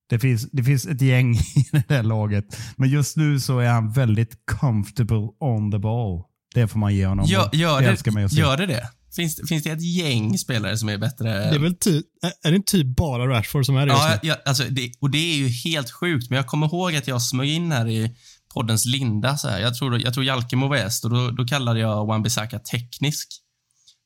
det 0.10 0.20
finns, 0.20 0.52
det 0.52 0.64
finns 0.64 0.86
ett 0.86 1.02
gäng 1.02 1.34
i 1.56 1.66
det 1.72 1.90
här 1.90 2.04
laget. 2.04 2.58
Men 2.76 2.90
just 2.90 3.18
nu 3.18 3.40
så 3.40 3.60
är 3.60 3.70
han 3.70 3.92
väldigt 3.92 4.46
comfortable 4.46 5.30
on 5.40 5.72
the 5.72 5.80
ball. 5.80 6.24
Det 6.56 6.68
får 6.68 6.80
man 6.80 6.96
ge 6.96 7.06
honom. 7.06 7.26
Gör, 7.26 7.50
gör, 7.54 7.82
det, 7.82 8.04
det 8.04 8.32
gör 8.32 8.58
det 8.58 8.66
det? 8.66 8.90
Finns, 9.16 9.42
finns 9.50 9.64
det 9.64 9.70
ett 9.70 9.82
gäng 9.82 10.38
spelare 10.38 10.78
som 10.78 10.90
är 10.90 10.98
bättre? 10.98 11.30
Det 11.30 11.56
är 11.56 11.60
väl 11.60 11.76
typ, 11.76 12.06
är 12.44 12.52
det 12.52 12.66
typ 12.66 12.88
bara 12.98 13.28
Rashford 13.28 13.66
som 13.66 13.78
är 13.78 13.86
det 13.86 13.92
Ja, 13.92 14.20
ja 14.24 14.36
alltså 14.46 14.64
det, 14.64 14.92
och 15.00 15.10
det 15.10 15.18
är 15.18 15.38
ju 15.38 15.48
helt 15.48 15.92
sjukt. 15.92 16.30
Men 16.30 16.38
jag 16.38 16.48
kommer 16.48 16.68
ihåg 16.68 16.96
att 16.96 17.08
jag 17.08 17.22
smög 17.22 17.50
in 17.50 17.72
här 17.72 17.88
i 17.88 18.16
poddens 18.54 18.86
linda. 18.86 19.38
Så 19.38 19.50
här. 19.50 19.60
Jag 19.60 19.76
tror, 19.76 20.02
jag 20.02 20.14
tror 20.14 20.26
Jalkemo 20.26 20.68
var 20.68 20.78
gäst 20.78 21.06
och 21.06 21.10
då, 21.10 21.32
då 21.32 21.46
kallade 21.46 21.80
jag 21.80 22.08
Wan-Bissaka 22.08 22.60
teknisk. 22.60 23.28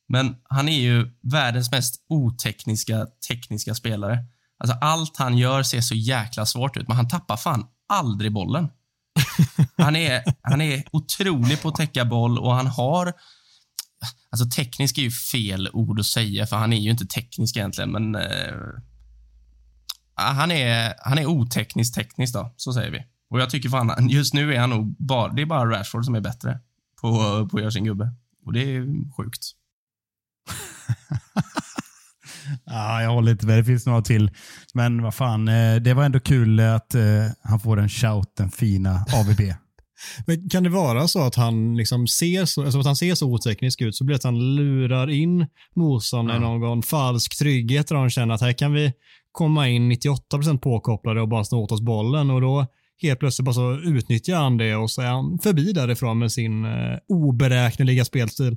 Men 0.08 0.34
han 0.44 0.68
är 0.68 0.80
ju 0.80 1.10
världens 1.22 1.70
mest 1.70 1.94
otekniska 2.08 3.06
tekniska 3.28 3.74
spelare. 3.74 4.18
Alltså 4.58 4.76
allt 4.80 5.16
han 5.16 5.38
gör 5.38 5.62
ser 5.62 5.80
så 5.80 5.94
jäkla 5.94 6.46
svårt 6.46 6.76
ut, 6.76 6.88
men 6.88 6.96
han 6.96 7.08
tappar 7.08 7.36
fan 7.36 7.64
aldrig 7.88 8.32
bollen. 8.32 8.68
Han 9.76 9.96
är, 9.96 10.22
han 10.42 10.60
är 10.60 10.84
otrolig 10.92 11.62
på 11.62 11.68
att 11.68 11.74
täcka 11.74 12.04
boll 12.04 12.38
och 12.38 12.54
han 12.54 12.66
har... 12.66 13.12
Alltså 14.30 14.46
teknisk 14.56 14.98
är 14.98 15.02
ju 15.02 15.10
fel 15.10 15.68
ord 15.72 16.00
att 16.00 16.06
säga, 16.06 16.46
för 16.46 16.56
han 16.56 16.72
är 16.72 16.80
ju 16.80 16.90
inte 16.90 17.06
teknisk 17.06 17.56
egentligen, 17.56 17.90
men... 17.90 18.14
Eh, 18.14 18.54
han, 20.14 20.50
är, 20.50 20.94
han 20.98 21.18
är 21.18 21.26
oteknisk 21.26 21.94
teknisk 21.94 22.34
då, 22.34 22.54
så 22.56 22.72
säger 22.72 22.90
vi. 22.90 23.04
Och 23.30 23.40
jag 23.40 23.50
tycker 23.50 23.68
fan, 23.68 24.08
just 24.08 24.34
nu 24.34 24.54
är 24.54 24.60
han 24.60 24.70
nog 24.70 24.96
bara, 24.98 25.32
det 25.32 25.42
är 25.42 25.46
bara 25.46 25.70
Rashford 25.70 26.04
som 26.04 26.14
är 26.14 26.20
bättre 26.20 26.60
på, 27.00 27.08
på 27.48 27.56
att 27.56 27.62
göra 27.62 27.70
sin 27.70 27.84
gubbe. 27.84 28.14
Och 28.46 28.52
det 28.52 28.76
är 28.76 29.14
sjukt. 29.16 29.42
Ja, 32.64 33.02
jag 33.02 33.10
håller 33.10 33.32
inte 33.32 33.46
med. 33.46 33.58
Det 33.58 33.64
finns 33.64 33.86
några 33.86 34.02
till. 34.02 34.30
Men 34.74 35.02
vad 35.02 35.14
fan, 35.14 35.48
eh, 35.48 35.76
det 35.76 35.94
var 35.94 36.04
ändå 36.04 36.20
kul 36.20 36.60
att 36.60 36.94
eh, 36.94 37.02
han 37.42 37.60
får 37.60 37.80
en 37.80 37.88
shout, 37.88 38.36
den 38.36 38.50
fina 38.50 39.04
AVB. 39.14 39.40
Men 40.26 40.48
kan 40.48 40.62
det 40.62 40.70
vara 40.70 41.08
så 41.08 41.22
att 41.22 41.34
han 41.34 41.76
liksom 41.76 42.06
ser 42.06 42.44
så, 42.44 42.62
alltså 42.64 42.80
att 42.80 42.86
han 42.86 42.96
ser 42.96 43.14
så 43.14 43.32
oteknisk 43.32 43.80
ut 43.80 43.96
så 43.96 44.04
blir 44.04 44.14
det 44.14 44.16
att 44.16 44.24
han 44.24 44.54
lurar 44.56 45.10
in 45.10 45.46
motståndaren 45.76 46.42
mm. 46.42 46.60
någon 46.60 46.82
falsk 46.82 47.38
trygghet 47.38 47.88
där 47.88 47.96
han 47.96 48.10
känner 48.10 48.34
att 48.34 48.40
här 48.40 48.52
kan 48.52 48.72
vi 48.72 48.92
komma 49.32 49.68
in 49.68 49.92
98% 49.92 50.58
påkopplade 50.58 51.20
och 51.20 51.28
bara 51.28 51.44
snå 51.44 51.62
åt 51.62 51.72
oss 51.72 51.80
bollen 51.80 52.30
och 52.30 52.40
då 52.40 52.66
helt 53.02 53.20
plötsligt 53.20 53.44
bara 53.44 53.54
så 53.54 53.72
utnyttjar 53.74 54.36
han 54.36 54.56
det 54.56 54.76
och 54.76 54.90
så 54.90 55.02
är 55.02 55.06
han 55.06 55.38
förbi 55.38 55.72
därifrån 55.72 56.18
med 56.18 56.32
sin 56.32 56.64
eh, 56.64 56.98
oberäkneliga 57.08 58.04
spelstil. 58.04 58.56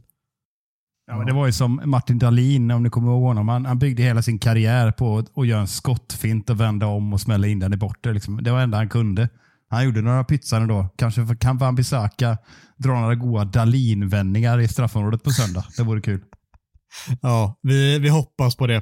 Ja, 1.13 1.17
men 1.17 1.27
det 1.27 1.33
var 1.33 1.45
ju 1.45 1.51
som 1.51 1.81
Martin 1.85 2.19
Dahlin, 2.19 2.71
om 2.71 2.83
ni 2.83 2.89
kommer 2.89 3.11
ihåg 3.11 3.23
honom. 3.23 3.47
Han, 3.47 3.65
han 3.65 3.79
byggde 3.79 4.03
hela 4.03 4.21
sin 4.21 4.39
karriär 4.39 4.91
på 4.91 5.23
att 5.35 5.47
göra 5.47 5.61
en 5.61 5.67
skottfint 5.67 6.49
och 6.49 6.59
vända 6.59 6.85
om 6.87 7.13
och 7.13 7.21
smälla 7.21 7.47
in 7.47 7.59
den 7.59 7.73
i 7.73 7.77
bortre. 7.77 8.13
Liksom. 8.13 8.43
Det 8.43 8.51
var 8.51 8.57
det 8.57 8.63
enda 8.63 8.77
han 8.77 8.89
kunde. 8.89 9.29
Han 9.69 9.85
gjorde 9.85 10.01
några 10.01 10.23
pytsar 10.23 10.67
då. 10.67 10.89
Kanske 10.97 11.25
för, 11.25 11.35
kan 11.35 11.57
Van 11.57 11.75
Bissaka 11.75 12.37
dra 12.77 12.93
några 12.93 13.15
goda 13.15 13.45
Dahlin-vändningar 13.45 14.59
i 14.59 14.67
straffområdet 14.67 15.23
på 15.23 15.29
söndag. 15.29 15.65
Det 15.77 15.83
vore 15.83 16.01
kul. 16.01 16.21
Ja, 17.21 17.59
vi, 17.61 17.99
vi 17.99 18.09
hoppas 18.09 18.55
på 18.55 18.67
det. 18.67 18.81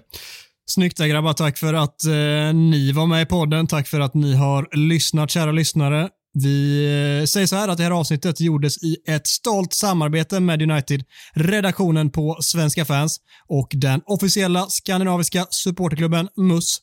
Snyggt 0.65 0.97
där 0.97 1.07
grabbar. 1.07 1.33
Tack 1.33 1.57
för 1.57 1.73
att 1.73 2.05
eh, 2.05 2.53
ni 2.53 2.91
var 2.91 3.07
med 3.07 3.21
i 3.21 3.25
podden. 3.25 3.67
Tack 3.67 3.87
för 3.87 3.99
att 3.99 4.13
ni 4.13 4.35
har 4.35 4.75
lyssnat, 4.75 5.29
kära 5.29 5.51
lyssnare. 5.51 6.09
Vi 6.33 6.85
eh, 7.19 7.25
säger 7.25 7.47
så 7.47 7.55
här 7.55 7.67
att 7.67 7.77
det 7.77 7.83
här 7.83 7.91
avsnittet 7.91 8.41
gjordes 8.41 8.83
i 8.83 8.97
ett 9.07 9.27
stolt 9.27 9.73
samarbete 9.73 10.39
med 10.39 10.61
United, 10.61 11.03
redaktionen 11.33 12.11
på 12.11 12.37
Svenska 12.41 12.85
fans 12.85 13.17
och 13.47 13.67
den 13.71 14.01
officiella 14.05 14.65
skandinaviska 14.69 15.45
supporterklubben 15.49 16.27
MUS. 16.37 16.79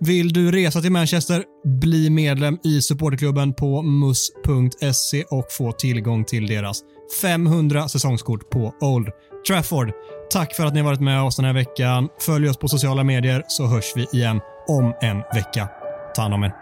Vill 0.00 0.32
du 0.32 0.50
resa 0.50 0.80
till 0.80 0.92
Manchester? 0.92 1.44
Bli 1.80 2.10
medlem 2.10 2.58
i 2.64 2.82
supporterklubben 2.82 3.54
på 3.54 3.82
mus.se 3.82 5.24
och 5.24 5.46
få 5.50 5.72
tillgång 5.72 6.24
till 6.24 6.46
deras 6.46 6.80
500 7.20 7.88
säsongskort 7.88 8.50
på 8.50 8.74
Old 8.80 9.08
Trafford. 9.48 9.92
Tack 10.30 10.56
för 10.56 10.66
att 10.66 10.74
ni 10.74 10.82
varit 10.82 11.00
med 11.00 11.22
oss 11.22 11.36
den 11.36 11.44
här 11.44 11.52
veckan. 11.52 12.08
Följ 12.20 12.48
oss 12.48 12.56
på 12.56 12.68
sociala 12.68 13.04
medier 13.04 13.44
så 13.48 13.66
hörs 13.66 13.92
vi 13.96 14.06
igen 14.12 14.40
om 14.68 14.94
en 15.00 15.16
vecka. 15.34 15.68
Ta 16.14 16.22
hand 16.22 16.34
om 16.34 16.44
er. 16.44 16.52